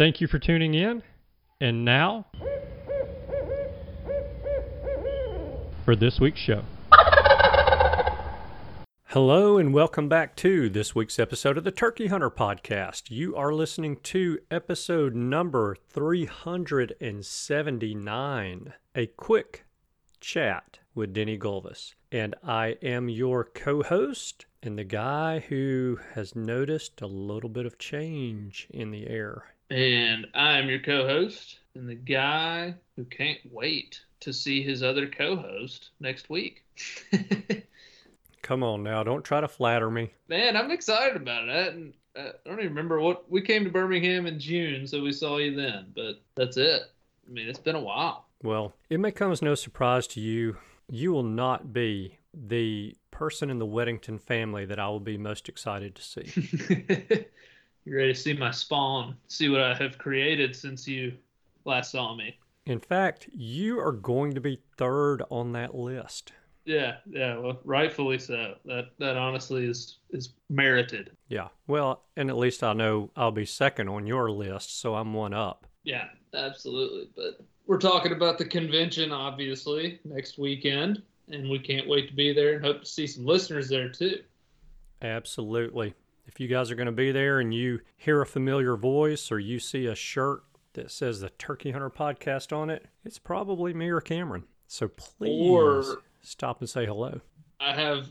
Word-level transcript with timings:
Thank 0.00 0.20
you 0.22 0.28
for 0.28 0.38
tuning 0.38 0.72
in. 0.72 1.02
And 1.60 1.84
now, 1.84 2.24
for 5.84 5.94
this 5.94 6.18
week's 6.18 6.40
show. 6.40 6.62
Hello, 9.08 9.58
and 9.58 9.74
welcome 9.74 10.08
back 10.08 10.36
to 10.36 10.70
this 10.70 10.94
week's 10.94 11.18
episode 11.18 11.58
of 11.58 11.64
the 11.64 11.70
Turkey 11.70 12.06
Hunter 12.06 12.30
Podcast. 12.30 13.10
You 13.10 13.36
are 13.36 13.52
listening 13.52 13.98
to 14.04 14.38
episode 14.50 15.14
number 15.14 15.76
379, 15.90 18.72
a 18.94 19.06
quick 19.06 19.66
chat 20.18 20.78
with 20.94 21.12
Denny 21.12 21.38
Gulvis. 21.38 21.92
And 22.10 22.34
I 22.42 22.78
am 22.82 23.10
your 23.10 23.44
co 23.44 23.82
host 23.82 24.46
and 24.62 24.78
the 24.78 24.84
guy 24.84 25.40
who 25.40 25.98
has 26.14 26.34
noticed 26.34 27.02
a 27.02 27.06
little 27.06 27.50
bit 27.50 27.66
of 27.66 27.76
change 27.76 28.66
in 28.70 28.92
the 28.92 29.06
air. 29.06 29.44
And 29.70 30.26
I'm 30.34 30.68
your 30.68 30.80
co 30.80 31.06
host, 31.06 31.60
and 31.74 31.88
the 31.88 31.94
guy 31.94 32.74
who 32.96 33.04
can't 33.04 33.38
wait 33.50 34.00
to 34.20 34.32
see 34.32 34.62
his 34.62 34.82
other 34.82 35.06
co 35.06 35.36
host 35.36 35.90
next 36.00 36.28
week. 36.28 36.64
Come 38.42 38.62
on 38.64 38.82
now, 38.82 39.04
don't 39.04 39.24
try 39.24 39.40
to 39.40 39.48
flatter 39.48 39.90
me. 39.90 40.12
Man, 40.28 40.56
I'm 40.56 40.72
excited 40.72 41.16
about 41.16 41.48
it. 41.48 41.74
And 41.74 41.92
I 42.16 42.32
don't 42.44 42.58
even 42.58 42.70
remember 42.70 43.00
what 43.00 43.30
we 43.30 43.42
came 43.42 43.62
to 43.64 43.70
Birmingham 43.70 44.26
in 44.26 44.40
June, 44.40 44.86
so 44.86 45.02
we 45.02 45.12
saw 45.12 45.36
you 45.36 45.54
then. 45.54 45.92
But 45.94 46.20
that's 46.34 46.56
it. 46.56 46.82
I 47.28 47.30
mean, 47.30 47.48
it's 47.48 47.58
been 47.58 47.76
a 47.76 47.80
while. 47.80 48.26
Well, 48.42 48.74
it 48.88 48.98
may 48.98 49.12
come 49.12 49.30
as 49.30 49.42
no 49.42 49.54
surprise 49.54 50.06
to 50.08 50.20
you. 50.20 50.56
You 50.90 51.12
will 51.12 51.22
not 51.22 51.72
be 51.72 52.18
the 52.34 52.96
person 53.10 53.50
in 53.50 53.60
the 53.60 53.66
Weddington 53.66 54.20
family 54.20 54.64
that 54.64 54.80
I 54.80 54.88
will 54.88 54.98
be 54.98 55.16
most 55.16 55.48
excited 55.48 55.94
to 55.94 56.02
see. 56.02 57.26
you 57.90 57.96
ready 57.96 58.14
to 58.14 58.18
see 58.18 58.32
my 58.32 58.52
spawn? 58.52 59.16
See 59.26 59.48
what 59.48 59.60
I 59.60 59.74
have 59.74 59.98
created 59.98 60.54
since 60.54 60.86
you 60.86 61.12
last 61.64 61.90
saw 61.90 62.14
me? 62.14 62.38
In 62.66 62.78
fact, 62.78 63.28
you 63.32 63.80
are 63.80 63.92
going 63.92 64.32
to 64.34 64.40
be 64.40 64.60
third 64.76 65.22
on 65.28 65.52
that 65.52 65.74
list. 65.74 66.32
Yeah, 66.64 66.96
yeah. 67.08 67.36
Well, 67.36 67.58
rightfully 67.64 68.18
so. 68.18 68.54
That 68.64 68.90
that 68.98 69.16
honestly 69.16 69.66
is 69.66 69.98
is 70.10 70.34
merited. 70.48 71.10
Yeah. 71.28 71.48
Well, 71.66 72.04
and 72.16 72.30
at 72.30 72.36
least 72.36 72.62
I 72.62 72.74
know 72.74 73.10
I'll 73.16 73.32
be 73.32 73.46
second 73.46 73.88
on 73.88 74.06
your 74.06 74.30
list, 74.30 74.80
so 74.80 74.94
I'm 74.94 75.12
one 75.12 75.34
up. 75.34 75.66
Yeah, 75.82 76.04
absolutely. 76.32 77.08
But 77.16 77.44
we're 77.66 77.78
talking 77.78 78.12
about 78.12 78.38
the 78.38 78.44
convention, 78.44 79.10
obviously, 79.10 79.98
next 80.04 80.38
weekend, 80.38 81.02
and 81.28 81.50
we 81.50 81.58
can't 81.58 81.88
wait 81.88 82.08
to 82.08 82.14
be 82.14 82.32
there 82.32 82.54
and 82.54 82.64
hope 82.64 82.82
to 82.82 82.86
see 82.86 83.06
some 83.08 83.24
listeners 83.24 83.68
there 83.68 83.88
too. 83.88 84.20
Absolutely. 85.02 85.94
If 86.30 86.38
you 86.38 86.46
guys 86.46 86.70
are 86.70 86.76
going 86.76 86.86
to 86.86 86.92
be 86.92 87.10
there 87.10 87.40
and 87.40 87.52
you 87.52 87.80
hear 87.96 88.22
a 88.22 88.26
familiar 88.26 88.76
voice 88.76 89.32
or 89.32 89.40
you 89.40 89.58
see 89.58 89.86
a 89.86 89.96
shirt 89.96 90.44
that 90.74 90.92
says 90.92 91.18
the 91.18 91.30
Turkey 91.30 91.72
Hunter 91.72 91.90
podcast 91.90 92.56
on 92.56 92.70
it, 92.70 92.86
it's 93.04 93.18
probably 93.18 93.74
me 93.74 93.88
or 93.88 94.00
Cameron. 94.00 94.44
So 94.68 94.86
please 94.86 95.50
Or- 95.50 96.02
stop 96.22 96.60
and 96.60 96.70
say 96.70 96.86
hello. 96.86 97.20
I 97.58 97.72
have 97.72 98.06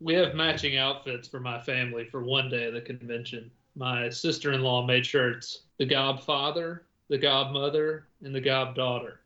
we 0.00 0.14
have 0.14 0.34
matching 0.34 0.78
outfits 0.78 1.28
for 1.28 1.38
my 1.38 1.60
family 1.60 2.06
for 2.06 2.24
one 2.24 2.48
day 2.48 2.64
of 2.64 2.72
the 2.72 2.80
convention. 2.80 3.50
My 3.76 4.08
sister-in-law 4.08 4.86
made 4.86 5.04
shirts: 5.04 5.64
the 5.76 5.84
Godfather, 5.84 6.86
the 7.10 7.18
Godmother, 7.18 8.06
and 8.24 8.34
the 8.34 8.40
Goddaughter. 8.40 9.20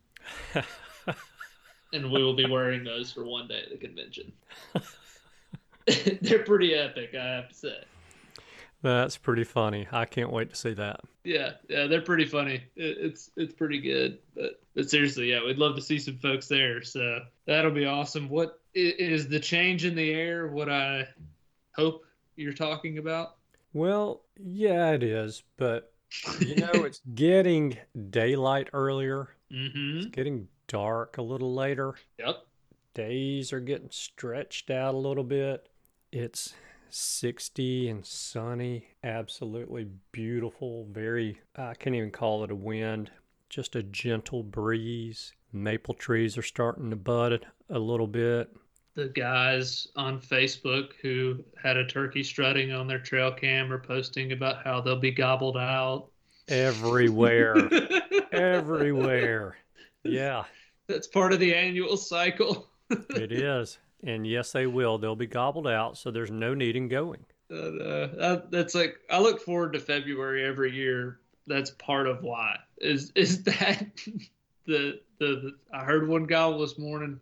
and 1.93 2.11
we 2.11 2.21
will 2.21 2.35
be 2.35 2.51
wearing 2.51 2.83
those 2.83 3.13
for 3.13 3.25
one 3.25 3.47
day 3.47 3.63
of 3.63 3.71
the 3.71 3.77
convention. 3.77 4.33
They're 6.21 6.43
pretty 6.43 6.75
epic, 6.75 7.15
I 7.15 7.25
have 7.25 7.49
to 7.51 7.55
say. 7.55 7.85
That's 8.85 9.17
pretty 9.17 9.45
funny. 9.45 9.89
I 9.91 10.05
can't 10.05 10.31
wait 10.31 10.51
to 10.51 10.57
see 10.57 10.75
that. 10.75 11.01
Yeah, 11.25 11.53
yeah, 11.71 11.87
they're 11.87 12.03
pretty 12.03 12.27
funny. 12.27 12.65
It, 12.77 12.99
it's 13.01 13.31
it's 13.35 13.55
pretty 13.55 13.81
good. 13.81 14.19
But 14.35 14.61
but 14.75 14.91
seriously, 14.91 15.31
yeah, 15.31 15.43
we'd 15.43 15.57
love 15.57 15.75
to 15.77 15.81
see 15.81 15.99
some 15.99 16.19
folks 16.19 16.49
there. 16.49 16.83
So 16.83 17.21
that'll 17.47 17.71
be 17.71 17.87
awesome. 17.87 18.29
What 18.29 18.61
is 18.75 19.27
the 19.27 19.41
change 19.41 19.87
in 19.87 19.95
the 19.95 20.11
air? 20.11 20.49
What 20.49 20.69
I 20.69 21.09
hope 21.75 22.05
you're 22.37 22.53
talking 22.53 22.99
about? 22.99 23.37
Well, 23.73 24.21
yeah, 24.39 24.91
it 24.91 25.03
is, 25.03 25.45
but 25.57 25.91
you 26.41 26.57
know, 26.57 26.85
it's 26.85 27.01
getting 27.15 27.79
daylight 28.11 28.69
earlier. 28.75 29.31
Mm-hmm. 29.51 29.97
It's 29.97 30.07
getting 30.09 30.47
dark 30.69 31.17
a 31.17 31.23
little 31.23 31.55
later. 31.55 31.95
Yep. 32.19 32.37
Days 32.93 33.51
are 33.55 33.61
getting 33.61 33.89
stretched 33.91 34.71
out 34.71 34.95
a 34.95 34.99
little 34.99 35.25
bit. 35.25 35.71
It's 36.13 36.53
60 36.95 37.89
and 37.89 38.07
sunny, 38.07 38.87
absolutely 39.03 39.89
beautiful. 40.13 40.87
Very, 40.93 41.41
I 41.57 41.75
can't 41.75 41.97
even 41.97 42.13
call 42.13 42.45
it 42.45 42.51
a 42.53 42.55
wind, 42.55 43.11
just 43.49 43.75
a 43.75 43.83
gentle 43.83 44.43
breeze. 44.45 45.33
Maple 45.53 45.95
trees 45.95 46.39
are 46.39 46.43
starting 46.43 46.91
to 46.91 46.97
bud 46.97 47.47
a 47.69 47.79
little 47.79 48.07
bit. 48.07 48.49
The 48.95 49.09
guys 49.09 49.89
on 49.97 50.21
Facebook 50.21 50.91
who 51.03 51.43
had 51.61 51.77
a 51.77 51.85
turkey 51.85 52.23
strutting 52.23 52.71
on 52.73 52.87
their 52.87 53.01
trail 53.01 53.33
cam 53.33 53.73
are 53.73 53.81
posting 53.81 54.31
about 54.31 54.65
how 54.65 54.81
they'll 54.81 55.01
be 55.01 55.11
gobbled 55.11 55.57
out. 55.57 56.11
Everywhere. 56.47 57.57
Everywhere. 58.33 59.57
Yeah, 60.05 60.45
That's 60.87 61.09
part 61.09 61.33
of 61.33 61.41
the 61.41 61.55
annual 61.55 61.97
cycle. 61.97 62.69
it 62.91 63.33
is. 63.33 63.79
And 64.07 64.27
yes, 64.27 64.53
they 64.53 64.67
will. 64.67 64.99
They'll 64.99 65.17
be 65.17 65.27
gobbled 65.27 65.67
out, 65.67 65.97
so 65.97 66.11
there's 66.11 66.31
no 66.31 66.55
need 66.55 66.77
in 66.77 66.89
going. 66.89 67.25
Uh, 67.51 68.09
that, 68.17 68.47
that's 68.51 68.75
like 68.75 68.97
I 69.11 69.19
look 69.21 69.41
forward 69.41 69.73
to 69.75 69.81
February 69.81 70.45
every 70.45 70.73
year. 70.73 71.21
That's 71.47 71.71
part 71.73 72.07
of 72.07 72.23
why 72.23 72.59
is 72.79 73.13
is 73.15 73.43
that 73.45 73.87
the, 74.67 75.01
the 75.19 75.43
the 75.43 75.53
I 75.73 75.85
heard 75.85 76.09
one 76.09 76.25
gobble 76.25 76.59
this 76.61 76.79
morning. 76.79 77.19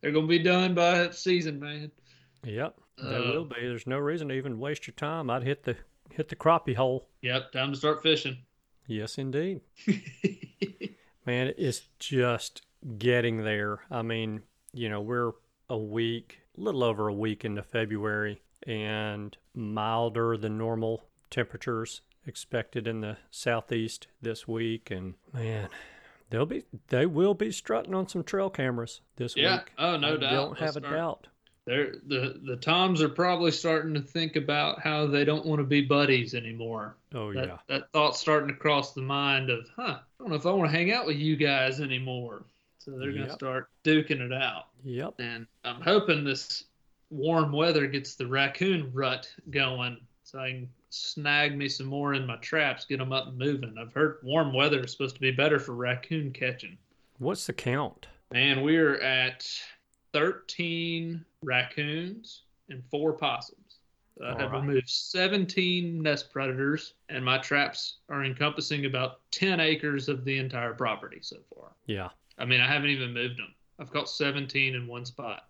They're 0.00 0.12
gonna 0.12 0.26
be 0.26 0.38
done 0.42 0.74
by 0.74 1.10
season, 1.10 1.60
man. 1.60 1.90
Yep, 2.44 2.76
they 2.98 3.16
Uh, 3.16 3.32
will 3.32 3.44
be. 3.44 3.56
There's 3.60 3.86
no 3.86 3.98
reason 3.98 4.28
to 4.28 4.34
even 4.34 4.58
waste 4.58 4.86
your 4.86 4.94
time. 4.94 5.30
I'd 5.30 5.42
hit 5.44 5.64
the 5.64 5.76
hit 6.10 6.28
the 6.28 6.36
crappie 6.36 6.76
hole. 6.76 7.08
Yep, 7.22 7.52
time 7.52 7.72
to 7.72 7.78
start 7.78 8.02
fishing. 8.02 8.38
Yes, 8.86 9.16
indeed. 9.18 9.60
Man, 11.26 11.54
it's 11.56 11.82
just 11.98 12.62
getting 12.98 13.44
there. 13.44 13.80
I 13.90 14.02
mean, 14.02 14.42
you 14.72 14.90
know, 14.90 15.00
we're 15.00 15.32
a 15.68 15.78
week, 15.78 16.40
a 16.56 16.60
little 16.60 16.82
over 16.84 17.08
a 17.08 17.14
week 17.14 17.44
into 17.44 17.62
February, 17.62 18.42
and 18.66 19.36
milder 19.54 20.36
than 20.36 20.56
normal 20.58 21.04
temperatures 21.30 22.00
expected 22.26 22.86
in 22.86 23.00
the 23.00 23.16
southeast 23.30 24.06
this 24.22 24.48
week. 24.48 24.90
And 24.90 25.14
man, 25.32 25.68
they'll 26.30 26.46
be 26.46 26.64
they 26.88 27.06
will 27.06 27.34
be 27.34 27.52
strutting 27.52 27.94
on 27.94 28.08
some 28.08 28.24
trail 28.24 28.50
cameras 28.50 29.00
this 29.16 29.36
Yeah. 29.36 29.58
week. 29.58 29.72
Oh, 29.78 29.96
no 29.96 30.14
I 30.14 30.16
doubt. 30.16 30.30
Don't 30.30 30.58
have 30.58 30.74
They'll 30.74 30.84
a 30.84 30.86
start- 30.86 30.94
doubt. 30.96 31.26
They're 31.66 31.92
the 32.06 32.40
the 32.44 32.56
Toms 32.56 33.00
are 33.00 33.08
probably 33.08 33.50
starting 33.50 33.94
to 33.94 34.00
think 34.02 34.36
about 34.36 34.80
how 34.80 35.06
they 35.06 35.24
don't 35.24 35.46
want 35.46 35.60
to 35.60 35.64
be 35.64 35.80
buddies 35.80 36.34
anymore. 36.34 36.96
Oh 37.14 37.32
that, 37.32 37.46
yeah. 37.48 37.56
that 37.68 37.90
thought's 37.92 38.18
starting 38.20 38.48
to 38.48 38.54
cross 38.54 38.92
the 38.92 39.00
mind 39.00 39.48
of, 39.48 39.66
huh, 39.74 39.98
I 40.00 40.00
don't 40.18 40.28
know 40.28 40.34
if 40.36 40.44
I 40.44 40.50
want 40.50 40.70
to 40.70 40.76
hang 40.76 40.92
out 40.92 41.06
with 41.06 41.16
you 41.16 41.36
guys 41.36 41.80
anymore. 41.80 42.44
So 42.84 42.90
they're 42.98 43.12
gonna 43.12 43.24
Yep. 43.28 43.32
start 43.32 43.70
duking 43.82 44.20
it 44.20 44.32
out. 44.32 44.68
Yep. 44.84 45.14
And 45.18 45.46
I'm 45.64 45.80
hoping 45.80 46.22
this 46.22 46.64
warm 47.08 47.50
weather 47.50 47.86
gets 47.86 48.14
the 48.14 48.26
raccoon 48.26 48.92
rut 48.92 49.32
going 49.50 50.06
so 50.22 50.38
I 50.38 50.50
can 50.50 50.68
snag 50.90 51.56
me 51.56 51.66
some 51.68 51.86
more 51.86 52.12
in 52.12 52.26
my 52.26 52.36
traps, 52.36 52.84
get 52.84 52.98
them 52.98 53.10
up 53.12 53.28
and 53.28 53.38
moving. 53.38 53.74
I've 53.78 53.94
heard 53.94 54.18
warm 54.22 54.52
weather 54.52 54.80
is 54.80 54.92
supposed 54.92 55.14
to 55.14 55.20
be 55.22 55.30
better 55.30 55.58
for 55.58 55.74
raccoon 55.74 56.30
catching. 56.30 56.76
What's 57.18 57.46
the 57.46 57.54
count? 57.54 58.06
Man, 58.32 58.60
we're 58.62 58.96
at 59.00 59.48
13 60.12 61.24
raccoons 61.42 62.42
and 62.68 62.84
four 62.90 63.14
possums. 63.14 63.78
I 64.22 64.30
All 64.32 64.38
have 64.38 64.52
right. 64.52 64.60
removed 64.60 64.88
17 64.88 66.00
nest 66.02 66.30
predators, 66.32 66.94
and 67.08 67.24
my 67.24 67.38
traps 67.38 67.98
are 68.08 68.24
encompassing 68.24 68.84
about 68.86 69.20
10 69.32 69.58
acres 69.58 70.08
of 70.08 70.24
the 70.24 70.38
entire 70.38 70.74
property 70.74 71.18
so 71.22 71.38
far. 71.54 71.72
Yeah. 71.86 72.10
I 72.38 72.44
mean, 72.44 72.60
I 72.60 72.66
haven't 72.66 72.90
even 72.90 73.12
moved 73.14 73.38
them. 73.38 73.54
I've 73.78 73.90
got 73.90 74.08
17 74.08 74.74
in 74.74 74.86
one 74.86 75.04
spot. 75.04 75.44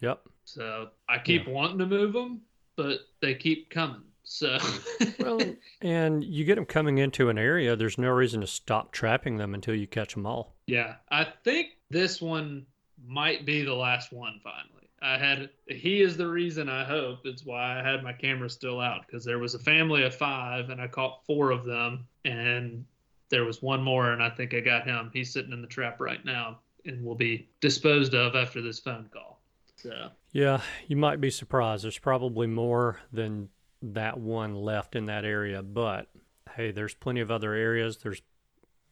Yep. 0.00 0.28
So 0.44 0.88
I 1.08 1.18
keep 1.18 1.48
wanting 1.48 1.78
to 1.78 1.86
move 1.86 2.12
them, 2.12 2.42
but 2.76 3.00
they 3.20 3.34
keep 3.34 3.70
coming. 3.70 4.02
So 4.24 4.58
Well, 5.20 5.40
and 5.82 6.22
you 6.24 6.44
get 6.44 6.56
them 6.56 6.66
coming 6.66 6.98
into 6.98 7.28
an 7.28 7.38
area, 7.38 7.76
there's 7.76 7.96
no 7.98 8.10
reason 8.10 8.40
to 8.40 8.46
stop 8.46 8.92
trapping 8.92 9.36
them 9.36 9.54
until 9.54 9.74
you 9.74 9.86
catch 9.86 10.14
them 10.14 10.26
all. 10.26 10.54
yeah, 10.66 10.96
I 11.10 11.24
think 11.44 11.76
this 11.90 12.20
one 12.20 12.66
might 13.06 13.46
be 13.46 13.62
the 13.62 13.74
last 13.74 14.12
one 14.12 14.40
finally. 14.42 14.88
I 15.02 15.16
had 15.18 15.50
he 15.68 16.00
is 16.00 16.16
the 16.16 16.26
reason 16.26 16.68
I 16.68 16.82
hope 16.84 17.20
it's 17.24 17.44
why 17.44 17.78
I 17.78 17.88
had 17.88 18.02
my 18.02 18.12
camera 18.12 18.50
still 18.50 18.80
out 18.80 19.06
because 19.06 19.24
there 19.24 19.38
was 19.38 19.54
a 19.54 19.58
family 19.60 20.02
of 20.02 20.14
5 20.14 20.70
and 20.70 20.80
I 20.80 20.88
caught 20.88 21.24
4 21.26 21.50
of 21.52 21.64
them 21.64 22.06
and 22.24 22.84
there 23.28 23.44
was 23.44 23.62
one 23.62 23.82
more 23.82 24.12
and 24.12 24.22
I 24.22 24.30
think 24.30 24.54
I 24.54 24.60
got 24.60 24.86
him. 24.86 25.10
He's 25.12 25.32
sitting 25.32 25.52
in 25.52 25.60
the 25.60 25.68
trap 25.68 26.00
right 26.00 26.24
now 26.24 26.58
and 26.84 27.04
will 27.04 27.14
be 27.14 27.48
disposed 27.60 28.14
of 28.14 28.36
after 28.36 28.62
this 28.62 28.78
phone 28.78 29.08
call. 29.12 29.40
So, 29.76 30.08
Yeah, 30.32 30.60
you 30.86 30.96
might 30.96 31.20
be 31.20 31.30
surprised. 31.30 31.84
There's 31.84 31.98
probably 31.98 32.46
more 32.46 33.00
than 33.12 33.48
that 33.82 34.18
one 34.18 34.54
left 34.54 34.96
in 34.96 35.06
that 35.06 35.24
area, 35.24 35.62
but 35.62 36.08
hey, 36.54 36.70
there's 36.70 36.94
plenty 36.94 37.20
of 37.20 37.30
other 37.30 37.52
areas. 37.52 37.98
There's 37.98 38.22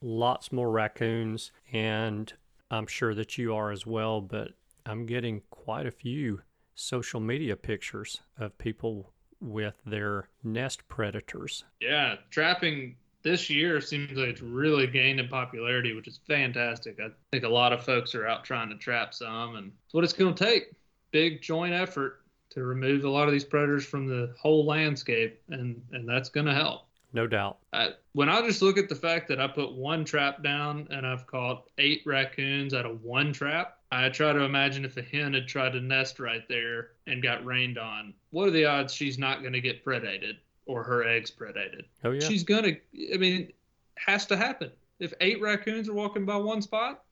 lots 0.01 0.51
more 0.51 0.69
raccoons, 0.69 1.51
and 1.71 2.31
I'm 2.69 2.87
sure 2.87 3.15
that 3.15 3.37
you 3.37 3.55
are 3.55 3.71
as 3.71 3.85
well, 3.85 4.21
but 4.21 4.49
I'm 4.85 5.05
getting 5.05 5.41
quite 5.49 5.85
a 5.87 5.91
few 5.91 6.41
social 6.75 7.19
media 7.19 7.55
pictures 7.55 8.21
of 8.37 8.57
people 8.57 9.11
with 9.41 9.75
their 9.85 10.29
nest 10.43 10.87
predators. 10.87 11.63
Yeah, 11.79 12.15
trapping 12.29 12.95
this 13.25 13.49
year 13.49 13.81
seems 13.81 14.11
like 14.11 14.29
it's 14.29 14.41
really 14.41 14.85
gained 14.85 15.19
in 15.19 15.27
popularity, 15.27 15.93
which 15.93 16.07
is 16.07 16.19
fantastic. 16.27 16.99
I 17.03 17.09
think 17.31 17.43
a 17.43 17.49
lot 17.49 17.73
of 17.73 17.83
folks 17.83 18.13
are 18.13 18.27
out 18.27 18.43
trying 18.45 18.69
to 18.69 18.75
trap 18.75 19.15
some, 19.15 19.55
and 19.55 19.71
it's 19.83 19.93
what 19.95 20.03
it's 20.03 20.13
going 20.13 20.35
to 20.35 20.45
take. 20.45 20.71
Big 21.09 21.41
joint 21.41 21.73
effort 21.73 22.21
to 22.51 22.63
remove 22.63 23.03
a 23.03 23.09
lot 23.09 23.27
of 23.27 23.33
these 23.33 23.43
predators 23.43 23.83
from 23.83 24.05
the 24.05 24.33
whole 24.39 24.63
landscape, 24.63 25.41
and 25.49 25.81
and 25.91 26.07
that's 26.07 26.29
going 26.29 26.45
to 26.45 26.53
help. 26.53 26.83
No 27.13 27.25
doubt. 27.25 27.57
I, 27.73 27.93
when 28.13 28.29
I 28.29 28.41
just 28.45 28.61
look 28.61 28.77
at 28.77 28.89
the 28.89 28.95
fact 28.95 29.27
that 29.29 29.39
I 29.39 29.47
put 29.47 29.71
one 29.71 30.05
trap 30.05 30.43
down 30.43 30.87
and 30.91 31.07
I've 31.07 31.25
caught 31.25 31.63
eight 31.79 32.03
raccoons 32.05 32.73
out 32.73 32.85
of 32.85 33.03
one 33.03 33.33
trap, 33.33 33.79
I 33.91 34.09
try 34.09 34.33
to 34.33 34.41
imagine 34.41 34.85
if 34.85 34.97
a 34.97 35.01
hen 35.01 35.33
had 35.33 35.47
tried 35.47 35.71
to 35.73 35.81
nest 35.81 36.19
right 36.19 36.47
there 36.49 36.89
and 37.07 37.23
got 37.23 37.45
rained 37.45 37.77
on, 37.77 38.13
what 38.31 38.49
are 38.49 38.51
the 38.51 38.65
odds 38.65 38.93
she's 38.93 39.17
not 39.17 39.41
going 39.41 39.53
to 39.53 39.61
get 39.61 39.85
predated 39.85 40.37
or 40.65 40.83
her 40.83 41.07
eggs 41.07 41.31
predated? 41.31 41.85
Oh, 42.03 42.11
yeah. 42.11 42.27
She's 42.27 42.43
going 42.43 42.63
to, 42.63 43.13
I 43.13 43.17
mean, 43.17 43.41
it 43.41 43.55
has 43.95 44.25
to 44.27 44.37
happen. 44.37 44.71
If 44.99 45.13
eight 45.21 45.41
raccoons 45.41 45.89
are 45.89 45.93
walking 45.93 46.25
by 46.25 46.37
one 46.37 46.61
spot, 46.61 47.03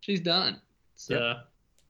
she's 0.00 0.20
done. 0.20 0.60
So 0.96 1.36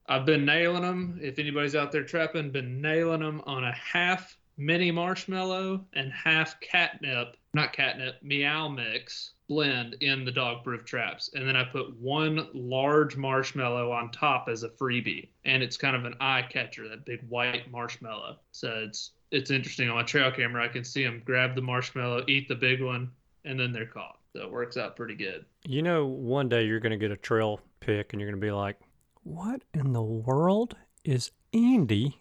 I've 0.08 0.26
been 0.26 0.44
nailing 0.44 0.82
them. 0.82 1.18
If 1.22 1.38
anybody's 1.38 1.74
out 1.74 1.92
there 1.92 2.04
trapping, 2.04 2.50
been 2.50 2.80
nailing 2.80 3.20
them 3.20 3.42
on 3.46 3.64
a 3.64 3.72
half 3.72 4.36
mini 4.56 4.90
marshmallow 4.90 5.84
and 5.94 6.12
half 6.12 6.60
catnip, 6.60 7.36
not 7.54 7.72
catnip, 7.72 8.22
meow 8.22 8.68
mix 8.68 9.32
blend 9.48 9.96
in 10.00 10.24
the 10.24 10.30
dog 10.30 10.62
proof 10.62 10.84
traps. 10.84 11.30
And 11.34 11.48
then 11.48 11.56
I 11.56 11.64
put 11.64 11.96
one 11.98 12.46
large 12.52 13.16
marshmallow 13.16 13.90
on 13.90 14.12
top 14.12 14.48
as 14.48 14.62
a 14.62 14.68
freebie. 14.68 15.28
And 15.44 15.62
it's 15.62 15.76
kind 15.76 15.96
of 15.96 16.04
an 16.04 16.14
eye 16.20 16.42
catcher, 16.42 16.88
that 16.88 17.04
big 17.04 17.20
white 17.28 17.68
marshmallow. 17.70 18.36
So 18.52 18.84
it's 18.86 19.12
it's 19.30 19.50
interesting 19.50 19.88
on 19.88 19.96
my 19.96 20.02
trail 20.02 20.30
camera. 20.30 20.64
I 20.64 20.68
can 20.68 20.84
see 20.84 21.04
them 21.04 21.22
grab 21.24 21.54
the 21.54 21.62
marshmallow, 21.62 22.24
eat 22.28 22.48
the 22.48 22.54
big 22.54 22.82
one, 22.82 23.10
and 23.44 23.58
then 23.58 23.72
they're 23.72 23.86
caught. 23.86 24.18
So 24.32 24.42
it 24.42 24.50
works 24.50 24.76
out 24.76 24.96
pretty 24.96 25.14
good. 25.14 25.44
You 25.64 25.82
know, 25.82 26.06
one 26.06 26.48
day 26.48 26.64
you're 26.64 26.80
going 26.80 26.90
to 26.90 26.98
get 26.98 27.10
a 27.10 27.16
trail 27.16 27.60
pick 27.80 28.12
and 28.12 28.20
you're 28.20 28.30
going 28.30 28.40
to 28.40 28.46
be 28.46 28.52
like, 28.52 28.78
what 29.22 29.62
in 29.74 29.92
the 29.92 30.02
world 30.02 30.76
is 31.04 31.30
Andy 31.52 32.20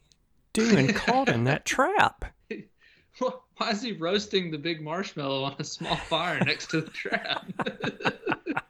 doing 0.54 0.94
caught 0.94 1.30
in 1.30 1.44
that 1.46 1.66
trap? 1.66 2.26
Why 3.58 3.72
is 3.72 3.82
he 3.82 3.92
roasting 3.94 4.52
the 4.52 4.58
big 4.58 4.82
marshmallow 4.82 5.44
on 5.44 5.56
a 5.60 5.64
small 5.64 5.96
fire 5.96 6.40
next 6.40 6.70
to 6.72 6.82
the 6.82 6.90
trap? 6.90 7.46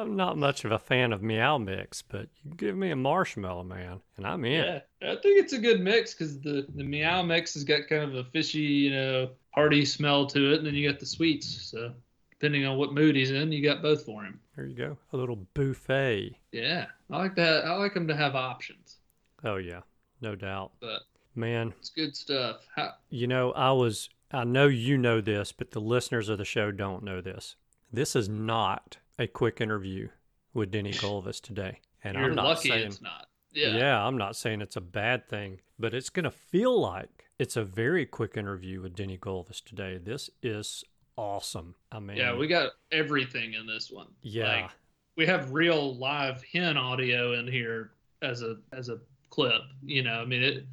I'm 0.00 0.16
not 0.16 0.36
much 0.38 0.64
of 0.64 0.72
a 0.72 0.78
fan 0.78 1.12
of 1.12 1.22
Meow 1.22 1.58
Mix, 1.58 2.02
but 2.02 2.28
you 2.44 2.52
give 2.56 2.76
me 2.76 2.90
a 2.90 2.96
marshmallow, 2.96 3.64
man, 3.64 4.00
and 4.16 4.26
I'm 4.26 4.44
in. 4.44 4.64
yeah, 4.64 5.10
I 5.10 5.16
think 5.16 5.38
it's 5.38 5.52
a 5.52 5.58
good 5.58 5.80
mix 5.80 6.14
because 6.14 6.40
the 6.40 6.66
the 6.74 6.84
meow 6.84 7.22
mix 7.22 7.54
has 7.54 7.64
got 7.64 7.88
kind 7.88 8.02
of 8.04 8.14
a 8.14 8.24
fishy, 8.24 8.58
you 8.60 8.90
know, 8.90 9.30
hearty 9.50 9.84
smell 9.84 10.26
to 10.28 10.52
it, 10.52 10.58
and 10.58 10.66
then 10.66 10.74
you 10.74 10.88
got 10.88 11.00
the 11.00 11.06
sweets. 11.06 11.70
So 11.70 11.92
depending 12.30 12.64
on 12.66 12.78
what 12.78 12.92
mood 12.94 13.16
he's 13.16 13.30
in, 13.32 13.50
you 13.50 13.62
got 13.62 13.82
both 13.82 14.04
for 14.04 14.22
him. 14.22 14.38
There 14.56 14.66
you 14.66 14.76
go. 14.76 14.96
A 15.12 15.16
little 15.16 15.44
buffet. 15.54 16.36
Yeah, 16.52 16.86
I 17.10 17.16
like 17.18 17.34
that. 17.36 17.64
I 17.64 17.74
like 17.76 17.94
him 17.94 18.06
to 18.08 18.16
have 18.16 18.34
options, 18.36 18.98
Oh, 19.44 19.56
yeah, 19.56 19.80
no 20.20 20.34
doubt. 20.36 20.72
but 20.80 21.02
Man, 21.34 21.72
it's 21.78 21.90
good 21.90 22.16
stuff. 22.16 22.66
How, 22.74 22.94
you 23.10 23.26
know, 23.28 23.52
I 23.52 23.70
was, 23.72 24.08
I 24.32 24.42
know 24.44 24.66
you 24.66 24.96
know 24.98 25.20
this, 25.20 25.52
but 25.52 25.70
the 25.70 25.80
listeners 25.80 26.28
of 26.28 26.38
the 26.38 26.44
show 26.44 26.72
don't 26.72 27.04
know 27.04 27.20
this. 27.20 27.54
This 27.92 28.16
is 28.16 28.28
not 28.28 28.96
a 29.18 29.26
quick 29.26 29.60
interview 29.60 30.08
with 30.54 30.70
Denny 30.70 30.92
Gulvis 30.92 31.40
today. 31.40 31.80
And 32.04 32.16
you're 32.16 32.26
I'm 32.26 32.34
not 32.34 32.44
lucky 32.44 32.68
saying, 32.68 32.86
it's 32.86 33.02
not. 33.02 33.26
Yeah. 33.52 33.76
yeah, 33.76 34.06
I'm 34.06 34.16
not 34.16 34.36
saying 34.36 34.60
it's 34.60 34.76
a 34.76 34.80
bad 34.80 35.28
thing, 35.28 35.60
but 35.78 35.94
it's 35.94 36.10
going 36.10 36.24
to 36.24 36.30
feel 36.30 36.78
like 36.80 37.24
it's 37.38 37.56
a 37.56 37.64
very 37.64 38.06
quick 38.06 38.36
interview 38.36 38.80
with 38.82 38.94
Denny 38.94 39.18
Gulvis 39.18 39.62
today. 39.64 39.98
This 39.98 40.30
is 40.42 40.84
awesome. 41.16 41.74
I 41.90 41.98
mean, 41.98 42.16
Yeah, 42.16 42.36
we 42.36 42.46
got 42.46 42.72
everything 42.92 43.54
in 43.54 43.66
this 43.66 43.90
one. 43.90 44.08
yeah, 44.22 44.62
Like, 44.62 44.70
we 45.16 45.26
have 45.26 45.52
real 45.52 45.96
live 45.96 46.44
hen 46.52 46.76
audio 46.76 47.32
in 47.32 47.48
here 47.48 47.90
as 48.22 48.42
a 48.42 48.56
as 48.72 48.88
a 48.88 48.98
clip. 49.30 49.62
You 49.84 50.02
know, 50.04 50.20
I 50.20 50.24
mean 50.24 50.42
it 50.42 50.66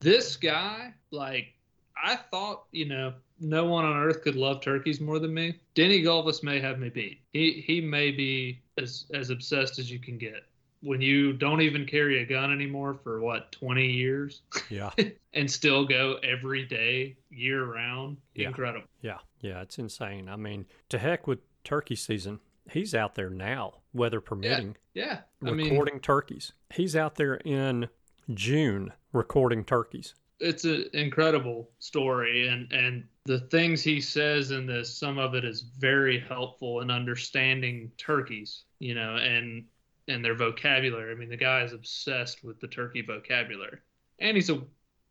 this 0.00 0.36
guy, 0.36 0.92
like, 1.10 1.54
I 2.02 2.16
thought, 2.16 2.64
you 2.72 2.86
know, 2.86 3.14
no 3.40 3.64
one 3.66 3.84
on 3.84 3.96
earth 3.96 4.22
could 4.22 4.36
love 4.36 4.60
turkeys 4.62 5.00
more 5.00 5.18
than 5.18 5.32
me. 5.34 5.58
Denny 5.74 6.02
Gulvis 6.02 6.42
may 6.42 6.60
have 6.60 6.78
me 6.78 6.88
beat. 6.88 7.20
He 7.32 7.62
he 7.66 7.80
may 7.80 8.10
be 8.10 8.60
as 8.78 9.06
as 9.14 9.30
obsessed 9.30 9.78
as 9.78 9.90
you 9.90 9.98
can 9.98 10.18
get. 10.18 10.44
When 10.82 11.00
you 11.00 11.32
don't 11.32 11.62
even 11.62 11.86
carry 11.86 12.22
a 12.22 12.26
gun 12.26 12.52
anymore 12.52 12.94
for 13.02 13.20
what 13.20 13.50
twenty 13.52 13.86
years, 13.90 14.42
Yeah. 14.70 14.90
and 15.34 15.50
still 15.50 15.84
go 15.86 16.18
every 16.22 16.64
day, 16.66 17.16
year 17.30 17.64
round, 17.64 18.18
Yeah. 18.34 18.48
incredible. 18.48 18.86
Yeah. 19.00 19.18
Yeah. 19.40 19.62
It's 19.62 19.78
insane. 19.78 20.28
I 20.28 20.36
mean, 20.36 20.66
to 20.90 20.98
heck 20.98 21.26
with 21.26 21.40
turkey 21.64 21.96
season. 21.96 22.40
He's 22.70 22.94
out 22.96 23.14
there 23.14 23.30
now, 23.30 23.74
weather 23.92 24.20
permitting, 24.20 24.76
Yeah, 24.92 25.20
I 25.40 25.52
mean, 25.52 25.68
recording 25.70 26.00
turkeys. 26.00 26.52
He's 26.74 26.96
out 26.96 27.14
there 27.14 27.36
in 27.36 27.88
June 28.34 28.92
recording 29.12 29.64
turkeys. 29.64 30.14
It's 30.40 30.64
an 30.64 30.84
incredible 30.92 31.70
story 31.78 32.48
and 32.48 32.70
and 32.72 33.04
the 33.24 33.40
things 33.40 33.82
he 33.82 34.00
says 34.00 34.50
in 34.50 34.66
this 34.66 34.96
some 34.96 35.18
of 35.18 35.34
it 35.34 35.44
is 35.44 35.62
very 35.78 36.18
helpful 36.18 36.80
in 36.80 36.90
understanding 36.90 37.90
turkeys 37.96 38.64
you 38.78 38.94
know 38.94 39.16
and 39.16 39.64
and 40.08 40.24
their 40.24 40.34
vocabulary 40.34 41.10
i 41.12 41.14
mean 41.14 41.28
the 41.30 41.36
guy 41.36 41.62
is 41.62 41.72
obsessed 41.72 42.44
with 42.44 42.60
the 42.60 42.68
turkey 42.68 43.02
vocabulary 43.02 43.78
and 44.18 44.36
he's 44.36 44.50
a 44.50 44.60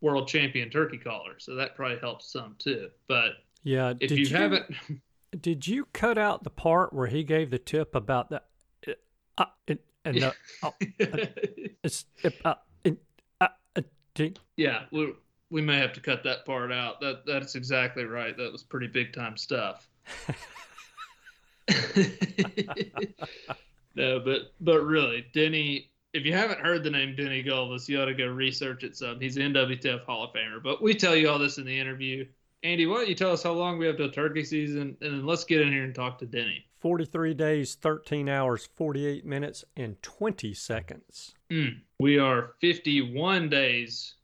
world 0.02 0.28
champion 0.28 0.70
turkey 0.70 0.98
caller 0.98 1.34
so 1.40 1.56
that 1.56 1.76
probably 1.76 1.98
helps 2.00 2.32
some 2.32 2.56
too 2.60 2.90
but 3.08 3.32
Yeah. 3.64 3.94
if 4.00 4.10
did 4.10 4.20
you, 4.20 4.28
haven't 4.36 4.66
Did 5.42 5.68
you 5.68 5.86
cut 5.92 6.18
out 6.18 6.44
the 6.46 6.50
part 6.50 6.94
where 6.94 7.08
he 7.08 7.24
gave 7.24 7.50
the 7.50 7.60
tip 7.60 7.94
about 7.94 8.30
the 8.30 8.42
uh, 9.38 9.46
it, 9.68 9.84
and 10.06 10.16
the 10.22 10.34
it's 11.84 12.06
uh, 12.24 12.30
uh, 12.46 12.50
uh, 12.50 12.56
ding. 14.16 14.36
yeah 14.58 14.84
we, 14.92 15.14
we 15.52 15.62
may 15.62 15.78
have 15.78 15.94
to 15.94 16.02
cut 16.02 16.24
that 16.24 16.46
part 16.46 16.72
out 16.72 17.00
that 17.00 17.26
that's 17.26 17.56
exactly 17.56 18.06
right 18.06 18.36
that 18.38 18.52
was 18.52 18.64
pretty 18.64 18.88
big 18.88 19.14
time 19.14 19.38
stuff 19.38 19.88
no, 23.96 24.20
but 24.20 24.54
but 24.62 24.82
really, 24.82 25.26
Denny. 25.34 25.92
If 26.14 26.26
you 26.26 26.32
haven't 26.32 26.62
heard 26.62 26.82
the 26.84 26.90
name 26.90 27.14
Denny 27.16 27.44
Gulvis, 27.44 27.90
you 27.90 28.02
ought 28.02 28.06
to 28.06 28.14
go 28.14 28.28
research 28.28 28.86
it 28.86 28.96
some. 28.96 29.20
He's 29.20 29.36
an 29.36 29.54
NWTF 29.54 30.06
Hall 30.06 30.24
of 30.24 30.32
Famer. 30.32 30.64
But 30.64 30.82
we 30.82 30.94
tell 30.94 31.14
you 31.14 31.28
all 31.30 31.38
this 31.38 31.58
in 31.58 31.66
the 31.66 31.78
interview. 31.78 32.26
Andy, 32.66 32.88
why 32.88 32.96
don't 32.96 33.10
you 33.10 33.14
tell 33.14 33.32
us 33.32 33.44
how 33.44 33.52
long 33.52 33.78
we 33.78 33.86
have 33.86 33.98
till 33.98 34.10
turkey 34.10 34.44
season, 34.44 34.98
and 35.00 35.14
then 35.14 35.24
let's 35.24 35.44
get 35.44 35.62
in 35.62 35.72
here 35.72 35.84
and 35.84 35.94
talk 35.94 36.18
to 36.18 36.26
Denny. 36.26 36.66
43 36.80 37.36
days, 37.36 37.76
13 37.76 38.28
hours, 38.28 38.68
48 38.74 39.24
minutes, 39.24 39.64
and 39.78 40.02
20 40.02 40.52
seconds. 40.56 41.36
Mm. 41.52 41.82
We 42.00 42.18
are 42.18 42.54
51 42.62 43.50
days, 43.50 44.16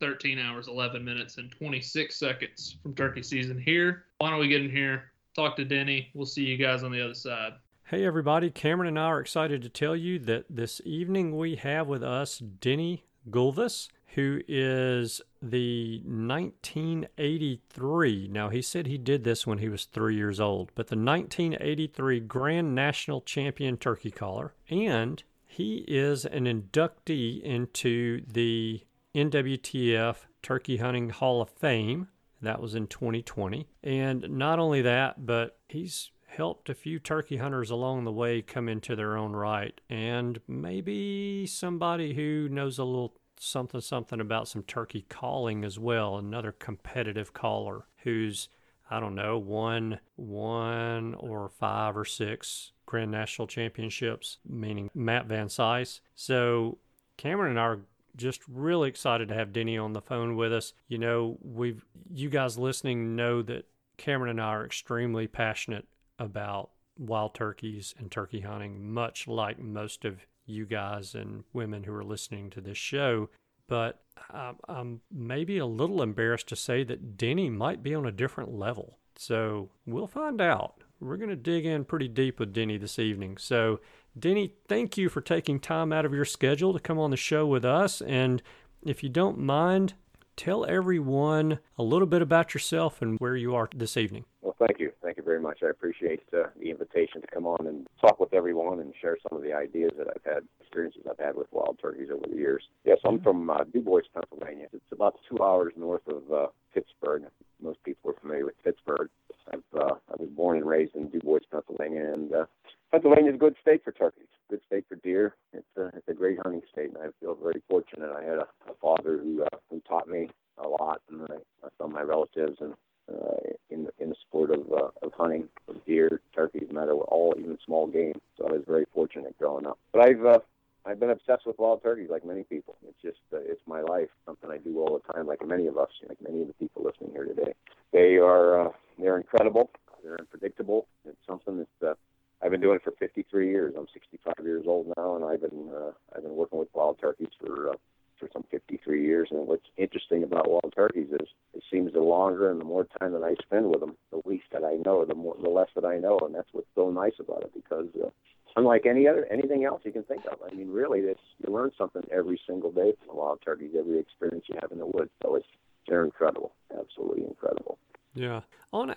13 0.00 0.38
hours, 0.38 0.68
11 0.68 1.02
minutes, 1.02 1.38
and 1.38 1.50
26 1.50 2.14
seconds 2.14 2.76
from 2.82 2.94
turkey 2.94 3.22
season 3.22 3.58
here. 3.58 4.04
Why 4.18 4.28
don't 4.28 4.40
we 4.40 4.48
get 4.48 4.60
in 4.60 4.70
here, 4.70 5.04
talk 5.34 5.56
to 5.56 5.64
Denny? 5.64 6.10
We'll 6.12 6.26
see 6.26 6.44
you 6.44 6.58
guys 6.58 6.82
on 6.82 6.92
the 6.92 7.02
other 7.02 7.14
side. 7.14 7.54
Hey, 7.84 8.04
everybody. 8.04 8.50
Cameron 8.50 8.88
and 8.88 8.98
I 8.98 9.04
are 9.04 9.20
excited 9.20 9.62
to 9.62 9.70
tell 9.70 9.96
you 9.96 10.18
that 10.18 10.44
this 10.50 10.82
evening 10.84 11.38
we 11.38 11.56
have 11.56 11.86
with 11.86 12.02
us 12.02 12.38
Denny 12.38 13.06
Gulvis, 13.30 13.88
who 14.14 14.40
is 14.46 15.20
the 15.40 16.02
1983. 16.04 18.28
Now, 18.30 18.50
he 18.50 18.62
said 18.62 18.86
he 18.86 18.98
did 18.98 19.24
this 19.24 19.44
when 19.46 19.58
he 19.58 19.68
was 19.68 19.86
three 19.86 20.14
years 20.16 20.38
old, 20.38 20.70
but 20.74 20.88
the 20.88 20.96
1983 20.96 22.20
Grand 22.20 22.74
National 22.74 23.22
Champion 23.22 23.76
Turkey 23.76 24.10
Caller. 24.10 24.54
And 24.68 25.22
he 25.46 25.84
is 25.88 26.24
an 26.24 26.44
inductee 26.44 27.42
into 27.42 28.22
the 28.26 28.82
NWTF 29.14 30.16
Turkey 30.42 30.78
Hunting 30.78 31.10
Hall 31.10 31.42
of 31.42 31.50
Fame. 31.50 32.08
That 32.40 32.60
was 32.60 32.74
in 32.74 32.88
2020. 32.88 33.68
And 33.82 34.28
not 34.30 34.58
only 34.58 34.82
that, 34.82 35.24
but 35.24 35.58
he's 35.68 36.10
helped 36.26 36.68
a 36.70 36.74
few 36.74 36.98
turkey 36.98 37.36
hunters 37.36 37.70
along 37.70 38.04
the 38.04 38.12
way 38.12 38.42
come 38.42 38.68
into 38.68 38.96
their 38.96 39.16
own 39.16 39.32
right. 39.32 39.80
And 39.88 40.40
maybe 40.48 41.46
somebody 41.46 42.14
who 42.14 42.48
knows 42.48 42.78
a 42.78 42.84
little 42.84 43.14
something 43.42 43.80
something 43.80 44.20
about 44.20 44.48
some 44.48 44.62
turkey 44.62 45.04
calling 45.08 45.64
as 45.64 45.78
well, 45.78 46.16
another 46.16 46.52
competitive 46.52 47.32
caller 47.32 47.86
who's 48.04 48.48
I 48.90 49.00
don't 49.00 49.14
know, 49.14 49.38
won 49.38 50.00
one 50.16 51.14
or 51.14 51.48
five 51.48 51.96
or 51.96 52.04
six 52.04 52.72
Grand 52.84 53.10
National 53.10 53.48
Championships, 53.48 54.36
meaning 54.46 54.90
Matt 54.94 55.26
Van 55.26 55.46
Cise. 55.46 56.00
So 56.14 56.76
Cameron 57.16 57.52
and 57.52 57.60
I 57.60 57.62
are 57.62 57.80
just 58.16 58.42
really 58.46 58.90
excited 58.90 59.28
to 59.28 59.34
have 59.34 59.52
Denny 59.52 59.78
on 59.78 59.94
the 59.94 60.02
phone 60.02 60.36
with 60.36 60.52
us. 60.52 60.74
You 60.88 60.98
know, 60.98 61.38
we've 61.40 61.86
you 62.12 62.28
guys 62.28 62.58
listening 62.58 63.16
know 63.16 63.40
that 63.42 63.66
Cameron 63.96 64.30
and 64.32 64.40
I 64.42 64.48
are 64.48 64.66
extremely 64.66 65.26
passionate 65.26 65.86
about 66.18 66.70
wild 66.98 67.34
turkeys 67.34 67.94
and 67.98 68.10
turkey 68.10 68.40
hunting, 68.40 68.92
much 68.92 69.26
like 69.26 69.58
most 69.58 70.04
of 70.04 70.26
you 70.46 70.66
guys 70.66 71.14
and 71.14 71.44
women 71.52 71.84
who 71.84 71.94
are 71.94 72.04
listening 72.04 72.50
to 72.50 72.60
this 72.60 72.78
show. 72.78 73.28
But 73.68 74.02
I'm, 74.30 74.56
I'm 74.68 75.00
maybe 75.10 75.58
a 75.58 75.66
little 75.66 76.02
embarrassed 76.02 76.48
to 76.48 76.56
say 76.56 76.84
that 76.84 77.16
Denny 77.16 77.48
might 77.48 77.82
be 77.82 77.94
on 77.94 78.06
a 78.06 78.12
different 78.12 78.52
level. 78.52 78.98
So 79.16 79.70
we'll 79.86 80.06
find 80.06 80.40
out. 80.40 80.82
We're 81.00 81.16
going 81.16 81.30
to 81.30 81.36
dig 81.36 81.66
in 81.66 81.84
pretty 81.84 82.08
deep 82.08 82.38
with 82.38 82.52
Denny 82.52 82.78
this 82.78 82.98
evening. 82.98 83.36
So, 83.36 83.80
Denny, 84.16 84.54
thank 84.68 84.96
you 84.96 85.08
for 85.08 85.20
taking 85.20 85.58
time 85.58 85.92
out 85.92 86.04
of 86.04 86.14
your 86.14 86.24
schedule 86.24 86.72
to 86.72 86.78
come 86.78 86.98
on 86.98 87.10
the 87.10 87.16
show 87.16 87.46
with 87.46 87.64
us. 87.64 88.00
And 88.02 88.42
if 88.84 89.02
you 89.02 89.08
don't 89.08 89.38
mind, 89.38 89.94
tell 90.36 90.64
everyone 90.64 91.58
a 91.78 91.82
little 91.82 92.06
bit 92.06 92.22
about 92.22 92.54
yourself 92.54 93.02
and 93.02 93.18
where 93.18 93.36
you 93.36 93.54
are 93.54 93.68
this 93.74 93.96
evening. 93.96 94.24
Well, 94.40 94.56
thank 94.58 94.80
you. 94.80 94.92
Thank 95.02 95.16
you 95.16 95.22
very 95.22 95.40
much. 95.40 95.58
I 95.62 95.70
appreciate 95.70 96.22
uh, 96.32 96.44
the 96.58 96.70
invitation 96.70 97.20
to 97.20 97.26
come 97.26 97.46
on 97.46 97.66
and 97.66 97.86
talk 98.00 98.18
with 98.18 98.32
everyone 98.34 98.80
and 98.80 98.92
share 99.00 99.16
some 99.28 99.36
of 99.36 99.44
the 99.44 99.52
ideas 99.52 99.92
that 99.98 100.08
I've 100.08 100.24
had, 100.24 100.42
experiences 100.60 101.02
I've 101.08 101.24
had 101.24 101.36
with 101.36 101.46
wild 101.52 101.78
turkeys 101.80 102.08
over 102.12 102.26
the 102.28 102.36
years. 102.36 102.62
Yes, 102.84 102.98
I'm 103.04 103.20
from 103.20 103.50
uh, 103.50 103.64
Du 103.72 103.80
Bois, 103.80 104.00
Pennsylvania. 104.14 104.66
It's 104.72 104.92
about 104.92 105.18
two 105.28 105.42
hours 105.42 105.72
north 105.76 106.06
of 106.08 106.32
uh, 106.32 106.46
Pittsburgh. 106.74 107.24
Most 107.62 107.82
people 107.84 108.10
are 108.10 108.20
familiar 108.20 108.46
with 108.46 108.62
Pittsburgh. 108.64 109.08
I've, 109.52 109.62
uh, 109.74 109.94
I 110.10 110.14
was 110.18 110.28
born 110.30 110.58
and 110.58 110.66
raised 110.66 110.94
in 110.94 111.08
Du 111.08 111.20
Bois, 111.20 111.40
Pennsylvania, 111.50 112.12
and 112.12 112.32
uh, 112.32 112.44
Pennsylvania 112.90 113.30
is 113.30 113.36
a 113.36 113.38
good 113.38 113.56
state 113.60 113.82
for 113.82 113.92
turkeys. 113.92 114.26
Good 114.50 114.60
state 114.66 114.84
for 114.88 114.96
deer. 114.96 115.34
It's 115.52 115.66
a, 115.76 115.86
it's 115.96 116.08
a 116.08 116.14
great 116.14 116.38
hunting 116.42 116.62
state, 116.70 116.90
and 116.90 116.98
I 116.98 117.08
feel 117.20 117.34
very 117.34 117.62
fortunate. 117.68 118.10
I 118.14 118.22
had 118.22 118.38
a, 118.38 118.46
a 118.68 118.74
father 118.80 119.18
who 119.18 119.42
uh, 119.42 119.56
who 119.70 119.80
taught 119.80 120.08
me 120.08 120.28
a 120.58 120.68
lot, 120.68 121.00
and 121.10 121.22
I, 121.22 121.66
I 121.66 121.68
saw 121.78 121.88
my 121.88 122.02
relatives 122.02 122.58
and 122.60 122.74
uh, 123.10 123.36
in 123.70 123.88
in 123.98 124.10
the 124.10 124.16
sport 124.28 124.50
of 124.50 124.70
uh, 124.70 124.90
of 125.02 125.12
hunting 125.14 125.48
of 125.68 125.82
deer, 125.86 126.20
turkeys, 126.34 126.68
matter 126.70 126.94
what, 126.94 127.08
all 127.08 127.34
even 127.38 127.56
small 127.64 127.86
game. 127.86 128.20
So 128.36 128.46
I 128.46 128.52
was 128.52 128.62
very 128.66 128.84
fortunate 128.92 129.38
growing 129.38 129.66
up. 129.66 129.78
But 129.92 130.08
I've 130.08 130.26
uh, 130.26 130.38
I've 130.84 131.00
been 131.00 131.10
obsessed 131.10 131.46
with 131.46 131.58
wild 131.58 131.82
turkeys 131.82 132.10
like 132.10 132.26
many 132.26 132.42
people. 132.42 132.76
It's 132.86 133.00
just 133.00 133.20
uh, 133.32 133.38
it's 133.38 133.62
my 133.66 133.80
life, 133.80 134.08
something 134.26 134.50
I 134.50 134.58
do 134.58 134.80
all 134.80 135.00
the 135.00 135.12
time, 135.12 135.26
like 135.26 135.46
many 135.46 135.66
of 135.66 135.78
us, 135.78 135.88
like 136.06 136.18
many 136.20 136.42
of 136.42 136.48
the 136.48 136.54
people 136.54 136.82
listening 136.84 137.12
here 137.12 137.24
today. 137.24 137.54
They 137.92 138.16
are 138.16 138.68
uh, 138.68 138.72
they're 138.98 139.16
incredible. 139.16 139.70
They're 140.02 140.18
unpredictable. 140.18 140.86
It's 141.06 141.16
something 141.26 141.64
that 141.80 141.90
uh, 141.90 141.94
I've 142.42 142.50
been 142.50 142.60
doing 142.60 142.76
it 142.76 142.82
for 142.82 142.92
53 142.98 143.48
years. 143.48 143.74
I'm 143.76 143.86
65 143.92 144.34
years 144.44 144.64
old 144.66 144.92
now, 144.96 145.14
and 145.14 145.24
I've 145.24 145.40
been 145.40 145.70
uh, 145.74 145.92
I've 146.14 146.22
been 146.22 146.34
working 146.34 146.58
with 146.58 146.68
wild 146.74 146.98
turkeys 147.00 147.28
for 147.40 147.70
uh, 147.70 147.74
for 148.18 148.28
some 148.32 148.44
53 148.50 149.04
years. 149.04 149.28
And 149.30 149.46
what's 149.46 149.66
interesting 149.76 150.24
about 150.24 150.50
wild 150.50 150.72
turkeys 150.74 151.08
is 151.12 151.28
it 151.54 151.62
seems 151.70 151.92
the 151.92 152.00
longer 152.00 152.50
and 152.50 152.60
the 152.60 152.64
more 152.64 152.86
time 153.00 153.12
that 153.12 153.22
I 153.22 153.34
spend 153.42 153.70
with 153.70 153.80
them, 153.80 153.96
the 154.10 154.22
least 154.24 154.46
that 154.52 154.64
I 154.64 154.76
know, 154.84 155.04
the 155.04 155.14
more 155.14 155.36
the 155.40 155.50
less 155.50 155.68
that 155.76 155.84
I 155.84 155.98
know, 155.98 156.18
and 156.18 156.34
that's 156.34 156.48
what's 156.52 156.68
so 156.74 156.90
nice 156.90 157.14
about 157.20 157.42
it 157.42 157.52
because. 157.54 157.88
Uh, 158.02 158.10
Unlike 158.54 158.84
any 158.84 159.08
other 159.08 159.26
anything 159.30 159.64
else 159.64 159.80
you 159.82 159.92
can 159.92 160.02
think 160.02 160.26
of, 160.30 160.36
I 160.46 160.54
mean, 160.54 160.68
really, 160.68 161.00
this 161.00 161.16
you 161.38 161.50
learn 161.50 161.70
something 161.78 162.02
every 162.12 162.38
single 162.46 162.70
day 162.70 162.92
from 162.98 163.08
the 163.08 163.14
wild 163.14 163.40
turkeys. 163.42 163.70
Every 163.74 163.98
experience 163.98 164.44
you 164.46 164.56
have 164.60 164.70
in 164.70 164.78
the 164.78 164.84
woods, 164.84 165.08
so 165.22 165.36
it's 165.36 165.46
they're 165.88 166.04
incredible, 166.04 166.52
absolutely 166.78 167.24
incredible. 167.24 167.78
Yeah. 168.14 168.42
On 168.72 168.90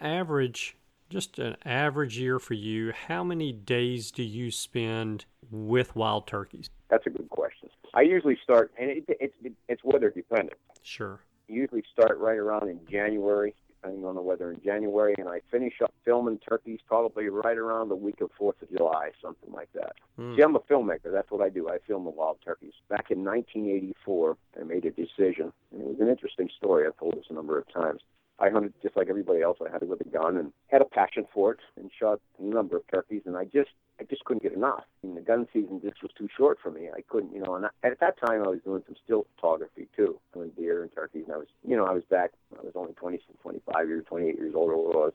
average, 0.55 0.77
just 1.09 1.39
an 1.39 1.55
average 1.65 2.17
year 2.17 2.39
for 2.39 2.53
you, 2.53 2.93
how 3.07 3.23
many 3.23 3.51
days 3.51 4.11
do 4.11 4.23
you 4.23 4.51
spend 4.51 5.25
with 5.51 5.95
wild 5.95 6.27
turkeys? 6.27 6.69
That's 6.89 7.05
a 7.05 7.09
good 7.09 7.29
question. 7.29 7.69
I 7.93 8.01
usually 8.01 8.37
start, 8.43 8.71
and 8.79 8.89
it, 8.89 9.03
it's 9.07 9.35
it's 9.67 9.83
weather 9.83 10.09
dependent. 10.09 10.57
Sure. 10.81 11.19
Usually 11.47 11.83
start 11.91 12.17
right 12.19 12.37
around 12.37 12.69
in 12.69 12.79
January, 12.89 13.53
depending 13.69 14.05
on 14.05 14.15
the 14.15 14.21
weather 14.21 14.51
in 14.51 14.61
January, 14.63 15.13
and 15.17 15.29
I 15.29 15.41
finish 15.51 15.73
up 15.83 15.93
filming 16.03 16.39
turkeys 16.39 16.79
probably 16.87 17.29
right 17.29 17.57
around 17.57 17.89
the 17.89 17.95
week 17.95 18.21
of 18.21 18.31
Fourth 18.37 18.61
of 18.61 18.69
July, 18.75 19.11
something 19.21 19.51
like 19.53 19.69
that. 19.73 19.93
Hmm. 20.15 20.35
See, 20.35 20.41
I'm 20.41 20.55
a 20.55 20.59
filmmaker. 20.59 21.11
That's 21.11 21.29
what 21.29 21.41
I 21.41 21.49
do. 21.49 21.69
I 21.69 21.77
film 21.87 22.05
the 22.05 22.09
wild 22.09 22.37
turkeys. 22.43 22.73
Back 22.89 23.11
in 23.11 23.23
1984, 23.23 24.37
I 24.59 24.63
made 24.63 24.85
a 24.85 24.91
decision, 24.91 25.53
and 25.71 25.81
it 25.81 25.87
was 25.87 25.99
an 25.99 26.09
interesting 26.09 26.49
story. 26.57 26.87
I've 26.87 26.97
told 26.97 27.15
this 27.15 27.25
a 27.29 27.33
number 27.33 27.57
of 27.57 27.71
times. 27.71 28.01
I 28.39 28.49
hunted 28.49 28.73
just 28.81 28.97
like 28.97 29.07
everybody 29.09 29.41
else. 29.41 29.57
I 29.65 29.69
hunted 29.69 29.89
with 29.89 30.01
a 30.01 30.09
gun 30.09 30.37
and 30.37 30.51
had 30.67 30.81
a 30.81 30.85
passion 30.85 31.25
for 31.33 31.53
it 31.53 31.59
and 31.77 31.89
shot 31.97 32.19
a 32.39 32.43
number 32.43 32.75
of 32.75 32.83
turkeys. 32.91 33.21
And 33.25 33.37
I 33.37 33.45
just 33.45 33.69
I 33.99 34.03
just 34.03 34.25
couldn't 34.25 34.43
get 34.43 34.53
enough. 34.53 34.83
Mean, 35.03 35.15
the 35.15 35.21
gun 35.21 35.47
season 35.53 35.79
just 35.81 36.01
was 36.01 36.11
too 36.17 36.27
short 36.35 36.57
for 36.61 36.69
me. 36.69 36.89
I 36.93 37.01
couldn't, 37.01 37.33
you 37.33 37.41
know. 37.41 37.55
And 37.55 37.65
at 37.65 37.99
that 37.99 38.19
time, 38.19 38.43
I 38.43 38.49
was 38.49 38.59
doing 38.65 38.83
some 38.85 38.95
still 39.03 39.25
photography 39.35 39.87
too, 39.95 40.19
doing 40.33 40.51
deer 40.57 40.83
and 40.83 40.91
turkeys. 40.93 41.23
And 41.25 41.33
I 41.33 41.37
was, 41.37 41.47
you 41.65 41.77
know, 41.77 41.85
I 41.85 41.93
was 41.93 42.03
back. 42.09 42.31
I 42.57 42.61
was 42.61 42.73
only 42.75 42.93
20, 42.93 43.19
25 43.41 43.87
years, 43.87 44.05
28 44.07 44.35
years 44.35 44.53
old, 44.55 44.69
or 44.69 44.77
what 44.77 44.95
was, 44.95 45.13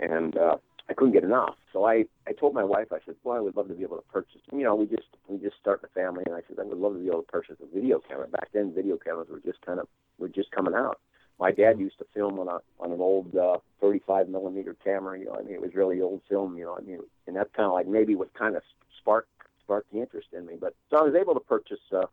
and 0.00 0.36
uh, 0.36 0.56
I 0.88 0.94
couldn't 0.94 1.12
get 1.12 1.24
enough. 1.24 1.54
So 1.72 1.84
I, 1.84 2.04
I 2.26 2.32
told 2.32 2.54
my 2.54 2.64
wife, 2.64 2.88
I 2.92 2.98
said, 3.04 3.16
"Boy, 3.22 3.36
I 3.36 3.40
would 3.40 3.56
love 3.56 3.68
to 3.68 3.74
be 3.74 3.82
able 3.82 3.96
to 3.96 4.02
purchase." 4.10 4.40
You 4.52 4.62
know, 4.62 4.74
we 4.74 4.86
just 4.86 5.08
we 5.28 5.36
just 5.38 5.56
started 5.60 5.86
a 5.86 5.88
family, 5.88 6.22
and 6.26 6.34
I 6.34 6.40
said, 6.48 6.58
"I 6.58 6.64
would 6.64 6.78
love 6.78 6.94
to 6.94 6.98
be 6.98 7.08
able 7.08 7.22
to 7.22 7.30
purchase 7.30 7.56
a 7.62 7.74
video 7.74 7.98
camera." 7.98 8.26
Back 8.28 8.48
then, 8.54 8.72
video 8.74 8.96
cameras 8.96 9.28
were 9.30 9.40
just 9.40 9.60
kind 9.66 9.80
of 9.80 9.88
were 10.18 10.28
just 10.28 10.50
coming 10.50 10.74
out. 10.74 10.98
My 11.38 11.52
dad 11.52 11.78
used 11.78 11.98
to 11.98 12.06
film 12.14 12.38
on 12.38 12.48
a 12.48 12.58
on 12.80 12.92
an 12.92 13.00
old 13.00 13.34
uh, 13.36 13.58
35 13.80 14.28
millimeter 14.28 14.76
camera. 14.82 15.18
You 15.18 15.26
know, 15.26 15.36
I 15.38 15.42
mean, 15.42 15.54
it 15.54 15.60
was 15.60 15.74
really 15.74 16.00
old 16.00 16.20
film. 16.28 16.56
You 16.56 16.64
know, 16.64 16.76
I 16.76 16.80
mean, 16.80 17.00
and 17.26 17.36
that's 17.36 17.50
kind 17.54 17.66
of 17.66 17.72
like 17.72 17.86
maybe 17.86 18.14
what 18.14 18.32
kind 18.34 18.56
of 18.56 18.62
sparked 19.00 19.28
sparked 19.62 19.92
the 19.92 20.00
interest 20.00 20.28
in 20.32 20.46
me. 20.46 20.54
But 20.60 20.74
so 20.90 20.98
I 20.98 21.02
was 21.02 21.14
able 21.14 21.34
to 21.34 21.40
purchase 21.40 21.80
uh, 21.92 22.06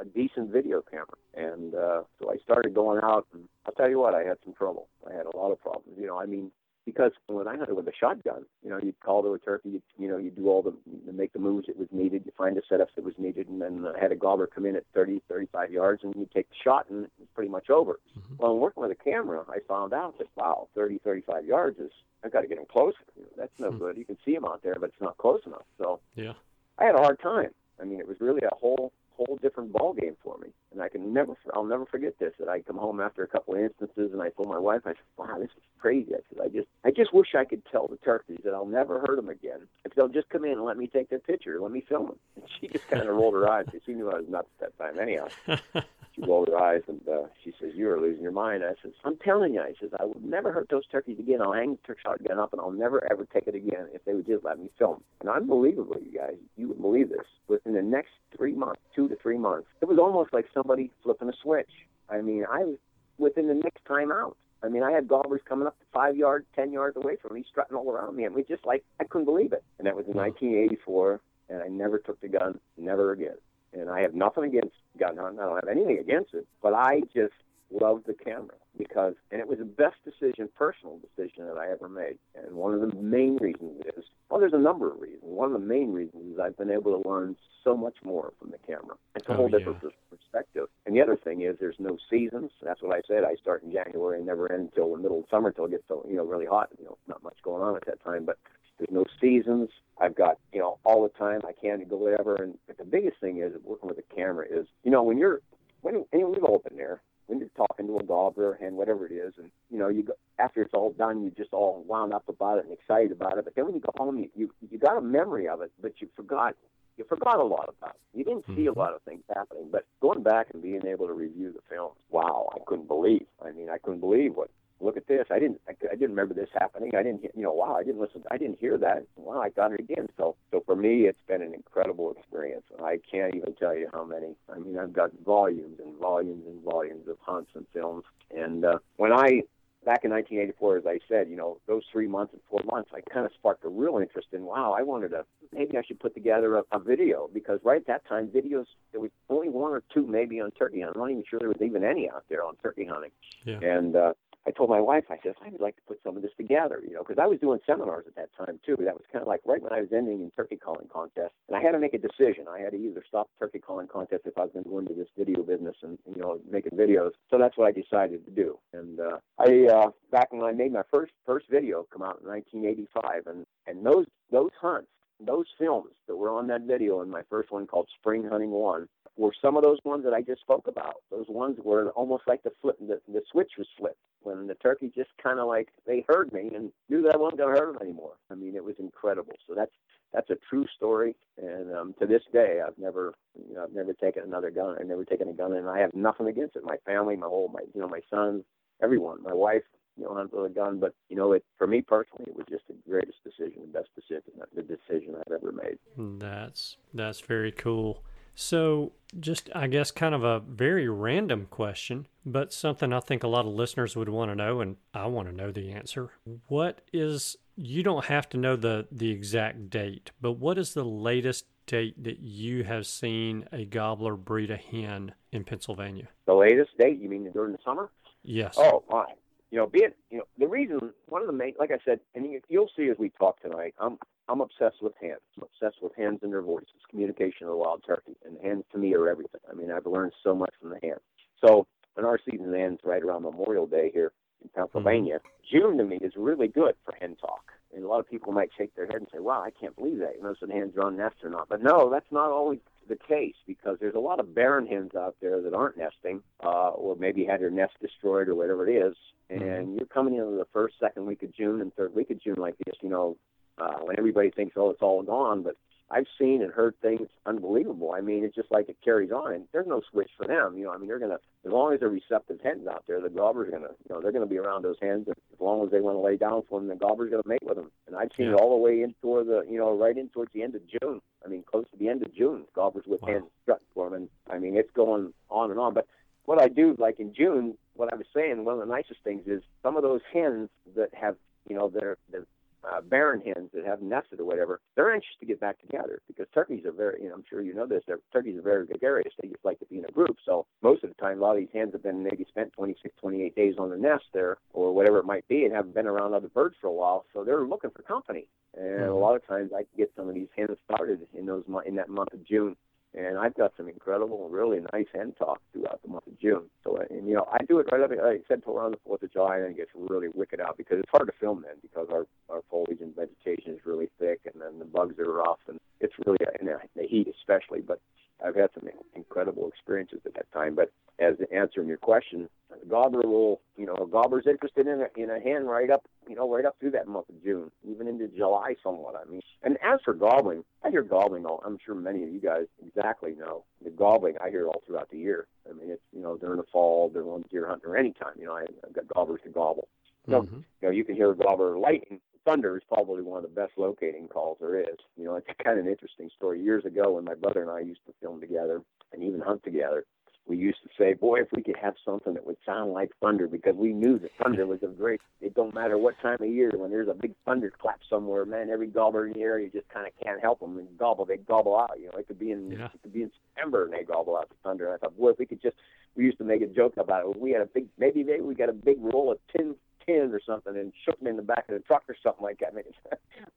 a 0.00 0.04
decent 0.04 0.50
video 0.50 0.82
camera, 0.82 1.06
and 1.34 1.74
uh, 1.74 2.02
so 2.18 2.30
I 2.30 2.36
started 2.38 2.74
going 2.74 3.00
out. 3.02 3.26
And 3.32 3.44
I'll 3.66 3.72
tell 3.74 3.88
you 3.88 3.98
what, 3.98 4.14
I 4.14 4.24
had 4.24 4.38
some 4.44 4.54
trouble. 4.54 4.88
I 5.08 5.12
had 5.14 5.26
a 5.26 5.36
lot 5.36 5.52
of 5.52 5.60
problems. 5.60 5.98
You 5.98 6.06
know, 6.06 6.18
I 6.18 6.26
mean, 6.26 6.50
because 6.84 7.12
when 7.26 7.46
I 7.46 7.56
hunted 7.56 7.74
with 7.74 7.86
a 7.86 7.92
shotgun, 7.98 8.44
you 8.62 8.70
know, 8.70 8.78
you'd 8.78 8.98
call 9.00 9.22
to 9.22 9.34
a 9.34 9.38
turkey, 9.38 9.70
you'd, 9.70 9.82
you 9.98 10.08
know, 10.08 10.16
you'd 10.16 10.36
do 10.36 10.48
all 10.48 10.62
the, 10.62 10.74
make 11.12 11.32
the 11.32 11.38
moves 11.38 11.66
that 11.66 11.78
was 11.78 11.88
needed, 11.92 12.22
you 12.26 12.32
find 12.36 12.56
the 12.56 12.62
setups 12.70 12.94
that 12.96 13.04
was 13.04 13.14
needed, 13.18 13.48
and 13.48 13.60
then 13.60 13.86
I 13.86 14.00
had 14.00 14.12
a 14.12 14.16
gobbler 14.16 14.46
come 14.46 14.66
in 14.66 14.76
at 14.76 14.84
30, 14.94 15.22
35 15.28 15.70
yards, 15.70 16.02
and 16.02 16.14
you 16.16 16.28
take 16.32 16.48
the 16.48 16.56
shot, 16.62 16.86
and 16.90 17.04
it's 17.04 17.30
pretty 17.34 17.50
much 17.50 17.70
over. 17.70 18.00
Mm-hmm. 18.18 18.34
Well, 18.38 18.58
working 18.58 18.82
with 18.82 18.92
a 18.92 18.96
camera, 18.96 19.44
I 19.48 19.58
found 19.68 19.92
out 19.92 20.18
that 20.18 20.28
wow, 20.36 20.68
30, 20.74 20.98
35 20.98 21.44
yards 21.44 21.78
is 21.78 21.90
I've 22.24 22.32
got 22.32 22.42
to 22.42 22.48
get 22.48 22.58
him 22.58 22.66
closer. 22.70 22.98
You 23.16 23.22
know, 23.22 23.28
that's 23.36 23.52
no 23.58 23.70
mm-hmm. 23.70 23.78
good. 23.78 23.96
You 23.96 24.04
can 24.04 24.18
see 24.24 24.34
him 24.34 24.44
out 24.44 24.62
there, 24.62 24.76
but 24.78 24.90
it's 24.90 25.00
not 25.00 25.18
close 25.18 25.40
enough. 25.46 25.64
So 25.78 26.00
yeah, 26.14 26.32
I 26.78 26.84
had 26.84 26.94
a 26.94 26.98
hard 26.98 27.20
time. 27.20 27.50
I 27.80 27.84
mean, 27.84 28.00
it 28.00 28.08
was 28.08 28.16
really 28.20 28.42
a 28.42 28.54
whole 28.54 28.92
whole 29.16 29.38
different 29.42 29.72
ball 29.72 29.92
game 29.92 30.16
for 30.22 30.38
me. 30.38 30.48
And 30.72 30.82
I 30.82 30.88
can 30.88 31.12
never, 31.12 31.34
I'll 31.54 31.64
never 31.64 31.86
forget 31.86 32.18
this. 32.18 32.32
That 32.38 32.48
I 32.48 32.60
come 32.60 32.78
home 32.78 33.00
after 33.00 33.22
a 33.22 33.26
couple 33.26 33.54
of 33.54 33.60
instances, 33.60 34.12
and 34.12 34.22
I 34.22 34.30
told 34.30 34.48
my 34.48 34.58
wife, 34.58 34.82
I 34.84 34.90
said, 34.90 34.96
"Wow, 35.16 35.38
this 35.38 35.50
is 35.56 35.62
crazy." 35.78 36.14
I 36.14 36.20
said, 36.28 36.44
"I 36.44 36.48
just, 36.48 36.68
I 36.84 36.90
just 36.90 37.12
wish 37.12 37.34
I 37.34 37.44
could 37.44 37.62
tell 37.66 37.86
the 37.88 37.98
turkeys 37.98 38.40
that 38.44 38.54
I'll 38.54 38.66
never 38.66 39.00
hurt 39.00 39.16
them 39.16 39.28
again. 39.28 39.68
If 39.84 39.94
they'll 39.94 40.08
just 40.08 40.28
come 40.30 40.44
in 40.44 40.52
and 40.52 40.64
let 40.64 40.76
me 40.76 40.86
take 40.86 41.10
their 41.10 41.18
picture, 41.18 41.60
let 41.60 41.72
me 41.72 41.82
film 41.86 42.06
them." 42.06 42.18
And 42.36 42.44
she 42.60 42.68
just 42.68 42.86
kind 42.88 43.02
of 43.02 43.14
rolled 43.14 43.34
her 43.34 43.48
eyes. 43.48 43.66
She 43.84 43.92
knew 43.92 44.10
I 44.10 44.16
was 44.16 44.28
nuts 44.28 44.48
that 44.60 44.76
time, 44.78 44.98
anyhow. 44.98 45.28
she 46.14 46.22
rolled 46.22 46.48
her 46.48 46.58
eyes 46.58 46.82
and 46.88 47.00
uh, 47.08 47.22
she 47.42 47.52
says, 47.60 47.70
"You 47.74 47.90
are 47.90 48.00
losing 48.00 48.22
your 48.22 48.32
mind." 48.32 48.62
I 48.64 48.74
says, 48.82 48.92
"I'm 49.04 49.16
telling 49.16 49.54
you," 49.54 49.60
I 49.60 49.74
says, 49.80 49.90
"I 49.98 50.04
will 50.04 50.20
never 50.22 50.52
hurt 50.52 50.68
those 50.70 50.86
turkeys 50.86 51.18
again. 51.18 51.40
I'll 51.40 51.52
hang 51.52 51.72
the 51.72 51.78
turkey 51.86 52.00
shotgun 52.02 52.38
up 52.38 52.52
and 52.52 52.60
I'll 52.60 52.70
never 52.70 53.10
ever 53.10 53.26
take 53.32 53.46
it 53.46 53.54
again 53.54 53.88
if 53.92 54.04
they 54.04 54.12
would 54.12 54.26
just 54.26 54.44
let 54.44 54.58
me 54.58 54.70
film." 54.78 55.02
And 55.20 55.30
unbelievably, 55.30 56.02
you 56.10 56.18
guys, 56.18 56.36
you 56.56 56.68
would 56.68 56.80
believe 56.80 57.08
this. 57.08 57.26
Within 57.48 57.74
the 57.74 57.82
next 57.82 58.12
three 58.36 58.52
months, 58.52 58.80
two 58.94 59.08
to 59.08 59.16
three 59.16 59.38
months, 59.38 59.68
it 59.80 59.86
was 59.86 59.98
almost 59.98 60.32
like 60.32 60.46
somebody 60.52 60.90
flipping 61.02 61.28
a 61.28 61.36
switch. 61.42 61.70
I 62.08 62.20
mean, 62.20 62.44
I 62.50 62.64
was 62.64 62.76
within 63.18 63.48
the 63.48 63.54
next 63.54 63.84
time 63.86 64.12
out. 64.12 64.36
I 64.62 64.68
mean, 64.68 64.82
I 64.82 64.92
had 64.92 65.08
gobblers 65.08 65.40
coming 65.48 65.66
up 65.66 65.78
to 65.78 65.84
five 65.92 66.16
yards, 66.16 66.46
ten 66.54 66.72
yards 66.72 66.96
away 66.96 67.16
from 67.16 67.34
me, 67.34 67.44
strutting 67.50 67.76
all 67.76 67.90
around 67.90 68.16
me. 68.16 68.26
I 68.26 68.28
mean, 68.28 68.44
just 68.48 68.66
like 68.66 68.84
I 69.00 69.04
couldn't 69.04 69.24
believe 69.24 69.52
it. 69.52 69.64
And 69.78 69.86
that 69.86 69.96
was 69.96 70.06
in 70.06 70.14
1984, 70.14 71.20
and 71.48 71.62
I 71.62 71.68
never 71.68 71.98
took 71.98 72.20
the 72.20 72.28
gun, 72.28 72.60
never 72.76 73.12
again 73.12 73.36
and 73.72 73.90
I 73.90 74.00
have 74.02 74.14
nothing 74.14 74.44
against 74.44 74.76
gun 74.98 75.16
hunting. 75.16 75.40
I 75.40 75.44
don't 75.44 75.64
have 75.64 75.68
anything 75.76 75.98
against 75.98 76.34
it, 76.34 76.46
but 76.62 76.74
I 76.74 77.00
just 77.14 77.34
love 77.70 78.02
the 78.06 78.14
camera 78.14 78.56
because, 78.76 79.14
and 79.30 79.40
it 79.40 79.48
was 79.48 79.58
the 79.58 79.64
best 79.64 79.96
decision, 80.04 80.48
personal 80.56 80.98
decision 80.98 81.46
that 81.46 81.58
I 81.58 81.70
ever 81.70 81.88
made. 81.88 82.18
And 82.34 82.56
one 82.56 82.74
of 82.74 82.80
the 82.80 82.96
main 82.96 83.36
reasons 83.36 83.82
is, 83.96 84.04
well, 84.28 84.40
there's 84.40 84.52
a 84.54 84.58
number 84.58 84.90
of 84.90 85.00
reasons. 85.00 85.20
One 85.22 85.52
of 85.52 85.60
the 85.60 85.66
main 85.66 85.92
reasons 85.92 86.34
is 86.34 86.40
I've 86.40 86.56
been 86.56 86.70
able 86.70 87.00
to 87.00 87.08
learn 87.08 87.36
so 87.62 87.76
much 87.76 87.96
more 88.02 88.32
from 88.40 88.50
the 88.50 88.58
camera. 88.66 88.96
It's 89.14 89.28
a 89.28 89.32
oh, 89.32 89.36
whole 89.36 89.50
yeah. 89.50 89.58
different 89.58 89.82
perspective. 90.10 90.68
And 90.86 90.96
the 90.96 91.02
other 91.02 91.16
thing 91.16 91.42
is, 91.42 91.56
there's 91.60 91.76
no 91.78 91.98
seasons. 92.10 92.50
That's 92.62 92.82
what 92.82 92.96
I 92.96 93.02
said. 93.06 93.24
I 93.24 93.34
start 93.36 93.62
in 93.62 93.72
January 93.72 94.18
and 94.18 94.26
never 94.26 94.50
end 94.50 94.70
until 94.70 94.92
the 94.92 95.02
middle 95.02 95.20
of 95.20 95.26
summer, 95.30 95.48
until 95.48 95.66
it 95.66 95.72
gets 95.72 95.84
so 95.88 96.04
you 96.08 96.16
know 96.16 96.24
really 96.24 96.46
hot. 96.46 96.70
You 96.78 96.86
know, 96.86 96.98
not 97.06 97.22
much 97.22 97.36
going 97.42 97.62
on 97.62 97.76
at 97.76 97.84
that 97.86 98.02
time, 98.02 98.24
but 98.24 98.38
there's 98.78 98.90
no 98.90 99.04
seasons. 99.20 99.68
I've 99.98 100.16
got, 100.16 100.38
you 100.52 100.58
know, 100.58 100.78
all 100.84 101.02
the 101.02 101.18
time. 101.18 101.40
I 101.46 101.52
can 101.52 101.84
go 101.88 101.96
whatever. 101.96 102.34
And 102.36 102.58
but 102.66 102.78
the 102.78 102.84
biggest 102.84 103.20
thing 103.20 103.38
is 103.38 103.52
working 103.62 103.88
with 103.88 103.98
a 103.98 104.14
camera 104.14 104.46
is, 104.50 104.66
you 104.82 104.90
know, 104.90 105.02
when 105.02 105.18
you're, 105.18 105.40
when 105.82 106.04
and 106.12 106.28
we've 106.28 106.42
all 106.42 106.58
been 106.58 106.76
there, 106.76 107.00
when 107.32 107.40
you're 107.40 107.66
talking 107.66 107.86
to 107.86 107.96
a 107.96 108.04
gobbler 108.04 108.58
and 108.60 108.76
whatever 108.76 109.06
it 109.06 109.12
is, 109.12 109.32
and 109.38 109.50
you 109.70 109.78
know, 109.78 109.88
you 109.88 110.02
go, 110.02 110.12
after 110.38 110.60
it's 110.60 110.74
all 110.74 110.92
done, 110.92 111.24
you 111.24 111.30
just 111.30 111.54
all 111.54 111.82
wound 111.86 112.12
up 112.12 112.28
about 112.28 112.58
it 112.58 112.64
and 112.64 112.72
excited 112.74 113.10
about 113.10 113.38
it. 113.38 113.44
But 113.44 113.54
then 113.54 113.64
when 113.64 113.74
you 113.74 113.80
go 113.80 113.92
home, 113.96 114.18
you 114.18 114.28
you, 114.34 114.50
you 114.70 114.78
got 114.78 114.98
a 114.98 115.00
memory 115.00 115.48
of 115.48 115.62
it, 115.62 115.72
but 115.80 115.92
you 116.00 116.08
forgot 116.14 116.54
you 116.98 117.04
forgot 117.08 117.40
a 117.40 117.44
lot 117.44 117.74
about 117.78 117.94
it. 117.94 118.18
You 118.18 118.24
didn't 118.24 118.44
see 118.48 118.66
a 118.66 118.70
mm-hmm. 118.70 118.78
lot 118.78 118.94
of 118.94 119.00
things 119.02 119.22
happening, 119.34 119.68
but 119.72 119.86
going 120.02 120.22
back 120.22 120.48
and 120.52 120.62
being 120.62 120.86
able 120.86 121.06
to 121.06 121.14
review 121.14 121.50
the 121.50 121.60
films, 121.74 121.96
wow, 122.10 122.50
I 122.54 122.58
couldn't 122.66 122.86
believe. 122.86 123.26
I 123.42 123.50
mean, 123.52 123.70
I 123.70 123.78
couldn't 123.78 124.00
believe 124.00 124.34
what 124.34 124.50
look 124.82 124.96
at 124.96 125.06
this. 125.06 125.26
I 125.30 125.38
didn't, 125.38 125.60
I, 125.68 125.72
I 125.90 125.94
didn't 125.94 126.10
remember 126.10 126.34
this 126.34 126.48
happening. 126.54 126.92
I 126.94 127.02
didn't, 127.02 127.22
you 127.22 127.42
know, 127.42 127.52
wow, 127.52 127.76
I 127.76 127.84
didn't 127.84 128.00
listen. 128.00 128.22
I 128.30 128.36
didn't 128.36 128.58
hear 128.58 128.76
that. 128.78 129.06
Wow, 129.16 129.40
I 129.40 129.50
got 129.50 129.72
it 129.72 129.80
again. 129.80 130.08
So, 130.16 130.36
so 130.50 130.62
for 130.66 130.76
me, 130.76 131.02
it's 131.06 131.20
been 131.26 131.42
an 131.42 131.54
incredible 131.54 132.12
experience. 132.12 132.64
I 132.82 132.98
can't 133.10 133.34
even 133.34 133.54
tell 133.54 133.76
you 133.76 133.88
how 133.92 134.04
many. 134.04 134.34
I 134.52 134.58
mean, 134.58 134.78
I've 134.78 134.92
got 134.92 135.10
volumes 135.24 135.78
and 135.82 135.98
volumes 135.98 136.44
and 136.46 136.62
volumes 136.62 137.08
of 137.08 137.16
hunts 137.20 137.50
and 137.54 137.66
films. 137.72 138.04
And 138.34 138.64
uh, 138.64 138.78
when 138.96 139.12
I 139.12 139.42
back 139.84 140.04
in 140.04 140.10
1984, 140.10 140.78
as 140.78 140.86
I 140.86 140.98
said, 141.08 141.28
you 141.28 141.36
know, 141.36 141.58
those 141.66 141.82
three 141.90 142.06
months 142.06 142.32
and 142.32 142.42
four 142.48 142.60
months, 142.70 142.90
I 142.94 143.00
kind 143.12 143.26
of 143.26 143.32
sparked 143.32 143.64
a 143.64 143.68
real 143.68 143.98
interest 143.98 144.28
in, 144.32 144.44
wow, 144.44 144.74
I 144.78 144.82
wanted 144.82 145.08
to, 145.08 145.24
maybe 145.52 145.76
I 145.76 145.82
should 145.82 145.98
put 145.98 146.14
together 146.14 146.56
a, 146.56 146.62
a 146.72 146.78
video 146.78 147.28
because 147.32 147.58
right 147.64 147.80
at 147.80 147.86
that 147.88 148.06
time, 148.06 148.28
videos, 148.28 148.66
there 148.92 149.00
was 149.00 149.10
only 149.28 149.48
one 149.48 149.72
or 149.72 149.82
two 149.92 150.06
maybe 150.06 150.40
on 150.40 150.50
turkey 150.52 150.80
hunting. 150.80 151.00
I'm 151.00 151.08
not 151.08 151.10
even 151.10 151.24
sure 151.28 151.40
there 151.40 151.48
was 151.48 151.60
even 151.60 151.84
any 151.84 152.08
out 152.08 152.24
there 152.28 152.44
on 152.44 152.56
turkey 152.56 152.84
hunting. 152.84 153.10
Yeah. 153.44 153.58
And 153.60 153.96
uh, 153.96 154.12
I 154.46 154.50
told 154.50 154.70
my 154.70 154.80
wife, 154.80 155.04
I 155.08 155.18
said, 155.22 155.34
I 155.44 155.50
would 155.50 155.60
like 155.60 155.76
to 155.76 155.82
put 155.86 156.02
some 156.02 156.16
of 156.16 156.22
this 156.22 156.32
together, 156.36 156.80
you 156.86 156.94
know, 156.94 157.04
because 157.06 157.20
I 157.22 157.26
was 157.26 157.38
doing 157.38 157.60
seminars 157.64 158.04
at 158.08 158.16
that 158.16 158.30
time 158.36 158.58
too. 158.66 158.76
But 158.76 158.86
that 158.86 158.94
was 158.94 159.04
kind 159.12 159.22
of 159.22 159.28
like 159.28 159.40
right 159.44 159.62
when 159.62 159.72
I 159.72 159.80
was 159.80 159.90
ending 159.92 160.20
in 160.20 160.30
turkey 160.30 160.56
calling 160.56 160.88
contest, 160.92 161.34
and 161.48 161.56
I 161.56 161.62
had 161.62 161.72
to 161.72 161.78
make 161.78 161.94
a 161.94 161.98
decision. 161.98 162.46
I 162.50 162.60
had 162.60 162.72
to 162.72 162.78
either 162.78 163.04
stop 163.06 163.30
turkey 163.38 163.60
calling 163.60 163.86
contest 163.86 164.22
if 164.26 164.36
I 164.36 164.42
was 164.42 164.50
going 164.52 164.64
to 164.64 164.70
go 164.70 164.78
into 164.80 164.94
this 164.94 165.08
video 165.16 165.42
business 165.42 165.76
and 165.82 165.98
you 166.06 166.20
know 166.20 166.40
making 166.50 166.72
videos. 166.72 167.12
So 167.30 167.38
that's 167.38 167.56
what 167.56 167.68
I 167.68 167.72
decided 167.72 168.24
to 168.24 168.30
do. 168.30 168.58
And 168.72 168.98
uh, 168.98 169.18
I 169.38 169.66
uh, 169.72 169.90
back 170.10 170.32
when 170.32 170.42
I 170.42 170.52
made 170.52 170.72
my 170.72 170.82
first 170.90 171.12
first 171.24 171.46
video 171.48 171.86
come 171.92 172.02
out 172.02 172.20
in 172.22 172.28
1985, 172.28 173.26
and 173.26 173.46
and 173.66 173.86
those 173.86 174.06
those 174.32 174.50
hunts, 174.60 174.90
those 175.20 175.46
films 175.58 175.92
that 176.08 176.16
were 176.16 176.30
on 176.30 176.48
that 176.48 176.62
video 176.62 177.00
in 177.02 177.10
my 177.10 177.22
first 177.30 177.52
one 177.52 177.66
called 177.66 177.88
Spring 178.00 178.28
Hunting 178.28 178.50
One 178.50 178.88
were 179.16 179.32
some 179.40 179.56
of 179.56 179.62
those 179.62 179.78
ones 179.84 180.04
that 180.04 180.14
I 180.14 180.22
just 180.22 180.40
spoke 180.40 180.66
about. 180.66 180.96
Those 181.10 181.26
ones 181.28 181.58
were 181.62 181.90
almost 181.90 182.24
like 182.26 182.42
the 182.42 182.52
flip, 182.60 182.76
the, 182.80 183.00
the 183.08 183.22
switch 183.30 183.52
was 183.58 183.66
flipped 183.78 183.98
when 184.22 184.46
the 184.46 184.54
turkey 184.54 184.90
just 184.94 185.10
kind 185.22 185.38
of 185.38 185.46
like 185.46 185.68
they 185.86 186.04
heard 186.08 186.32
me 186.32 186.50
and 186.54 186.72
knew 186.88 187.02
that 187.02 187.14
I 187.14 187.18
wasn't 187.18 187.38
going 187.38 187.54
to 187.54 187.60
hurt 187.60 187.72
them 187.72 187.82
anymore. 187.82 188.14
I 188.30 188.34
mean, 188.34 188.56
it 188.56 188.64
was 188.64 188.76
incredible. 188.78 189.34
So 189.46 189.54
that's 189.54 189.72
that's 190.12 190.30
a 190.30 190.36
true 190.50 190.66
story, 190.76 191.16
and 191.38 191.74
um, 191.74 191.94
to 191.98 192.06
this 192.06 192.20
day, 192.34 192.60
I've 192.66 192.76
never, 192.76 193.14
you 193.48 193.54
know, 193.54 193.64
I've 193.64 193.72
never 193.72 193.94
taken 193.94 194.22
another 194.24 194.50
gun. 194.50 194.76
I've 194.78 194.86
never 194.86 195.06
taken 195.06 195.26
a 195.28 195.32
gun, 195.32 195.54
and 195.54 195.66
I 195.66 195.78
have 195.78 195.94
nothing 195.94 196.26
against 196.26 196.54
it. 196.54 196.64
My 196.64 196.76
family, 196.84 197.16
my 197.16 197.28
whole, 197.28 197.48
my, 197.48 197.60
you 197.74 197.80
know, 197.80 197.88
my 197.88 198.00
sons, 198.10 198.44
everyone, 198.82 199.22
my 199.22 199.32
wife, 199.32 199.62
you 199.96 200.04
know, 200.04 200.28
with 200.30 200.50
a 200.50 200.54
gun. 200.54 200.78
But 200.78 200.94
you 201.08 201.16
know, 201.16 201.32
it 201.32 201.44
for 201.56 201.66
me 201.66 201.80
personally, 201.80 202.26
it 202.26 202.36
was 202.36 202.46
just 202.50 202.64
the 202.68 202.74
greatest 202.86 203.18
decision, 203.24 203.62
the 203.62 203.78
best 203.78 203.88
decision, 203.94 204.34
the 204.54 204.62
decision 204.62 205.14
I've 205.16 205.32
ever 205.32 205.50
made. 205.50 205.78
That's 205.96 206.76
that's 206.92 207.20
very 207.20 207.52
cool. 207.52 208.02
So, 208.34 208.92
just 209.20 209.50
I 209.54 209.66
guess 209.66 209.90
kind 209.90 210.14
of 210.14 210.24
a 210.24 210.40
very 210.40 210.88
random 210.88 211.46
question, 211.50 212.06
but 212.24 212.52
something 212.52 212.92
I 212.92 213.00
think 213.00 213.22
a 213.22 213.28
lot 213.28 213.46
of 213.46 213.52
listeners 213.52 213.94
would 213.96 214.08
want 214.08 214.30
to 214.30 214.34
know, 214.34 214.60
and 214.60 214.76
I 214.94 215.06
want 215.06 215.28
to 215.28 215.34
know 215.34 215.50
the 215.50 215.70
answer. 215.70 216.10
What 216.48 216.80
is, 216.92 217.36
you 217.56 217.82
don't 217.82 218.06
have 218.06 218.28
to 218.30 218.38
know 218.38 218.56
the, 218.56 218.86
the 218.90 219.10
exact 219.10 219.68
date, 219.70 220.10
but 220.20 220.32
what 220.32 220.58
is 220.58 220.74
the 220.74 220.84
latest 220.84 221.44
date 221.66 222.02
that 222.02 222.20
you 222.20 222.64
have 222.64 222.86
seen 222.86 223.46
a 223.52 223.64
gobbler 223.64 224.16
breed 224.16 224.50
a 224.50 224.56
hen 224.56 225.12
in 225.30 225.44
Pennsylvania? 225.44 226.08
The 226.26 226.34
latest 226.34 226.70
date? 226.78 226.98
You 227.00 227.08
mean 227.08 227.30
during 227.32 227.52
the 227.52 227.58
summer? 227.64 227.90
Yes. 228.22 228.54
Oh, 228.56 228.82
my. 228.88 229.06
You 229.52 229.58
know, 229.58 229.66
be 229.66 229.80
it, 229.80 229.98
you 230.10 230.16
know, 230.16 230.24
the 230.38 230.48
reason, 230.48 230.80
one 231.10 231.20
of 231.20 231.26
the 231.26 231.34
main, 231.34 231.52
like 231.58 231.70
I 231.70 231.78
said, 231.84 232.00
and 232.14 232.24
you, 232.24 232.40
you'll 232.48 232.70
see 232.74 232.88
as 232.88 232.96
we 232.98 233.10
talk 233.10 233.38
tonight, 233.42 233.74
I'm 233.78 233.98
I'm 234.26 234.40
obsessed 234.40 234.80
with 234.80 234.94
hens. 234.98 235.20
I'm 235.36 235.44
obsessed 235.44 235.82
with 235.82 235.92
hens 235.94 236.20
and 236.22 236.32
their 236.32 236.40
voices, 236.40 236.70
communication 236.88 237.46
of 237.46 237.48
the 237.50 237.56
wild 237.56 237.84
turkey. 237.86 238.16
And 238.24 238.38
hens 238.42 238.64
to 238.72 238.78
me 238.78 238.94
are 238.94 239.10
everything. 239.10 239.42
I 239.50 239.54
mean, 239.54 239.70
I've 239.70 239.84
learned 239.84 240.12
so 240.24 240.34
much 240.34 240.54
from 240.58 240.70
the 240.70 240.78
hens. 240.82 241.02
So 241.44 241.66
when 241.94 242.06
our 242.06 242.18
season 242.24 242.54
ends 242.54 242.80
right 242.82 243.02
around 243.02 243.24
Memorial 243.24 243.66
Day 243.66 243.90
here 243.92 244.12
in 244.42 244.48
Pennsylvania, 244.56 245.16
mm-hmm. 245.16 245.58
June 245.58 245.76
to 245.76 245.84
me 245.84 245.96
is 245.96 246.14
really 246.16 246.48
good 246.48 246.74
for 246.86 246.94
hen 246.98 247.16
talk. 247.20 247.52
And 247.74 247.84
a 247.84 247.88
lot 247.88 248.00
of 248.00 248.08
people 248.08 248.32
might 248.32 248.50
shake 248.56 248.74
their 248.74 248.86
head 248.86 248.96
and 248.96 249.08
say, 249.12 249.18
wow, 249.18 249.42
I 249.42 249.50
can't 249.50 249.76
believe 249.76 249.98
that. 249.98 250.14
You 250.16 250.22
know, 250.22 250.34
so 250.40 250.46
the 250.46 250.54
hens 250.54 250.74
are 250.78 250.86
on 250.86 250.96
nests 250.96 251.22
or 251.22 251.28
not. 251.28 251.50
But 251.50 251.62
no, 251.62 251.90
that's 251.90 252.10
not 252.10 252.30
always 252.30 252.60
the 252.88 252.96
case 252.96 253.34
because 253.46 253.78
there's 253.80 253.94
a 253.94 254.00
lot 254.00 254.20
of 254.20 254.34
barren 254.34 254.66
hens 254.66 254.94
out 254.94 255.16
there 255.20 255.40
that 255.40 255.54
aren't 255.54 255.76
nesting, 255.76 256.22
uh, 256.42 256.70
or 256.70 256.96
maybe 256.96 257.24
had 257.24 257.40
their 257.40 257.50
nest 257.50 257.74
destroyed 257.80 258.28
or 258.28 258.34
whatever 258.34 258.68
it 258.68 258.74
is. 258.74 258.96
And 259.30 259.42
Mhm. 259.42 259.78
you're 259.78 259.86
coming 259.86 260.14
into 260.14 260.32
the 260.32 260.44
first, 260.46 260.78
second 260.78 261.06
week 261.06 261.22
of 261.22 261.32
June 261.32 261.60
and 261.60 261.74
third 261.74 261.94
week 261.94 262.10
of 262.10 262.18
June 262.18 262.36
like 262.36 262.56
this, 262.58 262.76
you 262.82 262.88
know, 262.88 263.16
uh, 263.58 263.78
when 263.80 263.98
everybody 263.98 264.30
thinks, 264.30 264.56
oh, 264.56 264.70
it's 264.70 264.82
all 264.82 265.02
gone, 265.02 265.42
but 265.42 265.56
I've 265.92 266.06
seen 266.18 266.40
and 266.42 266.50
heard 266.50 266.74
things 266.80 267.06
unbelievable. 267.26 267.92
I 267.92 268.00
mean, 268.00 268.24
it's 268.24 268.34
just 268.34 268.50
like 268.50 268.70
it 268.70 268.78
carries 268.82 269.12
on, 269.12 269.34
and 269.34 269.44
there's 269.52 269.66
no 269.66 269.82
switch 269.90 270.10
for 270.16 270.26
them. 270.26 270.56
You 270.56 270.64
know, 270.64 270.72
I 270.72 270.78
mean, 270.78 270.88
they're 270.88 270.98
gonna 270.98 271.18
as 271.44 271.52
long 271.52 271.74
as 271.74 271.80
they're 271.80 271.90
receptive 271.90 272.40
hens 272.42 272.66
out 272.66 272.84
there, 272.88 273.00
the 273.00 273.10
gobbler's 273.10 273.50
gonna, 273.52 273.68
you 273.68 273.94
know, 273.94 274.00
they're 274.00 274.10
gonna 274.10 274.26
be 274.26 274.38
around 274.38 274.62
those 274.62 274.76
hens. 274.80 275.06
And 275.06 275.16
as 275.32 275.40
long 275.40 275.62
as 275.64 275.70
they 275.70 275.80
want 275.80 275.96
to 275.96 276.00
lay 276.00 276.16
down 276.16 276.42
for 276.48 276.58
them, 276.58 276.68
the 276.68 276.76
gobbler's 276.76 277.10
gonna 277.10 277.22
mate 277.26 277.42
with 277.44 277.56
them. 277.56 277.70
And 277.86 277.94
I've 277.94 278.10
seen 278.16 278.26
Yeah. 278.26 278.32
it 278.32 278.40
all 278.40 278.50
the 278.50 278.62
way 278.62 278.80
in 278.82 278.94
toward 279.02 279.26
the, 279.26 279.42
you 279.42 279.58
know, 279.58 279.76
right 279.76 279.96
in 279.96 280.08
towards 280.08 280.32
the 280.32 280.42
end 280.42 280.54
of 280.54 280.62
June. 280.66 281.02
I 281.24 281.28
mean, 281.28 281.42
close 281.42 281.68
to 281.72 281.76
the 281.76 281.90
end 281.90 282.02
of 282.02 282.12
June, 282.14 282.46
gobblers 282.54 282.86
with 282.86 283.02
Wow. 283.02 283.08
hens 283.08 283.30
strutting 283.42 283.66
for 283.74 283.90
them. 283.90 283.94
And 283.94 284.08
I 284.30 284.38
mean, 284.38 284.56
it's 284.56 284.70
going 284.70 285.12
on 285.28 285.50
and 285.50 285.60
on. 285.60 285.74
But 285.74 285.86
what 286.24 286.40
I 286.40 286.48
do, 286.48 286.74
like 286.78 287.00
in 287.00 287.12
June, 287.12 287.58
what 287.74 287.92
I 287.92 287.96
was 287.96 288.06
saying, 288.14 288.44
one 288.46 288.54
of 288.54 288.60
the 288.66 288.72
nicest 288.74 289.02
things 289.04 289.26
is 289.26 289.42
some 289.62 289.76
of 289.76 289.82
those 289.82 290.00
hens 290.10 290.48
that 290.74 290.94
have, 290.94 291.16
you 291.46 291.54
know, 291.56 291.68
they're, 291.68 291.98
they're 292.10 292.26
uh, 292.64 292.80
barren 292.80 293.20
hens 293.20 293.50
that 293.54 293.64
have 293.64 293.82
nested 293.82 294.20
or 294.20 294.24
whatever, 294.24 294.60
they're 294.74 294.92
anxious 294.92 295.14
to 295.20 295.26
get 295.26 295.40
back 295.40 295.60
together 295.60 296.00
because 296.06 296.26
turkeys 296.32 296.64
are 296.64 296.72
very, 296.72 297.02
you 297.02 297.08
know, 297.08 297.14
I'm 297.14 297.24
sure 297.28 297.42
you 297.42 297.54
know 297.54 297.66
this, 297.66 297.82
they're, 297.86 298.00
turkeys 298.12 298.38
are 298.38 298.42
very 298.42 298.66
gregarious. 298.66 299.12
They 299.20 299.28
just 299.28 299.44
like 299.44 299.58
to 299.60 299.66
be 299.66 299.78
in 299.78 299.84
a 299.84 299.92
group. 299.92 300.16
So 300.24 300.46
most 300.62 300.84
of 300.84 300.90
the 300.90 300.94
time, 300.96 301.18
a 301.18 301.22
lot 301.22 301.32
of 301.32 301.38
these 301.38 301.48
hens 301.52 301.72
have 301.72 301.82
been 301.82 302.02
maybe 302.02 302.24
spent 302.28 302.52
26, 302.52 302.94
28 303.00 303.34
days 303.34 303.54
on 303.58 303.70
the 303.70 303.76
nest 303.76 304.04
there 304.12 304.36
or 304.52 304.72
whatever 304.72 304.98
it 304.98 305.04
might 305.04 305.26
be 305.28 305.44
and 305.44 305.54
haven't 305.54 305.74
been 305.74 305.86
around 305.86 306.14
other 306.14 306.28
birds 306.28 306.56
for 306.60 306.68
a 306.68 306.72
while. 306.72 307.04
So 307.12 307.24
they're 307.24 307.44
looking 307.44 307.70
for 307.70 307.82
company. 307.82 308.26
And 308.56 308.82
a 308.82 308.86
Mhm. 308.88 309.00
lot 309.00 309.16
of 309.16 309.26
times 309.26 309.52
I 309.52 309.62
can 309.62 309.76
get 309.76 309.94
some 309.96 310.08
of 310.08 310.14
these 310.14 310.28
hens 310.36 310.58
started 310.64 311.06
in 311.14 311.26
those 311.26 311.44
in 311.64 311.74
that 311.76 311.88
month 311.88 312.12
of 312.12 312.22
June. 312.24 312.56
And 312.94 313.18
I've 313.18 313.34
got 313.34 313.52
some 313.56 313.68
incredible, 313.68 314.28
really 314.28 314.60
nice 314.72 314.86
hen 314.92 315.14
talk 315.18 315.40
throughout 315.52 315.80
the 315.82 315.88
month 315.88 316.06
of 316.06 316.20
June. 316.20 316.44
So, 316.62 316.76
uh, 316.76 316.84
and 316.90 317.08
you 317.08 317.14
know, 317.14 317.26
I 317.32 317.42
do 317.44 317.58
it 317.58 317.66
right 317.72 317.80
up, 317.80 317.90
like 317.90 317.98
I 318.00 318.18
said, 318.28 318.44
till 318.44 318.58
around 318.58 318.72
the 318.72 318.78
Fourth 318.84 319.02
of 319.02 319.12
July, 319.12 319.36
and 319.36 319.44
then 319.44 319.50
it 319.52 319.56
gets 319.56 319.70
really 319.74 320.08
wicked 320.12 320.40
out 320.40 320.58
because 320.58 320.78
it's 320.78 320.90
hard 320.90 321.06
to 321.06 321.14
film 321.18 321.42
then 321.46 321.56
because 321.62 321.88
our 321.90 322.06
our 322.28 322.42
foliage 322.50 322.80
and 322.80 322.94
vegetation 322.94 323.54
is 323.54 323.60
really 323.64 323.88
thick, 323.98 324.20
and 324.26 324.42
then 324.42 324.58
the 324.58 324.66
bugs 324.66 324.98
are 324.98 325.10
rough, 325.10 325.40
and 325.48 325.58
it's 325.82 325.94
really 326.06 326.18
in 326.40 326.46
the, 326.46 326.86
heat 326.88 327.08
especially. 327.08 327.60
But 327.60 327.80
I've 328.24 328.36
had 328.36 328.50
some 328.54 328.68
incredible 328.94 329.48
experiences 329.48 330.00
at 330.06 330.14
that 330.14 330.30
time. 330.32 330.54
But 330.54 330.70
as 330.98 331.18
to 331.18 331.32
answering 331.34 331.68
your 331.68 331.78
question, 331.78 332.28
the 332.50 332.66
gobbler 332.66 333.08
will, 333.08 333.40
you 333.56 333.66
know, 333.66 333.74
a 333.74 333.86
gobbler's 333.86 334.26
interested 334.28 334.66
in 334.66 334.80
a, 334.82 335.02
in 335.02 335.10
a 335.10 335.18
hen 335.18 335.44
right 335.44 335.70
up, 335.70 335.84
you 336.08 336.14
know, 336.14 336.32
right 336.32 336.44
up 336.44 336.56
through 336.60 336.70
that 336.72 336.86
month 336.86 337.08
of 337.08 337.22
June, 337.24 337.50
even 337.68 337.88
into 337.88 338.08
July 338.08 338.54
somewhat. 338.62 338.94
I 338.94 339.10
mean, 339.10 339.22
and 339.42 339.56
as 339.62 339.80
for 339.84 339.94
gobbling, 339.94 340.44
I 340.62 340.70
hear 340.70 340.82
gobbling 340.82 341.26
all. 341.26 341.42
I'm 341.44 341.58
sure 341.64 341.74
many 341.74 342.02
of 342.04 342.10
you 342.10 342.20
guys 342.20 342.44
exactly 342.64 343.14
know 343.18 343.44
the 343.64 343.70
gobbling. 343.70 344.14
I 344.22 344.30
hear 344.30 344.46
all 344.46 344.62
throughout 344.66 344.90
the 344.90 344.98
year. 344.98 345.26
I 345.48 345.54
mean, 345.54 345.70
it's 345.70 345.82
you 345.92 346.02
know 346.02 346.16
during 346.16 346.36
the 346.36 346.46
fall, 346.52 346.90
during 346.90 347.08
one 347.08 347.24
deer 347.30 347.48
hunting, 347.48 347.68
or 347.68 347.76
anytime. 347.76 348.12
You 348.18 348.26
know, 348.26 348.36
I, 348.36 348.42
I've 348.64 348.72
got 348.74 348.86
gobblers 348.94 349.20
to 349.24 349.30
gobble. 349.30 349.68
So, 350.08 350.22
Mhm. 350.22 350.32
you 350.32 350.44
know, 350.62 350.70
you 350.70 350.84
can 350.84 350.94
hear 350.96 351.10
a 351.10 351.16
gobbler 351.16 351.56
lightning. 351.58 352.00
Thunder 352.24 352.56
is 352.56 352.62
probably 352.68 353.02
one 353.02 353.18
of 353.18 353.22
the 353.22 353.40
best 353.40 353.52
locating 353.56 354.08
calls 354.08 354.38
there 354.40 354.60
is. 354.60 354.76
You 354.96 355.04
know, 355.04 355.16
it's 355.16 355.26
kind 355.44 355.58
of 355.58 355.64
an 355.66 355.70
interesting 355.70 356.10
story. 356.16 356.40
Years 356.42 356.64
ago, 356.64 356.92
when 356.92 357.04
my 357.04 357.14
brother 357.14 357.42
and 357.42 357.50
I 357.50 357.60
used 357.60 357.84
to 357.86 357.92
film 358.00 358.20
together 358.20 358.62
and 358.92 359.02
even 359.02 359.20
hunt 359.20 359.42
together, 359.42 359.84
we 360.24 360.36
used 360.36 360.62
to 360.62 360.68
say, 360.78 360.92
"Boy, 360.94 361.20
if 361.20 361.28
we 361.32 361.42
could 361.42 361.56
have 361.56 361.74
something 361.84 362.14
that 362.14 362.24
would 362.24 362.36
sound 362.46 362.72
like 362.72 362.92
thunder," 363.00 363.26
because 363.26 363.56
we 363.56 363.72
knew 363.72 363.98
that 363.98 364.12
thunder 364.22 364.46
was 364.46 364.62
a 364.62 364.68
great. 364.68 365.00
It 365.20 365.34
don't 365.34 365.52
matter 365.52 365.76
what 365.76 365.98
time 366.00 366.18
of 366.20 366.28
year 366.28 366.52
when 366.54 366.70
there's 366.70 366.86
a 366.86 366.94
big 366.94 367.14
thunderclap 367.24 367.80
somewhere, 367.90 368.24
man. 368.24 368.48
Every 368.48 368.68
gobbler 368.68 369.08
in 369.08 369.14
the 369.14 369.22
area 369.22 369.50
just 369.50 369.68
kind 369.70 369.84
of 369.84 369.92
can't 370.00 370.20
help 370.20 370.38
them 370.38 370.58
and 370.58 370.78
gobble. 370.78 371.04
They 371.04 371.16
gobble 371.16 371.58
out. 371.58 371.72
You 371.76 371.86
know, 371.86 371.98
it 371.98 372.06
could 372.06 372.20
be 372.20 372.30
in 372.30 372.52
Yeah. 372.52 372.66
it 372.66 372.82
could 372.82 372.92
be 372.92 373.02
in 373.02 373.10
September 373.34 373.64
and 373.64 373.72
they 373.72 373.82
gobble 373.82 374.16
out 374.16 374.28
the 374.28 374.36
thunder. 374.44 374.66
And 374.66 374.74
I 374.74 374.78
thought, 374.78 374.96
boy, 374.96 375.10
if 375.10 375.18
we 375.18 375.26
could 375.26 375.42
just. 375.42 375.56
We 375.94 376.04
used 376.06 376.16
to 376.18 376.24
make 376.24 376.40
a 376.40 376.46
joke 376.46 376.78
about 376.78 377.04
it. 377.04 377.20
We 377.20 377.32
had 377.32 377.42
a 377.42 377.46
big, 377.46 377.66
maybe 377.76 378.02
maybe 378.02 378.22
we 378.22 378.34
got 378.34 378.48
a 378.48 378.54
big 378.54 378.76
roll 378.80 379.12
of 379.12 379.18
tin 379.36 379.54
tin 379.86 380.10
or 380.12 380.20
something 380.24 380.56
and 380.56 380.72
shook 380.84 380.98
them 380.98 381.08
in 381.08 381.16
the 381.16 381.22
back 381.22 381.48
of 381.48 381.54
the 381.54 381.60
truck 381.60 381.82
or 381.88 381.96
something 382.02 382.22
like 382.22 382.38
that. 382.40 382.52
I 382.52 382.54
mean, 382.56 382.64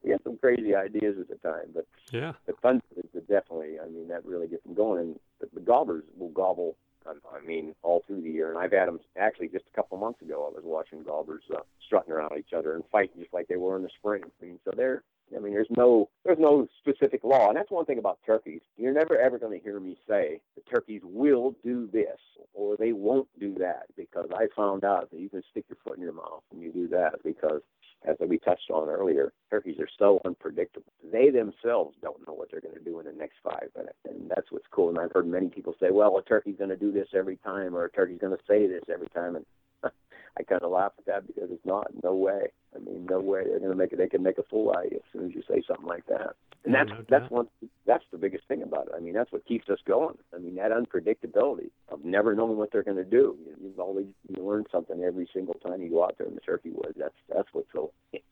we 0.03 0.11
had 0.11 0.23
some 0.23 0.37
crazy 0.37 0.75
ideas 0.75 1.15
at 1.19 1.27
the 1.27 1.35
time, 1.35 1.69
but 1.73 1.85
Yeah. 2.11 2.33
the 2.45 2.53
thunder 2.61 2.83
is 2.97 3.21
definitely, 3.21 3.79
I 3.79 3.87
mean, 3.87 4.07
that 4.09 4.25
really 4.25 4.47
gets 4.47 4.63
them 4.63 4.73
going. 4.75 4.99
And 5.01 5.19
the, 5.39 5.47
the 5.53 5.61
gobblers 5.61 6.03
will 6.17 6.29
gobble, 6.29 6.75
um, 7.07 7.21
I 7.33 7.45
mean, 7.45 7.75
all 7.83 8.03
through 8.07 8.21
the 8.21 8.29
year. 8.29 8.49
And 8.49 8.59
I've 8.59 8.71
had 8.71 8.87
them 8.87 8.99
actually 9.17 9.49
just 9.49 9.65
a 9.71 9.75
couple 9.75 9.97
months 9.97 10.21
ago. 10.21 10.49
I 10.51 10.55
was 10.55 10.63
watching 10.63 11.03
gobblers 11.03 11.43
uh, 11.53 11.59
strutting 11.85 12.13
around 12.13 12.37
each 12.37 12.53
other 12.55 12.75
and 12.75 12.83
fighting 12.91 13.21
just 13.21 13.33
like 13.33 13.47
they 13.47 13.57
were 13.57 13.75
in 13.75 13.83
the 13.83 13.89
spring. 13.97 14.23
I 14.25 14.45
mean, 14.45 14.59
so 14.65 14.71
they're, 14.75 15.03
I 15.35 15.39
mean, 15.39 15.53
there's 15.53 15.67
no, 15.75 16.09
there's 16.23 16.39
no 16.39 16.67
specific 16.79 17.23
law, 17.23 17.49
and 17.49 17.57
that's 17.57 17.71
one 17.71 17.85
thing 17.85 17.97
about 17.97 18.19
turkeys. 18.25 18.61
You're 18.77 18.93
never 18.93 19.17
ever 19.17 19.39
going 19.39 19.57
to 19.57 19.63
hear 19.63 19.79
me 19.79 19.97
say 20.07 20.39
the 20.55 20.61
turkeys 20.69 21.01
will 21.03 21.55
do 21.63 21.89
this 21.91 22.19
or 22.53 22.77
they 22.77 22.93
won't 22.93 23.27
do 23.39 23.55
that 23.59 23.83
because 23.97 24.29
I 24.33 24.47
found 24.55 24.83
out 24.83 25.11
that 25.11 25.19
you 25.19 25.29
can 25.29 25.43
stick 25.51 25.65
your 25.69 25.77
foot 25.83 25.97
in 25.97 26.03
your 26.03 26.13
mouth 26.13 26.41
when 26.49 26.61
you 26.61 26.71
do 26.71 26.87
that 26.89 27.23
because 27.23 27.61
as 28.07 28.15
we 28.19 28.37
touched 28.37 28.69
on 28.69 28.87
earlier, 28.87 29.33
turkeys 29.49 29.79
are 29.79 29.89
so 29.97 30.21
unpredictable. 30.25 30.91
They 31.11 31.29
themselves 31.29 31.95
don't 32.01 32.25
know 32.27 32.33
what 32.33 32.49
they're 32.51 32.61
going 32.61 32.75
to 32.75 32.83
do 32.83 32.99
in 32.99 33.05
the 33.05 33.13
next 33.13 33.37
five 33.43 33.69
minutes, 33.75 33.97
and 34.07 34.29
that's 34.29 34.51
what's 34.51 34.67
cool. 34.71 34.89
And 34.89 34.99
I've 34.99 35.11
heard 35.11 35.27
many 35.27 35.49
people 35.49 35.75
say, 35.79 35.89
"Well, 35.91 36.17
a 36.17 36.21
turkey's 36.21 36.57
going 36.57 36.69
to 36.69 36.77
do 36.77 36.91
this 36.91 37.07
every 37.13 37.37
time, 37.37 37.75
or 37.75 37.85
a 37.85 37.91
turkey's 37.91 38.19
going 38.19 38.35
to 38.35 38.43
say 38.47 38.67
this 38.67 38.83
every 38.93 39.07
time," 39.07 39.35
and 39.35 39.45
I 40.37 40.43
kind 40.43 40.61
of 40.61 40.71
laugh 40.71 40.91
at 40.97 41.05
that 41.05 41.27
because 41.27 41.49
it's 41.51 41.65
not. 41.65 41.87
No 42.03 42.13
way. 42.13 42.47
I 42.75 42.79
mean, 42.79 43.07
no 43.09 43.19
way 43.19 43.43
they're 43.45 43.59
going 43.59 43.71
to 43.71 43.77
make 43.77 43.93
it. 43.93 43.97
They 43.97 44.07
can 44.07 44.23
make 44.23 44.37
a 44.37 44.43
fool 44.43 44.71
out 44.71 44.85
of 44.85 44.91
you 44.91 44.97
as 44.97 45.11
soon 45.13 45.29
as 45.29 45.35
you 45.35 45.43
say 45.47 45.63
something 45.67 45.87
like 45.87 46.05
that. 46.07 46.35
And 46.65 46.73
that's 46.73 46.89
no 46.89 47.05
that's 47.07 47.29
one. 47.31 47.47
That's 47.85 48.03
the 48.11 48.17
biggest 48.17 48.47
thing 48.47 48.63
about 48.63 48.87
it. 48.87 48.93
I 48.97 48.99
mean, 48.99 49.13
that's 49.13 49.31
what 49.31 49.45
keeps 49.45 49.69
us 49.69 49.79
going. 49.85 50.17
I 50.33 50.39
mean, 50.39 50.55
that 50.55 50.71
unpredictability 50.71 51.69
of 51.89 52.03
never 52.03 52.33
knowing 52.35 52.57
what 52.57 52.71
they're 52.71 52.83
going 52.83 52.97
to 52.97 53.03
do. 53.05 53.37
You, 53.45 53.55
you've 53.61 53.79
always 53.79 54.07
you 54.27 54.43
learn 54.43 54.65
something 54.71 55.03
every 55.03 55.29
single 55.31 55.53
time 55.55 55.81
you 55.81 55.89
go 55.89 56.03
out 56.03 56.15
there 56.17 56.27
in 56.27 56.35
the 56.35 56.41
turkey 56.41 56.71
woods. 56.73 56.95
That's 56.97 57.13
that's 57.33 57.47
what's 57.53 57.71
so 57.71 57.91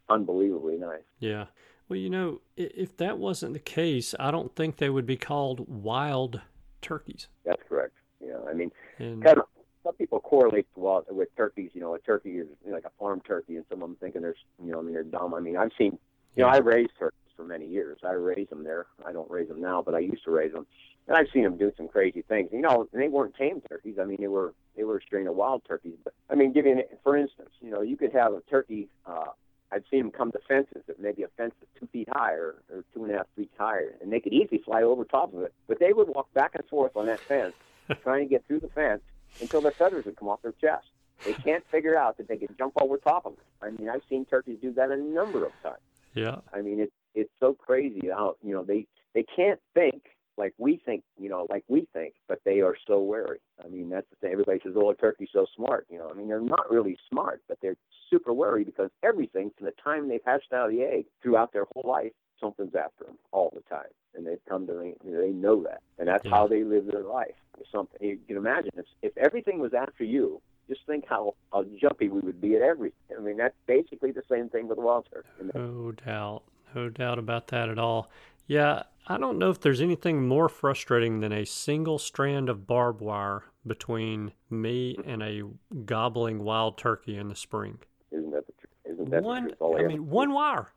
unbelievably 0.09 0.77
nice. 0.77 1.03
Yeah. 1.19 1.45
Well, 1.89 1.99
you 1.99 2.09
know, 2.09 2.41
if 2.57 2.97
that 2.97 3.17
wasn't 3.17 3.53
the 3.53 3.59
case, 3.59 4.15
I 4.19 4.31
don't 4.31 4.55
think 4.55 4.77
they 4.77 4.89
would 4.89 5.05
be 5.05 5.17
called 5.17 5.67
wild 5.67 6.41
turkeys. 6.81 7.27
That's 7.45 7.61
correct. 7.67 7.93
Yeah, 8.25 8.37
I 8.49 8.53
mean, 8.53 8.71
And 8.99 9.23
kind 9.23 9.37
of 9.37 9.45
some 9.83 9.95
people 9.95 10.19
correlate 10.19 10.67
well 10.75 11.05
with 11.09 11.35
turkeys. 11.35 11.71
You 11.73 11.81
know, 11.81 11.95
a 11.95 11.99
turkey 11.99 12.37
is 12.37 12.47
you 12.63 12.69
know, 12.69 12.75
like 12.75 12.85
a 12.85 12.91
farm 12.99 13.21
turkey, 13.21 13.57
and 13.57 13.65
some 13.69 13.81
of 13.81 13.89
them 13.89 13.97
thinking 13.99 14.21
they're 14.21 14.35
you 14.63 14.71
know, 14.71 14.79
I 14.79 14.81
mean, 14.81 14.93
they're 14.93 15.03
dumb. 15.03 15.33
I 15.33 15.39
mean, 15.39 15.57
I've 15.57 15.71
seen, 15.77 15.97
you 16.35 16.43
know, 16.43 16.49
I 16.49 16.57
raised 16.57 16.91
turkeys 16.97 17.19
for 17.35 17.43
many 17.43 17.67
years. 17.67 17.99
I 18.03 18.11
raised 18.11 18.49
them 18.49 18.63
there. 18.63 18.87
I 19.05 19.11
don't 19.11 19.29
raise 19.29 19.49
them 19.49 19.61
now, 19.61 19.81
but 19.81 19.93
I 19.93 19.99
used 19.99 20.23
to 20.25 20.31
raise 20.31 20.53
them, 20.53 20.65
and 21.07 21.17
I've 21.17 21.27
seen 21.33 21.43
them 21.43 21.57
do 21.57 21.71
some 21.75 21.87
crazy 21.87 22.23
things. 22.27 22.49
You 22.51 22.61
know, 22.61 22.87
and 22.93 23.01
they 23.01 23.09
weren't 23.09 23.35
tame 23.35 23.61
turkeys. 23.67 23.97
I 23.99 24.05
mean, 24.05 24.17
they 24.19 24.27
were 24.27 24.53
they 24.77 24.83
were 24.83 24.97
a 24.97 25.01
strain 25.01 25.27
of 25.27 25.35
wild 25.35 25.63
turkeys. 25.67 25.97
But 26.03 26.13
I 26.29 26.35
mean, 26.35 26.53
giving 26.53 26.77
it 26.77 26.99
for 27.03 27.17
instance, 27.17 27.49
you 27.61 27.71
know, 27.71 27.81
you 27.81 27.97
could 27.97 28.13
have 28.13 28.33
a 28.33 28.41
turkey. 28.49 28.89
Uh, 29.05 29.25
I've 29.71 29.83
seen 29.89 30.01
them 30.01 30.11
come 30.11 30.31
to 30.33 30.39
fences 30.47 30.83
that 30.85 31.01
maybe 31.01 31.23
a 31.23 31.27
fence 31.35 31.55
is 31.59 31.67
two 31.79 31.87
feet 31.87 32.07
high 32.11 32.33
or, 32.33 32.61
or 32.71 32.85
two 32.93 33.05
and 33.05 33.11
a 33.11 33.17
half 33.17 33.25
feet 33.35 33.49
higher, 33.57 33.95
and 34.01 34.13
they 34.13 34.19
could 34.19 34.31
easily 34.31 34.61
fly 34.63 34.83
over 34.83 35.03
top 35.03 35.33
of 35.33 35.41
it. 35.41 35.53
But 35.67 35.79
they 35.79 35.93
would 35.93 36.09
walk 36.09 36.31
back 36.35 36.51
and 36.53 36.63
forth 36.65 36.95
on 36.95 37.07
that 37.07 37.19
fence, 37.27 37.55
trying 38.03 38.23
to 38.23 38.29
get 38.29 38.45
through 38.45 38.59
the 38.59 38.67
fence 38.67 39.01
until 39.39 39.61
their 39.61 39.71
feathers 39.71 40.05
would 40.05 40.17
come 40.17 40.27
off 40.29 40.41
their 40.41 40.53
chest. 40.53 40.87
They 41.23 41.33
can't 41.33 41.63
figure 41.71 41.97
out 41.97 42.17
that 42.17 42.27
they 42.27 42.37
can 42.37 42.49
jump 42.57 42.73
over 42.81 42.97
top 42.97 43.25
of 43.25 43.35
them. 43.35 43.45
I 43.61 43.69
mean, 43.69 43.89
I've 43.89 44.01
seen 44.09 44.25
turkeys 44.25 44.57
do 44.61 44.73
that 44.73 44.91
a 44.91 44.97
number 44.97 45.45
of 45.45 45.53
times. 45.61 45.77
yeah, 46.13 46.37
I 46.53 46.61
mean, 46.61 46.79
it's 46.79 46.91
it's 47.15 47.31
so 47.39 47.53
crazy 47.53 48.09
how 48.09 48.35
you 48.43 48.53
know 48.53 48.63
they 48.63 48.87
they 49.13 49.23
can't 49.35 49.59
think 49.73 50.03
like 50.37 50.53
we 50.57 50.81
think, 50.83 51.03
you 51.17 51.29
know, 51.29 51.45
like 51.49 51.63
we 51.67 51.87
think, 51.93 52.15
but 52.27 52.39
they 52.43 52.61
are 52.61 52.75
so 52.87 52.99
wary. 52.99 53.39
I 53.63 53.67
mean, 53.67 53.89
that's 53.89 54.09
the 54.09 54.15
thing. 54.17 54.31
Everybody 54.31 54.59
says, 54.63 54.73
"Oh, 54.75 54.89
a 54.89 54.95
turkey's 54.95 55.29
so 55.31 55.45
smart." 55.55 55.85
You 55.89 55.99
know, 55.99 56.09
I 56.09 56.13
mean, 56.13 56.27
they're 56.27 56.41
not 56.41 56.71
really 56.71 56.97
smart, 57.09 57.41
but 57.47 57.59
they're 57.61 57.77
super 58.09 58.33
wary 58.33 58.63
because 58.63 58.89
everything 59.03 59.51
from 59.57 59.65
the 59.65 59.73
time 59.83 60.09
they've 60.09 60.25
hatched 60.25 60.51
out 60.51 60.69
of 60.69 60.75
the 60.75 60.83
egg 60.83 61.05
throughout 61.21 61.53
their 61.53 61.65
whole 61.73 61.89
life, 61.89 62.11
something's 62.43 62.75
after 62.75 63.05
them 63.05 63.17
all 63.31 63.51
the 63.55 63.61
time, 63.73 63.89
and 64.15 64.27
they've 64.27 64.43
come 64.47 64.67
to 64.67 64.73
you 64.73 65.17
they 65.17 65.29
know 65.29 65.63
that, 65.63 65.81
and 65.97 66.07
that's 66.07 66.25
Yeah. 66.25 66.31
how 66.31 66.47
they 66.47 66.63
live 66.63 66.85
their 66.87 67.03
life. 67.03 67.35
Something 67.71 67.97
you 68.07 68.19
can 68.27 68.37
imagine 68.37 68.71
if 68.77 68.85
if 69.01 69.17
everything 69.17 69.59
was 69.59 69.73
after 69.73 70.03
you. 70.03 70.41
Just 70.69 70.85
think 70.85 71.05
how, 71.07 71.35
jumpy 71.81 72.07
we 72.07 72.21
would 72.21 72.39
be 72.39 72.55
at 72.55 72.61
everything. 72.61 73.17
I 73.17 73.21
mean, 73.21 73.35
that's 73.35 73.55
basically 73.67 74.11
the 74.11 74.23
same 74.29 74.47
thing 74.47 74.67
with 74.69 74.77
wild 74.77 75.07
turkey. 75.11 75.27
And 75.39 75.51
no 75.53 75.91
doubt. 75.91 76.43
No 76.73 76.87
doubt 76.89 77.19
about 77.19 77.47
that 77.47 77.67
at 77.69 77.77
all. 77.77 78.09
Yeah, 78.47 78.83
I 79.07 79.17
don't 79.17 79.37
know 79.37 79.49
if 79.49 79.59
there's 79.59 79.81
anything 79.81 80.25
more 80.25 80.47
frustrating 80.47 81.19
than 81.19 81.33
a 81.33 81.45
single 81.45 81.99
strand 81.99 82.47
of 82.49 82.65
barbed 82.65 83.01
wire 83.01 83.43
between 83.67 84.31
me 84.49 84.97
and 85.05 85.21
a 85.21 85.43
gobbling 85.83 86.43
wild 86.43 86.77
turkey 86.77 87.17
in 87.17 87.27
the 87.27 87.35
spring. 87.35 87.79
Isn't 88.11 88.31
that 88.31 88.47
the 88.47 88.53
truth? 88.53 88.73
Isn't 88.85 89.09
that 89.11 89.21
one 89.23 89.49
the 89.49 89.55
truth? 89.55 89.79
I 89.79 89.83
mean 89.83 90.09
one 90.09 90.31
wire. 90.31 90.69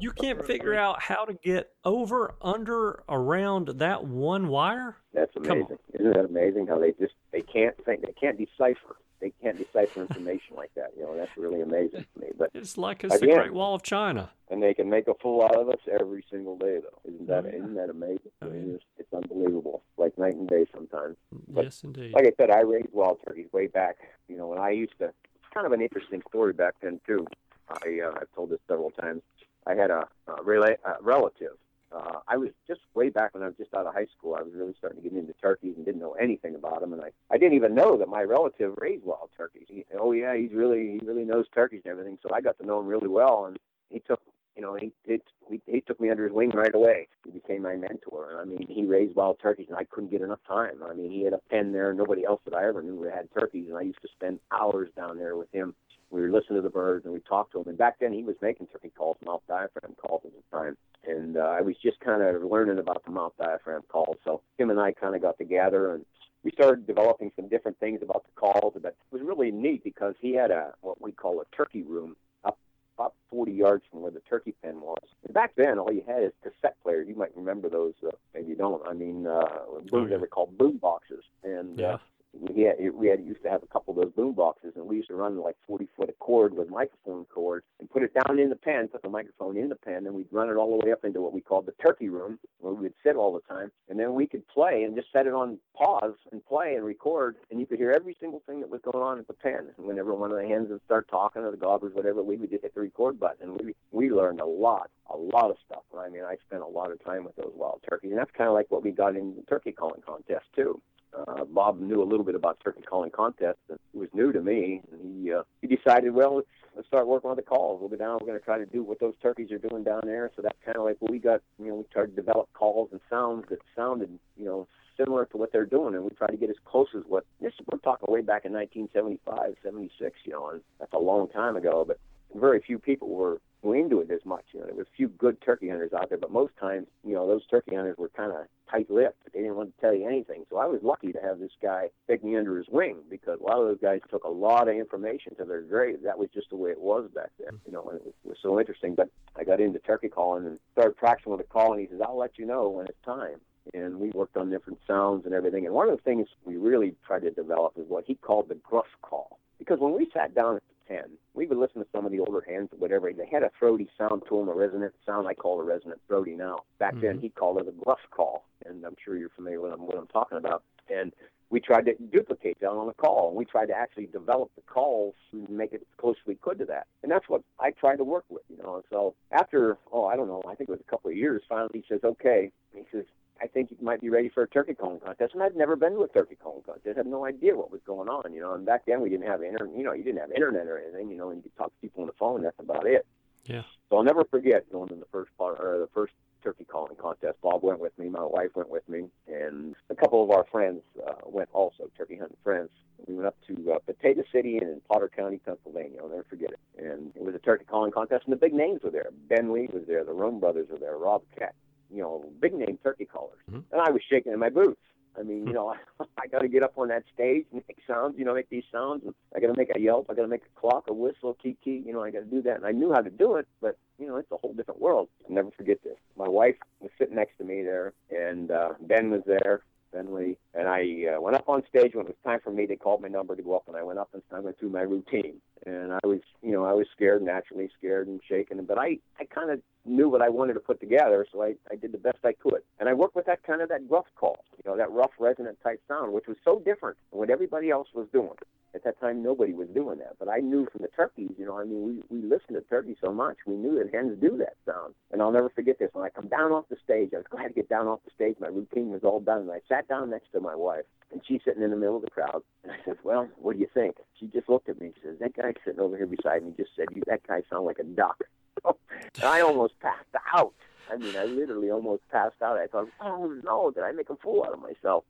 You 0.00 0.12
can't 0.12 0.44
figure 0.46 0.74
out 0.74 1.02
how 1.02 1.24
to 1.24 1.34
get 1.34 1.72
over, 1.84 2.34
under, 2.40 3.02
around 3.08 3.68
that 3.78 4.04
one 4.04 4.48
wire. 4.48 4.96
That's 5.12 5.34
amazing. 5.36 5.78
Isn't 5.94 6.12
that 6.12 6.24
amazing 6.24 6.66
how 6.66 6.78
they 6.78 6.92
just 6.92 7.14
they 7.32 7.42
can't 7.42 7.76
think 7.84 8.02
they 8.02 8.12
can't 8.12 8.38
decipher 8.38 8.96
they 9.20 9.32
can't 9.42 9.58
decipher 9.58 10.00
information 10.00 10.56
like 10.56 10.70
that. 10.74 10.92
You 10.96 11.04
know, 11.04 11.16
that's 11.16 11.36
really 11.36 11.60
amazing 11.60 12.06
to 12.14 12.20
me. 12.20 12.28
But 12.36 12.50
It's 12.54 12.78
like 12.78 13.04
it's 13.04 13.20
the 13.20 13.26
Great 13.26 13.52
Wall 13.52 13.74
of 13.74 13.82
China. 13.82 14.30
and 14.50 14.62
they 14.62 14.74
can 14.74 14.88
make 14.88 15.08
a 15.08 15.14
fool 15.14 15.42
out 15.42 15.56
of 15.56 15.68
us 15.68 15.78
every 16.00 16.24
single 16.30 16.56
day 16.56 16.78
though. 16.80 17.10
Isn't 17.10 17.26
that 17.28 17.44
yeah. 17.44 17.58
not 17.58 17.74
that 17.74 17.90
amazing? 17.90 18.32
I 18.42 18.46
mean, 18.46 18.68
yeah. 18.68 18.74
it's, 18.74 18.84
it's 18.98 19.12
unbelievable, 19.12 19.82
like 19.96 20.16
night 20.18 20.34
and 20.34 20.48
day 20.48 20.66
sometimes. 20.74 21.16
But 21.48 21.64
yes, 21.64 21.82
indeed. 21.84 22.12
Like 22.14 22.26
I 22.26 22.32
said, 22.36 22.50
I 22.50 22.60
raised 22.60 22.88
wild 22.92 23.18
turkeys 23.26 23.48
way 23.52 23.66
back. 23.66 23.96
You 24.28 24.36
know, 24.36 24.48
when 24.48 24.58
I 24.58 24.70
used 24.70 24.98
to. 24.98 25.06
It's 25.06 25.54
kind 25.54 25.66
of 25.66 25.72
an 25.72 25.82
interesting 25.82 26.22
story 26.28 26.52
back 26.52 26.74
then 26.80 27.00
too. 27.06 27.26
I 27.68 28.00
uh, 28.06 28.12
I've 28.20 28.32
told 28.34 28.50
this 28.50 28.60
several 28.68 28.90
times. 28.90 29.22
I 29.66 29.74
had 29.74 29.90
a, 29.90 30.06
a, 30.26 30.42
rela- 30.42 30.78
a 30.84 31.02
relative. 31.02 31.56
Uh, 31.92 32.20
I 32.28 32.36
was 32.36 32.50
just 32.68 32.80
way 32.94 33.08
back 33.08 33.34
when 33.34 33.42
I 33.42 33.46
was 33.46 33.56
just 33.56 33.74
out 33.74 33.86
of 33.86 33.94
high 33.94 34.06
school. 34.16 34.36
I 34.36 34.42
was 34.42 34.52
really 34.54 34.74
starting 34.78 35.02
to 35.02 35.08
get 35.08 35.18
into 35.18 35.32
turkeys 35.34 35.74
and 35.76 35.84
didn't 35.84 36.00
know 36.00 36.12
anything 36.12 36.54
about 36.54 36.80
them, 36.80 36.92
and 36.92 37.02
I 37.02 37.10
I 37.32 37.36
didn't 37.36 37.54
even 37.54 37.74
know 37.74 37.96
that 37.96 38.08
my 38.08 38.22
relative 38.22 38.74
raised 38.78 39.04
wild 39.04 39.30
turkeys. 39.36 39.66
He, 39.68 39.84
oh 39.98 40.12
yeah, 40.12 40.36
he's 40.36 40.52
really 40.52 40.98
he 41.00 41.00
really 41.04 41.24
knows 41.24 41.46
turkeys 41.52 41.82
and 41.84 41.90
everything. 41.90 42.16
So 42.22 42.32
I 42.32 42.40
got 42.40 42.58
to 42.58 42.66
know 42.66 42.78
him 42.78 42.86
really 42.86 43.08
well, 43.08 43.46
and 43.46 43.58
he 43.90 43.98
took 43.98 44.20
you 44.56 44.62
know, 44.62 44.74
he 44.74 44.92
it, 45.06 45.22
he, 45.48 45.60
he 45.66 45.80
took 45.80 46.00
me 46.00 46.10
under 46.10 46.24
his 46.24 46.32
wing 46.32 46.50
right 46.50 46.74
away. 46.74 47.08
He 47.24 47.30
became 47.30 47.62
my 47.62 47.76
mentor. 47.76 48.30
And 48.30 48.40
I 48.40 48.44
mean, 48.44 48.66
he 48.68 48.84
raised 48.84 49.16
wild 49.16 49.38
turkeys, 49.40 49.66
and 49.68 49.78
I 49.78 49.84
couldn't 49.84 50.10
get 50.10 50.20
enough 50.20 50.40
time. 50.46 50.82
I 50.88 50.92
mean, 50.94 51.10
he 51.10 51.22
had 51.22 51.32
a 51.32 51.40
pen 51.50 51.72
there. 51.72 51.92
Nobody 51.94 52.24
else 52.24 52.40
that 52.44 52.54
I 52.54 52.68
ever 52.68 52.82
knew 52.82 53.02
had 53.04 53.28
turkeys, 53.32 53.68
and 53.68 53.76
I 53.78 53.82
used 53.82 54.02
to 54.02 54.08
spend 54.08 54.38
hours 54.52 54.90
down 54.96 55.18
there 55.18 55.36
with 55.36 55.50
him. 55.52 55.74
We 56.10 56.20
were 56.20 56.30
listening 56.30 56.56
to 56.56 56.62
the 56.62 56.70
birds, 56.70 57.04
and 57.04 57.14
we 57.14 57.20
talked 57.20 57.52
to 57.52 57.60
him. 57.60 57.68
And 57.68 57.78
back 57.78 57.98
then, 58.00 58.12
he 58.12 58.22
was 58.22 58.36
making 58.42 58.66
turkey 58.66 58.92
calls, 58.96 59.16
mouth 59.24 59.42
diaphragm 59.48 59.94
calls 59.94 60.22
at 60.24 60.32
the 60.32 60.56
time. 60.56 60.76
And 61.06 61.36
uh, 61.36 61.40
I 61.40 61.60
was 61.60 61.76
just 61.82 62.00
kind 62.00 62.22
of 62.22 62.42
learning 62.42 62.78
about 62.78 63.04
the 63.04 63.12
mouth 63.12 63.32
diaphragm 63.38 63.82
calls. 63.88 64.16
So 64.24 64.42
him 64.58 64.70
and 64.70 64.80
I 64.80 64.92
kind 64.92 65.14
of 65.14 65.22
got 65.22 65.38
together, 65.38 65.94
and 65.94 66.04
we 66.42 66.50
started 66.50 66.86
developing 66.86 67.30
some 67.36 67.48
different 67.48 67.78
things 67.78 68.00
about 68.02 68.24
the 68.24 68.32
calls. 68.34 68.74
But 68.80 68.96
it 69.12 69.12
was 69.12 69.22
really 69.22 69.50
neat 69.50 69.84
because 69.84 70.14
he 70.20 70.34
had 70.34 70.50
a 70.50 70.74
what 70.80 71.00
we 71.00 71.12
call 71.12 71.40
a 71.40 71.56
turkey 71.56 71.82
room 71.82 72.16
up 72.44 72.58
about 72.96 73.14
40 73.30 73.52
yards 73.52 73.84
from 73.90 74.02
where 74.02 74.10
the 74.10 74.20
turkey 74.28 74.54
pen 74.62 74.80
was. 74.80 75.02
And 75.24 75.32
back 75.32 75.52
then, 75.56 75.78
all 75.78 75.92
you 75.92 76.02
had 76.06 76.22
is 76.22 76.32
cassette 76.42 76.76
players. 76.82 77.08
You 77.08 77.14
might 77.14 77.36
remember 77.36 77.68
those. 77.68 77.94
Uh, 78.04 78.10
maybe 78.34 78.48
you 78.48 78.56
don't. 78.56 78.86
I 78.86 78.94
mean, 78.94 79.26
uh, 79.26 79.30
oh, 79.30 79.82
yeah. 79.92 80.04
they 80.06 80.16
were 80.16 80.26
called 80.26 80.58
boom 80.58 80.78
boxes. 80.78 81.24
And 81.44 81.78
yeah. 81.78 81.94
uh, 81.94 81.98
we 82.32 82.62
had 82.62 82.76
we 82.94 83.08
had 83.08 83.24
used 83.24 83.42
to 83.42 83.50
have 83.50 83.62
a 83.62 83.66
couple 83.66 83.92
of 83.92 84.00
those 84.00 84.12
boom 84.14 84.34
boxes, 84.34 84.72
and 84.76 84.86
we 84.86 84.96
used 84.96 85.08
to 85.08 85.14
run 85.14 85.38
like 85.38 85.56
40 85.66 85.88
foot 85.96 86.08
of 86.08 86.18
cord 86.18 86.54
with 86.54 86.68
microphone 86.68 87.24
cord 87.26 87.64
and 87.80 87.90
put 87.90 88.02
it 88.02 88.14
down 88.14 88.38
in 88.38 88.50
the 88.50 88.56
pen, 88.56 88.88
put 88.88 89.02
the 89.02 89.08
microphone 89.08 89.56
in 89.56 89.68
the 89.68 89.74
pen, 89.74 90.06
and 90.06 90.14
we'd 90.14 90.28
run 90.30 90.48
it 90.48 90.54
all 90.54 90.78
the 90.78 90.86
way 90.86 90.92
up 90.92 91.04
into 91.04 91.20
what 91.20 91.32
we 91.32 91.40
called 91.40 91.66
the 91.66 91.74
turkey 91.84 92.08
room, 92.08 92.38
where 92.60 92.72
we 92.72 92.82
would 92.82 92.94
sit 93.02 93.16
all 93.16 93.32
the 93.32 93.54
time, 93.54 93.72
and 93.88 93.98
then 93.98 94.14
we 94.14 94.26
could 94.26 94.46
play 94.48 94.84
and 94.84 94.94
just 94.94 95.08
set 95.12 95.26
it 95.26 95.34
on 95.34 95.58
pause 95.76 96.14
and 96.30 96.44
play 96.46 96.74
and 96.74 96.84
record, 96.84 97.36
and 97.50 97.58
you 97.58 97.66
could 97.66 97.78
hear 97.78 97.90
every 97.90 98.16
single 98.20 98.42
thing 98.46 98.60
that 98.60 98.70
was 98.70 98.80
going 98.82 99.02
on 99.02 99.18
at 99.18 99.26
the 99.26 99.34
pen. 99.34 99.66
And 99.76 99.86
whenever 99.86 100.14
one 100.14 100.30
of 100.30 100.38
the 100.38 100.46
hens 100.46 100.68
would 100.70 100.84
start 100.84 101.08
talking 101.08 101.42
or 101.42 101.50
the 101.50 101.56
gobblers, 101.56 101.94
whatever, 101.94 102.22
we 102.22 102.36
would 102.36 102.50
just 102.50 102.62
hit 102.62 102.74
the 102.74 102.80
record 102.80 103.18
button, 103.18 103.50
and 103.50 103.60
we 103.60 103.74
we 103.92 104.10
learned 104.10 104.40
a 104.40 104.46
lot, 104.46 104.90
a 105.12 105.16
lot 105.16 105.50
of 105.50 105.56
stuff. 105.66 105.82
I 105.98 106.08
mean, 106.08 106.22
I 106.22 106.36
spent 106.46 106.62
a 106.62 106.66
lot 106.66 106.92
of 106.92 107.02
time 107.04 107.24
with 107.24 107.34
those 107.36 107.52
wild 107.54 107.80
turkeys, 107.88 108.10
and 108.10 108.18
that's 108.18 108.30
kind 108.30 108.48
of 108.48 108.54
like 108.54 108.70
what 108.70 108.84
we 108.84 108.92
got 108.92 109.16
in 109.16 109.34
the 109.34 109.42
turkey 109.42 109.72
calling 109.72 110.00
contest 110.06 110.46
too 110.54 110.80
uh, 111.16 111.44
Bob 111.44 111.80
knew 111.80 112.02
a 112.02 112.04
little 112.04 112.24
bit 112.24 112.34
about 112.34 112.60
turkey 112.62 112.82
calling 112.82 113.10
contests. 113.10 113.58
It 113.68 113.80
was 113.92 114.08
new 114.12 114.32
to 114.32 114.40
me. 114.40 114.82
And 114.92 115.24
he 115.24 115.32
uh, 115.32 115.42
he 115.60 115.66
decided, 115.66 116.12
well, 116.12 116.42
let's 116.76 116.88
start 116.88 117.06
working 117.06 117.30
on 117.30 117.36
the 117.36 117.42
calls. 117.42 117.80
We'll 117.80 117.88
go 117.88 117.96
down. 117.96 118.18
We're 118.20 118.26
going 118.26 118.38
to 118.38 118.44
try 118.44 118.58
to 118.58 118.66
do 118.66 118.82
what 118.82 119.00
those 119.00 119.14
turkeys 119.22 119.50
are 119.52 119.58
doing 119.58 119.82
down 119.82 120.02
there. 120.04 120.30
So 120.36 120.42
that's 120.42 120.58
kind 120.64 120.76
of 120.76 120.84
like 120.84 120.96
what 121.00 121.10
we 121.10 121.18
got. 121.18 121.40
You 121.58 121.68
know, 121.68 121.74
we 121.76 121.84
started 121.90 122.16
to 122.16 122.22
develop 122.22 122.52
calls 122.52 122.90
and 122.92 123.00
sounds 123.08 123.44
that 123.50 123.58
sounded, 123.76 124.10
you 124.36 124.44
know, 124.44 124.68
similar 124.96 125.24
to 125.26 125.36
what 125.36 125.52
they're 125.52 125.66
doing, 125.66 125.94
and 125.94 126.04
we 126.04 126.10
try 126.10 126.28
to 126.28 126.36
get 126.36 126.50
as 126.50 126.56
close 126.64 126.88
as 126.96 127.02
what 127.06 127.24
this. 127.40 127.52
We're 127.70 127.78
talking 127.78 128.12
way 128.12 128.20
back 128.20 128.44
in 128.44 128.52
1975, 128.52 129.54
76. 129.62 130.18
You 130.24 130.32
know, 130.32 130.50
and 130.50 130.60
that's 130.78 130.92
a 130.92 130.98
long 130.98 131.28
time 131.28 131.56
ago. 131.56 131.84
But 131.86 131.98
very 132.34 132.60
few 132.60 132.78
people 132.78 133.08
were 133.08 133.40
were 133.62 133.76
into 133.76 134.00
it 134.00 134.10
as 134.10 134.24
much. 134.24 134.44
You 134.52 134.60
know, 134.60 134.66
there 134.66 134.74
was 134.74 134.86
a 134.86 134.96
few 134.96 135.08
good 135.08 135.40
turkey 135.40 135.68
hunters 135.68 135.92
out 135.92 136.08
there, 136.08 136.18
but 136.18 136.30
most 136.30 136.56
times, 136.58 136.86
you 137.04 137.14
know, 137.14 137.26
those 137.26 137.46
turkey 137.46 137.74
hunters 137.74 137.96
were 137.98 138.08
kind 138.08 138.32
of 138.32 138.46
tight-lipped. 138.70 139.19
They 139.40 139.44
didn't 139.44 139.56
want 139.56 139.74
to 139.74 139.80
tell 139.80 139.94
you 139.94 140.06
anything. 140.06 140.44
So 140.50 140.58
I 140.58 140.66
was 140.66 140.82
lucky 140.82 141.12
to 141.12 141.18
have 141.22 141.38
this 141.38 141.52
guy 141.62 141.88
take 142.06 142.22
me 142.22 142.36
under 142.36 142.58
his 142.58 142.66
wing 142.68 142.98
because 143.08 143.40
a 143.40 143.42
lot 143.42 143.58
of 143.58 143.68
those 143.68 143.80
guys 143.80 144.00
took 144.10 144.24
a 144.24 144.28
lot 144.28 144.68
of 144.68 144.74
information 144.74 145.34
to 145.36 145.46
their 145.46 145.62
grave. 145.62 146.00
That 146.04 146.18
was 146.18 146.28
just 146.34 146.50
the 146.50 146.56
way 146.56 146.68
it 146.72 146.80
was 146.80 147.08
back 147.14 147.30
then, 147.42 147.58
you 147.64 147.72
know, 147.72 147.88
and 147.88 148.00
it 148.00 148.04
was, 148.04 148.12
was 148.22 148.36
so 148.42 148.60
interesting. 148.60 148.94
But 148.94 149.08
I 149.36 149.44
got 149.44 149.58
into 149.58 149.78
turkey 149.78 150.08
calling 150.08 150.44
and 150.44 150.58
started 150.72 150.98
practicing 150.98 151.32
with 151.32 151.40
the 151.40 151.46
call, 151.46 151.72
and 151.72 151.80
he 151.80 151.86
says, 151.86 152.02
"I'll 152.06 152.18
let 152.18 152.38
you 152.38 152.44
know 152.44 152.68
when 152.68 152.84
it's 152.84 153.02
time." 153.02 153.40
And 153.72 153.98
we 153.98 154.10
worked 154.10 154.36
on 154.36 154.50
different 154.50 154.78
sounds 154.86 155.24
and 155.24 155.32
everything. 155.32 155.64
And 155.64 155.74
one 155.74 155.88
of 155.88 155.96
the 155.96 156.02
things 156.02 156.28
we 156.44 156.58
really 156.58 156.94
tried 157.06 157.22
to 157.22 157.30
develop 157.30 157.78
is 157.78 157.88
what 157.88 158.04
he 158.06 158.16
called 158.16 158.50
the 158.50 158.56
gruff 158.56 158.92
call. 159.00 159.38
Because 159.58 159.78
when 159.78 159.94
we 159.96 160.10
sat 160.12 160.34
down 160.34 160.56
at 160.56 160.62
the 160.68 160.94
pen, 160.94 161.10
we 161.40 161.46
would 161.46 161.56
listen 161.56 161.80
to 161.80 161.86
some 161.90 162.04
of 162.04 162.12
the 162.12 162.20
older 162.20 162.44
hands 162.46 162.68
or 162.70 162.78
whatever. 162.78 163.10
They 163.10 163.26
had 163.26 163.42
a 163.42 163.50
throaty 163.58 163.88
sound 163.96 164.24
to 164.28 164.36
them, 164.36 164.50
a 164.50 164.54
resonant 164.54 164.92
sound. 165.06 165.26
I 165.26 165.32
call 165.32 165.58
a 165.58 165.64
resonant 165.64 165.98
throaty 166.06 166.36
now. 166.36 166.58
Back 166.78 166.92
mm-hmm. 166.92 167.06
then, 167.06 167.18
he 167.18 167.30
called 167.30 167.58
it 167.62 167.66
a 167.66 167.72
gruff 167.72 168.00
call 168.10 168.44
and 168.66 168.84
I'm 168.84 168.96
sure 169.02 169.16
you're 169.16 169.30
familiar 169.30 169.60
with 169.60 169.78
what 169.78 169.96
I'm 169.96 170.06
talking 170.08 170.36
about. 170.36 170.62
And 170.94 171.12
we 171.48 171.60
tried 171.60 171.86
to 171.86 171.94
duplicate 172.12 172.60
that 172.60 172.68
on 172.68 172.86
the 172.86 172.92
call, 172.92 173.28
and 173.28 173.36
we 173.36 173.46
tried 173.46 173.66
to 173.66 173.74
actually 173.74 174.06
develop 174.06 174.50
the 174.54 174.62
calls 174.62 175.14
and 175.32 175.48
make 175.48 175.72
it 175.72 175.80
as 175.80 175.96
close 175.96 176.16
as 176.20 176.26
we 176.26 176.34
could 176.36 176.58
to 176.58 176.64
that. 176.66 176.86
And 177.02 177.10
that's 177.10 177.28
what 177.28 177.42
I 177.58 177.70
tried 177.70 177.96
to 177.96 178.04
work 178.04 178.24
with, 178.28 178.42
you 178.50 178.62
know. 178.62 178.76
And 178.76 178.84
so 178.90 179.14
after, 179.32 179.78
oh, 179.92 180.04
I 180.04 180.16
don't 180.16 180.28
know, 180.28 180.42
I 180.46 180.54
think 180.54 180.68
it 180.68 180.72
was 180.72 180.80
a 180.86 180.90
couple 180.90 181.10
of 181.10 181.16
years, 181.16 181.42
finally 181.48 181.70
he 181.72 181.84
says, 181.88 182.00
okay, 182.04 182.52
he 182.74 182.82
says, 182.92 183.04
I 183.42 183.46
think 183.46 183.70
you 183.70 183.76
might 183.80 184.00
be 184.00 184.10
ready 184.10 184.28
for 184.28 184.42
a 184.42 184.48
turkey 184.48 184.74
calling 184.74 185.00
contest. 185.00 185.34
And 185.34 185.42
I'd 185.42 185.56
never 185.56 185.76
been 185.76 185.94
to 185.94 186.02
a 186.02 186.08
turkey 186.08 186.36
calling 186.40 186.62
contest. 186.62 186.96
I 186.96 186.98
had 186.98 187.06
no 187.06 187.24
idea 187.24 187.56
what 187.56 187.70
was 187.70 187.80
going 187.86 188.08
on, 188.08 188.32
you 188.32 188.40
know. 188.40 188.54
And 188.54 188.66
back 188.66 188.84
then 188.86 189.00
we 189.00 189.08
didn't 189.08 189.26
have 189.26 189.42
internet, 189.42 189.76
you 189.76 189.84
know, 189.84 189.92
you 189.92 190.04
didn't 190.04 190.20
have 190.20 190.32
internet 190.32 190.66
or 190.66 190.78
anything, 190.78 191.10
you 191.10 191.16
know, 191.16 191.30
and 191.30 191.38
you 191.38 191.42
could 191.44 191.56
talk 191.56 191.68
to 191.68 191.80
people 191.80 192.02
on 192.02 192.06
the 192.06 192.12
phone. 192.18 192.42
That's 192.42 192.58
about 192.58 192.86
it. 192.86 193.06
Yeah. 193.46 193.62
So 193.88 193.96
I'll 193.96 194.04
never 194.04 194.24
forget 194.24 194.70
going 194.70 194.88
to 194.88 194.94
the 194.94 195.06
first 195.10 195.30
part 195.38 195.58
or 195.60 195.78
the 195.78 195.88
first 195.94 196.12
turkey 196.42 196.64
calling 196.64 196.96
contest. 196.96 197.40
Bob 197.42 197.62
went 197.62 197.80
with 197.80 197.98
me, 197.98 198.08
my 198.08 198.24
wife 198.24 198.50
went 198.54 198.70
with 198.70 198.88
me, 198.88 199.08
and 199.26 199.74
a 199.90 199.94
couple 199.94 200.22
of 200.22 200.30
our 200.30 200.44
friends 200.50 200.82
uh, 201.06 201.12
went 201.26 201.48
also, 201.52 201.90
turkey 201.96 202.16
hunting 202.16 202.36
friends. 202.42 202.70
We 203.06 203.14
went 203.14 203.26
up 203.26 203.36
to 203.46 203.72
uh, 203.72 203.78
Potato 203.80 204.22
City 204.32 204.58
in 204.58 204.80
Potter 204.88 205.10
County, 205.14 205.38
Pennsylvania. 205.38 206.00
I'll 206.02 206.08
never 206.08 206.24
forget 206.28 206.50
it. 206.50 206.60
And 206.78 207.12
it 207.16 207.22
was 207.22 207.34
a 207.34 207.38
turkey 207.38 207.64
calling 207.64 207.92
contest, 207.92 208.24
and 208.24 208.32
the 208.32 208.38
big 208.38 208.54
names 208.54 208.82
were 208.82 208.90
there. 208.90 209.10
Ben 209.28 209.52
Lee 209.52 209.68
was 209.72 209.84
there, 209.86 210.04
the 210.04 210.12
Rohm 210.12 210.40
brothers 210.40 210.68
were 210.70 210.78
there, 210.78 210.96
Rob 210.96 211.22
Keck, 211.38 211.54
you 211.92 212.02
know, 212.02 212.24
big 212.40 212.54
name 212.54 212.78
turkey 212.82 213.04
callers. 213.04 213.38
Mm-hmm. 213.50 213.72
And 213.72 213.80
I 213.80 213.90
was 213.90 214.02
shaking 214.08 214.32
in 214.32 214.38
my 214.38 214.50
boots. 214.50 214.80
I 215.18 215.22
mean, 215.22 215.46
you 215.46 215.52
know, 215.52 215.68
I, 216.00 216.04
I 216.18 216.26
got 216.26 216.40
to 216.40 216.48
get 216.48 216.62
up 216.62 216.74
on 216.76 216.88
that 216.88 217.04
stage 217.12 217.46
and 217.52 217.62
make 217.68 217.78
sounds, 217.86 218.14
you 218.16 218.24
know, 218.24 218.34
make 218.34 218.48
these 218.48 218.64
sounds. 218.70 219.02
And 219.04 219.14
I 219.34 219.40
got 219.40 219.48
to 219.48 219.58
make 219.58 219.74
a 219.74 219.80
yelp. 219.80 220.06
I 220.08 220.14
got 220.14 220.22
to 220.22 220.28
make 220.28 220.42
a 220.42 220.60
clock, 220.60 220.84
a 220.88 220.92
whistle, 220.92 221.30
a 221.38 221.42
key, 221.42 221.56
key. 221.62 221.82
You 221.84 221.92
know, 221.92 222.02
I 222.02 222.10
got 222.10 222.20
to 222.20 222.24
do 222.24 222.42
that. 222.42 222.56
And 222.56 222.66
I 222.66 222.72
knew 222.72 222.92
how 222.92 223.00
to 223.00 223.10
do 223.10 223.36
it, 223.36 223.46
but 223.60 223.76
you 223.98 224.06
know, 224.06 224.16
it's 224.16 224.30
a 224.32 224.36
whole 224.36 224.54
different 224.54 224.80
world. 224.80 225.08
I'll 225.28 225.34
never 225.34 225.50
forget 225.50 225.82
this. 225.84 225.96
My 226.16 226.28
wife 226.28 226.56
was 226.80 226.90
sitting 226.98 227.16
next 227.16 227.36
to 227.38 227.44
me 227.44 227.62
there, 227.62 227.92
and 228.10 228.50
uh, 228.50 228.70
Ben 228.80 229.10
was 229.10 229.22
there, 229.26 229.62
Ben 229.92 230.14
Lee, 230.14 230.38
and 230.54 230.68
I 230.68 231.14
uh, 231.16 231.20
went 231.20 231.36
up 231.36 231.48
on 231.48 231.62
stage 231.68 231.94
when 231.94 232.06
it 232.06 232.08
was 232.08 232.16
time 232.24 232.40
for 232.42 232.50
me. 232.50 232.66
They 232.66 232.76
called 232.76 233.02
my 233.02 233.08
number 233.08 233.36
to 233.36 233.42
go 233.42 233.56
up, 233.56 233.64
and 233.68 233.76
I 233.76 233.82
went 233.82 233.98
up 233.98 234.08
and 234.14 234.22
I 234.32 234.40
went 234.40 234.58
through 234.58 234.70
my 234.70 234.82
routine. 234.82 235.40
And 235.66 235.92
I 235.92 236.06
was, 236.06 236.20
you 236.42 236.52
know, 236.52 236.64
I 236.64 236.72
was 236.72 236.86
scared, 236.94 237.22
naturally 237.22 237.70
scared 237.78 238.08
and 238.08 238.20
shaken, 238.26 238.64
but 238.64 238.78
I, 238.78 238.98
I 239.18 239.24
kind 239.24 239.50
of 239.50 239.60
knew 239.84 240.08
what 240.08 240.22
I 240.22 240.28
wanted 240.28 240.54
to 240.54 240.60
put 240.60 240.80
together, 240.80 241.26
so 241.30 241.42
I, 241.42 241.54
I 241.70 241.76
did 241.76 241.92
the 241.92 241.98
best 241.98 242.18
I 242.24 242.32
could. 242.32 242.62
And 242.78 242.88
I 242.88 242.94
worked 242.94 243.16
with 243.16 243.26
that 243.26 243.42
kind 243.42 243.60
of 243.62 243.68
that 243.68 243.88
gruff 243.88 244.06
call, 244.16 244.44
you 244.56 244.70
know, 244.70 244.76
that 244.76 244.90
rough 244.90 245.10
resonant 245.18 245.58
type 245.62 245.80
sound, 245.88 246.12
which 246.12 246.26
was 246.26 246.36
so 246.44 246.60
different 246.64 246.96
from 247.10 247.18
what 247.18 247.30
everybody 247.30 247.70
else 247.70 247.88
was 247.94 248.06
doing. 248.12 248.36
At 248.72 248.84
that 248.84 249.00
time, 249.00 249.20
nobody 249.22 249.52
was 249.52 249.68
doing 249.74 249.98
that. 249.98 250.16
But 250.18 250.28
I 250.28 250.38
knew 250.38 250.68
from 250.70 250.82
the 250.82 250.88
turkeys, 250.88 251.32
you 251.36 251.44
know, 251.44 251.58
I 251.58 251.64
mean, 251.64 251.82
we, 251.82 252.16
we 252.16 252.22
listened 252.22 252.54
to 252.54 252.60
turkeys 252.62 252.98
so 253.04 253.12
much, 253.12 253.36
we 253.44 253.56
knew 253.56 253.76
that 253.82 253.92
hens 253.92 254.16
do 254.20 254.36
that 254.38 254.54
sound. 254.64 254.94
And 255.10 255.20
I'll 255.20 255.32
never 255.32 255.48
forget 255.48 255.78
this. 255.80 255.90
When 255.92 256.04
I 256.04 256.08
come 256.08 256.28
down 256.28 256.52
off 256.52 256.66
the 256.70 256.76
stage, 256.84 257.10
I 257.12 257.16
was 257.16 257.26
glad 257.28 257.48
to 257.48 257.54
get 257.54 257.68
down 257.68 257.88
off 257.88 258.00
the 258.04 258.12
stage. 258.14 258.36
My 258.40 258.46
routine 258.46 258.90
was 258.90 259.02
all 259.02 259.18
done. 259.18 259.42
And 259.42 259.50
I 259.50 259.60
sat 259.68 259.88
down 259.88 260.10
next 260.10 260.30
to 260.32 260.40
my 260.40 260.54
wife, 260.54 260.84
and 261.10 261.20
she's 261.26 261.40
sitting 261.44 261.62
in 261.62 261.70
the 261.70 261.76
middle 261.76 261.96
of 261.96 262.02
the 262.02 262.10
crowd. 262.10 262.42
And 262.62 262.72
I 262.72 262.76
said, 262.84 262.96
Well, 263.02 263.28
what 263.36 263.54
do 263.54 263.58
you 263.58 263.68
think? 263.74 263.96
She 264.18 264.26
just 264.26 264.48
looked 264.48 264.68
at 264.68 264.80
me. 264.80 264.92
She 264.94 265.08
says, 265.08 265.16
That 265.18 265.34
guy 265.34 265.49
sitting 265.64 265.80
over 265.80 265.96
here 265.96 266.06
beside 266.06 266.44
me 266.44 266.52
just 266.56 266.70
said, 266.76 266.88
you, 266.94 267.02
That 267.06 267.26
guy 267.26 267.42
sounds 267.50 267.66
like 267.66 267.78
a 267.78 267.84
duck. 267.84 268.22
and 268.64 269.24
I 269.24 269.40
almost 269.40 269.78
passed 269.80 270.04
out. 270.34 270.52
I 270.90 270.96
mean, 270.96 271.16
I 271.16 271.24
literally 271.24 271.70
almost 271.70 272.02
passed 272.10 272.42
out. 272.42 272.58
I 272.58 272.66
thought, 272.66 272.88
Oh, 273.00 273.40
no, 273.44 273.70
did 273.70 273.84
I 273.84 273.92
make 273.92 274.10
a 274.10 274.16
fool 274.16 274.44
out 274.44 274.52
of 274.52 274.60
myself? 274.60 275.04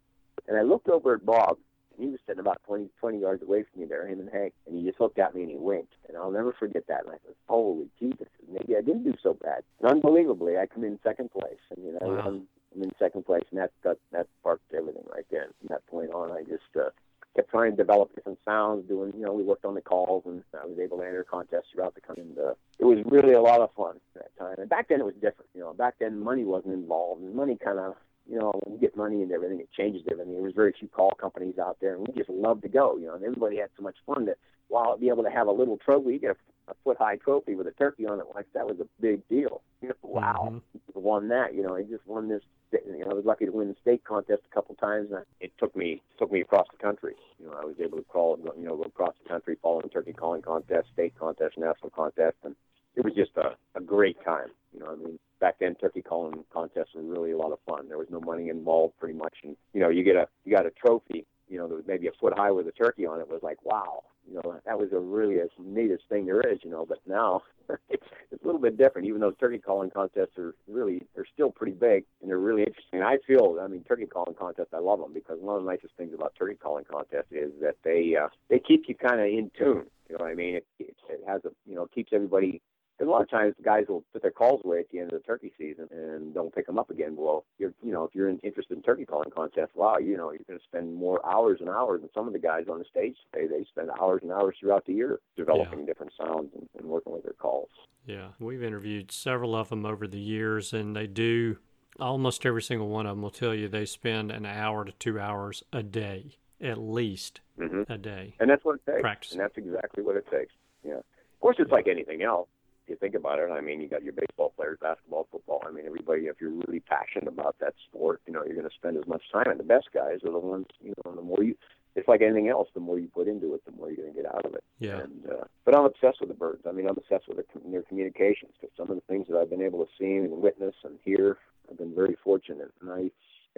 And 0.49 0.57
I 0.57 0.63
looked 0.63 0.89
over 0.89 1.15
at 1.15 1.25
Bob, 1.25 1.59
and 1.97 2.05
he 2.05 2.11
was 2.11 2.21
sitting 2.27 2.41
about 2.41 2.63
20, 2.67 2.89
20 2.99 3.21
yards 3.21 3.43
away 3.43 3.65
from 3.65 3.83
me 3.83 3.87
there, 3.87 4.07
him 4.07 4.21
and 4.21 4.31
Hank, 4.31 4.55
and 4.67 4.77
he 4.77 4.85
just 4.85 5.01
looked 5.01 5.19
at 5.19 5.35
me 5.35 5.43
and 5.43 5.51
he 5.51 5.57
winked. 5.57 5.93
And 6.09 6.17
I'll 6.17 6.31
never 6.31 6.53
forget 6.53 6.87
that. 6.89 7.05
And 7.05 7.11
I 7.11 7.19
said, 7.27 7.35
holy 7.49 7.89
Jesus, 7.99 8.29
maybe 8.51 8.77
I 8.77 8.81
didn't 8.81 9.05
do 9.05 9.15
so 9.23 9.35
bad. 9.35 9.63
And 9.81 9.91
unbelievably, 9.91 10.57
I 10.59 10.67
come 10.67 10.85
in 10.85 10.99
second 11.03 11.31
place. 11.31 11.61
I 11.71 11.81
mean, 11.81 11.95
wow. 12.01 12.23
I'm, 12.27 12.47
I'm 12.75 12.83
in 12.83 12.93
second 12.99 13.27
place, 13.27 13.45
and 13.51 13.61
that, 13.61 13.73
that, 13.85 13.99
that 14.13 14.27
sparked 14.41 14.73
everything 14.75 15.05
right 15.15 15.27
there. 15.31 15.49
From 15.61 15.69
that 15.69 15.87
point 15.87 16.13
on, 16.13 16.31
I 16.33 16.43
just 16.43 16.63
uh, 16.77 16.91
kept 17.37 17.51
trying 17.51 17.73
to 17.73 17.77
develop 17.77 18.15
different 18.15 18.39
sounds, 18.45 18.89
doing, 18.89 19.13
you 19.17 19.25
know, 19.25 19.33
we 19.33 19.43
worked 19.43 19.65
on 19.65 19.75
the 19.75 19.81
calls, 19.81 20.25
and 20.27 20.43
I 20.61 20.67
was 20.67 20.79
able 20.79 20.99
to 20.99 21.05
enter 21.05 21.25
contests 21.25 21.69
throughout 21.73 21.95
the 21.95 22.01
country. 22.01 22.25
And 22.25 22.39
uh, 22.39 22.55
it 22.79 22.85
was 22.85 22.99
really 23.07 23.35
a 23.35 23.41
lot 23.41 23.61
of 23.61 23.71
fun 23.77 23.97
at 24.17 24.23
that 24.23 24.39
time. 24.39 24.57
And 24.59 24.69
back 24.69 24.89
then 24.89 25.01
it 25.01 25.05
was 25.05 25.15
different. 25.15 25.51
You 25.55 25.61
know, 25.61 25.73
back 25.73 25.95
then 26.01 26.19
money 26.19 26.45
wasn't 26.45 26.75
involved, 26.75 27.23
and 27.23 27.35
money 27.35 27.57
kind 27.63 27.79
of 27.79 27.95
you 28.31 28.39
know, 28.39 28.53
when 28.65 28.75
you 28.75 28.81
get 28.81 28.97
money 28.97 29.23
and 29.23 29.33
everything, 29.33 29.59
it 29.59 29.69
changes 29.73 30.03
everything. 30.11 30.35
There 30.35 30.43
was 30.43 30.55
very 30.55 30.73
few 30.79 30.87
call 30.87 31.11
companies 31.21 31.59
out 31.59 31.79
there, 31.81 31.97
and 31.97 32.07
we 32.07 32.15
just 32.15 32.31
loved 32.31 32.63
to 32.63 32.69
go, 32.69 32.97
you 32.97 33.07
know, 33.07 33.15
and 33.15 33.25
everybody 33.25 33.57
had 33.57 33.71
so 33.77 33.83
much 33.83 33.97
fun 34.07 34.27
that 34.27 34.39
while 34.69 34.97
be 34.97 35.09
able 35.09 35.25
to 35.25 35.31
have 35.31 35.49
a 35.49 35.53
little 35.53 35.77
trophy, 35.77 36.13
you 36.13 36.19
get 36.21 36.37
a, 36.69 36.71
a 36.71 36.75
foot 36.85 36.97
high 36.97 37.17
trophy 37.17 37.57
with 37.57 37.67
a 37.67 37.73
turkey 37.73 38.07
on 38.07 38.21
it, 38.21 38.27
like 38.35 38.47
that 38.55 38.67
was 38.67 38.79
a 38.81 38.87
big 39.01 39.27
deal. 39.29 39.63
You 39.83 39.89
know, 39.89 39.95
wow, 40.03 40.53
mm-hmm. 40.53 41.01
won 41.01 41.29
that. 41.29 41.55
You 41.55 41.63
know, 41.63 41.75
he 41.75 41.85
just 41.85 42.07
won 42.07 42.29
this. 42.29 42.43
You 42.73 43.05
know, 43.05 43.11
I 43.11 43.15
was 43.15 43.25
lucky 43.25 43.47
to 43.47 43.53
win 43.53 43.69
the 43.69 43.77
state 43.81 44.05
contest 44.05 44.43
a 44.51 44.55
couple 44.55 44.75
times. 44.77 45.11
And 45.13 45.25
it 45.41 45.53
took 45.59 45.75
me 45.77 46.03
took 46.19 46.31
me 46.31 46.41
across 46.41 46.67
the 46.71 46.83
country. 46.83 47.15
You 47.39 47.47
know, 47.47 47.53
I 47.61 47.65
was 47.65 47.77
able 47.83 47.99
to 47.99 48.05
call, 48.05 48.39
you 48.57 48.65
know, 48.65 48.77
go 48.77 48.83
across 48.83 49.15
the 49.23 49.29
country 49.29 49.57
following 49.63 49.89
turkey 49.89 50.13
calling 50.13 50.43
contest, 50.43 50.89
state 50.93 51.15
contest, 51.19 51.59
national 51.59 51.91
contest, 51.91 52.37
and 52.45 52.55
it 52.97 53.05
was 53.05 53.15
just 53.15 53.33
a, 53.37 53.57
a 53.75 53.81
great 53.81 54.23
time. 54.25 54.49
You 54.73 54.81
know, 54.81 54.93
I 54.93 54.97
mean, 54.97 55.19
back 55.41 55.57
then 55.59 55.75
turkey 55.75 56.03
calling 56.03 56.45
contests 56.53 56.95
were 56.95 57.03
really 57.03 57.33
a 57.33 57.37
lot 57.37 57.53
of 57.53 57.59
fun. 57.67 57.89
There 57.89 57.99
was 57.99 58.09
no 58.11 58.21
money 58.21 58.49
involved 58.49 58.99
pretty 58.99 59.15
much, 59.15 59.35
and 59.43 59.57
you 59.73 59.81
know, 59.81 59.89
you 59.89 60.05
get 60.05 60.17
a 60.17 60.29
you 60.45 60.55
got 60.55 60.67
a 60.67 60.71
trophy, 60.71 61.27
you 61.49 61.59
know, 61.59 61.67
that 61.67 61.75
was 61.75 61.85
maybe 61.87 62.07
a 62.07 62.13
foot 62.21 62.35
high 62.37 62.51
with 62.51 62.69
a 62.69 62.73
turkey 62.73 63.07
on 63.07 63.21
it. 63.21 63.29
Was 63.29 63.43
like, 63.43 63.65
wow, 63.65 64.05
you 64.29 64.35
know, 64.35 64.61
that 64.65 64.79
was 64.79 64.93
a 64.93 64.99
really 64.99 65.41
as 65.41 65.49
neatest 65.59 66.05
thing 66.09 66.27
there 66.27 66.41
is. 66.41 66.59
You 66.63 66.71
know, 66.71 66.87
but 66.87 66.99
now 67.07 67.43
it's, 67.89 68.07
it's 68.31 68.43
a 68.43 68.47
little 68.47 68.61
bit 68.61 68.77
different. 68.77 69.09
Even 69.09 69.21
though 69.21 69.31
turkey 69.33 69.59
calling 69.59 69.91
contests 69.91 70.39
are 70.39 70.55
really 70.69 71.03
they're 71.15 71.27
still 71.33 71.51
pretty 71.51 71.73
big 71.73 72.05
and 72.21 72.31
they're 72.31 72.39
really 72.39 72.63
interesting. 72.63 73.03
I 73.03 73.19
feel, 73.27 73.59
I 73.63 73.67
mean, 73.67 73.85
turkey 73.85 74.07
calling 74.07 74.35
contests, 74.35 74.75
I 74.75 74.79
love 74.79 75.01
them 75.01 75.13
because 75.13 75.39
one 75.41 75.57
of 75.57 75.65
the 75.65 75.71
nicest 75.71 75.95
things 75.97 76.15
about 76.15 76.35
turkey 76.39 76.57
calling 76.57 76.85
contests 76.91 77.33
is 77.33 77.53
that 77.61 77.77
they 77.85 78.17
uh, 78.17 78.29
they 78.49 78.59
keep 78.59 78.85
you 78.89 78.95
kind 78.95 79.21
of 79.21 79.27
in 79.27 79.51
tune. 79.57 79.87
You 80.09 80.17
know 80.17 80.25
what 80.25 80.31
I 80.31 80.35
mean? 80.35 80.57
It, 80.57 80.67
it, 80.79 80.97
it 81.09 81.21
has 81.27 81.43
a 81.45 81.51
you 81.67 81.75
know 81.75 81.87
keeps 81.87 82.13
everybody 82.13 82.61
because 83.01 83.09
a 83.09 83.13
lot 83.13 83.23
of 83.23 83.31
times 83.31 83.55
the 83.57 83.63
guys 83.63 83.85
will 83.89 84.05
put 84.13 84.21
their 84.21 84.31
calls 84.31 84.61
away 84.63 84.81
at 84.81 84.91
the 84.91 84.99
end 84.99 85.11
of 85.11 85.19
the 85.19 85.27
turkey 85.27 85.51
season 85.57 85.89
and 85.91 86.35
don't 86.35 86.55
pick 86.55 86.67
them 86.67 86.79
up 86.79 86.91
again. 86.91 87.17
Well, 87.17 87.47
you're, 87.59 87.73
you 87.83 87.93
know, 87.93 88.05
if 88.05 88.15
you're 88.15 88.29
interested 88.29 88.77
in 88.77 88.83
turkey 88.83 89.07
calling 89.07 89.31
contests, 89.35 89.71
wow, 89.75 89.97
you 89.97 90.19
know, 90.19 90.31
you're 90.33 90.45
going 90.47 90.59
to 90.59 90.65
spend 90.65 90.95
more 90.95 91.25
hours 91.27 91.61
and 91.61 91.71
hours. 91.71 92.03
And 92.03 92.11
some 92.13 92.27
of 92.27 92.35
the 92.35 92.39
guys 92.39 92.67
on 92.71 92.79
the 92.79 92.85
stage 92.85 93.17
today, 93.33 93.47
they 93.47 93.65
spend 93.65 93.89
hours 93.99 94.21
and 94.23 94.31
hours 94.31 94.57
throughout 94.61 94.85
the 94.85 94.93
year 94.93 95.19
developing 95.35 95.81
yeah. 95.81 95.87
different 95.87 96.13
sounds 96.19 96.51
and, 96.55 96.69
and 96.79 96.87
working 96.87 97.15
with 97.15 97.23
their 97.23 97.33
calls. 97.33 97.71
Yeah, 98.07 98.29
we've 98.39 98.63
interviewed 98.63 99.11
several 99.11 99.57
of 99.57 99.71
them 99.71 99.87
over 99.87 100.07
the 100.07 100.21
years, 100.21 100.75
and 100.75 100.95
they 100.95 101.07
do 101.07 101.57
almost 101.99 102.45
every 102.45 102.63
single 102.63 102.89
one 102.89 103.07
of 103.07 103.17
them 103.17 103.23
will 103.23 103.31
tell 103.31 103.55
you 103.55 103.67
they 103.67 103.87
spend 103.87 104.31
an 104.31 104.45
hour 104.45 104.85
to 104.85 104.93
two 104.93 105.19
hours 105.19 105.63
a 105.73 105.83
day, 105.83 106.37
at 106.61 106.77
least 106.77 107.41
mm-hmm. 107.59 107.91
a 107.91 107.97
day. 107.97 108.35
And 108.41 108.51
that's 108.51 108.65
what 108.65 108.75
it 108.75 108.91
takes. 108.91 109.01
Practice. 109.01 109.33
And 109.33 109.41
that's 109.41 109.57
exactly 109.57 110.03
what 110.03 110.17
it 110.17 110.27
takes. 110.31 110.53
Yeah. 110.85 110.99
Of 110.99 111.41
course, 111.41 111.57
it's 111.59 111.71
like 111.71 111.89
anything 111.89 112.23
else 112.23 112.49
you 112.91 112.97
think 112.97 113.15
about 113.15 113.39
it, 113.39 113.51
I 113.51 113.61
mean, 113.61 113.81
you 113.81 113.89
got 113.89 114.03
your 114.03 114.13
baseball 114.13 114.53
players, 114.57 114.79
basketball, 114.81 115.29
football. 115.31 115.63
I 115.67 115.71
mean, 115.71 115.87
everybody. 115.87 116.23
If 116.23 116.41
you're 116.41 116.51
really 116.51 116.81
passionate 116.81 117.29
about 117.29 117.57
that 117.61 117.75
sport, 117.89 118.21
you 118.27 118.33
know, 118.33 118.43
you're 118.45 118.57
going 118.57 118.69
to 118.69 118.75
spend 118.75 118.97
as 118.97 119.07
much 119.07 119.23
time. 119.33 119.47
And 119.47 119.59
the 119.59 119.65
best 119.65 119.89
guys 119.95 120.19
are 120.27 120.33
the 120.33 120.39
ones, 120.39 120.67
you 120.83 120.93
know, 121.05 121.15
the 121.15 121.23
more 121.23 121.43
you. 121.43 121.57
It's 121.97 122.07
like 122.07 122.23
anything 122.23 122.49
else. 122.49 122.69
The 122.73 122.81
more 122.81 122.99
you 122.99 123.09
put 123.09 123.27
into 123.27 123.55
it, 123.55 123.65
the 123.65 123.73
more 123.73 123.89
you're 123.89 124.05
going 124.05 124.15
to 124.15 124.23
get 124.23 124.33
out 124.33 124.45
of 124.45 124.55
it. 124.55 124.63
Yeah. 124.79 125.01
And 125.01 125.27
uh, 125.29 125.45
but 125.65 125.77
I'm 125.77 125.85
obsessed 125.85 126.21
with 126.21 126.29
the 126.29 126.35
birds. 126.35 126.63
I 126.69 126.73
mean, 126.73 126.87
I'm 126.87 126.97
obsessed 126.97 127.27
with 127.29 127.39
their, 127.39 127.47
their 127.71 127.83
communications 127.83 128.53
because 128.61 128.75
some 128.77 128.91
of 128.91 128.97
the 128.97 129.03
things 129.09 129.27
that 129.29 129.37
I've 129.39 129.51
been 129.51 129.63
able 129.63 129.85
to 129.85 129.91
see 129.99 130.17
and 130.17 130.31
witness 130.43 130.75
and 130.85 130.99
hear, 131.05 131.39
I've 131.69 131.79
been 131.79 131.95
very 131.95 132.17
fortunate. 132.23 132.73
And 132.81 132.91
I 132.91 133.11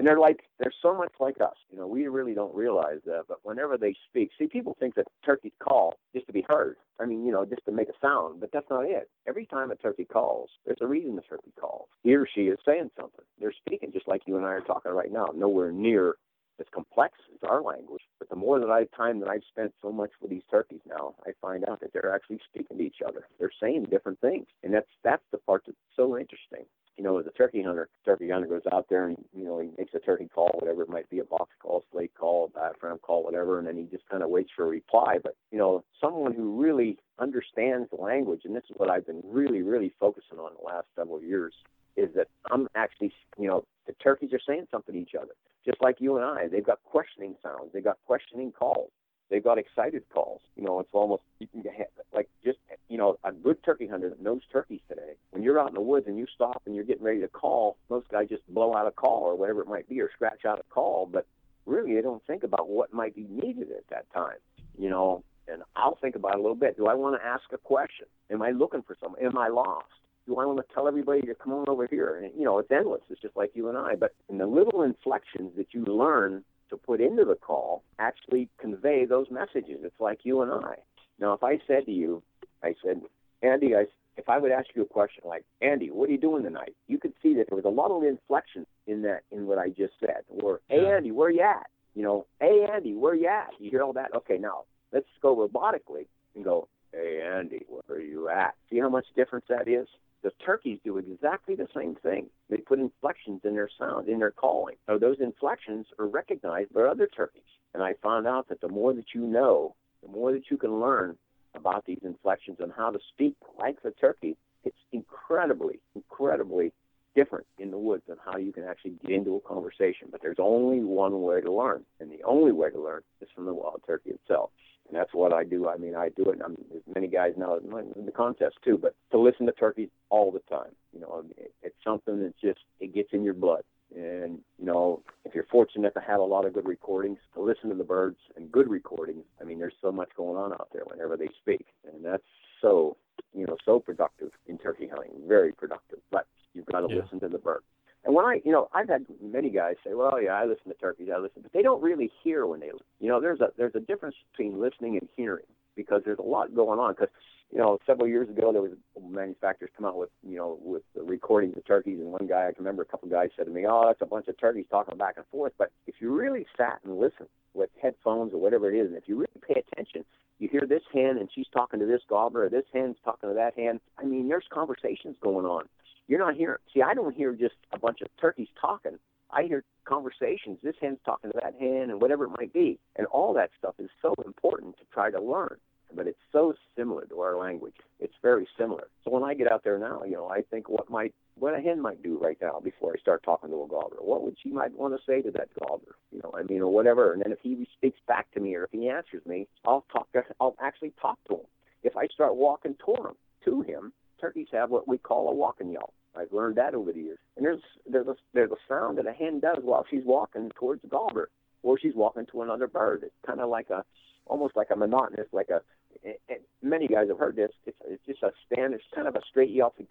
and 0.02 0.08
they're 0.08 0.18
like 0.18 0.40
they're 0.58 0.74
so 0.82 0.98
much 0.98 1.12
like 1.20 1.40
us. 1.40 1.54
You 1.70 1.78
know, 1.78 1.86
we 1.86 2.08
really 2.08 2.34
don't 2.34 2.52
realize 2.52 2.98
that, 3.06 3.26
but 3.28 3.38
whenever 3.44 3.78
they 3.78 3.94
speak, 4.08 4.30
see, 4.36 4.48
people 4.48 4.76
think 4.80 4.96
that 4.96 5.06
turkeys 5.24 5.52
call 5.62 5.94
just 6.12 6.26
to 6.26 6.32
be 6.32 6.44
heard. 6.48 6.74
I 6.98 7.06
mean, 7.06 7.24
you 7.24 7.30
know, 7.30 7.44
just 7.44 7.64
to 7.66 7.70
make 7.72 7.88
a 7.88 7.92
sound, 8.00 8.40
but 8.40 8.50
that's 8.52 8.68
not 8.68 8.84
it. 8.84 9.08
Every 9.28 9.46
time 9.46 9.70
a 9.70 9.76
turkey 9.76 10.04
calls, 10.04 10.50
there's 10.66 10.80
a 10.80 10.88
reason 10.88 11.14
the 11.14 11.22
turkey 11.22 11.52
calls. 11.60 11.86
He 12.02 12.16
or 12.16 12.26
she 12.34 12.48
is 12.48 12.58
saying 12.64 12.90
something. 12.98 13.24
They're 13.38 13.54
speaking 13.64 13.92
just 13.92 14.08
like 14.08 14.22
you 14.26 14.36
and 14.36 14.44
I 14.44 14.48
are 14.48 14.60
talking 14.60 14.90
right 14.90 15.12
now. 15.12 15.28
Nowhere 15.36 15.70
near 15.70 16.16
as 16.58 16.66
complex 16.74 17.14
as 17.32 17.48
our 17.48 17.62
language. 17.62 18.02
But 18.18 18.28
the 18.28 18.34
more 18.34 18.58
that 18.58 18.70
I 18.70 18.86
time 18.96 19.20
that 19.20 19.28
I've 19.28 19.44
spent 19.50 19.72
so 19.82 19.92
much 19.92 20.10
with 20.20 20.32
these 20.32 20.42
turkeys 20.50 20.80
now, 20.84 21.14
I 21.24 21.30
find 21.40 21.64
out 21.68 21.78
that 21.78 21.92
they're 21.92 22.12
actually 22.12 22.40
speaking 22.50 22.78
to 22.78 22.82
each 22.84 23.02
other. 23.06 23.28
They're 23.38 23.52
saying 23.60 23.86
different 23.88 24.20
things, 24.20 24.46
and 24.64 24.74
that's 24.74 24.90
that's 25.04 25.22
the 25.30 25.38
part 25.38 25.62
that's 25.64 25.78
so 25.94 26.18
interesting 26.18 26.64
you 26.96 27.04
know, 27.04 27.18
as 27.18 27.26
a 27.26 27.30
turkey 27.30 27.62
hunter, 27.62 27.88
turkey 28.04 28.28
hunter 28.28 28.46
goes 28.46 28.62
out 28.72 28.86
there 28.88 29.06
and, 29.06 29.16
you 29.34 29.44
know, 29.44 29.58
he 29.58 29.70
makes 29.78 29.94
a 29.94 29.98
turkey 29.98 30.28
call, 30.32 30.50
whatever 30.58 30.82
it 30.82 30.88
might 30.88 31.08
be, 31.10 31.18
a 31.20 31.24
box 31.24 31.50
call, 31.60 31.84
slate 31.90 32.12
call, 32.14 32.50
a 32.54 32.58
diaphragm 32.58 32.98
call, 32.98 33.24
whatever, 33.24 33.58
and 33.58 33.66
then 33.66 33.76
he 33.76 33.84
just 33.84 34.08
kind 34.08 34.22
of 34.22 34.30
waits 34.30 34.50
for 34.54 34.64
a 34.64 34.68
reply. 34.68 35.16
But, 35.22 35.36
you 35.50 35.58
know, 35.58 35.84
someone 36.00 36.34
who 36.34 36.60
really 36.60 36.98
understands 37.18 37.88
the 37.90 37.96
language, 37.96 38.42
and 38.44 38.54
this 38.54 38.64
is 38.68 38.76
what 38.76 38.90
I've 38.90 39.06
been 39.06 39.22
really, 39.24 39.62
really 39.62 39.92
focusing 39.98 40.38
on 40.38 40.52
the 40.58 40.66
last 40.66 40.86
several 40.96 41.22
years, 41.22 41.54
is 41.96 42.08
that 42.14 42.28
I'm 42.50 42.68
actually, 42.74 43.12
you 43.38 43.48
know, 43.48 43.64
the 43.86 43.92
turkeys 43.94 44.32
are 44.32 44.40
saying 44.46 44.66
something 44.70 44.94
to 44.94 45.00
each 45.00 45.14
other. 45.14 45.32
Just 45.64 45.80
like 45.80 45.96
you 46.00 46.16
and 46.16 46.24
I, 46.24 46.48
they've 46.48 46.64
got 46.64 46.82
questioning 46.84 47.36
sounds, 47.42 47.70
they've 47.72 47.84
got 47.84 47.98
questioning 48.06 48.52
calls 48.52 48.90
they've 49.32 49.42
got 49.42 49.56
excited 49.58 50.04
calls. 50.12 50.42
You 50.56 50.62
know, 50.62 50.78
it's 50.78 50.90
almost 50.92 51.22
you 51.40 51.48
can 51.48 51.62
get 51.62 51.90
like 52.14 52.28
just 52.44 52.58
you 52.88 52.98
know 52.98 53.18
a 53.24 53.32
good 53.32 53.64
turkey 53.64 53.86
hunter 53.86 54.10
that 54.10 54.22
knows 54.22 54.42
turkeys 54.52 54.80
today. 54.88 55.14
When 55.30 55.42
you're 55.42 55.58
out 55.58 55.68
in 55.68 55.74
the 55.74 55.80
woods 55.80 56.06
and 56.06 56.18
you 56.18 56.26
stop 56.32 56.62
and 56.66 56.76
you're 56.76 56.84
getting 56.84 57.02
ready 57.02 57.20
to 57.22 57.28
call, 57.28 57.78
most 57.88 58.08
guys 58.10 58.28
just 58.28 58.46
blow 58.48 58.76
out 58.76 58.86
a 58.86 58.90
call 58.90 59.22
or 59.22 59.34
whatever 59.34 59.62
it 59.62 59.68
might 59.68 59.88
be, 59.88 60.00
or 60.00 60.10
scratch 60.14 60.44
out 60.44 60.60
a 60.60 60.74
call, 60.74 61.08
but 61.10 61.26
really 61.64 61.94
they 61.94 62.02
don't 62.02 62.24
think 62.26 62.44
about 62.44 62.68
what 62.68 62.92
might 62.92 63.16
be 63.16 63.26
needed 63.28 63.70
at 63.72 63.88
that 63.88 64.12
time. 64.12 64.36
You 64.78 64.90
know, 64.90 65.24
and 65.48 65.62
I'll 65.74 65.96
think 65.96 66.14
about 66.14 66.34
it 66.34 66.38
a 66.38 66.42
little 66.42 66.54
bit. 66.54 66.76
Do 66.76 66.86
I 66.86 66.94
want 66.94 67.20
to 67.20 67.26
ask 67.26 67.44
a 67.52 67.58
question? 67.58 68.06
Am 68.30 68.42
I 68.42 68.50
looking 68.50 68.82
for 68.82 68.96
someone? 69.00 69.24
Am 69.24 69.38
I 69.38 69.48
lost? 69.48 69.86
Do 70.26 70.36
I 70.36 70.46
want 70.46 70.58
to 70.58 70.74
tell 70.74 70.86
everybody 70.86 71.22
to 71.22 71.34
come 71.34 71.52
on 71.52 71.64
over 71.68 71.86
here? 71.90 72.16
And 72.16 72.30
you 72.38 72.44
know, 72.44 72.58
it's 72.58 72.70
endless. 72.70 73.00
It's 73.08 73.20
just 73.20 73.36
like 73.36 73.52
you 73.54 73.70
and 73.70 73.78
I. 73.78 73.96
But 73.96 74.14
in 74.28 74.38
the 74.38 74.46
little 74.46 74.82
inflections 74.82 75.52
that 75.56 75.68
you 75.72 75.84
learn 75.84 76.44
to 76.72 76.76
put 76.78 77.00
into 77.00 77.24
the 77.24 77.36
call 77.36 77.84
actually 77.98 78.48
convey 78.58 79.04
those 79.04 79.26
messages. 79.30 79.80
It's 79.84 80.00
like 80.00 80.20
you 80.24 80.42
and 80.42 80.50
I. 80.50 80.76
Now, 81.20 81.34
if 81.34 81.44
I 81.44 81.58
said 81.66 81.86
to 81.86 81.92
you, 81.92 82.22
I 82.64 82.74
said, 82.84 83.02
Andy, 83.42 83.76
I, 83.76 83.84
if 84.16 84.28
I 84.28 84.38
would 84.38 84.50
ask 84.50 84.68
you 84.74 84.82
a 84.82 84.86
question 84.86 85.22
like, 85.26 85.44
Andy, 85.60 85.90
what 85.90 86.08
are 86.08 86.12
you 86.12 86.18
doing 86.18 86.42
tonight? 86.42 86.74
You 86.88 86.98
could 86.98 87.12
see 87.22 87.34
that 87.34 87.46
there 87.48 87.56
was 87.56 87.64
a 87.64 87.68
lot 87.68 87.90
of 87.90 88.02
inflection 88.02 88.66
in 88.86 89.02
that, 89.02 89.22
in 89.30 89.46
what 89.46 89.58
I 89.58 89.68
just 89.68 89.92
said. 90.00 90.22
Or, 90.28 90.60
hey, 90.68 90.86
Andy, 90.86 91.12
where 91.12 91.30
you 91.30 91.42
at? 91.42 91.66
You 91.94 92.02
know, 92.02 92.26
hey, 92.40 92.66
Andy, 92.72 92.94
where 92.94 93.14
you 93.14 93.28
at? 93.28 93.50
You 93.60 93.70
hear 93.70 93.82
all 93.82 93.92
that? 93.92 94.14
Okay, 94.14 94.38
now 94.38 94.64
let's 94.92 95.06
go 95.20 95.36
robotically 95.36 96.06
and 96.34 96.44
go, 96.44 96.68
hey, 96.92 97.22
Andy, 97.22 97.66
where 97.68 97.98
are 97.98 98.00
you 98.00 98.28
at? 98.28 98.54
See 98.70 98.78
how 98.78 98.88
much 98.88 99.06
difference 99.14 99.44
that 99.48 99.68
is? 99.68 99.86
The 100.22 100.30
turkeys 100.44 100.78
do 100.84 100.98
exactly 100.98 101.54
the 101.56 101.68
same 101.74 101.96
thing. 101.96 102.28
They 102.48 102.58
put 102.58 102.78
inflections 102.78 103.40
in 103.44 103.54
their 103.54 103.68
sound, 103.78 104.08
in 104.08 104.20
their 104.20 104.30
calling. 104.30 104.76
So 104.86 104.98
those 104.98 105.16
inflections 105.20 105.86
are 105.98 106.06
recognized 106.06 106.72
by 106.72 106.82
other 106.82 107.08
turkeys. 107.08 107.42
And 107.74 107.82
I 107.82 107.94
found 108.02 108.26
out 108.26 108.48
that 108.48 108.60
the 108.60 108.68
more 108.68 108.92
that 108.94 109.14
you 109.14 109.22
know, 109.22 109.74
the 110.02 110.08
more 110.08 110.32
that 110.32 110.50
you 110.50 110.56
can 110.56 110.80
learn 110.80 111.16
about 111.54 111.84
these 111.86 112.00
inflections 112.04 112.58
and 112.60 112.72
how 112.72 112.90
to 112.90 112.98
speak 113.12 113.34
like 113.58 113.82
the 113.82 113.90
turkey, 113.92 114.36
it's 114.64 114.76
incredibly, 114.92 115.80
incredibly 115.94 116.72
different 117.14 117.46
in 117.58 117.70
the 117.70 117.78
woods 117.78 118.04
than 118.06 118.16
how 118.24 118.38
you 118.38 118.52
can 118.52 118.64
actually 118.64 118.92
get 119.04 119.10
into 119.10 119.36
a 119.36 119.40
conversation. 119.40 120.08
But 120.10 120.22
there's 120.22 120.38
only 120.38 120.80
one 120.80 121.20
way 121.22 121.40
to 121.40 121.52
learn, 121.52 121.84
and 122.00 122.10
the 122.10 122.22
only 122.24 122.52
way 122.52 122.70
to 122.70 122.80
learn 122.80 123.02
is 123.20 123.28
from 123.34 123.46
the 123.46 123.54
wild 123.54 123.82
turkey 123.86 124.10
itself 124.10 124.50
and 124.88 124.98
that's 124.98 125.14
what 125.14 125.32
I 125.32 125.44
do. 125.44 125.68
I 125.68 125.76
mean, 125.76 125.94
I 125.94 126.10
do 126.10 126.30
it. 126.30 126.40
I'm, 126.44 126.56
there's 126.70 126.82
many 126.94 127.08
guys 127.08 127.32
now 127.36 127.56
in 127.56 128.04
the 128.04 128.12
contest 128.12 128.56
too, 128.64 128.78
but 128.78 128.94
to 129.10 129.18
listen 129.18 129.46
to 129.46 129.52
turkeys 129.52 129.88
all 130.10 130.30
the 130.30 130.40
time, 130.54 130.72
you 130.92 131.00
know, 131.00 131.24
it, 131.36 131.52
it's 131.62 131.76
something 131.84 132.20
that 132.20 132.34
just 132.40 132.60
it 132.80 132.94
gets 132.94 133.10
in 133.12 133.22
your 133.24 133.34
blood. 133.34 133.62
And 133.94 134.38
you 134.58 134.64
know, 134.64 135.02
if 135.24 135.34
you're 135.34 135.46
fortunate 135.50 135.92
to 135.94 136.00
have 136.00 136.20
a 136.20 136.24
lot 136.24 136.46
of 136.46 136.54
good 136.54 136.66
recordings, 136.66 137.18
to 137.34 137.42
listen 137.42 137.68
to 137.68 137.76
the 137.76 137.84
birds 137.84 138.18
and 138.36 138.50
good 138.50 138.68
recordings, 138.68 139.24
I 139.40 139.44
mean, 139.44 139.58
there's 139.58 139.74
so 139.82 139.92
much 139.92 140.08
going 140.16 140.36
on 140.36 140.52
out 140.52 140.68
there 140.72 140.84
whenever 140.86 141.16
they 141.16 141.28
speak, 141.40 141.66
and 141.92 142.04
that's 142.04 142.22
so 142.60 142.96
you 143.34 143.46
know 143.46 143.56
so 143.64 143.78
productive 143.80 144.30
in 144.46 144.58
turkey 144.58 144.88
hunting, 144.88 145.12
very 145.26 145.52
productive. 145.52 145.98
But 146.10 146.26
you've 146.54 146.66
got 146.66 146.80
to 146.80 146.88
Yeah. 146.88 147.02
listen 147.02 147.20
to 147.20 147.28
the 147.28 147.38
bird. 147.38 147.62
And 148.04 148.14
when 148.14 148.24
I, 148.24 148.40
you 148.44 148.50
know, 148.50 148.68
I've 148.72 148.88
had 148.88 149.06
many 149.20 149.50
guys 149.50 149.76
say, 149.84 149.94
"Well, 149.94 150.20
yeah, 150.20 150.32
I 150.32 150.44
listen 150.44 150.68
to 150.68 150.74
turkeys, 150.74 151.08
I 151.14 151.18
listen," 151.18 151.42
but 151.42 151.52
they 151.52 151.62
don't 151.62 151.82
really 151.82 152.10
hear 152.22 152.46
when 152.46 152.60
they, 152.60 152.70
you 152.98 153.08
know, 153.08 153.20
there's 153.20 153.40
a 153.40 153.52
there's 153.56 153.74
a 153.74 153.80
difference 153.80 154.16
between 154.32 154.60
listening 154.60 154.98
and 154.98 155.08
hearing 155.16 155.46
because 155.76 156.02
there's 156.04 156.18
a 156.18 156.22
lot 156.22 156.54
going 156.54 156.78
on. 156.80 156.92
Because 156.94 157.10
you 157.52 157.58
know, 157.58 157.78
several 157.86 158.08
years 158.08 158.28
ago 158.28 158.50
there 158.50 158.62
was 158.62 158.72
manufacturers 159.00 159.70
come 159.76 159.86
out 159.86 159.96
with 159.96 160.08
you 160.26 160.36
know 160.36 160.58
with 160.62 160.82
the 160.96 161.02
recordings 161.02 161.56
of 161.56 161.64
turkeys, 161.64 162.00
and 162.00 162.10
one 162.10 162.26
guy 162.26 162.48
I 162.48 162.52
can 162.52 162.64
remember 162.64 162.82
a 162.82 162.86
couple 162.86 163.08
guys 163.08 163.30
said 163.36 163.44
to 163.44 163.52
me, 163.52 163.66
"Oh, 163.68 163.84
that's 163.86 164.02
a 164.02 164.06
bunch 164.06 164.26
of 164.26 164.38
turkeys 164.38 164.66
talking 164.68 164.98
back 164.98 165.14
and 165.16 165.26
forth." 165.26 165.52
But 165.56 165.70
if 165.86 165.96
you 166.00 166.12
really 166.12 166.46
sat 166.56 166.80
and 166.84 166.98
listened 166.98 167.28
with 167.54 167.70
headphones 167.80 168.32
or 168.32 168.38
whatever 168.38 168.72
it 168.72 168.76
is, 168.76 168.88
and 168.88 168.96
if 168.96 169.04
you 169.06 169.16
really 169.16 169.40
pay 169.46 169.60
attention, 169.60 170.04
you 170.38 170.48
hear 170.48 170.66
this 170.66 170.82
hen 170.92 171.18
and 171.18 171.28
she's 171.32 171.46
talking 171.52 171.78
to 171.78 171.86
this 171.86 172.02
gobbler, 172.08 172.46
or 172.46 172.48
this 172.48 172.64
hen's 172.72 172.96
talking 173.04 173.28
to 173.28 173.34
that 173.34 173.54
hen. 173.56 173.80
I 173.98 174.04
mean, 174.04 174.28
there's 174.28 174.46
conversations 174.50 175.16
going 175.20 175.46
on. 175.46 175.68
You're 176.08 176.18
not 176.18 176.34
hearing. 176.34 176.58
See, 176.72 176.82
I 176.82 176.94
don't 176.94 177.14
hear 177.14 177.32
just 177.32 177.54
a 177.72 177.78
bunch 177.78 178.00
of 178.00 178.08
turkeys 178.20 178.48
talking. 178.60 178.98
I 179.30 179.44
hear 179.44 179.64
conversations. 179.84 180.58
This 180.62 180.76
hen's 180.80 180.98
talking 181.04 181.30
to 181.32 181.40
that 181.42 181.54
hen, 181.58 181.90
and 181.90 182.00
whatever 182.00 182.24
it 182.24 182.30
might 182.38 182.52
be. 182.52 182.78
And 182.96 183.06
all 183.06 183.32
that 183.34 183.50
stuff 183.58 183.74
is 183.78 183.88
so 184.00 184.14
important 184.24 184.76
to 184.78 184.84
try 184.92 185.10
to 185.10 185.20
learn. 185.20 185.56
But 185.94 186.06
it's 186.06 186.18
so 186.32 186.54
similar 186.76 187.04
to 187.06 187.20
our 187.20 187.36
language. 187.36 187.74
It's 188.00 188.14
very 188.22 188.48
similar. 188.58 188.88
So 189.04 189.10
when 189.10 189.22
I 189.22 189.34
get 189.34 189.50
out 189.50 189.62
there 189.62 189.78
now, 189.78 190.02
you 190.04 190.12
know, 190.12 190.28
I 190.28 190.40
think 190.42 190.68
what 190.68 190.90
might 190.90 191.14
what 191.38 191.54
a 191.54 191.60
hen 191.60 191.80
might 191.80 192.02
do 192.02 192.18
right 192.18 192.38
now 192.40 192.60
before 192.62 192.94
I 192.96 193.00
start 193.00 193.22
talking 193.22 193.50
to 193.50 193.62
a 193.62 193.68
gobbler. 193.68 193.98
What 194.00 194.22
would 194.22 194.36
she 194.42 194.50
might 194.50 194.76
want 194.76 194.94
to 194.94 195.02
say 195.06 195.22
to 195.22 195.30
that 195.32 195.48
gobbler? 195.58 195.96
You 196.10 196.20
know, 196.22 196.32
I 196.34 196.42
mean, 196.42 196.60
or 196.60 196.72
whatever. 196.72 197.12
And 197.12 197.22
then 197.22 197.32
if 197.32 197.38
he 197.42 197.66
speaks 197.76 197.98
back 198.06 198.30
to 198.32 198.40
me 198.40 198.54
or 198.54 198.64
if 198.64 198.70
he 198.70 198.88
answers 198.88 199.24
me, 199.26 199.48
I'll 199.66 199.84
talk. 199.92 200.08
I'll 200.40 200.56
actually 200.60 200.92
talk 201.00 201.18
to 201.28 201.34
him. 201.34 201.46
If 201.82 201.96
I 201.96 202.06
start 202.08 202.36
walking 202.36 202.74
toward 202.74 203.10
him, 203.10 203.16
to 203.44 203.62
him, 203.62 203.92
turkeys 204.22 204.46
have 204.52 204.70
what 204.70 204.88
we 204.88 204.96
call 204.96 205.28
a 205.28 205.34
walking 205.34 205.70
yelp. 205.70 205.92
I've 206.16 206.32
learned 206.32 206.56
that 206.56 206.74
over 206.74 206.92
the 206.92 207.00
years. 207.00 207.18
And 207.36 207.44
there's 207.44 207.62
there's 207.90 208.06
a, 208.06 208.16
there's 208.32 208.50
a 208.52 208.62
sound 208.68 208.98
that 208.98 209.06
a 209.06 209.12
hen 209.12 209.40
does 209.40 209.58
while 209.62 209.84
she's 209.90 210.04
walking 210.04 210.50
towards 210.54 210.82
the 210.82 210.88
gobbler, 210.88 211.28
or 211.62 211.78
she's 211.78 211.94
walking 211.94 212.26
to 212.32 212.42
another 212.42 212.68
bird. 212.68 213.00
It's 213.02 213.26
kind 213.26 213.40
of 213.40 213.48
like 213.50 213.70
a, 213.70 213.84
almost 214.26 214.56
like 214.56 214.68
a 214.70 214.76
monotonous, 214.76 215.26
like 215.32 215.50
a. 215.50 215.60
And 216.04 216.40
many 216.62 216.88
guys 216.88 217.08
have 217.08 217.18
heard 217.18 217.36
this. 217.36 217.50
It's, 217.66 217.76
it's 217.86 218.04
just 218.06 218.22
a 218.22 218.32
stand. 218.46 218.74
It's 218.74 218.82
kind 218.94 219.06
of 219.06 219.14
a 219.14 219.20
straight 219.28 219.50
yelp. 219.50 219.74
It 219.78 219.88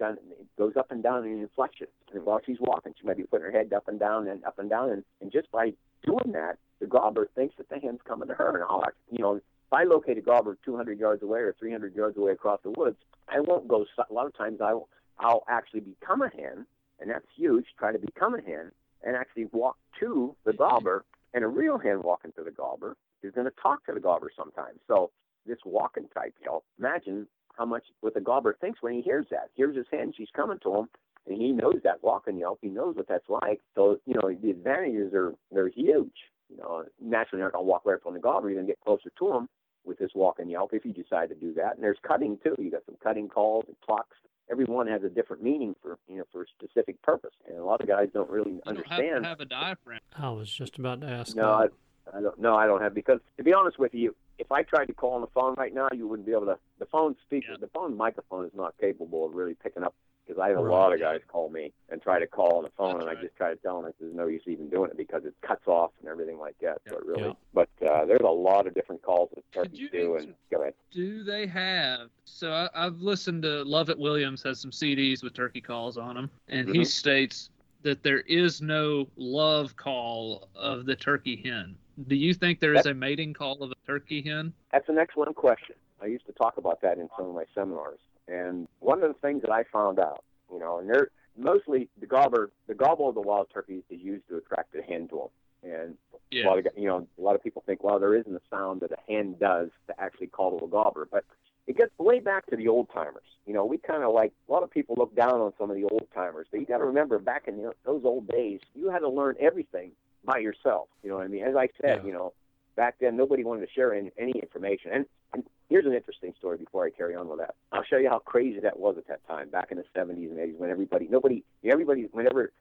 goes 0.57 0.73
up 0.77 0.91
and 0.91 1.01
down 1.01 1.25
in 1.25 1.41
inflection. 1.41 1.87
And 2.13 2.25
while 2.25 2.41
she's 2.45 2.57
walking, 2.59 2.93
she 2.99 3.07
might 3.07 3.17
be 3.17 3.23
putting 3.23 3.45
her 3.45 3.51
head 3.51 3.71
up 3.71 3.87
and 3.87 3.99
down 3.99 4.27
and 4.27 4.43
up 4.43 4.59
and 4.59 4.69
down. 4.69 4.89
And, 4.89 5.03
and 5.21 5.31
just 5.31 5.51
by 5.51 5.73
doing 6.03 6.31
that, 6.33 6.57
the 6.79 6.87
gobbler 6.87 7.29
thinks 7.35 7.55
that 7.57 7.69
the 7.69 7.77
hen's 7.79 8.01
coming 8.05 8.27
to 8.27 8.33
her. 8.33 8.55
And 8.55 8.63
I'll, 8.63 8.83
you 9.11 9.19
know, 9.19 9.39
if 9.71 9.77
I 9.77 9.83
locate 9.83 10.17
a 10.17 10.21
gobbler 10.21 10.57
200 10.65 10.99
yards 10.99 11.23
away 11.23 11.39
or 11.39 11.55
300 11.57 11.95
yards 11.95 12.17
away 12.17 12.33
across 12.33 12.59
the 12.61 12.71
woods, 12.71 12.97
I 13.29 13.39
won't 13.39 13.69
go. 13.69 13.85
A 13.97 14.13
lot 14.13 14.25
of 14.25 14.37
times, 14.37 14.59
I 14.61 14.73
will, 14.73 14.89
I'll 15.17 15.43
actually 15.47 15.79
become 15.79 16.21
a 16.21 16.29
hen, 16.29 16.65
and 16.99 17.09
that's 17.09 17.25
huge. 17.37 17.65
Try 17.79 17.93
to 17.93 17.99
become 17.99 18.35
a 18.35 18.41
hen 18.41 18.71
and 19.01 19.15
actually 19.15 19.45
walk 19.53 19.77
to 20.01 20.35
the 20.43 20.51
gobbler. 20.51 21.05
And 21.33 21.45
a 21.45 21.47
real 21.47 21.77
hen 21.77 22.01
walking 22.03 22.33
to 22.33 22.43
the 22.43 22.51
gobbler 22.51 22.97
is 23.23 23.33
going 23.33 23.45
to 23.45 23.53
talk 23.61 23.85
to 23.85 23.93
the 23.93 24.01
gobbler 24.01 24.29
sometimes. 24.35 24.79
So 24.87 25.11
this 25.47 25.59
walking 25.63 26.09
type 26.13 26.33
yelp. 26.43 26.65
Imagine 26.77 27.25
how 27.57 27.65
much 27.65 27.83
what 28.01 28.13
the 28.13 28.19
gobbler 28.19 28.57
thinks 28.59 28.81
when 28.81 28.93
he 28.93 29.01
hears 29.01 29.27
that. 29.31 29.51
Here's 29.55 29.77
his 29.77 29.85
hen, 29.89 30.13
she's 30.15 30.27
coming 30.35 30.59
to 30.63 30.75
him, 30.75 30.89
and 31.27 31.41
he 31.41 31.53
knows 31.53 31.79
that 31.85 32.03
walking 32.03 32.37
yelp. 32.37 32.59
He 32.61 32.67
knows 32.67 32.97
what 32.97 33.07
that's 33.07 33.29
like. 33.29 33.61
So 33.75 33.99
you 34.05 34.15
know 34.15 34.29
the 34.29 34.49
advantages 34.49 35.13
are 35.13 35.33
they're 35.49 35.69
huge. 35.69 36.11
You 36.49 36.57
know, 36.57 36.83
naturally 37.01 37.39
you're 37.39 37.47
not 37.47 37.53
going 37.53 37.63
to 37.63 37.69
walk 37.69 37.83
right 37.85 38.03
from 38.03 38.15
the 38.15 38.19
gobbler. 38.19 38.49
You're 38.49 38.57
going 38.57 38.67
to 38.67 38.71
get 38.73 38.81
closer 38.81 39.09
to 39.17 39.31
him 39.31 39.47
with 39.85 39.97
this 39.99 40.11
walking 40.15 40.49
yelp 40.49 40.73
if 40.73 40.85
you 40.85 40.93
decide 40.93 41.29
to 41.29 41.35
do 41.35 41.53
that. 41.55 41.75
And 41.75 41.83
there's 41.83 41.97
cutting 42.07 42.37
too. 42.43 42.55
You 42.59 42.71
got 42.71 42.85
some 42.85 42.95
cutting 43.03 43.27
calls 43.29 43.65
and 43.67 43.75
clucks. 43.85 44.17
Everyone 44.51 44.87
has 44.87 45.03
a 45.03 45.09
different 45.09 45.41
meaning 45.43 45.75
for 45.81 45.97
you 46.09 46.17
know 46.17 46.23
for 46.31 46.43
a 46.43 46.45
specific 46.59 47.01
purpose, 47.01 47.31
and 47.47 47.57
a 47.57 47.63
lot 47.63 47.81
of 47.81 47.87
guys 47.87 48.09
don't 48.13 48.29
really 48.29 48.51
You 48.51 48.61
understand. 48.65 48.99
don't 49.01 49.23
have 49.23 49.23
to 49.23 49.27
have 49.29 49.39
a 49.39 49.45
diaphragm. 49.45 49.99
I 50.17 50.29
was 50.31 50.51
just 50.51 50.77
about 50.77 51.01
to 51.01 51.07
ask. 51.07 51.35
No, 51.35 51.49
I. 51.51 51.67
I 52.13 52.19
don't. 52.19 52.37
No, 52.39 52.55
I 52.55 52.65
don't 52.65 52.81
have 52.81 52.93
because 52.93 53.19
to 53.37 53.43
be 53.43 53.53
honest 53.53 53.77
with 53.79 53.93
you, 53.93 54.13
if 54.39 54.51
I 54.51 54.63
tried 54.63 54.85
to 54.87 54.93
call 54.93 55.13
on 55.13 55.21
the 55.21 55.27
phone 55.27 55.53
right 55.55 55.73
now, 55.73 55.87
you 55.93 56.07
wouldn't 56.07 56.25
be 56.25 56.33
able 56.33 56.47
to. 56.47 56.57
The 56.79 56.87
phone 56.87 57.15
speaker, 57.25 57.51
Yeah. 57.51 57.57
the 57.61 57.67
phone 57.67 57.95
microphone 57.95 58.43
is 58.45 58.51
not 58.55 58.73
capable 58.81 59.25
of 59.27 59.33
really 59.35 59.53
picking 59.53 59.83
up. 59.83 59.93
Because 60.25 60.39
I 60.39 60.49
have 60.49 60.57
a 60.59 60.63
Right. 60.63 60.71
lot 60.71 60.93
of 60.93 60.99
guys 60.99 61.21
call 61.27 61.49
me 61.49 61.73
and 61.89 62.01
try 62.01 62.19
to 62.19 62.27
call 62.27 62.57
on 62.57 62.63
the 62.63 62.69
phone, 62.71 62.93
That's 62.99 63.07
and 63.09 63.17
I 63.17 63.21
just 63.21 63.35
try 63.35 63.49
to 63.53 63.55
tell 63.57 63.81
them 63.81 63.91
there's 63.99 64.13
no 64.13 64.27
use 64.27 64.43
even 64.45 64.69
doing 64.69 64.91
it 64.91 64.97
because 64.97 65.25
it 65.25 65.33
cuts 65.41 65.67
off 65.67 65.91
and 65.99 66.07
everything 66.09 66.37
like 66.37 66.55
that. 66.61 66.81
So 66.89 66.97
it 66.97 67.05
really. 67.05 67.35
But 67.53 67.69
uh, 67.85 68.05
there's 68.05 68.21
a 68.21 68.29
lot 68.29 68.67
of 68.67 68.73
different 68.73 69.01
calls 69.01 69.29
that 69.35 69.43
turkeys 69.51 69.89
do. 69.91 70.15
And 70.17 70.33
go 70.51 70.61
ahead. 70.61 70.73
Do 70.91 71.23
they 71.23 71.47
have? 71.47 72.09
So 72.25 72.51
I, 72.51 72.69
I've 72.75 73.01
listened 73.01 73.43
to 73.43 73.63
Lovett 73.63 73.97
Williams 73.97 74.43
has 74.43 74.59
some 74.59 74.71
CDs 74.71 75.23
with 75.23 75.33
turkey 75.33 75.61
calls 75.61 75.97
on 75.97 76.15
them, 76.15 76.29
and 76.47 76.69
he 76.69 76.81
Mhm. 76.81 76.85
states 76.87 77.49
that 77.81 78.03
there 78.03 78.19
is 78.21 78.61
no 78.61 79.07
love 79.15 79.75
call 79.75 80.47
of 80.53 80.85
the 80.85 80.95
turkey 80.95 81.35
hen. 81.35 81.75
Do 82.07 82.15
you 82.15 82.33
think 82.33 82.59
there 82.59 82.75
is 82.75 82.85
a 82.85 82.93
mating 82.93 83.33
call 83.33 83.61
of 83.63 83.71
a 83.71 83.75
turkey 83.87 84.21
hen? 84.21 84.53
That's 84.71 84.87
an 84.87 84.99
excellent 84.99 85.35
question. 85.35 85.75
I 85.99 86.05
used 86.05 86.25
to 86.27 86.31
talk 86.33 86.57
about 86.57 86.81
that 86.81 86.99
in 86.99 87.09
some 87.17 87.27
of 87.27 87.35
my 87.35 87.45
seminars. 87.55 87.99
And 88.27 88.67
one 88.79 89.03
of 89.03 89.09
the 89.13 89.19
things 89.19 89.41
that 89.41 89.51
I 89.51 89.63
found 89.63 89.99
out, 89.99 90.23
you 90.51 90.59
know, 90.59 90.79
and 90.79 90.89
they're 90.89 91.09
mostly 91.37 91.89
the 91.99 92.05
gobbler, 92.05 92.49
the 92.67 92.73
gobble 92.75 93.09
of 93.09 93.15
the 93.15 93.21
wild 93.21 93.47
turkey 93.53 93.83
is 93.89 93.99
used 94.01 94.27
to 94.29 94.37
attract 94.37 94.75
a 94.75 94.81
hen 94.81 95.07
to 95.09 95.15
them. 95.63 95.71
And 95.71 95.97
a 96.45 96.47
lot 96.47 96.57
of, 96.59 96.67
you 96.77 96.87
know, 96.87 97.07
a 97.17 97.21
lot 97.21 97.35
of 97.35 97.43
people 97.43 97.61
think, 97.65 97.83
well, 97.83 97.99
there 97.99 98.15
isn't 98.15 98.33
a 98.33 98.41
sound 98.49 98.81
that 98.81 98.91
a 98.91 98.97
hen 99.11 99.35
does 99.39 99.69
to 99.87 100.01
actually 100.01 100.27
call 100.27 100.63
a 100.63 100.67
gobbler, 100.67 101.07
but 101.11 101.23
it 101.67 101.77
gets 101.77 101.91
way 101.99 102.19
back 102.19 102.47
to 102.47 102.55
the 102.55 102.67
old 102.67 102.87
timers. 102.91 103.23
You 103.45 103.53
know, 103.53 103.65
we 103.65 103.77
kind 103.77 104.03
of 104.03 104.13
like 104.13 104.33
a 104.49 104.51
lot 104.51 104.63
of 104.63 104.71
people 104.71 104.95
look 104.97 105.15
down 105.15 105.39
on 105.39 105.53
some 105.59 105.69
of 105.69 105.75
the 105.75 105.83
old 105.83 106.07
timers, 106.13 106.47
but 106.51 106.59
you 106.59 106.65
got 106.65 106.79
to 106.79 106.85
remember 106.85 107.19
back 107.19 107.47
in 107.47 107.57
the, 107.57 107.71
those 107.85 108.03
old 108.03 108.27
days, 108.27 108.59
you 108.75 108.89
had 108.89 108.99
to 108.99 109.09
learn 109.09 109.35
everything 109.39 109.91
by 110.25 110.39
yourself. 110.39 110.87
You 111.03 111.09
know 111.11 111.17
what 111.17 111.25
I 111.25 111.27
mean? 111.27 111.43
As 111.43 111.55
I 111.55 111.69
said, 111.79 111.99
Yeah. 112.01 112.05
you 112.07 112.13
know, 112.13 112.33
back 112.75 112.95
then 112.99 113.15
nobody 113.15 113.43
wanted 113.43 113.65
to 113.67 113.71
share 113.71 113.93
any, 113.93 114.11
any 114.17 114.31
information. 114.31 114.91
And, 114.91 115.05
and 115.33 115.43
here's 115.71 115.85
an 115.85 115.93
interesting 115.93 116.33
story 116.37 116.57
before 116.57 116.85
I 116.85 116.89
carry 116.89 117.15
on 117.15 117.29
with 117.29 117.39
that. 117.39 117.55
I'll 117.71 117.83
show 117.83 117.97
you 117.97 118.09
how 118.09 118.19
crazy 118.19 118.59
that 118.59 118.77
was 118.77 118.97
at 118.97 119.07
that 119.07 119.25
time, 119.25 119.49
back 119.49 119.71
in 119.71 119.77
the 119.77 119.85
70s 119.95 120.29
and 120.29 120.37
80s, 120.37 120.57
when 120.57 120.69
everybody, 120.69 121.07
nobody, 121.09 121.43
everybody, 121.63 122.09
whenever 122.11 122.51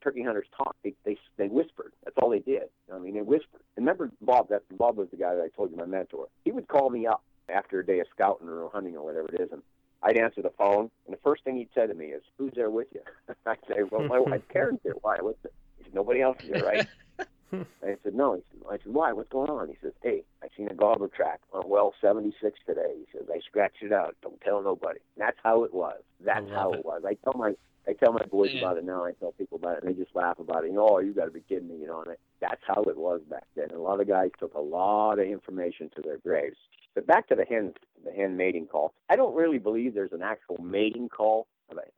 turkey 0.00 0.22
hunters 0.22 0.46
talked, 0.56 0.80
they, 0.84 0.94
they 1.04 1.18
they 1.36 1.48
whispered. 1.48 1.92
That's 2.04 2.16
all 2.22 2.30
they 2.30 2.38
did. 2.38 2.68
I 2.94 2.98
mean, 2.98 3.14
they 3.14 3.20
whispered. 3.20 3.60
And 3.76 3.84
remember 3.84 4.12
Bob? 4.20 4.48
That 4.50 4.62
Bob 4.78 4.96
was 4.96 5.08
the 5.10 5.16
guy 5.16 5.34
that 5.34 5.42
I 5.42 5.48
told 5.56 5.72
you 5.72 5.76
my 5.76 5.86
mentor. 5.86 6.28
He 6.44 6.52
would 6.52 6.68
call 6.68 6.88
me 6.88 7.04
up 7.04 7.24
after 7.48 7.80
a 7.80 7.84
day 7.84 7.98
of 7.98 8.06
scouting 8.14 8.48
or 8.48 8.70
hunting 8.72 8.96
or 8.96 9.04
whatever 9.04 9.28
it 9.32 9.40
is, 9.40 9.48
and 9.50 9.60
I'd 10.04 10.16
answer 10.16 10.40
the 10.40 10.52
phone, 10.56 10.88
and 11.06 11.12
the 11.12 11.20
first 11.24 11.42
thing 11.42 11.56
he'd 11.56 11.68
say 11.74 11.88
to 11.88 11.94
me 11.94 12.06
is, 12.06 12.22
"Who's 12.38 12.52
there 12.54 12.70
with 12.70 12.86
you?" 12.94 13.00
I'd 13.46 13.58
say, 13.66 13.82
"Well, 13.90 14.06
my 14.06 14.20
wife 14.20 14.42
Karen's 14.52 14.78
here. 14.84 14.94
Why? 15.02 15.16
What's 15.20 15.44
it?" 15.44 15.52
"Nobody 15.92 16.22
else 16.22 16.36
is 16.44 16.50
there, 16.50 16.64
right?" 16.64 16.86
I 17.52 17.96
said, 18.02 18.14
"No." 18.14 18.34
He 18.34 18.42
said, 18.50 18.66
"I 18.70 18.78
said, 18.82 18.94
why? 18.94 19.12
What's 19.12 19.28
going 19.28 19.50
on?" 19.50 19.68
He 19.68 19.76
says, 19.82 19.92
"Hey, 20.02 20.24
I 20.42 20.48
seen 20.56 20.68
a 20.68 20.74
gobbler 20.74 21.08
track 21.08 21.40
on 21.52 21.68
well 21.68 21.94
76 22.00 22.58
today." 22.66 22.94
He 22.96 23.06
says, 23.12 23.28
"I 23.32 23.40
scratched 23.40 23.82
it 23.82 23.92
out. 23.92 24.16
Don't 24.22 24.40
tell 24.40 24.62
nobody." 24.62 25.00
That's 25.16 25.36
how 25.42 25.64
it 25.64 25.74
was. 25.74 26.00
That's 26.24 26.48
how 26.50 26.72
it. 26.72 26.80
it 26.80 26.84
was. 26.84 27.02
I 27.06 27.14
tell 27.14 27.34
my 27.36 27.54
I 27.86 27.94
tell 27.94 28.12
my 28.12 28.24
boys 28.30 28.50
Man. 28.54 28.62
about 28.62 28.78
it 28.78 28.84
now. 28.84 29.04
I 29.04 29.12
tell 29.12 29.32
people 29.32 29.56
about 29.56 29.78
it, 29.78 29.84
and 29.84 29.92
they 29.94 30.00
just 30.00 30.14
laugh 30.14 30.38
about 30.38 30.64
it. 30.64 30.68
You 30.68 30.74
know, 30.74 30.88
oh, 30.88 30.98
you 31.00 31.12
got 31.12 31.24
to 31.24 31.30
be 31.30 31.40
kidding 31.40 31.68
me, 31.68 31.78
you 31.78 31.86
know. 31.86 32.02
And 32.02 32.16
that's 32.40 32.60
how 32.66 32.82
it 32.84 32.96
was 32.96 33.20
back 33.28 33.44
then. 33.56 33.66
And 33.70 33.78
a 33.78 33.82
lot 33.82 34.00
of 34.00 34.08
guys 34.08 34.30
took 34.38 34.54
a 34.54 34.60
lot 34.60 35.18
of 35.18 35.26
information 35.26 35.90
to 35.96 36.02
their 36.02 36.18
graves. 36.18 36.56
But 36.94 37.06
back 37.06 37.26
to 37.28 37.34
the 37.34 37.44
hen, 37.44 37.72
the 38.04 38.12
hen 38.12 38.36
mating 38.36 38.66
call. 38.66 38.94
I 39.08 39.16
don't 39.16 39.34
really 39.34 39.58
believe 39.58 39.94
there's 39.94 40.12
an 40.12 40.22
actual 40.22 40.58
mating 40.62 41.08
call 41.08 41.46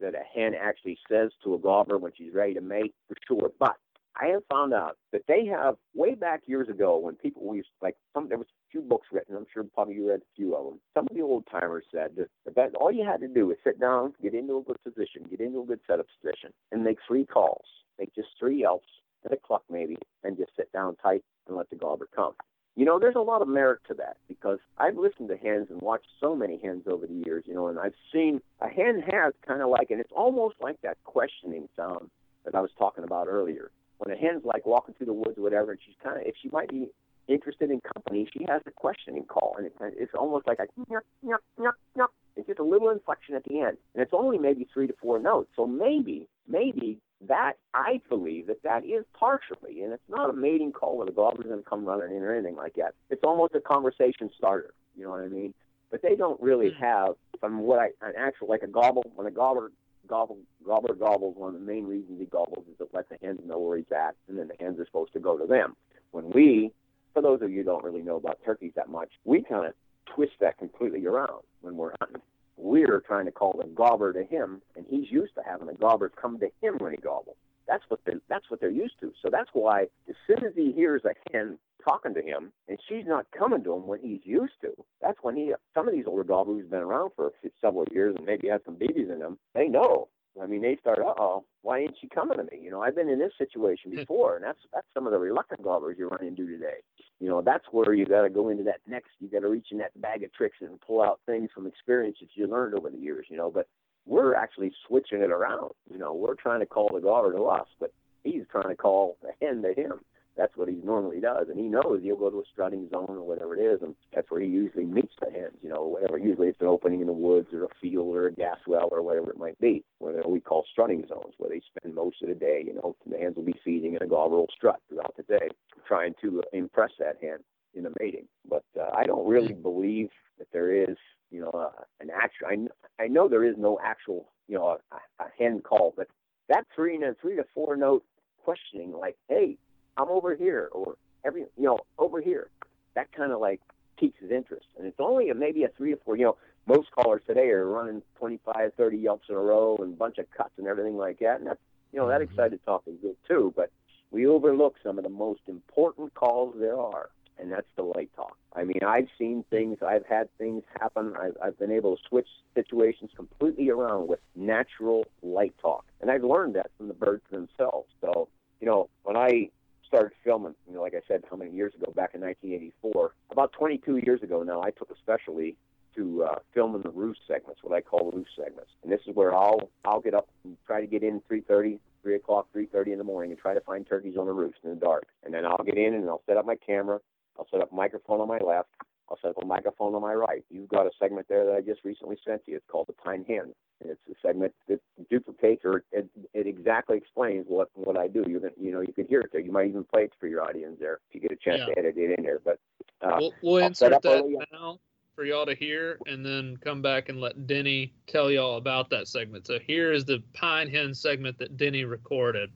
that 0.00 0.14
a 0.14 0.22
hen 0.32 0.54
actually 0.54 0.98
says 1.08 1.32
to 1.42 1.54
a 1.54 1.58
gobbler 1.58 1.98
when 1.98 2.12
she's 2.16 2.32
ready 2.32 2.54
to 2.54 2.60
mate, 2.60 2.94
for 3.08 3.16
sure. 3.26 3.50
But 3.58 3.76
I 4.20 4.26
have 4.26 4.42
found 4.48 4.72
out 4.72 4.96
that 5.12 5.22
they 5.26 5.44
have 5.46 5.76
way 5.94 6.14
back 6.14 6.42
years 6.46 6.68
ago 6.68 6.98
when 6.98 7.16
people 7.16 7.54
used 7.54 7.68
like 7.82 7.96
some 8.12 8.28
there 8.28 8.38
was 8.38 8.46
a 8.46 8.70
few 8.70 8.80
books 8.80 9.08
written. 9.10 9.36
I'm 9.36 9.46
sure 9.52 9.64
probably 9.74 9.94
you 9.94 10.08
read 10.08 10.20
a 10.20 10.34
few 10.36 10.54
of 10.54 10.64
them. 10.64 10.80
Some 10.94 11.06
of 11.10 11.16
the 11.16 11.22
old 11.22 11.44
timers 11.50 11.84
said 11.90 12.16
that 12.16 12.54
best, 12.54 12.74
all 12.76 12.92
you 12.92 13.04
had 13.04 13.20
to 13.20 13.28
do 13.28 13.46
was 13.46 13.56
sit 13.64 13.80
down, 13.80 14.14
get 14.22 14.34
into 14.34 14.58
a 14.58 14.62
good 14.62 14.82
position, 14.84 15.26
get 15.28 15.40
into 15.40 15.62
a 15.62 15.66
good 15.66 15.80
setup 15.86 16.06
position, 16.20 16.52
and 16.70 16.84
make 16.84 16.98
three 17.06 17.26
calls. 17.26 17.64
Make 17.98 18.14
just 18.14 18.28
three 18.38 18.60
yelps 18.60 18.88
and 19.24 19.32
a 19.32 19.36
cluck 19.36 19.62
maybe, 19.70 19.96
and 20.22 20.36
just 20.36 20.50
sit 20.56 20.70
down 20.72 20.96
tight 20.96 21.24
and 21.48 21.56
let 21.56 21.70
the 21.70 21.76
gobbler 21.76 22.08
come. 22.14 22.34
You 22.76 22.84
know, 22.84 22.98
there's 22.98 23.14
a 23.14 23.20
lot 23.20 23.40
of 23.40 23.48
merit 23.48 23.80
to 23.88 23.94
that 23.94 24.16
because 24.28 24.58
I've 24.78 24.96
listened 24.96 25.28
to 25.28 25.36
hens 25.36 25.68
and 25.70 25.80
watched 25.80 26.08
so 26.20 26.34
many 26.34 26.60
hens 26.62 26.84
over 26.88 27.06
the 27.06 27.22
years, 27.24 27.44
you 27.46 27.54
know, 27.54 27.68
and 27.68 27.78
I've 27.78 27.94
seen 28.12 28.40
a 28.60 28.68
hen 28.68 29.02
has 29.10 29.32
kind 29.46 29.62
of 29.62 29.68
like, 29.70 29.90
and 29.90 30.00
it's 30.00 30.12
almost 30.14 30.56
like 30.60 30.80
that 30.82 30.98
questioning 31.04 31.68
sound 31.76 32.10
that 32.44 32.54
I 32.54 32.60
was 32.60 32.70
talking 32.76 33.04
about 33.04 33.28
earlier. 33.28 33.70
When 34.04 34.16
a 34.16 34.20
hen's 34.20 34.44
like 34.44 34.66
walking 34.66 34.94
through 34.94 35.06
the 35.06 35.14
woods 35.14 35.38
or 35.38 35.42
whatever, 35.42 35.72
and 35.72 35.80
she's 35.84 35.94
kind 36.02 36.20
of, 36.20 36.26
if 36.26 36.34
she 36.40 36.50
might 36.50 36.68
be 36.68 36.88
interested 37.26 37.70
in 37.70 37.80
company, 37.80 38.28
she 38.36 38.44
has 38.46 38.60
a 38.66 38.70
questioning 38.70 39.24
call, 39.24 39.54
and 39.56 39.66
it, 39.66 39.72
it's 39.80 40.12
almost 40.14 40.46
like 40.46 40.58
a 40.58 40.66
nyuk, 40.78 41.00
nyuk, 41.24 41.38
nyuk, 41.58 41.72
nyuk. 41.96 42.08
It's 42.36 42.46
just 42.46 42.58
a 42.58 42.64
little 42.64 42.90
inflection 42.90 43.34
at 43.34 43.44
the 43.44 43.60
end, 43.60 43.78
and 43.94 44.02
it's 44.02 44.12
only 44.12 44.36
maybe 44.36 44.68
three 44.74 44.86
to 44.86 44.94
four 45.00 45.18
notes. 45.18 45.48
So 45.56 45.66
maybe, 45.66 46.28
maybe 46.46 46.98
that 47.28 47.54
I 47.72 48.02
believe 48.10 48.48
that 48.48 48.62
that 48.62 48.84
is 48.84 49.04
partially, 49.18 49.82
and 49.82 49.92
it's 49.94 50.02
not 50.10 50.28
a 50.28 50.32
mating 50.34 50.72
call 50.72 50.98
where 50.98 51.06
the 51.06 51.12
gobbler's 51.12 51.46
going 51.46 51.62
to 51.62 51.68
come 51.68 51.86
running 51.86 52.14
in 52.14 52.22
or 52.22 52.34
anything 52.34 52.56
like 52.56 52.74
that. 52.74 52.94
It's 53.08 53.24
almost 53.24 53.54
a 53.54 53.60
conversation 53.60 54.30
starter. 54.36 54.74
You 54.96 55.04
know 55.04 55.10
what 55.10 55.20
I 55.20 55.28
mean? 55.28 55.54
But 55.90 56.02
they 56.02 56.16
don't 56.16 56.40
really 56.42 56.72
hmm. 56.76 56.84
have, 56.84 57.14
from 57.40 57.60
what 57.60 57.78
I, 57.78 57.86
an 58.06 58.14
actual 58.18 58.48
like 58.48 58.62
a 58.62 58.66
gobble 58.66 59.04
when 59.14 59.26
a 59.26 59.30
gobbler 59.30 59.70
gobble 60.08 60.38
gobbler 60.66 60.94
gobbles. 60.94 61.36
One 61.36 61.54
of 61.54 61.60
the 61.60 61.66
main 61.66 61.86
reasons 61.86 62.18
he 62.18 62.26
gobbles 62.26 62.64
is 62.70 62.78
to 62.78 62.88
let 62.92 63.08
the 63.08 63.18
hens 63.22 63.40
know 63.44 63.58
where 63.58 63.76
he's 63.76 63.92
at, 63.92 64.16
and 64.28 64.38
then 64.38 64.48
the 64.48 64.64
hens 64.64 64.78
are 64.78 64.86
supposed 64.86 65.12
to 65.14 65.20
go 65.20 65.36
to 65.36 65.46
them. 65.46 65.76
When 66.12 66.30
we, 66.30 66.72
for 67.12 67.22
those 67.22 67.42
of 67.42 67.50
you 67.50 67.58
who 67.58 67.64
don't 67.64 67.84
really 67.84 68.02
know 68.02 68.16
about 68.16 68.38
turkeys 68.44 68.72
that 68.76 68.88
much, 68.88 69.10
we 69.24 69.42
kind 69.42 69.66
of 69.66 69.74
twist 70.14 70.34
that 70.40 70.58
completely 70.58 71.06
around 71.06 71.42
when 71.60 71.76
we're 71.76 71.94
hunting. 72.00 72.22
We're 72.56 73.00
trying 73.00 73.26
to 73.26 73.32
call 73.32 73.54
the 73.58 73.66
gobbler 73.66 74.12
to 74.12 74.24
him, 74.24 74.62
and 74.76 74.86
he's 74.88 75.10
used 75.10 75.34
to 75.34 75.42
having 75.44 75.66
the 75.66 75.74
gobbler 75.74 76.08
come 76.08 76.38
to 76.38 76.50
him 76.62 76.76
when 76.78 76.92
he 76.92 76.98
gobbles. 76.98 77.36
That's 77.66 77.84
what 77.88 78.00
they're 78.04 78.20
that's 78.28 78.50
what 78.50 78.60
they're 78.60 78.70
used 78.70 79.00
to. 79.00 79.12
So 79.22 79.28
that's 79.30 79.50
why 79.52 79.82
as 80.08 80.14
soon 80.26 80.44
as 80.44 80.52
he 80.54 80.72
hears 80.72 81.02
a 81.04 81.14
hen 81.32 81.58
talking 81.84 82.14
to 82.14 82.22
him 82.22 82.52
and 82.68 82.78
she's 82.88 83.04
not 83.06 83.26
coming 83.36 83.62
to 83.64 83.74
him 83.74 83.86
when 83.86 84.00
he's 84.00 84.20
used 84.24 84.54
to, 84.62 84.72
that's 85.00 85.18
when 85.22 85.36
he 85.36 85.52
some 85.74 85.88
of 85.88 85.94
these 85.94 86.06
older 86.06 86.24
gobblers 86.24 86.60
who's 86.60 86.70
been 86.70 86.80
around 86.80 87.10
for 87.16 87.32
several 87.60 87.86
years 87.92 88.14
and 88.16 88.26
maybe 88.26 88.48
had 88.48 88.62
some 88.64 88.76
babies 88.76 89.08
in 89.10 89.18
them, 89.18 89.38
they 89.54 89.68
know. 89.68 90.08
I 90.42 90.46
mean, 90.46 90.62
they 90.62 90.76
start, 90.80 90.98
uh 90.98 91.14
oh, 91.16 91.44
why 91.62 91.78
ain't 91.80 91.94
she 92.00 92.08
coming 92.08 92.38
to 92.38 92.44
me? 92.44 92.58
You 92.60 92.70
know, 92.70 92.82
I've 92.82 92.96
been 92.96 93.08
in 93.08 93.20
this 93.20 93.32
situation 93.38 93.92
before, 93.94 94.34
and 94.34 94.44
that's 94.44 94.58
that's 94.72 94.86
some 94.92 95.06
of 95.06 95.12
the 95.12 95.18
reluctant 95.18 95.62
gobblers 95.62 95.96
you 95.96 96.08
run 96.08 96.24
into 96.24 96.46
today. 96.46 96.78
You 97.20 97.28
know, 97.28 97.40
that's 97.40 97.64
where 97.70 97.94
you 97.94 98.04
got 98.04 98.22
to 98.22 98.30
go 98.30 98.48
into 98.48 98.64
that 98.64 98.80
next. 98.88 99.10
You 99.20 99.28
got 99.28 99.40
to 99.40 99.48
reach 99.48 99.68
in 99.70 99.78
that 99.78 99.98
bag 100.00 100.24
of 100.24 100.32
tricks 100.32 100.56
and 100.60 100.80
pull 100.80 101.02
out 101.02 101.20
things 101.24 101.50
from 101.54 101.66
experience 101.66 102.16
that 102.20 102.30
you 102.34 102.48
learned 102.48 102.74
over 102.74 102.90
the 102.90 102.98
years. 102.98 103.26
You 103.30 103.36
know, 103.36 103.50
but 103.50 103.68
we're 104.06 104.34
actually 104.34 104.72
switching 104.86 105.20
it 105.20 105.30
around. 105.30 105.70
You 105.90 105.98
know, 105.98 106.14
we're 106.14 106.34
trying 106.34 106.60
to 106.60 106.66
call 106.66 106.90
the 106.92 107.00
gobbler 107.00 107.32
to 107.32 107.44
us, 107.44 107.68
but 107.80 107.92
he's 108.22 108.42
trying 108.50 108.68
to 108.68 108.76
call 108.76 109.16
the 109.22 109.30
hen 109.40 109.62
to 109.62 109.72
him. 109.74 110.00
That's 110.36 110.56
what 110.56 110.68
he 110.68 110.74
normally 110.82 111.20
does, 111.20 111.46
and 111.48 111.56
he 111.56 111.66
knows 111.66 112.00
he'll 112.02 112.16
go 112.16 112.28
to 112.28 112.40
a 112.40 112.44
strutting 112.52 112.88
zone 112.90 113.06
or 113.08 113.22
whatever 113.22 113.54
it 113.54 113.62
is, 113.62 113.82
and 113.82 113.94
that's 114.12 114.28
where 114.32 114.40
he 114.40 114.48
usually 114.48 114.84
meets 114.84 115.12
the 115.20 115.30
hens. 115.30 115.54
You 115.62 115.68
know, 115.68 115.84
whatever. 115.84 116.18
Usually 116.18 116.48
it's 116.48 116.60
an 116.60 116.66
opening 116.66 117.00
in 117.00 117.06
the 117.06 117.12
woods 117.12 117.48
or 117.52 117.64
a 117.64 117.68
field 117.80 118.16
or 118.16 118.26
a 118.26 118.32
gas 118.32 118.58
well 118.66 118.88
or 118.90 119.00
whatever 119.00 119.30
it 119.30 119.38
might 119.38 119.56
be, 119.60 119.84
where 119.98 120.26
we 120.26 120.40
call 120.40 120.64
strutting 120.72 121.04
zones, 121.08 121.34
where 121.38 121.50
they 121.50 121.60
spend 121.60 121.94
most 121.94 122.20
of 122.20 122.28
the 122.28 122.34
day. 122.34 122.64
You 122.66 122.74
know, 122.74 122.96
the 123.06 123.16
hens 123.16 123.36
will 123.36 123.44
be 123.44 123.54
feeding, 123.64 123.94
and 123.94 124.02
a 124.02 124.08
gobbler 124.08 124.38
will 124.38 124.48
strut 124.56 124.80
throughout 124.88 125.14
the 125.16 125.22
day, 125.22 125.50
trying 125.86 126.14
to 126.22 126.42
impress 126.52 126.90
that 126.98 127.18
hen 127.22 127.38
in 127.74 127.86
a 127.86 127.90
mating. 128.00 128.26
But 128.48 128.64
uh, 128.76 128.90
I 128.92 129.04
don't 129.04 129.28
really 129.28 129.52
believe 129.52 130.08
that 130.38 130.48
there 130.52 130.72
is, 130.72 130.96
you 131.30 131.42
know, 131.42 131.50
uh, 131.50 131.82
an 132.00 132.10
actual. 132.10 132.48
I, 132.48 132.83
I 133.04 133.08
know 133.08 133.28
there 133.28 133.44
is 133.44 133.56
no 133.58 133.78
actual, 133.84 134.30
you 134.48 134.56
know, 134.56 134.78
a, 134.90 135.22
a 135.22 135.26
hen 135.38 135.60
call, 135.60 135.92
but 135.94 136.08
that 136.48 136.64
three 136.74 136.96
and 136.96 137.04
three 137.20 137.36
to 137.36 137.44
four 137.54 137.76
note 137.76 138.02
questioning, 138.44 138.92
like, 138.92 139.16
"Hey, 139.28 139.58
I'm 139.98 140.08
over 140.08 140.34
here," 140.34 140.70
or 140.72 140.96
every, 141.22 141.42
you 141.42 141.64
know, 141.64 141.80
over 141.98 142.22
here. 142.22 142.48
That 142.94 143.12
kind 143.12 143.30
of 143.30 143.40
like 143.40 143.60
piques 143.98 144.20
his 144.20 144.30
interest, 144.30 144.66
and 144.78 144.86
it's 144.86 145.00
only 145.00 145.28
a, 145.28 145.34
maybe 145.34 145.64
a 145.64 145.68
three 145.68 145.90
to 145.90 145.98
four. 146.02 146.16
You 146.16 146.24
know, 146.24 146.36
most 146.66 146.90
callers 146.92 147.20
today 147.26 147.50
are 147.50 147.66
running 147.66 148.00
25, 148.18 148.72
30 148.74 148.96
yelps 148.96 149.28
in 149.28 149.34
a 149.34 149.38
row 149.38 149.76
and 149.80 149.92
a 149.92 149.96
bunch 149.96 150.16
of 150.16 150.30
cuts 150.30 150.54
and 150.56 150.66
everything 150.66 150.96
like 150.96 151.18
that, 151.18 151.40
and 151.40 151.46
that's, 151.46 151.60
you 151.92 151.98
know, 151.98 152.08
that 152.08 152.22
mm-hmm. 152.22 152.32
excited 152.32 152.60
talk 152.64 152.84
is 152.86 152.94
good 153.02 153.16
too. 153.28 153.52
But 153.54 153.70
we 154.10 154.26
overlook 154.26 154.76
some 154.82 154.96
of 154.96 155.04
the 155.04 155.10
most 155.10 155.42
important 155.46 156.14
calls 156.14 156.54
there 156.58 156.78
are, 156.78 157.10
and 157.44 157.52
that's 157.52 157.68
the 157.76 157.82
light 157.82 158.10
talk. 158.16 158.36
I 158.54 158.64
mean, 158.64 158.80
I've 158.86 159.08
seen 159.18 159.44
things, 159.50 159.78
I've 159.86 160.06
had 160.06 160.28
things 160.38 160.62
happen. 160.80 161.12
I've, 161.20 161.36
I've 161.42 161.58
been 161.58 161.70
able 161.70 161.96
to 161.96 162.02
switch 162.08 162.28
situations 162.54 163.10
completely 163.14 163.68
around 163.68 164.08
with 164.08 164.20
natural 164.34 165.04
light 165.22 165.54
talk, 165.60 165.84
and 166.00 166.10
I've 166.10 166.24
learned 166.24 166.54
that 166.54 166.70
from 166.78 166.88
the 166.88 166.94
birds 166.94 167.22
themselves. 167.30 167.88
So, 168.00 168.28
you 168.60 168.66
know, 168.66 168.88
when 169.02 169.16
I 169.16 169.50
started 169.86 170.12
filming, 170.24 170.54
you 170.66 170.74
know, 170.74 170.80
like 170.80 170.94
I 170.94 171.02
said, 171.06 171.22
how 171.30 171.36
many 171.36 171.50
years 171.50 171.74
ago? 171.74 171.92
Back 171.94 172.14
in 172.14 172.22
1984, 172.22 173.12
about 173.30 173.52
22 173.52 173.98
years 173.98 174.22
ago 174.22 174.42
now, 174.42 174.62
I 174.62 174.70
took 174.70 174.90
a 174.90 174.96
specialty 174.96 175.56
to 175.96 176.24
uh, 176.24 176.38
film 176.54 176.74
in 176.74 176.82
the 176.82 176.90
roost 176.90 177.20
segments, 177.28 177.60
what 177.62 177.76
I 177.76 177.82
call 177.82 178.10
roost 178.10 178.30
segments. 178.34 178.70
And 178.82 178.90
this 178.90 179.00
is 179.06 179.14
where 179.14 179.34
I'll 179.34 179.68
I'll 179.84 180.00
get 180.00 180.14
up 180.14 180.28
and 180.44 180.56
try 180.66 180.80
to 180.80 180.86
get 180.86 181.02
in 181.02 181.20
3:30, 181.30 181.78
3 182.02 182.14
o'clock, 182.14 182.48
3:30 182.56 182.92
in 182.92 182.98
the 182.98 183.04
morning, 183.04 183.32
and 183.32 183.38
try 183.38 183.52
to 183.52 183.60
find 183.60 183.86
turkeys 183.86 184.16
on 184.16 184.26
the 184.26 184.32
roost 184.32 184.58
in 184.64 184.70
the 184.70 184.76
dark. 184.76 185.06
And 185.24 185.34
then 185.34 185.44
I'll 185.44 185.62
get 185.64 185.76
in 185.76 185.92
and 185.94 186.08
I'll 186.08 186.22
set 186.26 186.38
up 186.38 186.46
my 186.46 186.56
camera. 186.56 187.00
I'll 187.38 187.46
set 187.50 187.60
up 187.60 187.72
a 187.72 187.74
microphone 187.74 188.20
on 188.20 188.28
my 188.28 188.38
left. 188.38 188.70
I'll 189.08 189.18
set 189.20 189.30
up 189.32 189.42
a 189.42 189.46
microphone 189.46 189.94
on 189.94 190.02
my 190.02 190.14
right. 190.14 190.44
You've 190.50 190.68
got 190.68 190.86
a 190.86 190.90
segment 190.98 191.26
there 191.28 191.44
that 191.44 191.54
I 191.54 191.60
just 191.60 191.84
recently 191.84 192.16
sent 192.26 192.44
to 192.44 192.50
you. 192.52 192.56
It's 192.56 192.66
called 192.70 192.86
the 192.88 192.94
Pine 192.94 193.24
Hen. 193.28 193.52
And 193.82 193.90
it's 193.90 194.00
a 194.10 194.14
segment 194.26 194.54
that 194.68 194.80
duplicates 195.10 195.62
or 195.64 195.84
it, 195.92 196.08
it 196.32 196.46
exactly 196.46 196.96
explains 196.96 197.44
what 197.48 197.68
what 197.74 197.98
I 197.98 198.08
do. 198.08 198.24
You 198.26 198.40
can 198.40 198.50
you 198.58 198.72
know 198.72 198.80
you 198.80 198.92
could 198.94 199.06
hear 199.08 199.20
it 199.20 199.30
there. 199.32 199.40
You 199.42 199.52
might 199.52 199.68
even 199.68 199.84
play 199.84 200.04
it 200.04 200.12
for 200.18 200.26
your 200.26 200.42
audience 200.42 200.76
there 200.80 201.00
if 201.08 201.14
you 201.14 201.20
get 201.20 201.32
a 201.32 201.36
chance 201.36 201.60
Yeah. 201.60 201.74
to 201.74 201.78
edit 201.78 201.96
it 201.98 202.18
in 202.18 202.24
there. 202.24 202.40
But 202.42 202.58
uh, 203.02 203.18
We'll, 203.20 203.34
we'll 203.42 203.66
insert 203.66 204.00
that 204.02 204.22
early 204.22 204.38
now 204.52 204.78
for 205.14 205.24
y'all 205.24 205.46
to 205.46 205.54
hear, 205.54 205.98
and 206.06 206.24
then 206.24 206.56
come 206.56 206.82
back 206.82 207.08
and 207.08 207.20
let 207.20 207.46
Denny 207.46 207.92
tell 208.06 208.30
y'all 208.30 208.56
about 208.56 208.90
that 208.90 209.06
segment. 209.06 209.46
So 209.46 209.58
here 209.58 209.92
is 209.92 210.04
the 210.04 210.22
Pine 210.32 210.68
Hen 210.70 210.94
segment 210.94 211.38
that 211.38 211.56
Denny 211.56 211.84
recorded. 211.84 212.50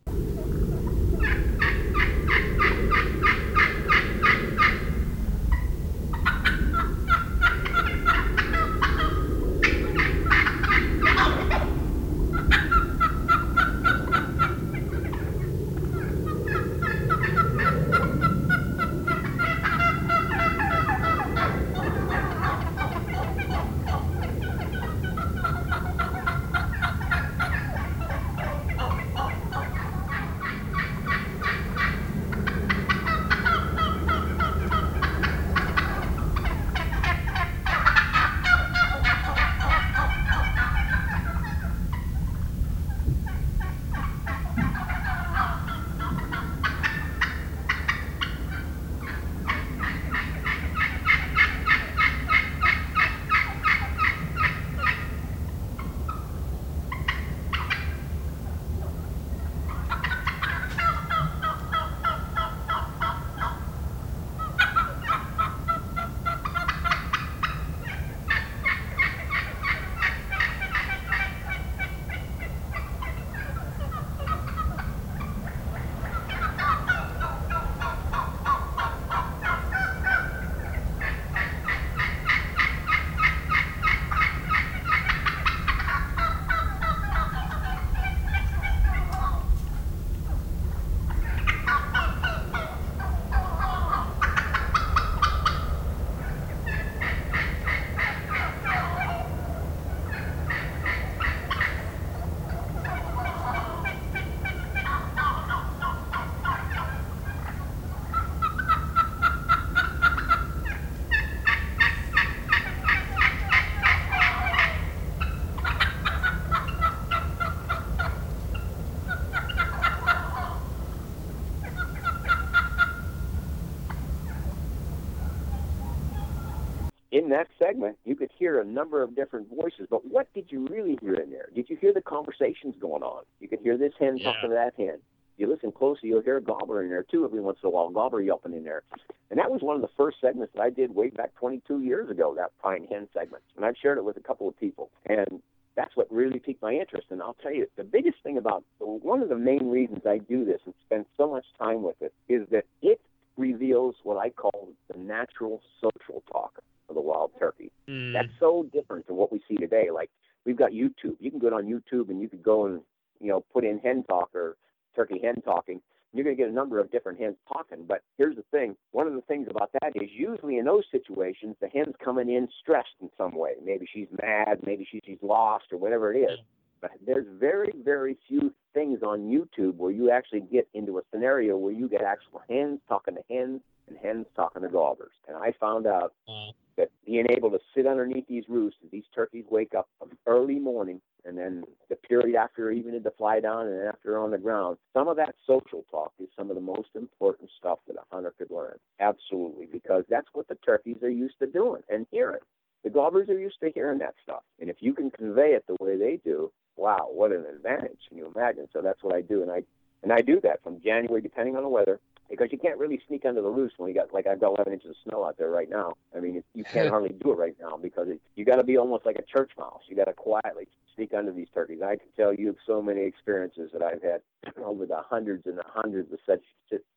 Could 128.18 128.30
hear 128.38 128.60
a 128.60 128.64
number 128.64 129.02
of 129.02 129.16
different 129.16 129.48
voices. 129.48 129.86
But 129.88 130.04
what 130.06 130.32
did 130.34 130.46
you 130.50 130.66
really 130.68 130.98
hear 131.00 131.14
in 131.14 131.30
there? 131.30 131.48
Did 131.54 131.70
you 131.70 131.76
hear 131.76 131.92
the 131.92 132.02
conversations 132.02 132.74
going 132.80 133.02
on? 133.02 133.24
You 133.40 133.48
could 133.48 133.60
hear 133.60 133.78
this 133.78 133.94
hen 133.98 134.18
Yeah. 134.18 134.24
talking 134.24 134.50
to 134.50 134.54
that 134.54 134.74
hen. 134.76 135.00
You 135.36 135.46
listen 135.46 135.70
closely, 135.70 136.08
you'll 136.08 136.22
hear 136.22 136.38
a 136.38 136.42
gobbler 136.42 136.82
in 136.82 136.90
there 136.90 137.04
too 137.04 137.24
every 137.24 137.40
once 137.40 137.58
in 137.62 137.68
a 137.68 137.70
while, 137.70 137.88
gobbler 137.90 138.20
yelping 138.20 138.54
in 138.54 138.64
there. 138.64 138.82
And 139.30 139.38
that 139.38 139.50
was 139.50 139.62
one 139.62 139.76
of 139.76 139.82
the 139.82 139.88
first 139.96 140.20
segments 140.20 140.52
that 140.54 140.62
I 140.62 140.70
did 140.70 140.92
way 140.94 141.10
back 141.10 141.32
22 141.36 141.80
years 141.80 142.10
ago, 142.10 142.34
that 142.34 142.50
pine 142.60 142.88
hen 142.90 143.08
segment. 143.14 143.44
And 143.54 143.64
I've 143.64 143.76
shared 143.76 143.98
it 143.98 144.04
with 144.04 144.16
a 144.16 144.20
couple 144.20 144.48
of 144.48 144.58
people. 144.58 144.90
And 145.06 145.40
that's 145.76 145.96
what 145.96 146.10
really 146.10 146.40
piqued 146.40 146.60
my 146.60 146.72
interest. 146.72 147.06
And 147.10 147.22
I'll 147.22 147.34
tell 147.34 147.52
you, 147.54 147.68
the 147.76 147.84
biggest 147.84 148.20
thing 148.24 148.36
about 148.36 148.64
one 148.80 149.22
of 149.22 149.28
the 149.28 149.36
main 149.38 149.70
reasons 149.70 150.04
I 150.04 150.18
do 150.18 150.44
this 150.44 150.60
and 150.64 150.74
spend 150.84 151.06
so 151.16 151.30
much 151.30 151.46
time 151.56 151.82
with 151.84 152.02
it 152.02 152.12
is 152.28 152.48
that 152.50 152.64
it 152.82 153.00
reveals 153.36 153.94
what 154.02 154.16
I 154.16 154.30
call 154.30 154.70
the 154.92 154.98
natural 154.98 155.62
social 155.80 156.24
talk 156.32 156.58
of 156.89 156.95
the 156.95 157.01
wild 157.01 157.32
turkey. 157.39 157.70
Mm. 157.89 158.12
That's 158.12 158.32
so 158.41 158.66
different 158.72 159.07
than 159.07 159.16
what 159.16 159.32
we 159.32 159.43
see 159.49 159.57
today. 159.57 159.91
Like 159.93 160.11
we've 160.45 160.57
got 160.57 160.72
YouTube. 160.72 161.16
You 161.20 161.30
can 161.30 161.39
go 161.39 161.49
on 161.49 161.66
YouTube 161.66 162.09
and 162.11 162.20
you 162.20 162.28
can 162.28 162.43
go 162.43 162.66
and 162.66 162.80
you 163.20 163.28
know 163.28 163.45
put 163.53 163.64
in 163.64 163.78
hen 163.78 164.05
talk 164.05 164.30
or 164.34 164.57
turkey 164.95 165.20
hen 165.22 165.43
talking. 165.43 165.80
You're 166.14 166.24
going 166.24 166.36
to 166.36 166.43
get 166.43 166.49
a 166.49 166.55
number 166.55 166.80
of 166.80 166.91
different 166.91 167.20
hens 167.20 167.36
talking. 167.53 167.84
But 167.86 168.03
here's 168.16 168.36
the 168.36 168.45
thing: 168.51 168.76
one 168.93 169.07
of 169.07 169.14
the 169.14 169.20
things 169.22 169.49
about 169.51 169.70
that 169.80 169.93
is 169.95 170.11
usually 170.11 170.59
in 170.59 170.64
those 170.64 170.84
situations, 170.91 171.57
the 171.61 171.68
hen's 171.68 171.95
coming 172.03 172.30
in 172.30 172.49
stressed 172.61 172.97
in 173.01 173.11
some 173.18 173.36
way. 173.36 173.53
Maybe 173.62 173.86
she's 173.93 174.09
mad, 174.22 174.61
maybe 174.64 174.86
she, 174.91 175.01
she's 175.05 175.18
lost, 175.22 175.66
or 175.70 175.78
whatever 175.78 176.12
it 176.12 176.18
is. 176.18 176.39
But 176.80 176.93
there's 177.05 177.26
very, 177.39 177.72
very 177.84 178.16
few 178.28 178.55
things 178.72 179.01
on 179.03 179.28
YouTube 179.28 179.76
where 179.76 179.91
you 179.91 180.11
actually 180.11 180.41
get 180.41 180.68
into 180.74 180.99
a 180.99 181.03
scenario 181.11 181.57
where 181.57 181.72
you 181.72 181.89
get 181.89 182.03
actual 182.03 182.41
hens 182.49 182.80
talking 182.89 183.16
to 183.16 183.22
hens 183.28 183.61
and 183.89 183.99
hens 183.99 184.26
talking 184.34 184.62
to 184.62 184.68
gobblers. 184.68 185.12
And 185.26 185.36
I 185.36 185.53
found 185.53 185.86
out 185.86 186.14
Wow. 186.26 186.53
that 186.76 186.91
being 187.05 187.26
able 187.30 187.51
to 187.51 187.59
sit 187.74 187.86
underneath 187.86 188.26
these 188.28 188.45
roosts, 188.49 188.80
these 188.91 189.05
turkeys 189.14 189.45
wake 189.51 189.74
up 189.74 189.89
early 190.26 190.59
morning, 190.59 191.01
and 191.24 191.36
then 191.36 191.64
the 191.89 191.97
period 191.97 192.36
after 192.36 192.70
even 192.70 193.03
to 193.03 193.11
fly 193.12 193.41
down 193.41 193.66
and 193.66 193.89
after 193.89 194.18
on 194.18 194.30
the 194.30 194.39
ground, 194.39 194.78
some 194.93 195.09
of 195.09 195.16
that 195.16 195.34
social 195.47 195.84
talk 195.91 196.12
is 196.20 196.28
some 196.36 196.51
of 196.51 196.55
the 196.57 196.62
most 196.62 196.89
important 196.95 197.51
stuff 197.59 197.78
that 197.86 197.97
a 197.97 198.14
hunter 198.14 198.32
could 198.39 198.51
learn. 198.51 198.78
Absolutely, 199.01 199.66
because 199.66 200.05
that's 200.09 200.28
what 200.32 200.49
the 200.49 200.55
turkeys 200.57 201.03
are 201.03 201.11
used 201.11 201.39
to 201.41 201.47
doing 201.47 201.82
and 201.89 202.07
hearing. 202.11 202.41
The 202.84 202.91
gobblers 202.91 203.28
are 203.28 203.39
used 203.39 203.61
to 203.61 203.70
hearing 203.70 203.99
that 203.99 204.14
stuff, 204.22 204.43
and 204.61 204.70
if 204.70 204.76
you 204.80 204.95
can 204.95 205.11
convey 205.11 205.51
it 205.55 205.64
the 205.66 205.76
way 205.84 205.97
they 205.97 206.20
do, 206.24 206.53
wow, 206.76 207.09
what 207.11 207.28
what 207.28 207.39
an 207.39 207.45
advantage 207.55 207.99
can 208.09 208.16
you 208.16 208.32
imagine 208.34 208.66
so 208.72 208.80
that's 208.80 209.03
what 209.03 209.14
i 209.14 209.20
do 209.20 209.43
and 209.43 209.51
i 209.51 209.62
and 210.03 210.12
i 210.12 210.20
do 210.20 210.41
that 210.41 210.62
from 210.62 210.80
january 210.80 211.20
depending 211.20 211.57
on 211.57 211.62
the 211.62 211.68
weather 211.68 212.01
because 212.31 212.49
you 212.53 212.59
can't 212.59 212.79
really 212.79 213.01
sneak 213.07 213.24
under 213.24 213.43
the 213.43 213.49
roost 213.49 213.74
when 213.79 213.89
you 213.89 213.95
got 213.95 214.12
like 214.12 214.26
I've 214.26 214.41
got 214.41 214.55
11 214.57 214.72
inches 214.72 214.91
of 214.91 214.97
snow 215.05 215.24
out 215.24 215.39
there 215.39 215.51
right 215.51 215.68
now. 215.68 215.95
I 216.16 216.20
mean, 216.20 216.43
you 216.55 216.64
can't 216.64 216.89
hardly 216.91 217.11
do 217.11 217.33
it 217.33 217.39
right 217.39 217.57
now 217.61 217.76
because 217.76 218.09
it, 218.09 218.20
you 218.37 218.45
got 218.45 218.57
to 218.57 218.64
be 218.64 218.76
almost 218.76 219.07
like 219.07 219.16
a 219.16 219.22
church 219.22 219.53
mouse. 219.59 219.83
You 219.89 219.97
got 219.97 220.05
to 220.05 220.12
quietly 220.12 220.68
sneak 220.95 221.14
under 221.14 221.33
these 221.33 221.49
turkeys. 221.55 221.81
I 221.83 221.97
can 221.97 222.09
tell 222.16 222.35
you 222.35 222.51
of 222.51 222.57
so 222.66 222.83
many 222.83 223.03
experiences 223.03 223.70
that 223.72 223.83
I've 223.83 224.03
had 224.03 224.20
over 224.64 224.85
the 224.85 225.01
hundreds 225.09 225.47
and 225.47 225.57
the 225.57 225.64
hundreds 225.66 226.12
of 226.12 226.18
such 226.26 226.43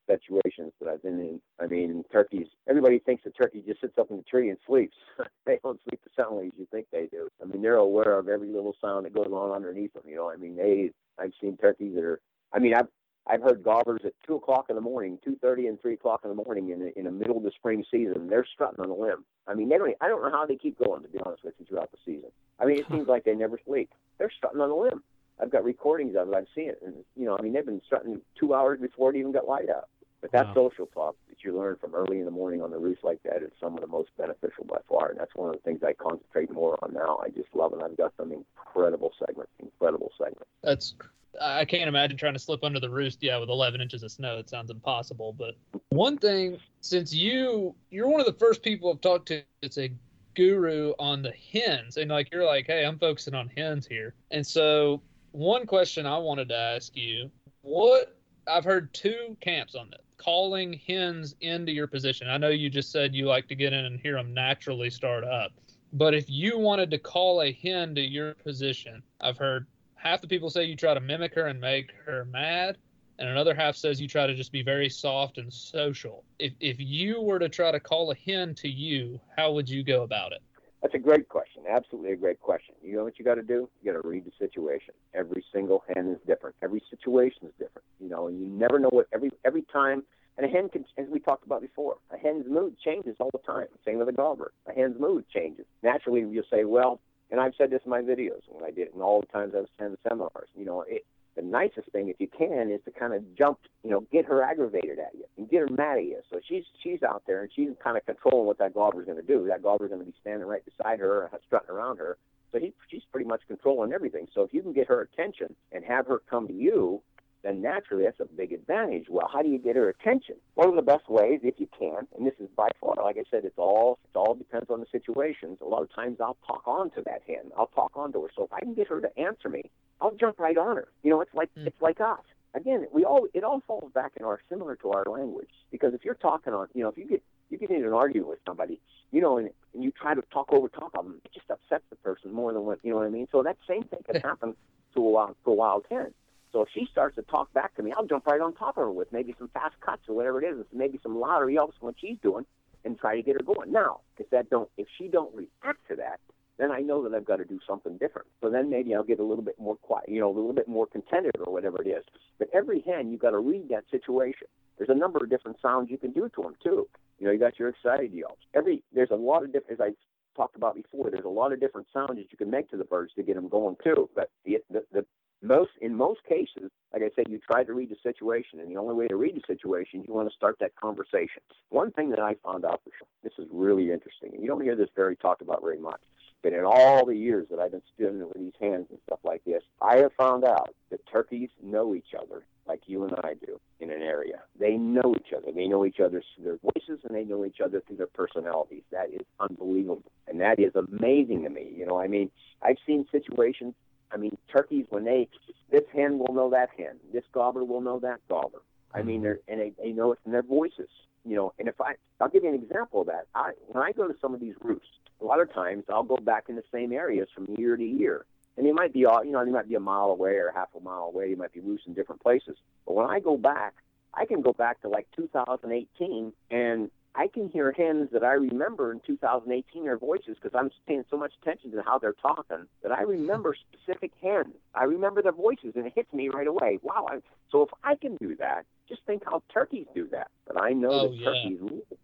situations 0.08 0.74
that 0.80 0.90
I've 0.90 1.04
been 1.04 1.20
in. 1.20 1.42
I 1.60 1.68
mean, 1.68 2.04
turkeys. 2.12 2.48
Everybody 2.68 3.00
thinks 3.00 3.24
the 3.24 3.30
turkey 3.30 3.64
just 3.66 3.82
sits 3.82 3.98
up 3.98 4.10
in 4.10 4.18
the 4.18 4.24
tree 4.24 4.50
and 4.50 4.58
sleeps. 4.66 4.96
they 5.46 5.60
don't 5.64 5.80
sleep 5.88 6.02
the 6.04 6.10
soundly 6.22 6.48
as 6.48 6.54
you 6.58 6.68
think 6.72 6.88
they 6.92 7.08
do. 7.12 7.30
I 7.42 7.46
mean, 7.46 7.62
they're 7.62 7.76
aware 7.76 8.18
of 8.18 8.28
every 8.28 8.50
little 8.50 8.76
sound 8.82 9.06
that 9.06 9.14
goes 9.14 9.32
on 9.32 9.52
underneath 9.52 9.94
them. 9.94 10.04
You 10.08 10.16
know, 10.16 10.30
I 10.30 10.36
mean, 10.36 10.56
they. 10.56 10.92
I've 11.20 11.34
seen 11.40 11.58
turkeys 11.58 11.94
that 11.96 12.04
are. 12.04 12.20
I 12.54 12.60
mean, 12.60 12.74
I've 12.74 12.88
I've 13.28 13.41
heard 13.41 13.63
gobblers 13.63 14.01
at 14.03 14.13
two 14.26 14.36
o'clock 14.36 14.65
in 14.69 14.76
the 14.76 14.82
morning, 14.82 15.19
two 15.24 15.38
thirty 15.41 15.67
and 15.67 15.80
three 15.80 15.93
o'clock 15.93 16.22
in 16.24 16.30
the 16.30 16.36
morning 16.36 16.69
in 16.72 16.80
the, 16.80 16.97
in 16.97 17.05
the 17.05 17.11
middle 17.11 17.38
of 17.38 17.43
the 17.43 17.51
spring 17.51 17.84
season. 17.91 18.28
They're 18.28 18.45
strutting 18.51 18.80
on 18.80 18.89
a 18.89 18.95
limb. 18.95 19.24
I 19.47 19.53
mean, 19.53 19.69
they 19.69 19.78
don't. 19.78 19.95
I 20.01 20.07
don't 20.07 20.24
know 20.24 20.32
how 20.32 20.45
they 20.45 20.55
keep 20.55 20.80
going. 20.84 21.03
To 21.03 21.07
be 21.07 21.19
honest 21.19 21.43
with 21.43 21.53
you, 21.59 21.65
throughout 21.65 21.91
the 21.91 21.97
season. 22.05 22.32
I 22.59 22.65
mean, 22.65 22.80
it 22.80 22.86
seems 22.89 23.07
like 23.07 23.24
they 23.24 23.36
never 23.36 23.59
sleep. 23.65 23.91
They're 24.17 24.32
strutting 24.36 24.61
on 24.61 24.69
a 24.69 24.76
limb. 24.76 25.03
I've 25.39 25.51
got 25.51 25.63
recordings 25.63 26.15
of 26.15 26.30
it. 26.30 26.36
I've 26.36 26.47
seen 26.53 26.69
it, 26.69 26.82
and 26.86 26.95
you 27.15 27.26
know, 27.26 27.38
I 27.38 27.41
mean, 27.41 27.53
they've 27.53 27.65
been 27.65 27.82
strutting 27.86 28.22
two 28.39 28.53
hours 28.53 28.80
before 28.80 29.11
it 29.11 29.17
even 29.17 29.32
got 29.32 29.47
light 29.47 29.69
out. 29.69 29.88
But 30.22 30.32
that 30.34 30.47
wow. 30.47 30.53
social 30.53 30.86
talk 30.86 31.15
that 31.30 31.43
you 31.43 31.57
learn 31.57 31.78
from 31.78 31.95
early 31.95 32.19
in 32.19 32.26
the 32.26 32.32
morning 32.32 32.61
on 32.61 32.69
the 32.69 32.78
roof 32.78 32.99
like 33.03 33.24
that 33.24 33.41
is 33.41 33.51
some 33.59 33.74
of 33.76 33.82
the 33.82 33.88
most 33.88 34.09
beneficial 34.17 34.65
by 34.65 34.78
far, 34.88 35.09
and 35.09 35.19
that's 35.19 35.34
one 35.34 35.49
of 35.49 35.55
the 35.55 35.61
things 35.61 35.82
I 35.84 35.93
concentrate 35.93 36.51
more 36.51 36.78
on 36.84 36.93
now. 36.93 37.19
I 37.24 37.30
just 37.30 37.49
love 37.55 37.74
it. 37.74 37.82
I've 37.84 37.97
got 37.97 38.13
some 38.17 38.32
incredible 38.32 39.11
segments, 39.17 39.51
incredible 39.59 40.11
segments. 40.19 40.49
That's 40.61 40.93
I 41.40 41.66
can't 41.66 41.88
imagine 41.88 42.18
trying 42.18 42.34
to 42.34 42.40
slip 42.40 42.64
under 42.64 42.80
the 42.80 42.90
roost. 42.90 43.22
Yeah, 43.22 43.38
with 43.38 43.50
11 43.50 43.80
inches 43.82 44.04
of 44.04 44.12
snow, 44.12 44.38
it 44.38 44.50
sounds 44.50 44.72
impossible. 44.72 45.34
But 45.34 45.56
one 45.90 46.18
thing, 46.18 46.58
since 46.82 47.14
you 47.14 47.76
you're 47.90 48.08
one 48.08 48.20
of 48.20 48.26
the 48.26 48.34
first 48.34 48.64
people 48.64 48.92
I've 48.92 49.02
talked 49.02 49.28
to 49.28 49.44
that's 49.62 49.78
a 49.78 49.92
guru 50.36 50.94
on 51.00 51.22
the 51.22 51.34
hens, 51.54 51.98
and 51.98 52.10
like 52.10 52.32
you're 52.32 52.46
like, 52.46 52.68
hey, 52.68 52.86
I'm 52.86 53.00
focusing 53.00 53.34
on 53.34 53.50
hens 53.56 53.88
here. 53.88 54.14
And 54.32 54.46
so 54.46 55.02
one 55.32 55.66
question 55.66 56.06
I 56.06 56.18
wanted 56.18 56.50
to 56.50 56.58
ask 56.58 56.96
you, 56.96 57.32
what 57.62 58.18
I've 58.48 58.66
heard 58.66 58.94
two 58.94 59.38
camps 59.40 59.76
on 59.76 59.90
this 59.90 60.02
calling 60.22 60.80
hens 60.88 61.36
into 61.42 61.72
your 61.72 61.88
position. 61.88 62.30
I 62.30 62.38
know 62.38 62.50
you 62.50 62.70
just 62.70 62.92
said 62.92 63.16
you 63.16 63.26
like 63.26 63.48
to 63.48 63.56
get 63.56 63.74
in 63.74 63.86
and 63.86 64.00
hear 64.00 64.16
them 64.16 64.34
naturally 64.34 64.92
start 64.92 65.24
up. 65.24 65.52
But 65.94 66.14
if 66.14 66.30
you 66.30 66.60
wanted 66.60 66.92
to 66.92 67.00
call 67.00 67.42
a 67.42 67.52
hen 67.52 67.96
to 67.96 68.02
your 68.02 68.36
position, 68.36 69.02
I've 69.20 69.38
heard 69.38 69.66
half 70.02 70.22
the 70.22 70.28
people 70.28 70.49
say 70.49 70.66
you 70.66 70.76
try 70.76 70.93
to 70.93 70.99
mimic 70.99 71.34
her 71.36 71.47
and 71.47 71.60
make 71.60 71.91
her 72.06 72.26
mad, 72.26 72.78
and 73.20 73.30
another 73.30 73.54
half 73.54 73.76
says 73.76 74.02
you 74.02 74.08
try 74.08 74.26
to 74.26 74.34
just 74.34 74.52
be 74.52 74.64
very 74.64 74.89
soft 74.89 75.38
and 75.38 75.54
social. 75.54 76.24
If 76.39 76.54
if 76.60 76.78
you 76.80 77.22
were 77.22 77.39
to 77.39 77.49
try 77.49 77.72
to 77.72 77.80
call 77.80 78.12
a 78.12 78.16
hen 78.16 78.56
to 78.56 78.68
you, 78.68 79.20
how 79.38 79.52
would 79.52 79.70
you 79.70 79.84
go 79.84 80.04
about 80.04 80.32
it? 80.32 80.41
That's 80.82 80.95
a 80.95 80.99
great 80.99 81.30
question. 81.30 81.62
Absolutely 81.70 82.14
a 82.14 82.16
great 82.16 82.39
question. 82.39 82.74
You 82.82 82.97
know 82.97 83.04
what 83.04 83.20
you 83.20 83.26
got 83.26 83.36
to 83.36 83.43
do? 83.43 83.70
You 83.84 83.93
got 83.93 84.02
to 84.02 84.08
read 84.08 84.26
the 84.26 84.32
situation. 84.39 84.95
Every 85.14 85.45
single 85.54 85.84
hen 85.93 86.08
is 86.10 86.18
different. 86.26 86.56
Every 86.64 86.82
situation 86.89 87.43
is 87.43 87.54
different. 87.60 87.86
You 87.99 88.10
know, 88.10 88.28
and 88.28 88.39
you 88.39 88.47
never 88.47 88.80
know 88.80 88.89
what 88.89 89.08
every 89.14 89.32
every 89.45 89.64
time. 89.72 90.04
And 90.38 90.45
a 90.45 90.49
hen 90.49 90.70
can, 90.70 90.86
as 90.97 91.08
we 91.10 91.20
talked 91.20 91.45
about 91.45 91.62
before, 91.62 91.97
a 92.10 92.18
hen's 92.18 92.47
mood 92.49 92.78
changes 92.84 93.18
all 93.20 93.30
the 93.34 93.45
time. 93.45 93.68
Same 93.86 93.99
with 93.99 94.08
a 94.08 94.14
gobbler. 94.14 94.54
A 94.66 94.74
hen's 94.74 94.99
mood 94.99 95.26
changes. 95.30 95.66
Naturally, 95.84 96.22
you'll 96.22 96.45
say, 96.49 96.64
well, 96.64 97.02
and 97.32 97.40
I've 97.40 97.54
said 97.58 97.70
this 97.72 97.82
in 97.86 97.90
my 97.90 98.02
videos 98.02 98.42
when 98.50 98.64
I 98.64 98.72
did 98.72 98.88
it, 98.88 98.94
and 98.94 99.02
all 99.02 99.22
the 99.22 99.28
times 99.28 99.54
I 99.56 99.60
was 99.60 99.70
attending 99.78 99.98
seminars. 100.08 100.50
You 100.54 100.66
know, 100.66 100.84
it, 100.88 101.06
the 101.36 101.42
nicest 101.42 101.90
thing, 101.92 102.10
if 102.10 102.18
you 102.20 102.28
can, 102.28 102.70
is 102.70 102.82
to 102.86 102.92
kind 102.92 103.14
of 103.14 103.24
jump, 103.38 103.60
you 103.84 103.90
know, 103.90 104.02
get 104.12 104.26
her 104.26 104.44
aggravated 104.44 105.00
at 105.00 105.14
you 105.14 105.24
and 105.38 105.50
get 105.50 105.62
her 105.62 105.70
mad 105.70 105.98
at 105.98 106.04
you. 106.04 106.20
So 106.30 106.40
she's 106.48 106.64
she's 106.84 107.04
out 107.04 107.24
there 107.26 107.42
and 107.42 107.50
she's 107.56 107.70
kind 107.82 107.96
of 107.96 108.06
controlling 108.06 108.48
what 108.48 108.58
that 108.60 108.74
gobbler's 108.74 109.06
going 109.06 109.20
to 109.22 109.26
do. 109.26 109.48
That 109.48 109.64
gobbler's 109.64 109.90
going 109.90 110.02
to 110.02 110.06
be 110.06 110.16
standing 110.20 110.48
right 110.48 110.64
beside 110.66 111.00
her, 111.00 111.32
strutting 111.48 111.70
around 111.70 111.98
her. 111.98 112.18
So 112.52 112.60
he, 112.60 112.74
she's 112.90 113.04
pretty 113.14 113.28
much 113.28 113.42
controlling 113.48 113.94
everything. 113.94 114.28
So 114.34 114.42
if 114.42 114.54
you 114.54 114.62
can 114.62 114.74
get 114.74 114.88
her 114.88 115.02
attention 115.02 115.56
and 115.72 115.86
have 115.86 116.08
her 116.08 116.22
come 116.30 116.48
to 116.48 116.54
you 116.54 117.02
then 117.44 117.62
naturally 117.62 118.04
that's 118.04 118.20
a 118.20 118.26
big 118.26 118.54
advantage. 118.54 119.06
Well, 119.10 119.30
how 119.32 119.42
do 119.42 119.50
you 119.50 119.58
get 119.58 119.76
her 119.76 119.89
attention? 119.89 120.36
One 120.56 120.70
of 120.70 120.76
the 120.76 120.82
best 120.82 121.10
ways, 121.10 121.39
if 121.44 121.56
you 121.60 121.68
can, 121.78 122.08
and 122.16 122.26
this 122.26 122.34
is 122.39 122.50
by 122.56 122.70
far, 122.80 122.96
like 123.04 123.18
I 123.18 123.24
said, 123.30 123.46
it's 123.46 123.58
all 123.58 124.00
it 124.14 124.18
all 124.18 124.36
depends 124.36 124.70
on 124.70 124.80
the 124.80 124.86
situations. 124.92 125.60
A 125.62 125.66
lot 125.66 125.82
of 125.82 125.94
times 125.94 126.18
I'll 126.22 126.38
talk 126.46 126.68
on 126.68 126.92
to 126.92 127.02
that 127.06 127.22
hen. 127.28 127.52
I'll 127.58 127.68
talk 127.68 127.92
on 127.96 128.12
to 128.14 128.24
her. 128.24 128.30
So 128.36 128.44
if 128.44 128.54
I 128.54 128.60
can 128.60 128.74
get 128.74 128.88
her 128.88 129.02
to 129.02 129.20
answer 129.20 129.50
me, 129.50 129.70
I'll 130.00 130.16
jump 130.16 130.39
right 130.39 130.58
on 130.58 130.76
her. 130.76 130.88
You 131.04 131.12
know, 131.12 131.22
it's 131.22 131.34
like 131.34 131.50
mm. 131.58 131.68
it's 131.68 131.82
like 131.82 132.00
us. 132.02 132.20
Again, 132.54 132.86
we 132.92 133.06
all 133.06 133.28
it 133.34 133.44
all 133.44 133.62
falls 133.66 133.92
back 133.94 134.14
in 134.18 134.26
our 134.26 134.39
similar 134.50 134.76
to 134.78 134.92
our 134.92 135.06
language. 135.06 135.50
Because 135.72 135.94
if 135.94 136.04
you're 136.04 136.16
talking 136.16 136.54
on, 136.54 136.68
you 136.74 136.84
know, 136.84 136.89
if 136.89 136.98
you 136.98 137.06
get 137.06 137.24
you 137.50 137.58
get 137.58 137.70
into 137.70 137.88
an 137.88 137.94
argument 137.94 138.30
with 138.30 138.39
somebody, 138.46 138.80
you 139.12 139.22
know, 139.22 139.38
and, 139.38 139.50
and 139.74 139.84
you 139.84 139.92
try 139.92 140.14
to 140.14 140.22
talk 140.34 140.52
over 140.52 140.68
top 140.68 140.92
of 140.96 141.06
them, 141.06 141.22
it 141.24 141.32
just 141.34 141.50
upsets 141.50 141.84
the 141.89 141.96
person 141.98 142.34
more 142.34 142.54
than 142.54 142.64
what 142.64 142.80
you 142.84 142.92
know 142.92 142.98
what 142.98 143.06
I 143.06 143.10
mean. 143.10 143.28
So 143.32 143.44
that 143.44 143.58
same 143.68 143.84
thing 143.84 144.00
can 144.06 144.22
happen 144.24 144.56
to 144.94 145.00
a 145.00 145.10
wild 145.10 145.36
to 145.46 145.52
a 145.52 145.54
wild 145.54 145.86
hen. 145.89 146.14
So 146.52 146.62
if 146.62 146.70
she 146.74 146.88
starts 146.91 147.16
to 147.16 147.22
talk 147.24 147.54
back 147.54 147.76
to 147.76 147.84
me, 147.84 147.93
I'll 147.95 148.06
jump 148.06 148.26
right 148.26 148.41
on 148.41 148.54
top 148.54 148.78
of 148.78 148.84
her 148.84 148.91
with 148.91 149.12
maybe 149.12 149.34
some 149.38 149.49
fast 149.49 149.76
cuts 149.80 150.04
or 150.08 150.16
whatever 150.16 150.41
it 150.43 150.47
is, 150.47 150.66
maybe 150.74 150.99
some 151.02 151.20
lottery 151.20 151.54
yelps 151.54 151.78
when 151.80 151.93
she's 151.99 152.18
doing, 152.22 152.45
and 152.84 152.99
try 152.99 153.16
to 153.16 153.22
get 153.22 153.36
her 153.36 153.43
going. 153.43 153.72
Now, 153.72 154.02
if 154.18 154.30
that 154.32 154.49
don't, 154.49 154.70
if 154.78 154.88
she 154.97 155.08
don't 155.08 155.34
react 155.34 155.88
to 155.89 155.95
that, 155.97 156.20
then 156.58 156.72
I 156.72 156.80
know 156.80 157.04
that 157.04 157.16
I've 157.16 157.26
got 157.26 157.38
to 157.38 157.45
do 157.45 157.60
something 157.68 157.97
different. 157.97 158.28
So 158.41 158.49
then 158.49 158.70
maybe 158.70 158.93
I'll 158.93 159.04
get 159.04 159.20
a 159.20 159.24
little 159.24 159.43
bit 159.43 159.60
more 159.60 159.78
quiet, 159.78 160.10
you 160.10 160.20
know, 160.20 160.28
a 160.28 160.36
little 160.36 160.54
bit 160.54 160.68
more 160.68 160.86
contented 160.86 161.32
or 161.43 161.52
whatever 161.52 161.82
it 161.82 161.88
is. 161.88 162.04
But 162.38 162.49
every 162.54 162.82
hen, 162.82 163.12
you've 163.12 163.22
got 163.22 163.32
to 163.32 163.39
read 163.39 163.70
that 163.70 163.86
situation. 163.89 164.47
There's 164.78 164.89
a 164.89 164.95
number 164.95 165.24
of 165.24 165.30
different 165.30 165.58
sounds 165.62 165.89
you 165.89 165.97
can 165.97 166.12
do 166.12 166.30
to 166.36 166.41
them 166.41 166.56
too. 166.64 166.88
You 167.20 167.28
know, 167.28 167.32
you 167.32 167.39
got 167.39 167.58
your 167.58 167.70
excited 167.70 168.14
yelps. 168.14 168.43
Every 168.54 168.84
there's 168.93 169.12
a 169.12 169.16
lot 169.16 169.43
of 169.43 169.54
different, 169.54 169.80
as 169.80 169.82
I 169.82 169.91
talked 170.36 170.56
about 170.56 170.76
before. 170.76 171.10
There's 171.12 171.26
a 171.26 171.30
lot 171.30 171.52
of 171.52 171.60
different 171.60 171.88
sounds 171.93 172.16
that 172.16 172.32
you 172.32 172.38
can 172.38 172.49
make 172.49 172.70
to 172.72 172.78
the 172.78 172.84
birds 172.84 173.14
to 173.16 173.24
get 173.24 173.36
them 173.36 173.47
going 173.47 173.76
too. 173.84 174.10
But 174.16 174.30
the 174.45 174.58
the, 174.70 174.84
the 174.91 175.06
most 175.42 175.72
in 175.82 175.96
most 175.96 176.22
cases, 176.28 176.72
like 176.94 177.02
I 177.02 177.10
said, 177.16 177.26
you 177.30 177.39
try 177.39 177.64
to 177.64 177.74
read 177.74 177.89
the 177.89 177.96
situation, 178.04 178.60
and 178.60 178.70
the 178.70 178.78
only 178.78 178.94
way 178.94 179.08
to 179.08 179.16
read 179.16 179.36
the 179.36 179.42
situation, 179.48 180.04
you 180.08 180.14
want 180.14 180.30
to 180.30 180.36
start 180.36 180.58
that 180.60 180.76
conversation. 180.76 181.42
One 181.70 181.92
thing 181.92 182.10
that 182.12 182.20
I 182.20 182.36
found 182.44 182.66
out 182.66 182.82
for 182.84 182.92
sure, 182.98 183.08
this 183.24 183.34
is 183.38 183.48
really 183.52 183.92
interesting, 183.92 184.34
and 184.34 184.42
you 184.42 184.48
don't 184.48 184.62
hear 184.62 184.76
this 184.76 184.89
very 184.96 185.16
talked 185.16 185.42
about 185.42 185.62
very 185.62 185.80
much. 185.80 186.02
But 186.44 186.54
in 186.54 186.64
all 186.66 187.06
the 187.06 187.16
years 187.16 187.48
that 187.52 187.60
I've 187.60 187.72
been 187.72 187.84
student 187.94 188.28
with 188.28 188.38
these 188.38 188.54
hands 188.60 188.88
and 188.89 189.00
stuff 189.06 189.20
like 189.24 189.44
this, 189.46 189.62
I 189.82 189.98
have 189.98 190.12
found 190.14 190.44
out 190.44 190.74
that 190.89 191.06
turkeys 191.06 191.50
know 191.62 191.94
each 191.94 192.16
other 192.20 192.44
like 192.68 192.82
you 192.88 193.04
and 193.04 193.14
I 193.24 193.34
do 193.46 193.60
in 193.80 193.92
an 193.92 194.02
area. 194.02 194.42
They 194.60 194.76
know 194.76 195.14
each 195.16 195.34
other. 195.36 195.52
They 195.54 195.68
know 195.68 195.86
each 195.86 196.00
other 196.00 196.24
through 196.36 196.44
their 196.46 196.58
voices 196.58 197.04
and 197.04 197.16
they 197.16 197.24
know 197.24 197.46
each 197.46 197.62
other 197.64 197.82
through 197.86 197.98
their 197.98 198.08
personalities. 198.08 198.84
That 198.92 199.10
is 199.14 199.26
unbelievable. 199.39 200.12
And 200.28 200.42
that 200.42 200.60
is 200.60 200.74
amazing 200.76 201.44
to 201.44 201.50
me. 201.50 201.72
You 201.76 201.86
know, 201.86 202.00
I 202.00 202.08
mean, 202.08 202.32
I've 202.64 202.78
seen 202.88 203.06
situations 203.12 203.76
I 204.14 204.18
mean, 204.18 204.38
turkeys 204.51 204.86
when 204.89 205.05
they 205.05 205.30
this 205.70 205.84
hen 205.93 206.20
will 206.20 206.34
know 206.34 206.49
that 206.51 206.70
hen, 206.78 206.97
this 207.14 207.24
gobbler 207.32 207.64
will 207.64 207.82
know 207.82 207.99
that 207.99 208.20
gobbler. 208.28 208.62
I 208.93 209.01
mean, 209.03 209.18
mm-hmm. 209.18 209.24
they're 209.24 209.39
and 209.47 209.59
they, 209.59 209.74
they 209.82 209.91
know 209.91 210.14
it 210.14 210.20
in 210.26 210.32
their 210.32 210.43
voices. 210.43 210.89
You 211.24 211.36
know, 211.36 211.53
and 211.59 211.68
if 211.68 211.80
I 211.80 211.95
I'll 212.20 212.30
give 212.30 212.43
you 212.43 212.49
an 212.49 212.55
example 212.55 213.01
of 213.01 213.07
that. 213.07 213.28
I 213.36 213.51
when 213.68 213.84
I 213.84 213.91
go 213.91 214.07
to 214.07 214.16
some 214.22 214.34
of 214.34 214.39
these 214.39 214.55
roosts, 214.62 214.88
a 215.22 215.26
lot 215.26 215.39
of 215.39 215.53
times 215.53 215.86
I'll 215.89 216.03
go 216.03 216.18
back 216.18 216.45
in 216.49 216.55
the 216.55 216.64
same 216.72 216.91
areas 216.91 217.28
from 217.34 217.47
year 217.57 217.76
to 217.78 217.84
year. 217.84 218.26
And 218.57 218.66
they 218.66 218.74
might 218.74 218.93
be 218.93 219.05
all 219.05 219.24
you 219.24 219.32
know, 219.32 219.43
they 219.45 219.51
might 219.51 219.70
be 219.70 219.76
a 219.76 219.80
mile 219.80 220.09
away 220.09 220.32
or 220.32 220.51
half 220.53 220.70
a 220.76 220.82
mile 220.82 221.12
away. 221.14 221.30
You 221.30 221.38
might 221.38 221.53
be 221.53 221.62
roosting 221.62 221.93
different 221.93 222.22
places. 222.22 222.57
But 222.86 222.95
when 222.95 223.07
I 223.07 223.20
go 223.20 223.38
back, 223.38 223.74
I 224.14 224.26
can 224.26 224.41
go 224.41 224.51
back 224.51 224.82
to 224.82 224.89
like 224.89 225.07
2018 225.16 226.34
and 226.49 226.91
I 227.14 227.28
can 227.28 227.49
hear 227.49 227.74
hens 227.74 228.09
that 228.14 228.24
I 228.24 228.34
remember 228.34 228.91
in 228.91 229.01
2018 229.05 229.84
their 229.84 229.97
voices 229.97 230.38
because 230.41 230.57
I'm 230.57 230.72
paying 230.88 231.03
so 231.09 231.18
much 231.18 231.34
attention 231.41 231.72
to 231.72 231.82
how 231.82 231.99
they're 231.99 232.14
talking 232.14 232.66
that 232.84 232.91
I 232.91 233.01
remember 233.01 233.53
specific 233.53 234.12
hens. 234.22 234.55
I 234.74 234.86
remember 234.86 235.22
their 235.22 235.34
voices 235.34 235.74
and 235.76 235.86
it 235.86 235.93
hits 235.93 236.12
me 236.14 236.30
right 236.30 236.47
away. 236.47 236.80
Wow! 236.82 237.07
I, 237.09 237.18
so 237.51 237.64
if 237.64 237.70
I 237.84 237.95
can 237.95 238.16
do 238.22 238.36
that, 238.38 238.66
just 238.88 239.01
think 239.05 239.24
how 239.26 239.43
turkeys 239.53 239.88
do 239.93 240.07
that. 240.12 240.28
But 240.47 240.62
I 240.62 240.72
know 240.72 240.91
oh, 240.91 241.07
that 241.09 241.18
yeah. 241.18 241.26
turkeys 241.26 241.59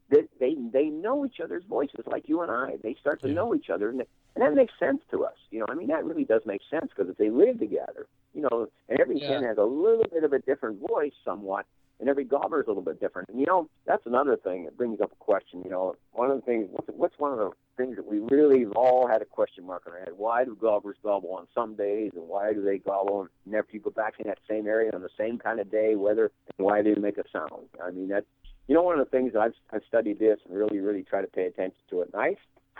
they, 0.10 0.24
they 0.40 0.56
they 0.74 0.86
know 0.86 1.26
each 1.26 1.40
other's 1.42 1.64
voices 1.70 2.04
like 2.06 2.28
you 2.28 2.42
and 2.42 2.52
I. 2.52 2.76
They 2.84 2.96
start 3.00 3.22
to 3.22 3.28
Yeah. 3.28 3.36
know 3.36 3.56
each 3.56 3.70
other, 3.70 3.90
and, 3.90 4.02
and 4.02 4.46
that 4.46 4.54
makes 4.56 4.74
sense 4.78 5.02
to 5.12 5.24
us. 5.24 5.38
You 5.52 5.60
know, 5.60 5.66
I 5.70 5.76
mean 5.76 5.88
that 5.88 6.04
really 6.04 6.26
does 6.26 6.42
make 6.46 6.62
sense 6.70 6.88
because 6.94 7.10
if 7.10 7.18
they 7.18 7.30
live 7.30 7.60
together, 7.60 8.08
you 8.34 8.42
know, 8.42 8.68
and 8.90 9.00
every 9.00 9.20
Yeah. 9.20 9.36
hen 9.36 9.44
has 9.44 9.58
a 9.58 9.64
little 9.64 10.06
bit 10.12 10.26
of 10.26 10.34
a 10.34 10.40
different 10.40 10.86
voice, 10.86 11.14
somewhat 11.24 11.66
and 12.00 12.10
every 12.10 12.24
gobbler 12.24 12.62
is 12.62 12.68
a 12.68 12.70
little 12.70 12.84
bit 12.84 13.00
different. 13.00 13.30
And 13.30 13.40
you 13.40 13.46
know, 13.46 13.70
that's 13.86 14.06
another 14.06 14.38
thing 14.38 14.66
that 14.66 14.78
brings 14.78 15.02
up 15.02 15.12
a 15.12 15.16
question. 15.16 15.62
You 15.64 15.72
know, 15.72 15.96
one 16.12 16.32
of 16.32 16.38
the 16.38 16.46
things, 16.46 16.68
what's, 16.72 16.88
what's 16.96 17.20
one 17.20 17.32
of 17.32 17.40
the 17.40 17.52
things 17.76 17.96
that 17.96 18.08
we 18.08 18.20
really 18.20 18.66
all 18.76 19.08
had 19.08 19.22
a 19.22 19.26
question 19.26 19.66
mark 19.66 19.84
in 19.88 19.94
our 19.94 20.00
head? 20.00 20.10
Why 20.16 20.46
do 20.46 20.58
gobblers 20.60 20.98
gobble 21.04 21.34
on 21.34 21.48
some 21.54 21.76
days, 21.76 22.12
and 22.16 22.28
why 22.28 22.54
do 22.54 22.64
they 22.64 22.78
gobble 22.78 23.22
and 23.22 23.30
never 23.46 23.68
you 23.72 23.80
go 23.80 23.90
back 23.90 24.16
in 24.20 24.28
that 24.28 24.40
same 24.50 24.68
area 24.68 24.92
on 24.94 25.02
the 25.02 25.10
same 25.18 25.38
kind 25.38 25.60
of 25.60 25.72
day, 25.72 25.96
weather, 25.96 26.32
and 26.58 26.66
why 26.66 26.82
do 26.82 26.96
they 26.96 27.02
make 27.02 27.18
a 27.18 27.24
sound? 27.32 27.68
I 27.84 27.92
mean, 27.92 28.10
that 28.10 28.26
you 28.68 28.76
know, 28.76 28.84
one 28.84 29.00
of 29.00 29.06
the 29.06 29.12
things 29.12 29.34
that 29.34 29.40
I've 29.42 29.54
I've 29.72 29.84
studied 29.88 30.20
this 30.20 30.40
and 30.46 30.58
really, 30.58 30.80
really 30.80 31.04
try 31.04 31.22
to 31.22 31.28
pay 31.28 31.46
attention 31.46 31.80
to 31.90 32.02
it. 32.02 32.10
And 32.14 32.22
I, 32.22 32.36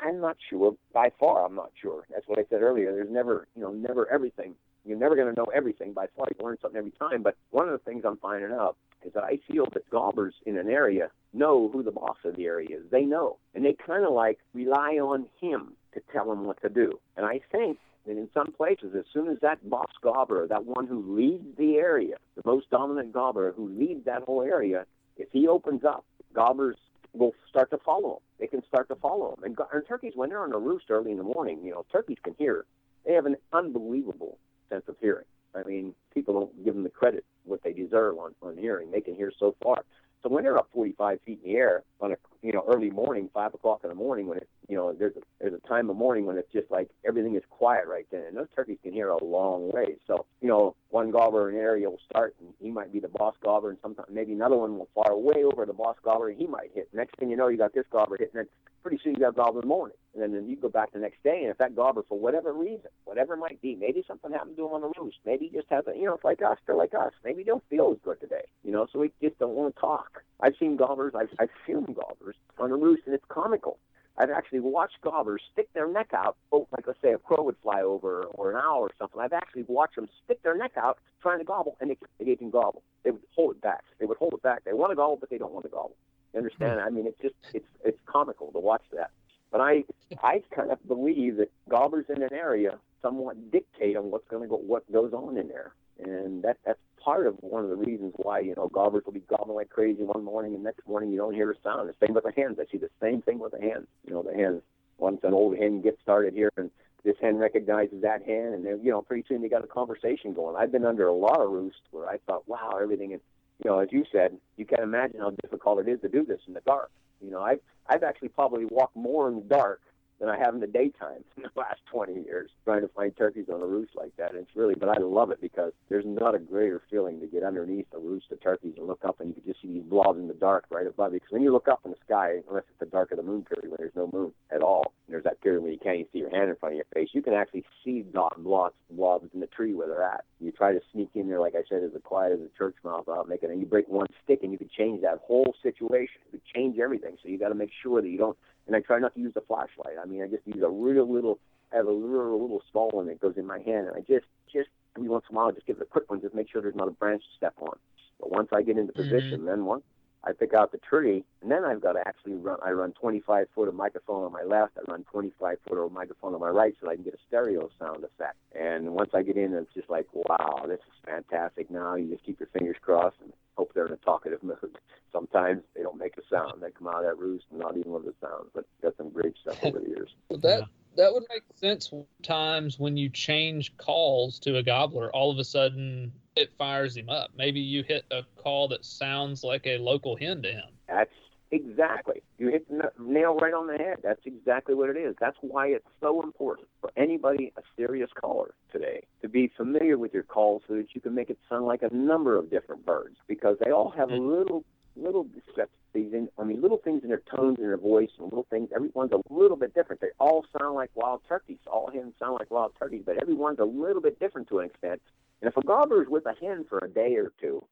I'm 0.06 0.20
not 0.20 0.38
sure. 0.50 0.76
By 0.94 1.12
far, 1.20 1.46
I'm 1.46 1.56
not 1.56 1.72
sure. 1.82 2.06
That's 2.12 2.28
what 2.28 2.40
I 2.40 2.44
said 2.50 2.62
earlier. 2.62 2.92
There's 2.92 3.10
never, 3.10 3.48
you 3.56 3.62
know, 3.62 3.72
never 3.72 4.10
everything 4.12 4.56
you're 4.88 4.98
never 4.98 5.16
going 5.16 5.34
to 5.34 5.40
know 5.40 5.48
everything 5.54 5.94
by 5.94 6.08
far. 6.16 6.28
You 6.38 6.46
learn 6.46 6.58
something 6.62 6.78
every 6.78 6.92
time. 6.92 7.24
But 7.24 7.36
one 7.52 7.68
of 7.68 7.72
the 7.72 7.80
things 7.80 8.04
I'm 8.06 8.18
finding 8.18 8.52
out 8.52 8.78
is 9.06 9.14
that 9.14 9.24
I 9.24 9.40
feel 9.50 9.66
that 9.74 9.90
gobbers 9.90 10.34
in 10.46 10.58
an 10.58 10.70
area 10.70 11.10
know 11.34 11.70
who 11.70 11.84
the 11.84 11.92
boss 11.92 12.18
of 12.24 12.36
the 12.36 12.46
area 12.46 12.78
is. 12.78 12.84
They 12.90 13.04
know, 13.04 13.38
and 13.54 13.64
they 13.64 13.74
kind 13.74 14.06
of 14.06 14.14
like 14.14 14.40
rely 14.54 14.96
on 14.96 15.28
him 15.40 15.74
to 15.94 16.02
tell 16.12 16.26
them 16.26 16.46
what 16.46 16.62
to 16.62 16.70
do. 16.70 17.00
And 17.16 17.26
I 17.26 17.40
think 17.52 17.78
that 18.06 18.18
in 18.18 18.30
some 18.34 18.52
places, 18.52 18.96
as 18.98 19.06
soon 19.14 19.28
as 19.30 19.38
that 19.42 19.70
boss 19.70 19.92
gobbler, 20.02 20.48
that 20.48 20.66
one 20.66 20.88
who 20.88 21.16
leads 21.16 21.58
the 21.58 21.76
area, 21.76 22.16
the 22.36 22.42
most 22.46 22.70
dominant 22.70 23.14
gobbler 23.14 23.54
who 23.56 23.70
leads 23.70 24.06
that 24.06 24.24
whole 24.24 24.42
area, 24.42 24.86
if 25.18 25.28
he 25.32 25.48
opens 25.48 25.84
up, 25.84 26.06
gobblers 26.34 26.78
will 27.14 27.34
start 27.50 27.70
to 27.72 27.78
follow 27.78 28.16
him. 28.16 28.20
They 28.40 28.48
can 28.48 28.64
start 28.68 28.88
to 28.90 28.96
follow 28.96 29.34
him. 29.34 29.44
And, 29.44 29.58
and 29.74 29.88
turkeys, 29.88 30.14
when 30.16 30.30
they're 30.30 30.44
on 30.44 30.54
a 30.54 30.60
roost 30.60 30.86
early 30.90 31.12
in 31.12 31.18
the 31.18 31.24
morning, 31.24 31.62
you 31.64 31.72
know, 31.72 31.86
turkeys 31.92 32.18
can 32.24 32.36
hear. 32.38 32.66
They 33.06 33.14
have 33.14 33.26
an 33.26 33.38
unbelievable 33.54 34.38
sense 34.70 34.84
of 34.88 34.96
hearing. 35.00 35.26
I 35.56 35.64
mean, 35.64 35.94
people 36.14 36.34
don't 36.34 36.66
give 36.66 36.74
them 36.74 36.84
the 36.84 36.90
credit 36.90 37.26
what 37.46 37.64
they 37.64 37.74
deserve 37.74 38.18
on, 38.18 38.36
on 38.42 38.58
hearing. 38.58 38.92
They 38.92 39.02
can 39.02 39.16
hear 39.16 39.32
so 39.40 39.56
far. 39.64 39.84
So 40.24 40.30
when 40.30 40.44
they're 40.44 40.58
up 40.58 40.70
45 40.74 41.20
feet 41.26 41.40
in 41.44 41.52
the 41.52 41.58
air 41.58 41.84
on 42.02 42.12
a 42.12 42.16
you 42.42 42.52
know 42.52 42.64
early 42.68 42.90
morning, 42.90 43.30
five 43.34 43.54
o'clock 43.54 43.82
in 43.84 43.90
the 43.90 43.96
morning, 43.96 44.28
when 44.28 44.38
it 44.38 44.50
you 44.68 44.76
know 44.76 44.94
there's 44.94 45.16
a 45.16 45.22
there's 45.40 45.54
a 45.54 45.68
time 45.68 45.90
of 45.90 45.96
morning 45.96 46.26
when 46.26 46.38
it's 46.38 46.52
just 46.52 46.70
like 46.70 46.90
everything 47.06 47.36
is 47.36 47.44
quiet 47.50 47.88
right 47.88 48.08
then, 48.12 48.24
and 48.28 48.38
those 48.38 48.48
turkeys 48.56 48.78
can 48.84 48.94
hear 48.94 49.10
a 49.10 49.24
long 49.24 49.72
way. 49.72 49.96
So 50.08 50.26
you 50.42 50.48
know 50.48 50.76
one 50.90 51.12
gobbler 51.12 51.50
in 51.50 51.56
an 51.56 51.62
area 51.62 51.90
will 51.90 52.02
start, 52.10 52.36
and 52.40 52.54
he 52.60 52.72
might 52.72 52.92
be 52.92 53.00
the 53.00 53.08
boss 53.08 53.36
gobbler, 53.44 53.70
and 53.70 53.80
sometimes 53.82 54.08
maybe 54.12 54.34
another 54.34 54.58
one 54.58 54.78
will 54.78 54.90
far 54.94 55.18
way 55.18 55.44
over 55.44 55.66
the 55.66 55.74
boss 55.74 55.96
gobbler, 56.04 56.30
and 56.30 56.38
he 56.38 56.48
might 56.48 56.72
hit. 56.74 56.90
Next 56.94 57.18
thing 57.18 57.30
you 57.30 57.38
know, 57.38 57.48
you 57.48 57.58
got 57.58 57.74
this 57.74 57.86
gobbler 57.92 58.18
hitting, 58.20 58.40
and 58.40 58.48
pretty 58.84 59.00
soon 59.04 59.14
you 59.14 59.20
got 59.20 59.36
gobbler 59.36 59.62
in 59.62 59.68
the 59.68 59.68
morning, 59.68 59.98
and 60.14 60.24
then, 60.24 60.34
then 60.34 60.50
you 60.50 60.56
go 60.56 60.70
back 60.70 60.92
the 60.94 61.00
next 61.00 61.22
day, 61.24 61.42
and 61.42 61.52
if 61.52 61.58
that 61.58 61.76
gobbler 61.76 62.04
for 62.08 62.18
whatever 62.20 62.54
reason, 62.54 62.90
whatever 63.06 63.34
it 63.34 63.38
might 63.38 63.62
be, 63.62 63.76
maybe 63.76 64.04
something 64.08 64.32
happened 64.32 64.58
to 64.58 64.66
him 64.66 64.74
on 64.74 64.82
the 64.82 64.92
roost, 65.00 65.18
maybe 65.26 65.48
he 65.48 65.58
just 65.58 65.70
has 65.70 65.86
a 65.88 65.98
you 65.98 66.06
know 66.06 66.16
it's 66.16 66.24
like 66.24 66.42
us, 66.42 66.58
they're 66.66 66.76
like 66.76 66.94
us, 66.94 67.14
maybe 67.24 67.44
don't 67.44 67.64
feel 67.70 67.92
as 67.92 67.98
good 68.04 68.20
today, 68.20 68.46
you 68.64 68.72
know, 68.72 68.88
so 68.92 69.00
we 69.00 69.12
just 69.22 69.38
don't 69.40 69.56
want 69.56 69.74
to 69.74 69.80
talk. 69.80 70.24
I've 70.40 70.56
seen 70.60 70.78
gobblers, 70.78 71.14
I've 71.16 71.30
I've 71.40 71.50
filmed 71.66 71.96
gobblers 71.96 72.36
on 72.58 72.72
a 72.72 72.76
roost, 72.76 73.04
and 73.06 73.16
it's 73.16 73.26
comical. 73.30 73.78
I've 74.18 74.32
actually 74.32 74.62
watched 74.62 75.00
gobblers 75.02 75.42
stick 75.54 75.72
their 75.74 75.88
neck 75.88 76.10
out. 76.14 76.38
Oh, 76.52 76.68
like 76.72 76.88
let's 76.88 77.00
say 77.02 77.14
a 77.14 77.18
crow 77.18 77.44
would 77.44 77.56
fly 77.62 77.82
over 77.82 78.24
or 78.24 78.52
an 78.52 78.58
owl 78.58 78.80
or 78.80 78.92
something. 78.98 79.20
I've 79.22 79.34
actually 79.34 79.66
watched 79.68 79.96
them 79.96 80.10
stick 80.26 80.42
their 80.44 80.58
neck 80.58 80.72
out 80.76 80.98
trying 81.22 81.40
to 81.40 81.46
gobble, 81.46 81.78
and 81.80 81.92
they, 81.92 81.98
they 82.20 82.26
didn't 82.26 82.52
gobble. 82.52 82.82
They 83.04 83.12
would 83.12 83.22
hold 83.36 83.56
it 83.56 83.62
back. 83.62 83.84
They 84.00 84.06
would 84.06 84.18
hold 84.18 84.34
it 84.34 84.42
back. 84.42 84.64
They 84.64 84.74
want 84.74 84.92
to 84.92 84.96
gobble, 84.96 85.18
but 85.18 85.30
they 85.30 85.38
don't 85.38 85.54
want 85.54 85.66
to 85.66 85.72
gobble. 85.72 85.96
You 86.34 86.40
understand? 86.40 86.80
I 86.80 86.90
mean, 86.90 87.08
it's 87.08 87.20
just 87.22 87.36
it's 87.54 87.68
it's 87.84 88.00
comical 88.06 88.52
to 88.52 88.60
watch 88.60 88.84
that. 88.94 89.12
But 89.52 89.62
I 89.62 89.84
I 90.22 90.44
kind 90.54 90.72
of 90.72 90.86
believe 90.88 91.38
that 91.38 91.52
gobblers 91.70 92.06
in 92.10 92.22
an 92.22 92.34
area 92.34 92.80
somewhat 93.02 93.52
dictate 93.52 93.96
on 93.96 94.12
what's 94.12 94.28
going 94.28 94.44
to 94.44 94.50
go 94.50 94.56
what 94.56 94.92
goes 94.92 95.14
on 95.14 95.38
in 95.38 95.48
there, 95.48 95.72
and 96.04 96.44
that 96.44 96.58
that's 96.66 96.80
part 97.08 97.26
of 97.26 97.36
one 97.40 97.64
of 97.64 97.70
the 97.70 97.76
reasons 97.78 98.12
why 98.18 98.42
you 98.42 98.54
know 98.58 98.68
gobblers 98.68 99.06
will 99.06 99.14
be 99.14 99.24
gobbling 99.30 99.56
like 99.56 99.70
crazy 99.70 100.04
one 100.04 100.26
morning, 100.26 100.54
and 100.54 100.62
next 100.62 100.86
morning 100.86 101.10
you 101.10 101.18
don't 101.18 101.34
hear 101.34 101.50
a 101.50 101.56
sound. 101.64 101.88
The 101.88 101.96
same 102.06 102.14
with 102.14 102.26
the 102.26 102.34
hens. 102.36 102.58
I 102.60 102.70
see 102.70 102.78
the 102.78 102.90
same 103.02 103.22
thing 103.22 103.40
with 103.40 103.54
the 103.54 103.62
hens. 103.62 103.88
You 104.06 104.14
know, 104.14 104.24
the 104.24 104.34
hens. 104.34 104.62
Once 104.98 105.22
an 105.24 105.34
old 105.34 105.58
hen 105.58 105.82
gets 105.82 106.02
started 106.02 106.34
here, 106.34 106.52
and 106.58 106.70
this 107.06 107.16
hen 107.22 107.38
recognizes 107.38 108.02
that 108.02 108.24
hen, 108.24 108.52
and 108.54 108.66
then 108.66 108.82
you 108.84 108.92
know 108.92 109.02
pretty 109.02 109.24
soon 109.26 109.42
they 109.42 109.48
got 109.48 109.64
a 109.64 109.68
conversation 109.68 110.34
going. 110.34 110.58
I've 110.58 110.72
been 110.72 110.84
under 110.84 111.08
a 111.08 111.14
lot 111.14 111.40
of 111.40 111.50
roosts 111.50 111.80
where 111.92 112.10
I 112.10 112.18
thought, 112.28 112.44
wow, 112.46 112.78
everything 112.82 113.14
is. 113.14 113.22
You 113.64 113.72
know, 113.72 113.80
as 113.80 113.88
you 113.92 114.04
said, 114.12 114.38
you 114.58 114.66
can 114.66 114.82
imagine 114.82 115.20
how 115.20 115.32
difficult 115.42 115.80
it 115.80 115.90
is 115.90 116.02
to 116.02 116.10
do 116.10 116.24
this 116.26 116.42
in 116.46 116.54
the 116.54 116.62
dark. 116.62 116.92
You 117.24 117.32
know, 117.32 117.42
I've 117.42 117.62
I've 117.88 118.04
actually 118.04 118.30
probably 118.30 118.66
walked 118.66 118.98
more 118.98 119.30
in 119.30 119.36
the 119.36 119.42
dark 119.42 119.82
than 120.20 120.30
I 120.30 120.38
have 120.38 120.54
in 120.54 120.60
the 120.60 120.68
daytime 120.68 121.24
in 121.38 121.44
the 121.44 121.50
last 121.56 121.82
20 121.92 122.14
years 122.14 122.50
trying 122.64 122.82
to 122.82 122.88
find 122.90 123.16
turkeys 123.16 123.48
on 123.54 123.62
a 123.62 123.66
roost 123.66 123.92
like 123.96 124.16
that. 124.18 124.36
It's 124.36 124.56
really, 124.56 124.76
but 124.76 124.90
I 124.90 125.00
love 125.00 125.32
it 125.32 125.42
because 125.42 125.74
there's 125.90 126.06
not 126.06 126.36
a 126.36 126.40
greater 126.40 126.82
feeling 126.90 127.20
to 127.20 127.28
get 127.28 127.44
underneath 127.44 127.88
a 127.94 128.00
roost 128.00 128.32
of 128.32 128.42
turkeys 128.42 128.76
and 128.78 128.88
look 128.88 129.04
up 129.06 129.20
and 129.20 129.30
you 129.30 129.36
can 129.36 129.44
just 129.46 129.62
see 129.62 129.74
these 129.74 129.84
blobs 129.84 130.20
in 130.20 130.28
the 130.28 130.34
dark 130.34 130.66
right 130.70 130.88
above 130.88 131.14
you. 131.14 131.20
Because 131.20 131.32
when 131.32 131.42
you 131.42 131.52
look 131.52 131.68
up 131.68 131.82
in 131.86 131.92
the 131.92 131.98
sky, 132.06 132.38
unless 132.48 132.64
it's 132.70 132.80
the 132.80 132.86
dark 132.86 133.12
of 133.12 133.18
the 133.18 133.24
moon 133.24 133.44
period 133.44 133.70
when 133.70 133.78
there's 133.78 133.96
no 133.96 134.10
moon 134.12 134.32
at 134.52 134.62
all, 134.62 134.94
and 135.08 135.14
there's 135.14 135.24
that 135.24 135.42
period 135.42 135.62
when 135.62 135.72
you 135.72 135.80
can't 135.80 135.98
even 135.98 136.08
see 136.12 136.20
your 136.20 136.30
hand 136.30 136.50
in 136.50 136.56
front 136.56 136.74
of 136.74 136.78
your 136.78 136.86
face, 136.94 137.10
you 137.14 137.22
can 137.22 137.34
actually 137.34 137.66
see 137.84 138.02
dot 138.02 138.44
blobs, 138.44 138.76
blobs 138.92 139.30
in 139.34 139.40
the 139.40 139.48
tree 139.48 139.74
where 139.74 139.88
they're 139.88 140.04
at. 140.04 140.26
You 140.40 140.52
try 140.52 140.74
to 140.74 140.82
sneak 140.92 141.10
in 141.16 141.28
there, 141.28 141.40
like 141.40 141.56
I 141.56 141.64
said, 141.70 141.84
as 141.84 141.92
quiet 142.04 142.34
as 142.34 142.40
a 142.40 142.58
church 142.58 142.76
mouse 142.84 143.06
uh, 143.08 143.14
out, 143.14 143.30
making, 143.30 143.52
and 143.52 143.60
you 143.60 143.66
break 143.66 143.88
one 143.88 144.08
stick 144.24 144.40
and 144.44 144.52
you 144.52 144.58
could 144.58 144.72
change 144.72 145.02
that 145.02 145.20
whole 145.24 145.54
situation. 145.64 146.22
You 146.26 146.40
could 146.40 146.46
change 146.54 146.80
everything. 146.80 147.18
So 147.22 147.30
you 147.30 147.38
got 147.38 147.50
to 147.50 147.56
make 147.56 147.72
sure 147.82 148.02
that 148.02 148.08
you 148.08 148.18
don't 148.18 148.38
and 148.68 148.76
I 148.76 148.82
try 148.82 149.00
not 149.00 149.16
to 149.16 149.20
use 149.20 149.34
a 149.36 149.42
flashlight. 149.42 149.96
I 150.02 150.06
mean, 150.06 150.22
I 150.22 150.28
just 150.28 150.46
use 150.46 150.62
a 150.64 150.70
real 150.70 151.12
little, 151.12 151.40
I 151.72 151.78
have 151.78 151.88
a 151.88 151.92
little, 151.92 152.42
little 152.42 152.62
small 152.72 152.90
one 152.90 153.08
that 153.08 153.20
goes 153.20 153.36
in 153.38 153.46
my 153.46 153.60
hand, 153.60 153.88
and 153.88 153.96
I 153.96 154.02
just, 154.02 154.26
just 154.52 154.70
every 154.96 155.10
once 155.10 155.26
in 155.30 155.36
a 155.36 155.38
while, 155.38 155.48
I 155.48 155.52
just 155.52 155.66
give 155.66 155.78
it 155.78 155.84
a 155.84 155.86
quick 155.86 156.10
one, 156.10 156.22
just 156.22 156.36
make 156.36 156.50
sure 156.50 156.62
there's 156.62 156.76
not 156.76 156.88
a 156.88 156.92
branch 156.92 157.24
to 157.24 157.38
step 157.38 157.56
on. 157.62 157.78
But 158.20 158.32
once 158.32 158.50
I 158.54 158.62
get 158.62 158.78
into 158.78 158.94
position, 158.94 159.40
mm-hmm. 159.40 159.46
then 159.46 159.66
once 159.66 159.84
I 160.24 160.34
pick 160.34 160.54
out 160.54 160.72
the 160.72 160.80
tree, 160.80 161.24
and 161.42 161.50
then 161.50 161.64
I've 161.64 161.82
got 161.82 161.94
to 161.94 162.06
actually 162.06 162.34
run. 162.34 162.58
I 162.66 162.72
run 162.72 162.92
25 162.94 163.48
foot 163.56 163.68
of 163.68 163.76
microphone 163.76 164.26
on 164.26 164.32
my 164.34 164.44
left. 164.44 164.78
I 164.78 164.92
run 164.92 165.06
25 165.12 165.58
foot 165.68 165.78
of 165.78 165.92
microphone 165.92 166.34
on 166.34 166.42
my 166.42 166.50
right, 166.50 166.76
so 166.82 166.90
I 166.90 166.96
can 166.96 167.04
get 167.04 167.14
a 167.14 167.20
stereo 167.28 167.70
sound 167.80 168.04
effect. 168.04 168.36
And 168.54 168.94
once 168.94 169.12
I 169.14 169.22
get 169.22 169.38
in, 169.38 169.54
it's 169.54 169.74
just 169.74 169.90
like, 169.90 170.08
wow, 170.14 170.66
this 170.68 170.80
is 170.80 171.06
fantastic. 171.06 171.72
Now 171.72 171.96
you 171.96 172.10
just 172.10 172.26
keep 172.26 172.40
your 172.40 172.50
fingers 172.52 172.76
crossed 172.82 173.16
and 173.24 173.32
hope 173.58 173.74
they're 173.74 173.88
in 173.88 173.94
a 173.94 173.98
talkative 173.98 174.44
mood. 174.44 174.78
Sometimes 175.12 175.64
they 175.76 175.82
don't 175.82 175.98
make 175.98 176.16
a 176.18 176.22
sound. 176.30 176.62
They 176.62 176.72
come 176.72 176.88
out 176.88 177.04
of 177.04 177.06
that 177.06 177.18
roost 177.18 177.46
and 177.50 177.60
not 177.60 177.76
even 177.76 177.92
with 177.92 178.04
a 178.04 178.14
sound. 178.22 178.50
But 178.54 178.66
got 178.82 178.96
some 178.98 179.10
great 179.10 179.34
stuff 179.42 179.64
over 179.64 179.80
the 179.80 179.90
years. 179.90 180.10
Well, 180.30 180.40
that 180.40 180.64
that 180.96 181.14
would 181.14 181.24
make 181.30 181.44
sense. 181.56 181.92
Times 182.24 182.80
when 182.80 182.98
you 182.98 183.10
change 183.10 183.76
calls 183.78 184.40
to 184.40 184.58
a 184.58 184.64
gobbler, 184.64 185.12
all 185.12 185.32
of 185.32 185.38
a 185.38 185.44
sudden 185.44 186.12
it 186.36 186.52
fires 186.58 186.96
him 186.96 187.10
up. 187.10 187.32
Maybe 187.36 187.60
you 187.60 187.84
hit 187.84 188.06
a 188.12 188.24
call 188.36 188.68
that 188.70 188.86
sounds 188.86 189.44
like 189.44 189.66
a 189.66 189.78
local 189.78 190.16
hen 190.16 190.42
to 190.44 190.52
him. 190.52 190.70
That's 190.88 191.12
exactly. 191.52 192.22
You 192.38 192.50
hit 192.50 192.68
the 192.70 192.92
nail 193.00 193.36
right 193.36 193.54
on 193.54 193.68
the 193.68 193.78
head. 193.78 193.98
That's 194.04 194.22
exactly 194.26 194.76
what 194.76 194.90
it 194.90 194.98
is. 194.98 195.16
That's 195.20 195.38
why 195.42 195.68
it's 195.68 195.88
so 196.02 196.22
important 196.22 196.68
for 196.82 196.92
anybody, 196.98 197.54
a 197.58 197.62
serious 197.76 198.10
caller 198.20 198.54
today, 198.72 199.04
to 199.22 199.30
be 199.30 199.52
familiar 199.56 199.98
with 199.98 200.14
your 200.14 200.24
calls 200.24 200.64
so 200.68 200.76
that 200.76 200.94
you 200.94 201.02
can 201.02 201.16
make 201.16 201.30
it 201.30 201.38
sound 201.50 201.66
like 201.66 201.82
a 201.82 201.94
number 201.94 202.38
of 202.38 202.50
different 202.50 202.86
birds 202.86 203.18
because 203.28 203.58
they 203.64 203.72
all 203.72 203.90
have 203.92 204.10
mm-hmm. 204.10 204.28
little 204.28 204.64
little 204.96 205.26
discrepancies 205.26 206.12
in 206.12 206.28
I 206.40 206.44
mean 206.44 206.60
little 206.62 206.80
things 206.84 207.04
in 207.04 207.10
their 207.10 207.22
tones 207.36 207.58
and 207.60 207.68
their 207.68 207.78
voice 207.78 208.10
and 208.18 208.26
little 208.26 208.48
things 208.50 208.70
everyone's 208.76 209.12
a 209.12 209.22
little 209.34 209.58
bit 209.58 209.74
different. 209.74 210.02
They 210.02 210.12
all 210.20 210.46
sound 210.58 210.76
like 210.76 210.90
wild 210.96 211.22
turkeys. 211.28 211.60
All 211.68 211.92
hens 211.94 212.14
sound 212.20 212.38
like 212.40 212.50
wild 212.52 212.74
turkeys, 212.80 213.04
but 213.06 213.22
everyone's 213.22 213.60
a 213.60 213.66
little 213.66 214.02
bit 214.02 214.20
different 214.20 214.48
to 214.50 214.60
an 214.60 214.66
extent. 214.66 215.02
And 215.42 215.50
if 215.50 215.56
a 215.56 215.62
gobbler's 215.62 216.08
with 216.10 216.26
a 216.26 216.34
hen 216.42 216.66
for 216.68 216.80
a 216.80 216.90
day 216.90 217.16
or 217.16 217.32
two, 217.40 217.64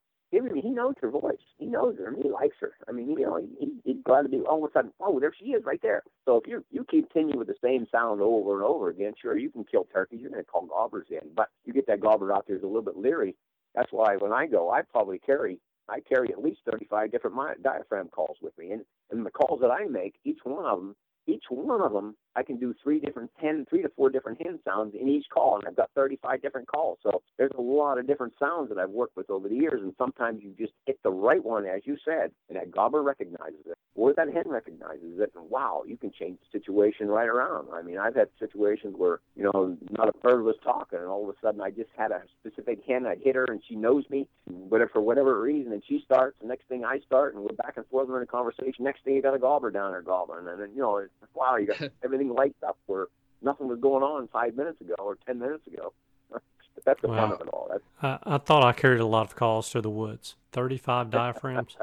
he 0.62 0.70
knows 0.70 0.96
her 1.02 1.10
voice. 1.10 1.38
He 1.58 1.66
knows 1.66 1.98
her. 1.98 2.08
and 2.08 2.18
He 2.22 2.30
likes 2.30 2.58
her. 2.62 2.74
I 2.88 2.92
mean, 2.92 3.10
you 3.10 3.26
know, 3.26 3.40
he, 3.60 3.72
he's 3.84 4.04
glad 4.04 4.24
to 4.24 4.30
be. 4.30 4.40
All 4.40 4.64
of 4.64 4.70
a 4.70 4.74
sudden, 4.74 4.92
oh, 5.00 5.20
there 5.20 5.34
she 5.38 5.52
is, 5.52 5.64
right 5.66 5.82
there. 5.82 6.04
So 6.26 6.38
if 6.38 6.48
you 6.48 6.64
you 6.72 6.84
continue 6.84 7.38
with 7.38 7.48
the 7.48 7.56
same 7.64 7.88
sound 7.92 8.22
over 8.22 8.56
and 8.56 8.64
over 8.64 8.90
again, 8.90 9.14
sure, 9.22 9.38
you 9.38 9.50
can 9.50 9.64
kill 9.64 9.88
turkeys. 9.92 10.20
You're 10.22 10.32
going 10.32 10.44
to 10.44 10.50
call 10.50 10.66
gobblers 10.66 11.08
in, 11.10 11.30
but 11.36 11.50
you 11.66 11.74
get 11.74 11.88
that 11.88 12.02
gobbler 12.02 12.34
out 12.34 12.46
there 12.48 12.58
who's 12.58 12.64
a 12.64 12.68
little 12.68 12.82
bit 12.82 12.98
leery. 12.98 13.36
That's 13.74 13.92
why 13.92 14.16
when 14.18 14.32
I 14.32 14.48
go, 14.48 14.72
I 14.72 14.82
probably 14.82 15.20
carry 15.20 15.60
I 15.88 16.00
carry 16.00 16.32
at 16.32 16.42
least 16.42 16.62
35 16.70 17.12
different 17.12 17.36
diaphragm 17.62 18.08
calls 18.10 18.38
with 18.42 18.58
me, 18.58 18.72
and 18.72 18.84
and 19.12 19.26
the 19.26 19.32
calls 19.32 19.62
that 19.62 19.72
I 19.72 19.86
make, 19.86 20.16
each 20.24 20.40
one 20.44 20.66
of 20.66 20.80
them 20.80 20.96
each 21.28 21.46
one 21.50 21.82
of 21.82 21.94
them, 21.94 22.16
I 22.36 22.44
can 22.44 22.58
do 22.58 22.74
three 22.84 23.00
different, 23.00 23.32
ten, 23.40 23.66
three 23.70 23.82
to 23.82 23.90
four 23.90 24.10
different 24.10 24.42
hen 24.42 24.60
sounds 24.66 24.96
in 25.00 25.08
each 25.08 25.26
call, 25.34 25.58
and 25.58 25.68
I've 25.68 25.76
got 25.76 25.90
35 25.96 26.42
different 26.42 26.68
calls. 26.68 27.00
So 27.04 27.22
there's 27.38 27.52
a 27.58 27.62
lot 27.62 27.98
of 27.98 28.08
different 28.08 28.34
sounds 28.40 28.70
that 28.70 28.78
I've 28.78 28.90
worked 28.90 29.16
with 29.16 29.30
over 29.30 29.48
the 29.48 29.56
years, 29.56 29.82
and 29.82 29.94
sometimes 29.98 30.42
you 30.44 30.54
just 30.58 30.74
hit 30.86 31.00
the 31.04 31.12
right 31.12 31.44
one, 31.44 31.66
as 31.66 31.82
you 31.86 31.98
said, 32.04 32.32
and 32.50 32.58
that 32.58 32.72
gobbler 32.72 33.04
recognizes 33.04 33.62
it, 33.66 33.78
or 33.96 34.14
that 34.14 34.28
hen 34.34 34.44
recognizes 34.48 35.20
it, 35.20 35.32
and 35.36 35.50
wow, 35.50 35.84
you 35.88 35.98
can 35.98 36.12
change 36.12 36.38
the 36.40 36.60
situation 36.60 37.08
right 37.08 37.28
around. 37.28 37.68
I 37.74 37.82
mean, 37.82 37.98
I've 37.98 38.16
had 38.16 38.30
situations 38.40 38.96
where, 38.98 39.20
you 39.36 39.44
know, 39.44 39.78
not 39.92 40.10
a 40.10 40.18
bird 40.20 40.44
was 40.44 40.56
talking, 40.64 41.00
and 41.00 41.08
all 41.08 41.24
of 41.24 41.30
a 41.30 41.40
sudden 41.42 41.62
I 41.62 41.70
just 41.70 41.90
had 41.98 42.12
a 42.12 42.22
specific 42.40 42.80
hen, 42.88 43.06
I'd 43.06 43.22
hit 43.22 43.36
her, 43.36 43.46
and 43.46 43.62
she 43.68 43.76
knows 43.76 44.04
me, 44.10 44.28
but 44.70 44.82
for 44.92 45.02
whatever 45.02 45.40
reason, 45.42 45.72
and 45.72 45.84
she 45.88 46.02
starts, 46.04 46.38
the 46.42 46.48
next 46.48 46.68
thing 46.68 46.84
I 46.86 47.00
start, 47.06 47.34
and 47.34 47.44
we're 47.44 47.56
back 47.56 47.74
and 47.78 47.86
forth 47.88 48.10
in 48.10 48.16
a 48.16 48.26
conversation. 48.26 48.84
Next 48.86 49.04
thing 49.04 49.16
you 49.16 49.22
got 49.22 49.34
a 49.34 49.40
gobbler 49.40 49.72
down 49.72 49.92
there 49.92 50.02
gobbling, 50.02 50.48
and 50.48 50.62
then, 50.62 50.72
you 50.76 50.82
know, 50.82 51.06
wow, 51.34 51.58
you 51.58 51.68
got 51.68 51.82
everything 52.04 52.25
lights 52.30 52.62
up 52.66 52.78
where 52.86 53.08
nothing 53.42 53.68
was 53.68 53.80
going 53.80 54.04
on 54.04 54.28
five 54.28 54.56
minutes 54.56 54.82
ago 54.82 54.96
or 55.00 55.18
ten 55.26 55.40
minutes 55.40 55.66
ago. 55.68 55.94
that's 56.86 57.02
the 57.02 57.08
wow. 57.08 57.16
fun 57.16 57.32
of 57.34 57.42
it 57.42 57.48
all. 57.50 57.68
That's, 57.72 57.84
I, 58.02 58.36
I 58.36 58.38
thought 58.38 58.64
I 58.64 58.74
carried 58.74 59.00
a 59.02 59.06
lot 59.06 59.28
of 59.28 59.36
calls 59.36 59.70
to 59.72 59.82
the 59.82 59.90
woods. 59.90 60.36
Thirty-five 60.52 61.10
diaphragms. 61.10 61.78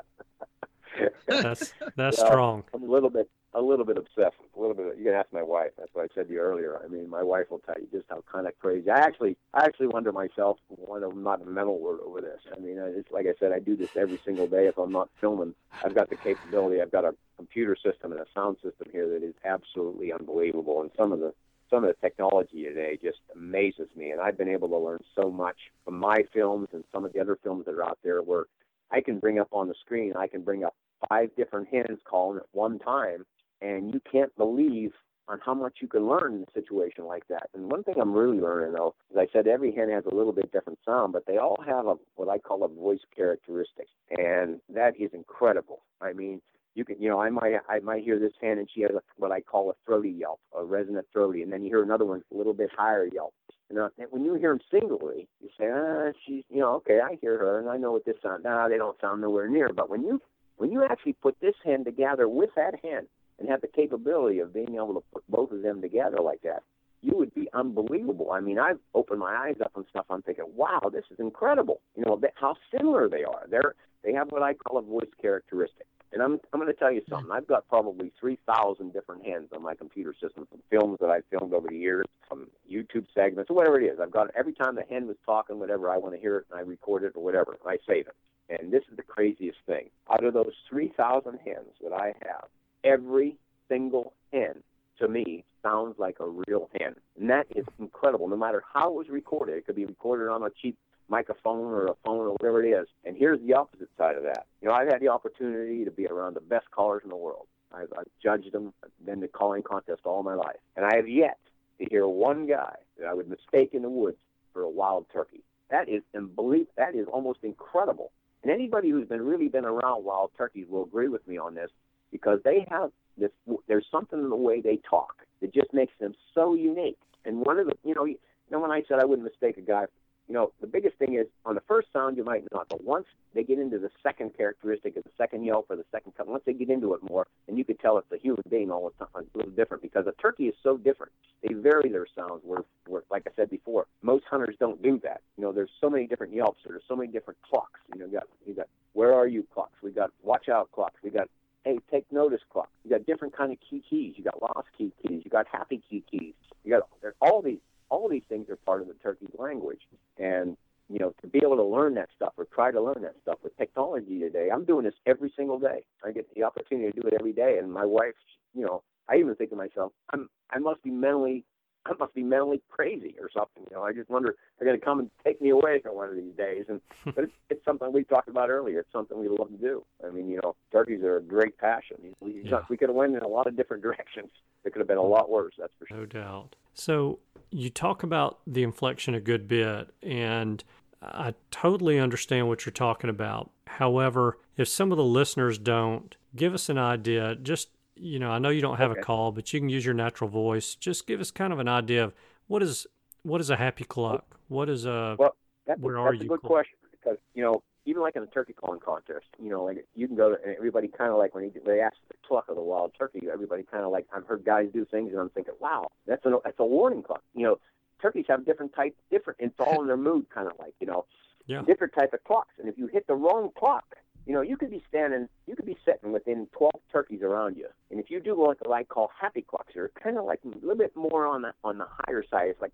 that's 1.27 1.73
that's 1.97 2.19
well, 2.19 2.27
strong. 2.27 2.65
A 2.75 2.77
little 2.77 3.11
bit 3.11 3.29
a 3.55 3.61
little 3.61 3.85
bit 3.85 3.97
obsessed. 3.97 4.37
A 4.57 4.61
little 4.61 4.75
bit. 4.75 4.97
You 4.99 5.05
can 5.05 5.15
ask 5.15 5.33
my 5.33 5.43
wife. 5.43 5.71
That's 5.79 5.91
what 5.93 6.05
I 6.05 6.15
said 6.15 6.29
to 6.29 6.35
you 6.35 6.41
earlier. 6.41 6.81
I 6.83 6.89
mean, 6.89 7.09
my 7.09 7.23
wife 7.23 7.51
will 7.51 7.59
tell 7.61 7.77
you 7.79 7.87
just 7.93 8.07
how 8.09 8.23
kind 8.31 8.47
of 8.47 8.59
crazy. 8.59 8.91
I 8.91 8.99
actually, 8.99 9.37
I 9.55 9.65
actually 9.65 9.89
wonder 9.89 10.13
myself 10.13 10.59
why 10.69 10.99
I'm 10.99 11.23
not 11.23 11.43
a 11.43 11.45
mental 11.45 11.79
word 11.79 12.01
over 12.05 12.21
this. 12.21 12.41
I 12.55 12.59
mean, 12.59 12.77
it's 12.79 13.11
like 13.11 13.27
I 13.27 13.35
said, 13.39 13.53
I 13.53 13.59
do 13.59 13.77
this 13.77 13.91
every 13.97 14.19
single 14.25 14.47
day. 14.47 14.67
If 14.67 14.79
I'm 14.79 14.93
not 14.93 15.11
filming, 15.21 15.55
I've 15.85 15.95
got 15.95 16.09
the 16.09 16.17
capability. 16.17 16.81
I've 16.81 16.93
got 16.93 17.05
a 17.05 17.15
computer 17.37 17.77
system 17.77 18.13
and 18.13 18.21
a 18.21 18.27
sound 18.35 18.57
system 18.63 18.89
here 18.91 19.09
that 19.09 19.23
is 19.23 19.35
absolutely 19.45 20.13
unbelievable. 20.13 20.83
And 20.83 20.91
some 20.97 21.13
of 21.13 21.21
the 21.21 21.35
some 21.71 21.85
of 21.85 21.89
the 21.89 22.07
technology 22.07 22.65
today 22.65 22.99
just 23.03 23.19
amazes 23.35 23.89
me, 23.97 24.11
and 24.11 24.21
I've 24.21 24.37
been 24.37 24.49
able 24.49 24.69
to 24.69 24.77
learn 24.77 25.01
so 25.17 25.31
much 25.31 25.57
from 25.87 25.99
my 25.99 26.19
films 26.33 26.69
and 26.73 26.85
some 26.93 27.07
of 27.07 27.15
the 27.15 27.21
other 27.21 27.39
films 27.43 27.65
that 27.65 27.75
are 27.75 27.83
out 27.83 27.99
there 28.05 28.21
where 28.21 28.45
I 28.91 29.01
can 29.01 29.19
bring 29.19 29.39
up 29.39 29.49
on 29.53 29.69
the 29.69 29.75
screen, 29.81 30.13
I 30.15 30.27
can 30.27 30.43
bring 30.43 30.65
up 30.65 30.75
five 31.09 31.31
different 31.35 31.69
hens 31.69 31.99
calling 32.05 32.39
at 32.39 32.47
one 32.53 32.79
time, 32.79 33.25
and 33.63 33.93
you 33.95 34.01
can't 34.11 34.35
believe 34.37 34.93
on 35.29 35.39
how 35.45 35.55
much 35.55 35.75
you 35.81 35.89
can 35.89 36.09
learn 36.09 36.35
in 36.35 36.43
a 36.43 36.53
situation 36.53 37.07
like 37.07 37.27
that. 37.29 37.49
And 37.55 37.71
one 37.71 37.85
thing 37.85 37.95
I'm 38.01 38.13
really 38.13 38.39
learning 38.39 38.75
though, 38.75 38.95
as 39.13 39.17
I 39.17 39.27
said, 39.33 39.47
every 39.47 39.73
hen 39.73 39.89
has 39.91 40.05
a 40.11 40.15
little 40.15 40.33
bit 40.33 40.51
different 40.53 40.81
sound, 40.85 41.13
but 41.13 41.27
they 41.27 41.39
all 41.39 41.63
have 41.67 41.87
a 41.87 41.95
what 42.17 42.29
I 42.29 42.39
call 42.39 42.65
a 42.65 42.69
voice 42.69 43.01
characteristic, 43.15 43.87
and 44.11 44.61
that 44.75 44.95
is 44.99 45.11
incredible. 45.15 45.83
I 46.01 46.13
mean, 46.13 46.41
you 46.75 46.85
can, 46.85 47.01
you 47.01 47.09
know, 47.09 47.21
I 47.21 47.31
might, 47.31 47.55
I 47.69 47.81
might 47.81 48.03
hear 48.03 48.19
this 48.19 48.33
hen 48.41 48.59
and 48.59 48.69
she 48.75 48.83
has 48.83 48.91
a, 48.93 49.03
what 49.17 49.31
I 49.31 49.41
call 49.41 49.71
a 49.71 49.75
throaty 49.87 50.11
yelp, 50.11 50.41
a 50.59 50.65
resonant 50.65 51.07
throaty, 51.13 51.43
and 51.43 51.53
then 51.53 51.63
you 51.63 51.69
hear 51.69 51.83
another 51.83 52.05
one 52.05 52.23
a 52.33 52.37
little 52.37 52.55
bit 52.55 52.71
higher 52.77 53.07
yelp. 53.07 53.35
And 53.71 53.79
uh, 53.79 53.89
when 54.11 54.25
you 54.25 54.35
hear 54.35 54.51
them 54.51 54.61
singly, 54.71 55.29
you 55.41 55.49
say, 55.59 55.67
ah, 55.73 56.13
she's, 56.27 56.45
you 56.51 56.61
know, 56.61 56.75
okay, 56.77 57.01
I 57.03 57.17
hear 57.21 57.39
her, 57.39 57.59
and 57.59 57.69
I 57.71 57.77
know 57.79 57.93
what 57.93 58.05
this 58.05 58.17
sound. 58.23 58.45
Nah, 58.45 58.69
they 58.69 58.77
don't 58.77 59.01
sound 59.01 59.23
nowhere 59.23 59.49
near. 59.49 59.71
But 59.75 59.89
when 59.89 60.03
you, 60.03 60.21
when 60.57 60.71
you 60.71 60.85
actually 60.85 61.15
put 61.15 61.41
this 61.41 61.55
hen 61.65 61.85
together 61.85 62.29
with 62.29 62.51
that 62.57 62.75
hen, 62.83 63.07
and 63.43 63.51
have 63.51 63.61
the 63.61 63.67
capability 63.67 64.39
of 64.39 64.55
being 64.55 64.77
able 64.77 64.95
to 64.95 65.03
put 65.13 65.25
both 65.29 65.51
of 65.51 65.63
them 65.63 65.83
together 65.83 66.19
like 66.23 66.43
that, 66.43 66.63
you 67.01 67.17
would 67.17 67.35
be 67.35 67.49
unbelievable. 67.53 68.31
I 68.31 68.39
mean, 68.39 68.61
I've 68.61 68.79
opened 68.95 69.19
my 69.19 69.35
eyes 69.35 69.57
up 69.61 69.73
and 69.75 69.85
stuff. 69.91 70.07
I'm 70.09 70.23
thinking, 70.23 70.45
wow, 70.55 70.81
this 70.93 71.03
is 71.11 71.19
incredible. 71.19 71.81
You 71.97 72.05
know, 72.05 72.21
how 72.37 72.55
similar 72.77 73.09
they 73.09 73.25
are. 73.25 73.47
They're 73.51 73.75
they 74.05 74.13
have 74.13 74.31
what 74.31 74.43
I 74.43 74.55
call 74.55 74.79
a 74.79 74.83
voice 74.83 75.11
characteristic. 75.21 75.87
And 76.13 76.23
I'm 76.23 76.39
I'm 76.53 76.61
going 76.61 76.73
to 76.73 76.79
tell 76.79 76.93
you 76.93 77.03
something. 77.11 77.33
I've 77.33 77.49
got 77.49 77.69
probably 77.69 78.13
3,000 78.21 78.93
different 78.93 79.27
hens 79.27 79.49
on 79.53 79.63
my 79.63 79.75
computer 79.75 80.15
system 80.21 80.47
from 80.49 80.61
films 80.71 80.99
that 81.01 81.11
I've 81.11 81.25
filmed 81.31 81.53
over 81.53 81.67
the 81.69 81.77
years, 81.77 82.07
from 82.29 82.47
YouTube 82.71 83.07
segments 83.13 83.51
or 83.51 83.57
whatever 83.57 83.81
it 83.81 83.87
is. 83.87 83.99
I've 84.01 84.13
got 84.13 84.31
every 84.37 84.53
time 84.53 84.77
the 84.77 84.83
hen 84.83 85.09
was 85.09 85.17
talking, 85.27 85.59
whatever 85.59 85.91
I 85.91 85.97
want 85.97 86.15
to 86.15 86.21
hear 86.21 86.39
it, 86.39 86.47
and 86.51 86.61
I 86.61 86.63
record 86.63 87.03
it 87.03 87.15
or 87.17 87.25
whatever, 87.25 87.59
I 87.67 87.79
save 87.89 88.07
it. 88.07 88.17
And 88.49 88.73
this 88.73 88.83
is 88.91 88.97
the 88.97 89.03
craziest 89.03 89.59
thing. 89.67 89.89
Out 90.11 90.25
of 90.25 90.35
those 90.35 90.53
3,000 90.69 91.39
hens 91.45 91.69
that 91.83 91.93
I 91.93 92.15
have, 92.23 92.47
every 92.85 93.37
single 93.69 94.15
hen 94.33 94.63
to 94.99 95.09
me 95.09 95.45
sounds 95.63 95.97
like 95.99 96.17
a 96.21 96.29
real 96.29 96.69
hen. 96.79 96.95
And 97.19 97.31
that 97.31 97.47
is 97.55 97.65
incredible. 97.79 98.29
No 98.29 98.37
matter 98.37 98.63
how 98.73 98.91
it 98.91 98.95
was 98.95 99.09
recorded, 99.09 99.57
it 99.57 99.67
could 99.67 99.77
be 99.77 99.85
recorded 99.85 100.29
on 100.29 100.43
a 100.43 100.51
cheap 100.51 100.77
microphone 101.09 101.73
or 101.73 101.87
a 101.87 101.95
phone 102.05 102.19
or 102.19 102.33
whatever 102.33 102.65
it 102.65 102.69
is. 102.69 102.89
And 103.05 103.17
here's 103.17 103.41
the 103.41 103.55
opposite 103.55 103.89
side 103.99 104.17
of 104.17 104.23
that. 104.25 104.47
You 104.61 104.69
know, 104.69 104.75
I've 104.75 104.89
had 104.89 105.01
the 105.01 105.09
opportunity 105.09 105.85
to 105.85 105.91
be 105.91 106.07
around 106.07 106.35
the 106.35 106.41
best 106.41 106.71
callers 106.71 107.03
in 107.05 107.11
the 107.11 107.17
world. 107.17 107.47
I've, 107.73 107.93
I've 107.97 108.09
judged 108.23 108.53
them, 108.53 108.73
I've 108.85 108.91
been 109.05 109.21
to 109.21 109.29
calling 109.29 109.63
contests 109.63 110.03
all 110.05 110.23
my 110.23 110.35
life. 110.35 110.57
And 110.77 110.85
I 110.85 110.97
have 110.97 111.09
yet 111.09 111.39
to 111.79 111.87
hear 111.89 112.07
one 112.07 112.47
guy 112.47 112.77
that 112.99 113.07
I 113.07 113.15
would 113.15 113.29
mistake 113.29 113.71
in 113.73 113.83
the 113.83 113.89
woods 113.89 114.19
for 114.53 114.63
a 114.63 114.71
wild 114.71 115.07
turkey. 115.13 115.43
That 115.71 115.89
is 115.89 116.03
unbelievable. 116.15 116.73
That 116.77 116.95
is 116.95 117.07
almost 117.11 117.41
incredible. 117.43 118.13
And 118.43 118.53
anybody 118.53 118.91
who's 118.91 119.09
been 119.09 119.23
really 119.23 119.49
been 119.49 119.65
around 119.65 120.05
wild 120.05 120.33
turkeys 120.37 120.67
will 120.69 120.85
agree 120.85 121.09
with 121.09 121.27
me 121.27 121.39
on 121.39 121.55
this 121.55 121.71
because 122.13 122.39
they 122.45 122.67
have 122.71 122.91
this. 123.19 123.31
There's 123.67 123.87
something 123.91 124.19
in 124.19 124.31
the 124.31 124.37
way 124.37 124.61
they 124.61 124.79
talk 124.89 125.17
that 125.41 125.53
just 125.53 125.73
makes 125.73 125.93
them 125.99 126.15
so 126.35 126.55
unique. 126.55 126.99
And 127.25 127.41
one 127.41 127.59
of 127.59 127.67
the, 127.67 127.75
you 127.85 127.95
know, 127.95 128.05
you 128.05 128.19
know, 128.51 128.61
when 128.61 128.71
I 128.71 128.83
said 128.89 129.01
I 129.01 129.05
wouldn't 129.05 129.27
mistake 129.27 129.57
a 129.57 129.63
guy 129.63 129.87
you 130.29 130.35
know, 130.35 130.53
the 130.61 130.67
biggest 130.67 130.97
thing 130.97 131.15
is 131.15 131.27
on 131.45 131.55
the 131.55 131.61
first 131.63 131.89
sound 131.93 132.17
you 132.17 132.25
might 132.25 132.45
not, 132.53 132.69
but 132.69 132.83
once 132.85 133.07
they 133.35 133.43
get 133.43 133.59
into 133.59 133.79
the 133.79 133.91
second 134.03 134.37
characteristic 134.37 134.97
of 134.97 135.05
the 135.05 135.11
second 135.19 135.45
yelp 135.45 135.67
or 135.69 135.77
the 135.77 135.85
second 135.91 136.13
cut, 136.17 136.29
once 136.29 136.43
they 136.47 136.53
get 136.53 136.71
into 136.71 136.95
it 136.95 137.01
more, 137.03 137.27
then 137.47 137.57
you 137.57 137.65
could 137.65 137.79
tell 137.81 137.99
it's 137.99 138.11
a 138.13 138.19
human 138.19 138.43
being 138.49 138.71
all 138.71 138.91
the 138.99 139.05
time, 139.05 139.27
a 139.35 139.37
little 139.37 139.53
different 139.53 139.83
because 139.83 140.07
a 140.07 140.13
turkey 140.13 140.45
is 140.45 140.55
so 140.63 140.77
different. 140.77 141.13
They 141.43 141.55
vary 141.55 141.91
their 141.91 142.07
sounds. 142.17 142.41
Where, 142.45 142.63
where, 142.87 143.03
like 143.11 143.25
I 143.27 143.31
said 143.35 143.51
before, 143.51 143.87
most 144.01 144.25
hunters 144.31 144.55
don't 144.61 144.81
do 144.83 145.01
that. 145.03 145.23
You 145.37 145.45
know, 145.45 145.53
there's 145.53 145.71
so 145.81 145.91
many 145.91 146.07
different 146.07 146.33
yelps. 146.33 146.61
There's 146.67 146.83
so 146.87 146.97
many 146.97 147.11
different 147.11 147.39
clucks. 147.43 147.81
You 147.93 148.01
know, 148.01 148.07
you 148.07 148.13
got 148.13 148.29
you 148.47 148.55
got 148.55 148.69
where 148.93 149.13
are 149.13 149.27
you 149.27 149.47
clucks. 149.53 149.83
We 149.83 149.91
got 149.91 150.13
watch 150.23 150.49
out 150.49 150.71
clucks. 150.73 150.97
We 151.03 151.11
got 151.11 151.29
hey 151.65 151.79
take 151.91 152.11
notice 152.13 152.41
clock. 152.51 152.69
You 152.85 152.91
got 152.91 153.07
different 153.07 153.37
kind 153.37 153.53
of 153.53 153.59
kikis. 153.59 154.17
You 154.17 154.25
got 154.25 154.41
lost 154.41 154.69
key 154.77 154.93
keys. 155.03 155.23
You 155.25 155.31
got 155.31 155.47
happy 155.51 155.81
kikis. 155.91 156.35
You 156.65 156.79
got 156.79 157.15
all 157.21 157.43
these 157.43 157.59
all 157.93 158.09
these 158.09 158.23
things 158.29 158.49
are 158.49 158.57
part 158.57 158.81
of 158.81 158.89
the 158.89 158.95
turkey's 158.95 159.29
language. 159.39 159.81
And, 160.19 160.57
you 160.89 160.99
know, 160.99 161.13
to 161.21 161.27
be 161.27 161.41
able 161.43 161.57
to 161.57 161.63
learn 161.63 161.95
that 161.97 162.09
stuff 162.17 162.33
or 162.39 162.47
try 162.47 162.73
to 162.73 162.81
learn 162.81 163.03
that 163.03 163.17
stuff 163.21 163.39
with 163.45 163.55
technology 163.59 164.19
today, 164.19 164.49
I'm 164.53 164.65
doing 164.65 164.85
this 164.85 164.95
every 165.07 165.31
single 165.37 165.59
day. 165.59 165.85
I 166.03 166.11
get 166.11 166.27
the 166.35 166.43
opportunity 166.43 166.91
to 166.91 167.01
do 167.01 167.07
it 167.07 167.15
every 167.19 167.35
day. 167.35 167.59
And 167.59 167.71
my 167.71 167.85
wife, 167.85 168.15
you 168.55 168.65
know, 168.65 168.83
I 169.11 169.17
even 169.17 169.35
think 169.35 169.51
to 169.51 169.57
myself, 169.57 169.93
I'm, 170.11 170.31
I 170.51 170.59
must 170.59 170.83
be 170.83 170.91
mentally, 170.91 171.45
I 171.87 171.93
must 171.99 172.15
be 172.15 172.23
mentally 172.23 172.63
crazy 172.71 173.15
or 173.21 173.29
something. 173.35 173.65
You 173.71 173.77
know, 173.77 173.83
I 173.83 173.93
just 173.93 174.09
wonder 174.09 174.37
they're 174.59 174.69
going 174.69 174.79
to 174.79 174.85
come 174.85 175.01
and 175.01 175.11
take 175.25 175.41
me 175.41 175.51
away 175.51 175.81
for 175.83 175.93
one 175.93 176.09
of 176.09 176.17
these 176.17 176.35
days. 176.37 176.67
And 176.69 176.81
but 177.15 177.25
it's, 177.25 177.33
it's 177.51 177.65
something 177.65 177.93
we 177.93 178.05
talked 178.05 178.29
about 178.29 178.51
earlier. 178.51 178.81
It's 178.81 178.93
something 178.93 179.19
we 179.19 179.29
love 179.29 179.49
to 179.49 179.57
do. 179.57 179.85
I 180.07 180.11
mean, 180.11 180.29
you 180.29 180.41
know, 180.43 180.55
turkeys 180.71 181.03
are 181.03 181.17
a 181.17 181.23
great 181.23 181.59
passion. 181.59 181.97
We, 182.21 182.43
yeah. 182.45 182.61
we 182.69 182.77
could 182.77 182.89
have 182.89 182.97
went 182.97 183.17
in 183.17 183.23
a 183.23 183.29
lot 183.29 183.47
of 183.47 183.57
different 183.57 183.83
directions. 183.83 184.31
It 184.65 184.73
could 184.73 184.81
have 184.81 184.89
been 184.89 184.99
a 184.99 185.03
lot 185.03 185.31
worse. 185.31 185.55
That's 185.59 185.73
for 185.79 185.87
sure. 185.87 185.97
No 185.97 186.07
doubt. 186.07 186.55
So 186.75 187.19
you 187.51 187.69
talk 187.69 188.03
about 188.03 188.39
the 188.47 188.63
inflection 188.63 189.15
a 189.15 189.21
good 189.21 189.49
bit, 189.49 189.91
and 190.03 190.63
I 191.03 191.35
totally 191.51 191.99
understand 191.99 192.49
what 192.49 192.65
you're 192.65 192.73
talking 192.73 193.11
about. 193.11 193.51
However, 193.67 194.39
if 194.57 194.69
some 194.69 194.93
of 194.93 194.99
the 194.99 195.05
listeners 195.05 195.59
don't, 195.59 196.15
give 196.37 196.55
us 196.55 196.69
an 196.69 196.79
idea. 196.79 197.35
Just, 197.35 197.69
you 197.95 198.19
know, 198.19 198.31
I 198.31 198.39
know 198.39 198.49
you 198.49 198.63
don't 198.63 198.79
have 198.79 198.91
okay. 198.93 199.01
a 199.01 199.03
call, 199.03 199.33
but 199.33 199.53
you 199.53 199.61
can 199.61 199.69
use 199.69 199.85
your 199.85 199.95
natural 199.95 200.29
voice. 200.31 200.75
Just 200.75 201.07
give 201.07 201.21
us 201.21 201.31
kind 201.31 201.53
of 201.53 201.59
an 201.59 201.69
idea 201.69 202.05
of 202.05 202.15
what 202.47 202.63
is 202.63 202.87
what 203.23 203.41
is 203.41 203.51
a 203.51 203.57
happy 203.57 203.85
cluck? 203.85 204.39
What 204.49 204.69
is 204.69 204.85
a 204.87 205.17
well, 205.19 205.37
that's, 205.67 205.81
where 205.81 205.97
a, 205.97 206.01
are 206.01 206.13
that's 206.13 206.25
you? 206.25 206.33
a 206.33 206.37
good 206.37 206.43
question 206.43 206.79
because 206.91 207.19
you 207.35 207.43
know 207.43 207.63
even 207.85 208.03
like 208.03 208.17
in 208.17 208.23
a 208.23 208.27
turkey 208.27 208.53
calling 208.53 208.81
contest, 208.81 209.27
you 209.43 209.51
know, 209.51 209.65
like 209.65 209.85
you 209.95 210.07
can 210.07 210.17
go 210.17 210.31
to, 210.31 210.37
and 210.45 210.57
everybody 210.57 210.89
kind 210.89 211.11
of 211.11 211.19
like 211.19 211.35
when 211.35 211.51
they 211.67 211.81
ask 211.81 211.97
the 212.09 212.15
cluck 212.27 212.45
of 212.49 212.57
the 212.57 212.63
wild 212.63 212.93
turkey, 212.97 213.27
everybody 213.33 213.65
kind 213.65 213.85
of 213.85 213.91
like 213.91 214.07
I've 214.15 214.27
heard 214.27 214.45
guys 214.45 214.69
do 214.73 214.85
things, 214.85 215.11
and 215.11 215.21
I'm 215.21 215.31
thinking, 215.31 215.55
wow, 215.61 215.89
that's 216.07 216.25
a 216.25 216.39
that's 216.45 216.59
a 216.61 216.65
warning 216.65 217.03
cluck. 217.03 217.23
You 217.35 217.45
know, 217.45 217.59
turkeys 218.01 218.27
have 218.29 218.47
different 218.47 218.75
types, 218.75 218.97
different. 219.11 219.41
It's 219.41 219.55
all 219.59 219.81
in 219.81 219.89
their 219.89 219.97
mood, 219.97 220.27
kind 220.31 220.47
of 220.47 220.55
like 220.59 220.75
you 220.81 220.87
know, 220.87 221.07
yeah. 221.47 221.63
different 221.63 221.93
type 221.93 222.13
of 222.13 222.23
clucks. 222.25 222.55
And 222.59 222.69
if 222.69 222.79
you 222.79 222.87
hit 222.87 223.07
the 223.07 223.15
wrong 223.15 223.51
cluck, 223.59 223.97
you 224.27 224.33
know, 224.33 224.41
you 224.41 224.57
could 224.57 224.71
be 224.71 224.83
standing, 224.89 225.29
you 225.47 225.57
could 225.57 225.67
be 225.67 225.77
sitting 225.85 226.13
within 226.13 226.47
12 226.57 226.73
turkeys 226.93 227.23
around 227.23 227.57
you, 227.57 227.67
and 227.91 227.99
if 227.99 228.11
you 228.11 228.21
do 228.21 228.37
what 228.37 228.59
I 228.71 228.85
call 228.85 229.11
happy 229.19 229.43
clucks, 229.43 229.73
they're 229.75 229.91
kind 230.03 230.19
of 230.19 230.25
like 230.25 230.41
a 230.45 230.49
little 230.59 230.77
bit 230.77 230.95
more 230.97 231.27
on 231.27 231.43
the 231.43 231.53
on 231.65 231.79
the 231.79 231.87
higher 231.89 232.25
side. 232.31 232.49
It's 232.49 232.61
like 232.61 232.73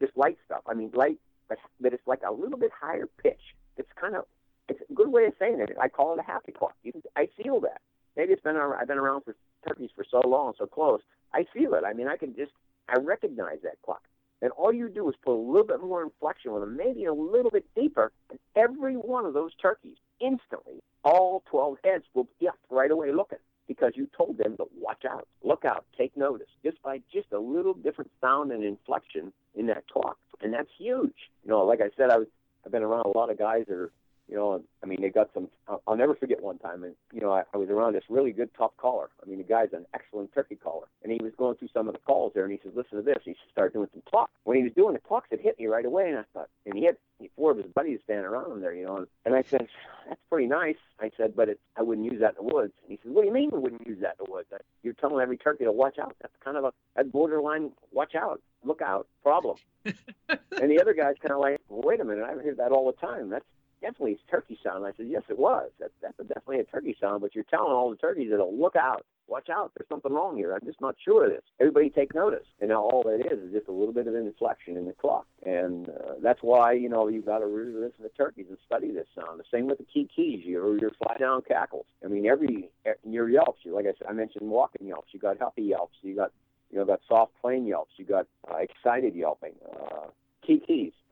just 0.00 0.16
light 0.16 0.38
stuff. 0.46 0.62
I 0.66 0.74
mean, 0.74 0.90
light 0.94 1.18
but 1.50 1.58
but 1.80 1.92
it's 1.92 2.06
like 2.06 2.22
a 2.26 2.32
little 2.32 2.58
bit 2.58 2.70
higher 2.78 3.06
pitch. 3.22 3.54
It's 3.76 3.90
kind 4.00 4.16
of 4.16 4.24
it's 4.68 4.80
a 4.88 4.94
good 4.94 5.08
way 5.08 5.26
of 5.26 5.34
saying 5.38 5.60
it. 5.60 5.76
I 5.78 5.88
call 5.88 6.14
it 6.14 6.20
a 6.20 6.22
happy 6.22 6.52
cluck. 6.52 6.74
I 7.16 7.28
feel 7.42 7.60
that. 7.60 7.82
Maybe 8.16 8.32
it's 8.32 8.42
been 8.42 8.56
I've 8.56 8.88
been 8.88 8.98
around 8.98 9.24
for 9.24 9.34
turkeys 9.68 9.90
for 9.94 10.04
so 10.08 10.26
long, 10.26 10.54
so 10.56 10.66
close. 10.66 11.00
I 11.34 11.44
feel 11.52 11.74
it. 11.74 11.84
I 11.84 11.92
mean, 11.92 12.08
I 12.08 12.16
can 12.16 12.34
just 12.34 12.52
I 12.88 12.98
recognize 12.98 13.58
that 13.64 13.82
cluck. 13.84 14.02
And 14.42 14.50
all 14.52 14.72
you 14.72 14.88
do 14.88 15.08
is 15.08 15.14
put 15.22 15.34
a 15.34 15.40
little 15.40 15.66
bit 15.66 15.82
more 15.82 16.02
inflection 16.02 16.52
with 16.52 16.62
them, 16.62 16.76
maybe 16.76 17.04
a 17.04 17.12
little 17.12 17.50
bit 17.50 17.66
deeper, 17.74 18.10
and 18.30 18.38
every 18.56 18.94
one 18.94 19.26
of 19.26 19.34
those 19.34 19.54
turkeys 19.60 19.96
instantly, 20.20 20.82
all 21.04 21.42
12 21.50 21.78
heads 21.84 22.04
will 22.14 22.28
be 22.38 22.48
up 22.48 22.58
right 22.70 22.90
away 22.90 23.12
looking 23.12 23.38
because 23.68 23.92
you 23.94 24.08
told 24.16 24.38
them 24.38 24.56
to 24.56 24.64
watch 24.78 25.04
out, 25.08 25.28
look 25.44 25.64
out, 25.64 25.84
take 25.96 26.16
notice, 26.16 26.48
just 26.64 26.82
by 26.82 27.00
just 27.12 27.30
a 27.32 27.38
little 27.38 27.74
different 27.74 28.10
sound 28.20 28.50
and 28.50 28.64
inflection 28.64 29.32
in 29.54 29.66
that 29.66 29.84
talk, 29.92 30.16
and 30.40 30.52
that's 30.52 30.70
huge. 30.76 31.14
You 31.44 31.50
know, 31.50 31.64
like 31.64 31.80
I 31.80 31.90
said, 31.96 32.10
I 32.10 32.18
was 32.18 32.26
I've 32.64 32.72
been 32.72 32.82
around 32.82 33.06
a 33.06 33.16
lot 33.16 33.30
of 33.30 33.38
guys 33.38 33.64
that 33.68 33.74
are 33.74 33.90
you 34.30 34.36
know, 34.36 34.62
I 34.82 34.86
mean, 34.86 35.02
they 35.02 35.08
got 35.08 35.30
some. 35.34 35.48
I'll 35.88 35.96
never 35.96 36.14
forget 36.14 36.40
one 36.40 36.58
time, 36.58 36.84
and 36.84 36.94
you 37.12 37.20
know, 37.20 37.32
I, 37.32 37.42
I 37.52 37.56
was 37.56 37.68
around 37.68 37.94
this 37.94 38.04
really 38.08 38.30
good 38.30 38.50
top 38.56 38.76
caller. 38.76 39.10
I 39.20 39.28
mean, 39.28 39.38
the 39.38 39.44
guy's 39.44 39.72
an 39.72 39.86
excellent 39.92 40.32
turkey 40.32 40.54
caller, 40.54 40.86
and 41.02 41.10
he 41.10 41.18
was 41.20 41.32
going 41.36 41.56
through 41.56 41.70
some 41.74 41.88
of 41.88 41.94
the 41.94 42.00
calls 42.00 42.32
there, 42.32 42.44
and 42.44 42.52
he 42.52 42.60
said, 42.62 42.76
"Listen 42.76 42.98
to 42.98 43.02
this." 43.02 43.18
He 43.24 43.34
started 43.50 43.72
doing 43.72 43.88
some 43.92 44.02
talk. 44.08 44.30
When 44.44 44.56
he 44.56 44.62
was 44.62 44.72
doing 44.72 44.94
the 44.94 45.00
talks, 45.00 45.28
it 45.32 45.40
hit 45.40 45.58
me 45.58 45.66
right 45.66 45.84
away, 45.84 46.10
and 46.10 46.18
I 46.18 46.24
thought, 46.32 46.48
and 46.64 46.76
he 46.76 46.84
had 46.84 46.96
four 47.34 47.50
of 47.50 47.56
his 47.56 47.66
buddies 47.66 47.98
standing 48.04 48.24
around 48.24 48.52
him 48.52 48.60
there, 48.60 48.72
you 48.72 48.86
know, 48.86 48.98
and, 48.98 49.06
and 49.24 49.34
I 49.34 49.42
said, 49.42 49.66
"That's 50.08 50.20
pretty 50.30 50.46
nice." 50.46 50.78
I 51.00 51.10
said, 51.16 51.34
"But 51.34 51.48
it's, 51.48 51.60
I 51.76 51.82
wouldn't 51.82 52.10
use 52.10 52.20
that 52.20 52.36
in 52.38 52.46
the 52.46 52.54
woods." 52.54 52.72
And 52.82 52.92
he 52.92 53.00
said, 53.02 53.12
"What 53.12 53.22
do 53.22 53.26
you 53.26 53.34
mean 53.34 53.50
we 53.52 53.58
wouldn't 53.58 53.84
use 53.84 53.98
that 54.02 54.14
in 54.20 54.26
the 54.26 54.30
woods? 54.30 54.46
You're 54.84 54.94
telling 54.94 55.20
every 55.20 55.38
turkey 55.38 55.64
to 55.64 55.72
watch 55.72 55.98
out. 55.98 56.14
That's 56.20 56.34
kind 56.44 56.56
of 56.56 56.62
a 56.62 56.72
that 56.94 57.10
borderline 57.10 57.72
watch 57.90 58.14
out, 58.14 58.40
look 58.64 58.80
out 58.80 59.08
problem." 59.24 59.56
and 59.84 60.70
the 60.70 60.80
other 60.80 60.94
guy's 60.94 61.16
kind 61.20 61.32
of 61.32 61.40
like, 61.40 61.60
well, 61.68 61.82
"Wait 61.82 61.98
a 61.98 62.04
minute, 62.04 62.24
I 62.24 62.40
hear 62.40 62.54
that 62.54 62.70
all 62.70 62.86
the 62.86 63.04
time. 63.04 63.28
That's 63.30 63.44
definitely 63.80 64.12
it's 64.12 64.22
turkey 64.30 64.58
sound. 64.62 64.84
I 64.84 64.92
said, 64.96 65.06
yes, 65.08 65.22
it 65.28 65.38
was. 65.38 65.70
That, 65.80 65.90
that's 66.02 66.18
a, 66.18 66.24
definitely 66.24 66.60
a 66.60 66.64
turkey 66.64 66.96
sound, 67.00 67.20
but 67.20 67.34
you're 67.34 67.44
telling 67.44 67.72
all 67.72 67.90
the 67.90 67.96
turkeys 67.96 68.28
that'll 68.30 68.56
look 68.56 68.76
out, 68.76 69.04
watch 69.26 69.48
out, 69.48 69.72
there's 69.76 69.88
something 69.88 70.12
wrong 70.12 70.36
here. 70.36 70.54
I'm 70.54 70.66
just 70.66 70.80
not 70.80 70.96
sure 71.04 71.24
of 71.24 71.30
this. 71.30 71.42
Everybody 71.60 71.90
take 71.90 72.14
notice. 72.14 72.46
And 72.60 72.70
now 72.70 72.82
all 72.82 73.02
that 73.04 73.20
is 73.32 73.38
is 73.38 73.52
just 73.52 73.68
a 73.68 73.72
little 73.72 73.94
bit 73.94 74.06
of 74.06 74.14
an 74.14 74.26
inflection 74.26 74.76
in 74.76 74.86
the 74.86 74.92
cluck. 74.92 75.26
And 75.44 75.88
uh, 75.88 76.14
that's 76.22 76.40
why, 76.42 76.72
you 76.72 76.88
know, 76.88 77.08
you've 77.08 77.26
got 77.26 77.38
to 77.38 77.46
really 77.46 77.72
listen 77.72 78.02
to 78.02 78.08
turkeys 78.10 78.46
and 78.48 78.58
study 78.66 78.90
this 78.92 79.06
sound. 79.14 79.40
The 79.40 79.44
same 79.52 79.66
with 79.66 79.78
the 79.78 79.84
kikis, 79.84 80.44
your, 80.44 80.78
your 80.78 80.90
fly 81.02 81.16
down 81.18 81.42
cackles. 81.42 81.86
I 82.04 82.08
mean, 82.08 82.26
every, 82.26 82.70
your 83.04 83.28
yelps, 83.28 83.60
like 83.66 83.86
I 83.86 83.92
said, 83.98 84.08
I 84.08 84.12
mentioned 84.12 84.50
walking 84.50 84.86
yelps. 84.86 85.08
You 85.12 85.20
got 85.20 85.38
healthy 85.38 85.62
yelps. 85.62 85.96
You 86.02 86.16
got 86.16 86.32
you 86.70 86.78
know, 86.78 86.84
got 86.84 87.00
soft 87.08 87.32
plain 87.40 87.66
yelps. 87.66 87.92
You 87.96 88.04
got 88.04 88.26
uh, 88.50 88.58
excited 88.58 89.14
yelping. 89.14 89.54
Uh, 89.72 90.06
key 90.46 90.62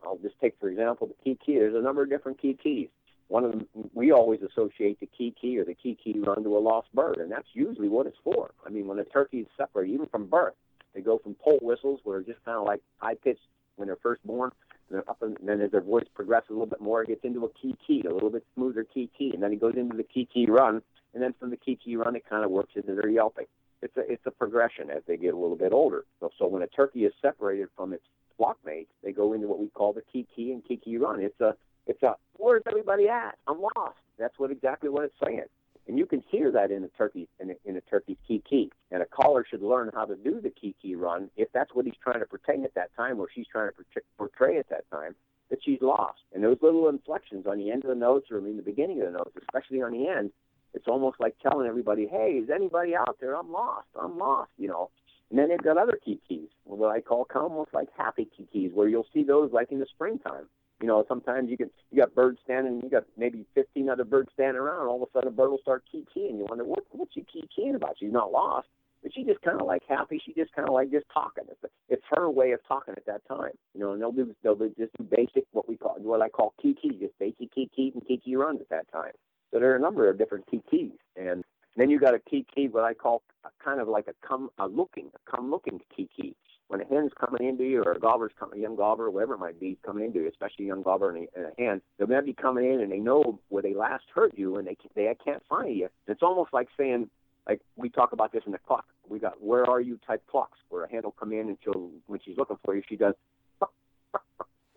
I'll 0.03 0.17
just 0.17 0.39
take 0.39 0.55
for 0.59 0.69
example 0.69 1.07
the 1.07 1.15
kiki. 1.23 1.57
There's 1.57 1.75
a 1.75 1.81
number 1.81 2.03
of 2.03 2.09
different 2.09 2.41
kikis. 2.41 2.89
One 3.27 3.43
of 3.43 3.51
them 3.51 3.67
we 3.93 4.11
always 4.11 4.41
associate 4.41 4.99
the 4.99 5.05
kiki 5.05 5.57
or 5.57 5.65
the 5.65 5.75
kiki 5.75 6.19
run 6.19 6.43
to 6.43 6.57
a 6.57 6.59
lost 6.59 6.93
bird, 6.93 7.17
and 7.17 7.31
that's 7.31 7.47
usually 7.53 7.89
what 7.89 8.07
it's 8.07 8.17
for. 8.23 8.51
I 8.65 8.69
mean, 8.69 8.87
when 8.87 8.99
a 8.99 9.05
turkey 9.05 9.39
is 9.39 9.47
separated, 9.55 9.93
even 9.93 10.07
from 10.07 10.27
birth, 10.27 10.55
they 10.93 11.01
go 11.01 11.19
from 11.19 11.35
poult 11.35 11.61
whistles, 11.61 11.99
where 12.03 12.19
it's 12.19 12.27
just 12.27 12.43
kind 12.43 12.57
of 12.57 12.65
like 12.65 12.81
high 12.97 13.15
pitched 13.15 13.41
when 13.75 13.87
they're 13.87 13.97
first 14.01 14.25
born, 14.25 14.51
and 14.89 14.97
then 14.97 15.03
up 15.07 15.21
and, 15.21 15.37
and 15.39 15.47
then 15.47 15.61
as 15.61 15.71
their 15.71 15.81
voice 15.81 16.07
progresses 16.13 16.49
a 16.49 16.53
little 16.53 16.65
bit 16.65 16.81
more, 16.81 17.03
it 17.03 17.07
gets 17.07 17.23
into 17.23 17.45
a 17.45 17.49
kiki, 17.49 18.05
a 18.07 18.13
little 18.13 18.29
bit 18.31 18.45
smoother 18.55 18.83
kiki, 18.83 19.31
and 19.33 19.43
then 19.43 19.53
it 19.53 19.61
goes 19.61 19.75
into 19.77 19.95
the 19.95 20.03
kiki 20.03 20.47
run, 20.47 20.81
and 21.13 21.21
then 21.21 21.33
from 21.39 21.49
the 21.51 21.57
kiki 21.57 21.95
run, 21.95 22.15
it 22.15 22.23
kind 22.27 22.43
of 22.43 22.51
works 22.51 22.73
into 22.75 22.95
their 22.95 23.09
yelping. 23.09 23.45
It's 23.81 23.95
a 23.95 24.11
it's 24.11 24.25
a 24.25 24.31
progression 24.31 24.89
as 24.89 25.03
they 25.07 25.17
get 25.17 25.33
a 25.33 25.37
little 25.37 25.55
bit 25.55 25.71
older. 25.71 26.03
So, 26.19 26.31
so 26.37 26.47
when 26.47 26.63
a 26.63 26.67
turkey 26.67 27.05
is 27.05 27.13
separated 27.21 27.69
from 27.77 27.93
its 27.93 28.03
flock 28.39 28.57
mates, 28.65 28.89
they 29.03 29.11
go 29.11 29.33
into 29.33 29.47
what 29.47 29.59
we 29.59 29.67
call 29.67 29.93
the 29.93 30.01
kiki 30.01 30.51
and 30.51 30.65
kiki 30.65 30.97
run. 30.97 31.21
It's 31.21 31.39
a 31.41 31.53
it's 31.85 32.01
a 32.01 32.15
where's 32.37 32.63
everybody 32.67 33.07
at? 33.07 33.37
I'm 33.47 33.61
lost. 33.61 33.99
That's 34.17 34.39
what 34.39 34.49
exactly 34.49 34.89
what 34.89 35.03
it's 35.03 35.13
saying. 35.23 35.45
And 35.87 35.97
you 35.97 36.05
can 36.05 36.23
hear 36.29 36.51
that 36.51 36.71
in 36.71 36.83
a 36.83 36.87
turkey 36.89 37.27
in 37.39 37.51
a, 37.51 37.53
in 37.65 37.75
a 37.75 37.81
turkey's 37.81 38.17
kiki. 38.27 38.71
And 38.91 39.01
a 39.01 39.05
caller 39.05 39.45
should 39.47 39.61
learn 39.61 39.91
how 39.93 40.05
to 40.05 40.15
do 40.15 40.39
the 40.41 40.49
kiki 40.49 40.95
run 40.95 41.29
if 41.35 41.49
that's 41.53 41.75
what 41.75 41.85
he's 41.85 41.95
trying 42.01 42.19
to 42.19 42.25
portray 42.25 42.63
at 42.63 42.73
that 42.75 42.95
time, 42.95 43.19
or 43.19 43.27
she's 43.33 43.47
trying 43.51 43.69
to 43.69 44.01
portray 44.17 44.57
at 44.57 44.69
that 44.69 44.89
time 44.89 45.15
that 45.49 45.59
she's 45.63 45.79
lost. 45.81 46.19
And 46.33 46.43
those 46.43 46.57
little 46.61 46.89
inflections 46.89 47.45
on 47.47 47.57
the 47.57 47.71
end 47.71 47.83
of 47.83 47.89
the 47.89 47.95
notes, 47.95 48.27
or 48.31 48.37
in 48.37 48.55
the 48.55 48.63
beginning 48.63 49.01
of 49.01 49.07
the 49.07 49.17
notes, 49.17 49.35
especially 49.41 49.81
on 49.81 49.91
the 49.91 50.07
end, 50.07 50.31
it's 50.73 50.87
almost 50.87 51.19
like 51.19 51.35
telling 51.39 51.67
everybody, 51.67 52.05
"Hey, 52.05 52.39
is 52.43 52.49
anybody 52.51 52.95
out 52.95 53.17
there? 53.19 53.35
I'm 53.35 53.51
lost. 53.51 53.87
I'm 53.99 54.17
lost." 54.17 54.51
You 54.57 54.67
know. 54.67 54.91
And 55.29 55.37
then 55.37 55.49
they've 55.49 55.61
got 55.61 55.77
other 55.77 55.99
kikis, 56.05 56.49
what 56.63 56.89
I 56.89 57.01
call 57.01 57.27
almost 57.35 57.73
like 57.73 57.87
happy 57.95 58.27
kikis, 58.37 58.73
where 58.73 58.87
you'll 58.87 59.05
see 59.13 59.23
those 59.23 59.51
like 59.51 59.71
in 59.71 59.79
the 59.79 59.85
springtime. 59.85 60.45
You 60.81 60.87
know, 60.87 61.03
sometimes 61.07 61.49
you 61.49 61.57
can 61.57 61.69
you 61.91 61.99
got 61.99 62.15
birds 62.15 62.39
standing, 62.43 62.81
you 62.81 62.89
got 62.89 63.03
maybe 63.17 63.45
15 63.53 63.89
other 63.89 64.05
birds 64.05 64.29
standing 64.33 64.59
around. 64.59 64.87
All 64.87 65.03
of 65.03 65.09
a 65.09 65.11
sudden, 65.11 65.27
a 65.27 65.31
bird 65.31 65.49
will 65.49 65.59
start 65.59 65.83
kikiing. 65.93 66.37
You 66.37 66.45
wonder 66.49 66.63
what 66.63 66.83
what's 66.91 67.13
she 67.13 67.21
kikiing 67.21 67.75
about? 67.75 67.97
She's 67.99 68.13
not 68.13 68.31
lost, 68.31 68.69
but 69.03 69.13
she 69.13 69.23
just 69.23 69.41
kind 69.41 69.59
of 69.59 69.67
like 69.67 69.83
happy. 69.87 70.21
She 70.25 70.33
just 70.33 70.53
kind 70.53 70.67
of 70.67 70.73
like 70.73 70.89
just 70.89 71.05
talking. 71.13 71.43
It's 71.49 71.73
it's 71.89 72.03
her 72.11 72.29
way 72.29 72.53
of 72.53 72.61
talking 72.65 72.93
at 72.95 73.05
that 73.05 73.27
time. 73.27 73.51
You 73.73 73.81
know, 73.81 73.91
and 73.91 74.01
they'll 74.01 74.13
do 74.13 74.33
they'll 74.41 74.55
do 74.55 74.73
just 74.77 74.95
do 74.97 75.03
basic 75.03 75.43
what 75.51 75.67
we 75.67 75.75
call 75.75 75.97
what 75.99 76.21
I 76.21 76.29
call 76.29 76.53
kiki, 76.61 76.97
just 76.99 77.17
basic 77.19 77.53
kiki 77.53 77.91
and 77.93 78.05
kiki 78.07 78.35
runs 78.35 78.61
at 78.61 78.69
that 78.69 78.91
time. 78.91 79.13
So 79.51 79.59
there 79.59 79.73
are 79.73 79.75
a 79.75 79.81
number 79.81 80.09
of 80.09 80.17
different 80.17 80.45
kikis, 80.51 80.93
and 81.17 81.43
then 81.79 81.89
you 81.89 81.99
got 81.99 82.13
a 82.13 82.19
kiki, 82.19 82.67
what 82.67 82.83
I 82.83 82.93
call 82.93 83.21
kind 83.63 83.79
of 83.79 83.87
like 83.87 84.07
a 84.07 84.27
come 84.27 84.49
a 84.57 84.67
looking, 84.67 85.09
a 85.15 85.31
come 85.31 85.49
looking 85.49 85.79
kiki 85.95 86.35
when 86.69 86.81
a 86.81 86.85
hen's 86.85 87.11
coming 87.19 87.47
into 87.47 87.63
you 87.63 87.81
or 87.83 87.93
a 87.93 87.99
gobbler's 87.99 88.31
coming, 88.39 88.59
a 88.59 88.61
young 88.61 88.75
gobbler, 88.75 89.09
whatever 89.09 89.33
it 89.33 89.39
might 89.39 89.59
be, 89.59 89.75
coming 89.83 90.05
into 90.05 90.19
you, 90.19 90.29
especially 90.29 90.65
a 90.65 90.67
young 90.67 90.83
gobbler 90.83 91.09
and 91.09 91.27
a, 91.27 91.39
and 91.39 91.45
a 91.47 91.61
hen, 91.61 91.81
they 91.97 92.05
might 92.05 92.25
be 92.25 92.33
coming 92.33 92.71
in 92.71 92.79
and 92.79 92.91
they 92.91 92.99
know 92.99 93.39
where 93.49 93.63
they 93.63 93.73
last 93.73 94.03
heard 94.13 94.31
you 94.35 94.57
and 94.57 94.67
they 94.67 94.77
they 94.95 95.11
can't 95.23 95.41
find 95.49 95.75
you. 95.75 95.89
It's 96.07 96.21
almost 96.21 96.53
like 96.53 96.67
saying, 96.77 97.09
like 97.47 97.59
we 97.75 97.89
talk 97.89 98.13
about 98.13 98.31
this 98.31 98.43
in 98.45 98.51
the 98.51 98.59
clock. 98.59 98.85
We 99.07 99.17
got 99.17 99.41
where 99.41 99.67
are 99.67 99.81
you 99.81 99.99
type 100.05 100.23
clucks 100.29 100.59
where 100.69 100.83
a 100.83 100.89
hen 100.89 101.01
will 101.03 101.11
come 101.11 101.33
in 101.33 101.47
and 101.49 101.57
she'll 101.63 101.89
when 102.05 102.19
she's 102.23 102.37
looking 102.37 102.57
for 102.63 102.75
you, 102.75 102.83
she 102.87 102.95
does. 102.95 103.15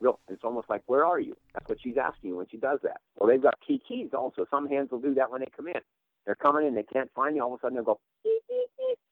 Real, 0.00 0.18
it's 0.28 0.42
almost 0.42 0.68
like 0.68 0.82
where 0.86 1.04
are 1.04 1.20
you? 1.20 1.36
That's 1.54 1.68
what 1.68 1.78
she's 1.80 1.96
asking 1.96 2.30
you 2.30 2.36
when 2.36 2.46
she 2.50 2.56
does 2.56 2.80
that. 2.82 3.02
Well, 3.16 3.28
they've 3.28 3.42
got 3.42 3.58
kikis 3.68 4.14
also. 4.14 4.46
Some 4.50 4.68
hens 4.68 4.90
will 4.90 4.98
do 4.98 5.14
that 5.14 5.30
when 5.30 5.40
they 5.40 5.48
come 5.54 5.68
in. 5.68 5.80
They're 6.26 6.34
coming 6.34 6.66
in, 6.66 6.74
they 6.74 6.82
can't 6.82 7.10
find 7.14 7.36
you. 7.36 7.42
All 7.42 7.52
of 7.52 7.58
a 7.58 7.62
sudden 7.62 7.76
they'll 7.76 7.84
go 7.84 8.00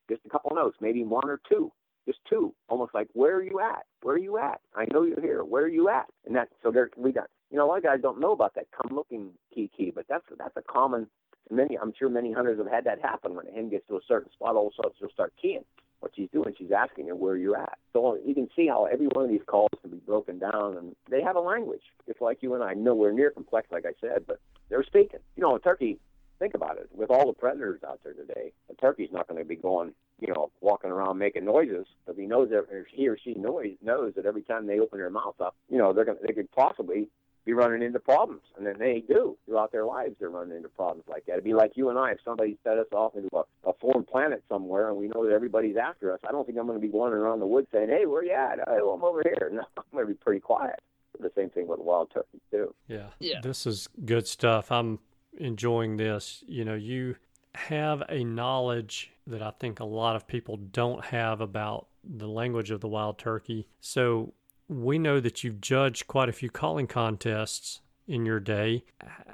just 0.09 0.23
a 0.27 0.29
couple 0.29 0.55
notes, 0.55 0.77
maybe 0.81 1.05
one 1.05 1.29
or 1.29 1.41
two 1.49 1.73
just 2.07 2.19
two, 2.29 2.55
almost 2.69 2.95
like, 2.95 3.09
where 3.13 3.37
are 3.37 3.43
you 3.43 3.61
at? 3.61 3.85
Where 4.03 4.15
are 4.15 4.19
you 4.19 4.39
at? 4.39 4.61
I 4.75 4.87
know 4.93 5.03
you're 5.03 5.21
here. 5.21 5.45
Where 5.45 5.65
are 5.65 5.69
you 5.69 5.89
at? 5.89 6.07
And 6.27 6.35
that, 6.35 6.49
so 6.63 6.71
there, 6.71 6.91
we 6.97 7.13
got, 7.13 7.29
you 7.51 7.57
know, 7.57 7.67
a 7.67 7.69
lot 7.69 7.79
of 7.79 7.85
guys 7.85 8.01
don't 8.03 8.21
know 8.21 8.33
about 8.33 8.55
that 8.55 8.67
come 8.71 8.97
looking 8.97 9.31
kiki, 9.55 9.93
but 9.95 10.07
that's, 10.09 10.25
that's 10.39 10.57
a 10.57 10.63
common, 10.63 11.07
many, 11.51 11.79
I'm 11.79 11.93
sure 11.99 12.09
many 12.09 12.33
hunters 12.33 12.59
have 12.59 12.71
had 12.71 12.85
that 12.85 13.01
happen 13.01 13.35
when 13.35 13.47
a 13.47 13.53
hen 13.53 13.71
gets 13.71 13.87
to 13.89 13.97
a 13.97 14.01
certain 14.09 14.33
spot, 14.33 14.57
all 14.57 14.69
of 14.69 14.73
a 14.73 14.77
sudden 14.77 14.93
she'll 14.99 15.11
start 15.11 15.33
keying. 15.41 15.65
What 16.01 16.13
she's 16.17 16.31
doing, 16.33 16.55
she's 16.57 16.73
asking 16.73 17.09
her 17.09 17.15
where 17.15 17.37
you're 17.37 17.59
at. 17.59 17.79
So 17.93 18.17
you 18.25 18.35
can 18.35 18.49
see 18.57 18.67
how 18.67 18.87
every 18.87 19.07
one 19.09 19.27
of 19.27 19.31
these 19.31 19.43
calls 19.47 19.69
can 19.83 19.91
be 19.91 19.99
broken 19.99 20.39
down, 20.39 20.79
and 20.79 20.97
they 21.11 21.21
have 21.21 21.37
a 21.37 21.41
language, 21.41 21.83
just 22.07 22.23
like 22.23 22.39
you 22.41 22.55
and 22.55 22.65
I. 22.65 22.73
Nowhere 22.73 23.13
near 23.13 23.31
complex, 23.31 23.69
like 23.71 23.85
I 23.85 23.93
said, 24.01 24.25
but 24.27 24.41
they're 24.71 24.83
speaking. 24.83 25.21
You 25.37 25.43
know, 25.43 25.57
a 25.57 25.61
turkey 25.61 25.99
think 26.41 26.55
about 26.55 26.79
it. 26.79 26.89
With 26.93 27.11
all 27.11 27.27
the 27.27 27.33
predators 27.33 27.83
out 27.87 28.01
there 28.03 28.15
today, 28.15 28.53
a 28.69 28.75
turkey's 28.75 29.13
not 29.13 29.29
going 29.29 29.39
to 29.41 29.47
be 29.47 29.55
going, 29.55 29.93
you 30.19 30.33
know, 30.35 30.51
walking 30.61 30.91
around 30.91 31.19
making 31.19 31.45
noises 31.45 31.87
because 32.05 32.19
he 32.19 32.27
knows 32.27 32.51
that 32.51 32.67
or 32.73 32.87
he 32.93 33.07
or 33.07 33.17
she 33.17 33.35
knows 33.35 33.67
knows 33.83 34.15
that 34.17 34.27
every 34.27 34.43
time 34.43 34.67
they 34.67 34.81
open 34.81 34.99
their 34.99 35.11
mouth 35.11 35.41
up, 35.41 35.55
you 35.69 35.79
know, 35.79 35.93
they're 35.93 36.05
going 36.05 36.19
to 36.19 36.27
they 36.27 36.33
could 36.33 36.51
possibly 36.51 37.09
be 37.45 37.53
running 37.53 37.83
into 37.83 37.99
problems, 37.99 38.43
and 38.57 38.67
then 38.67 38.77
they 38.79 39.03
do 39.07 39.37
throughout 39.47 39.73
their 39.73 39.85
lives. 39.85 40.15
They're 40.19 40.29
running 40.29 40.57
into 40.57 40.69
problems 40.69 41.05
like 41.09 41.25
that. 41.27 41.33
It'd 41.33 41.45
be 41.45 41.55
like 41.55 41.73
you 41.75 41.89
and 41.89 41.99
I 41.99 42.13
if 42.13 42.19
somebody 42.25 42.59
set 42.65 42.79
us 42.79 42.87
off 42.93 43.15
into 43.17 43.29
a, 43.35 43.69
a 43.69 43.73
foreign 43.81 44.05
planet 44.05 44.43
somewhere, 44.49 44.89
and 44.89 44.99
we 44.99 45.09
know 45.09 45.25
that 45.25 45.33
everybody's 45.33 45.77
after 45.77 46.13
us. 46.13 46.21
I 46.27 46.33
don't 46.33 46.47
think 46.47 46.59
I'm 46.59 46.67
going 46.67 46.81
to 46.81 46.87
be 46.87 46.93
wandering 46.93 47.23
around 47.23 47.41
the 47.41 47.47
woods 47.47 47.69
saying, 47.73 47.89
"Hey, 47.89 48.07
where 48.07 48.25
you 48.25 48.33
at? 48.33 48.59
Oh, 48.67 48.91
I'm 48.91 49.05
over 49.05 49.23
here." 49.25 49.51
No, 49.61 49.63
I'm 49.77 49.85
going 49.93 50.07
to 50.07 50.13
be 50.13 50.19
pretty 50.19 50.41
quiet. 50.41 50.81
The 51.19 51.31
same 51.37 51.51
thing 51.51 51.67
with 51.67 51.81
wild 51.81 52.11
turkeys 52.15 52.41
too. 52.51 52.75
Yeah, 52.89 53.09
yeah. 53.19 53.41
This 53.43 53.67
is 53.67 53.89
good 54.07 54.27
stuff. 54.27 54.73
I'm 54.73 55.01
enjoying 55.39 55.97
this. 55.97 56.45
You 56.47 56.65
know, 56.65 56.75
you 56.75 57.17
have 57.55 58.03
a 58.09 58.25
knowledge 58.25 59.13
that 59.27 59.43
I 59.43 59.53
think 59.59 59.81
a 59.81 59.85
lot 59.85 60.17
of 60.17 60.27
people 60.27 60.57
don't 60.57 61.05
have 61.07 61.41
about 61.41 61.89
the 62.05 62.29
language 62.29 62.71
of 62.71 62.81
the 62.81 62.89
wild 62.89 63.19
turkey. 63.19 63.67
So 63.81 64.35
we 64.69 64.99
know 64.99 65.21
that 65.21 65.43
you've 65.43 65.61
judged 65.61 66.07
quite 66.07 66.29
a 66.29 66.33
few 66.33 66.51
calling 66.51 66.87
contests 66.87 67.81
in 68.07 68.25
your 68.25 68.41
day. 68.41 68.85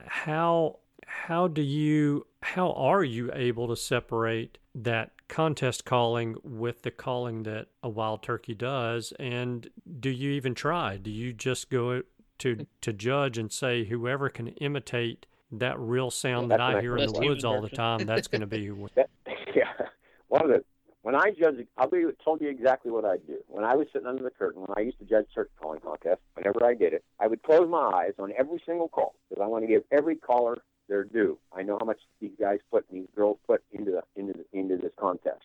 How 0.06 0.78
how 1.06 1.48
do 1.48 1.62
you 1.62 2.26
how 2.42 2.72
are 2.72 3.04
you 3.04 3.30
able 3.32 3.68
to 3.68 3.76
separate 3.76 4.58
that 4.74 5.12
contest 5.28 5.84
calling 5.84 6.36
with 6.42 6.82
the 6.82 6.90
calling 6.90 7.44
that 7.44 7.68
a 7.82 7.88
wild 7.88 8.22
turkey 8.22 8.54
does 8.54 9.12
and 9.18 9.70
do 9.98 10.10
you 10.10 10.30
even 10.30 10.54
try 10.54 10.96
do 10.96 11.10
you 11.10 11.32
just 11.32 11.70
go 11.70 12.02
to 12.38 12.66
to 12.80 12.92
judge 12.92 13.38
and 13.38 13.52
say 13.52 13.84
whoever 13.84 14.28
can 14.28 14.48
imitate 14.48 15.26
that 15.52 15.78
real 15.78 16.10
sound 16.10 16.50
that 16.50 16.60
I 16.60 16.80
hear 16.80 16.96
in 16.96 17.12
the 17.12 17.20
woods 17.20 17.44
all 17.44 17.60
the 17.60 17.68
time, 17.68 18.00
that's 18.06 18.28
going 18.28 18.40
to 18.40 18.46
be. 18.46 18.68
that, 18.94 19.10
yeah, 19.54 19.72
one 20.28 20.42
of 20.42 20.48
the 20.48 20.64
when 21.06 21.14
I 21.14 21.30
judge, 21.30 21.64
I'll 21.78 21.88
be 21.88 22.02
told 22.24 22.40
you 22.40 22.48
exactly 22.48 22.90
what 22.90 23.04
I 23.04 23.18
do. 23.18 23.36
When 23.46 23.64
I 23.64 23.76
was 23.76 23.86
sitting 23.92 24.08
under 24.08 24.24
the 24.24 24.30
curtain, 24.30 24.62
when 24.62 24.74
I 24.76 24.80
used 24.80 24.98
to 24.98 25.04
judge 25.04 25.26
turkey 25.32 25.52
calling 25.62 25.78
contests, 25.78 26.18
whenever 26.34 26.64
I 26.64 26.74
did 26.74 26.94
it, 26.94 27.04
I 27.20 27.28
would 27.28 27.44
close 27.44 27.68
my 27.68 27.92
eyes 27.94 28.14
on 28.18 28.32
every 28.36 28.60
single 28.66 28.88
call 28.88 29.14
because 29.30 29.40
I 29.40 29.46
want 29.46 29.62
to 29.62 29.68
give 29.68 29.84
every 29.92 30.16
caller 30.16 30.58
their 30.88 31.04
due. 31.04 31.38
I 31.56 31.62
know 31.62 31.78
how 31.78 31.86
much 31.86 32.00
these 32.20 32.32
guys 32.40 32.58
put, 32.72 32.86
these 32.90 33.06
girls 33.14 33.38
put 33.46 33.62
into 33.70 33.92
the, 33.92 34.02
into 34.20 34.32
the, 34.32 34.58
into 34.58 34.78
this 34.78 34.90
contest. 34.98 35.44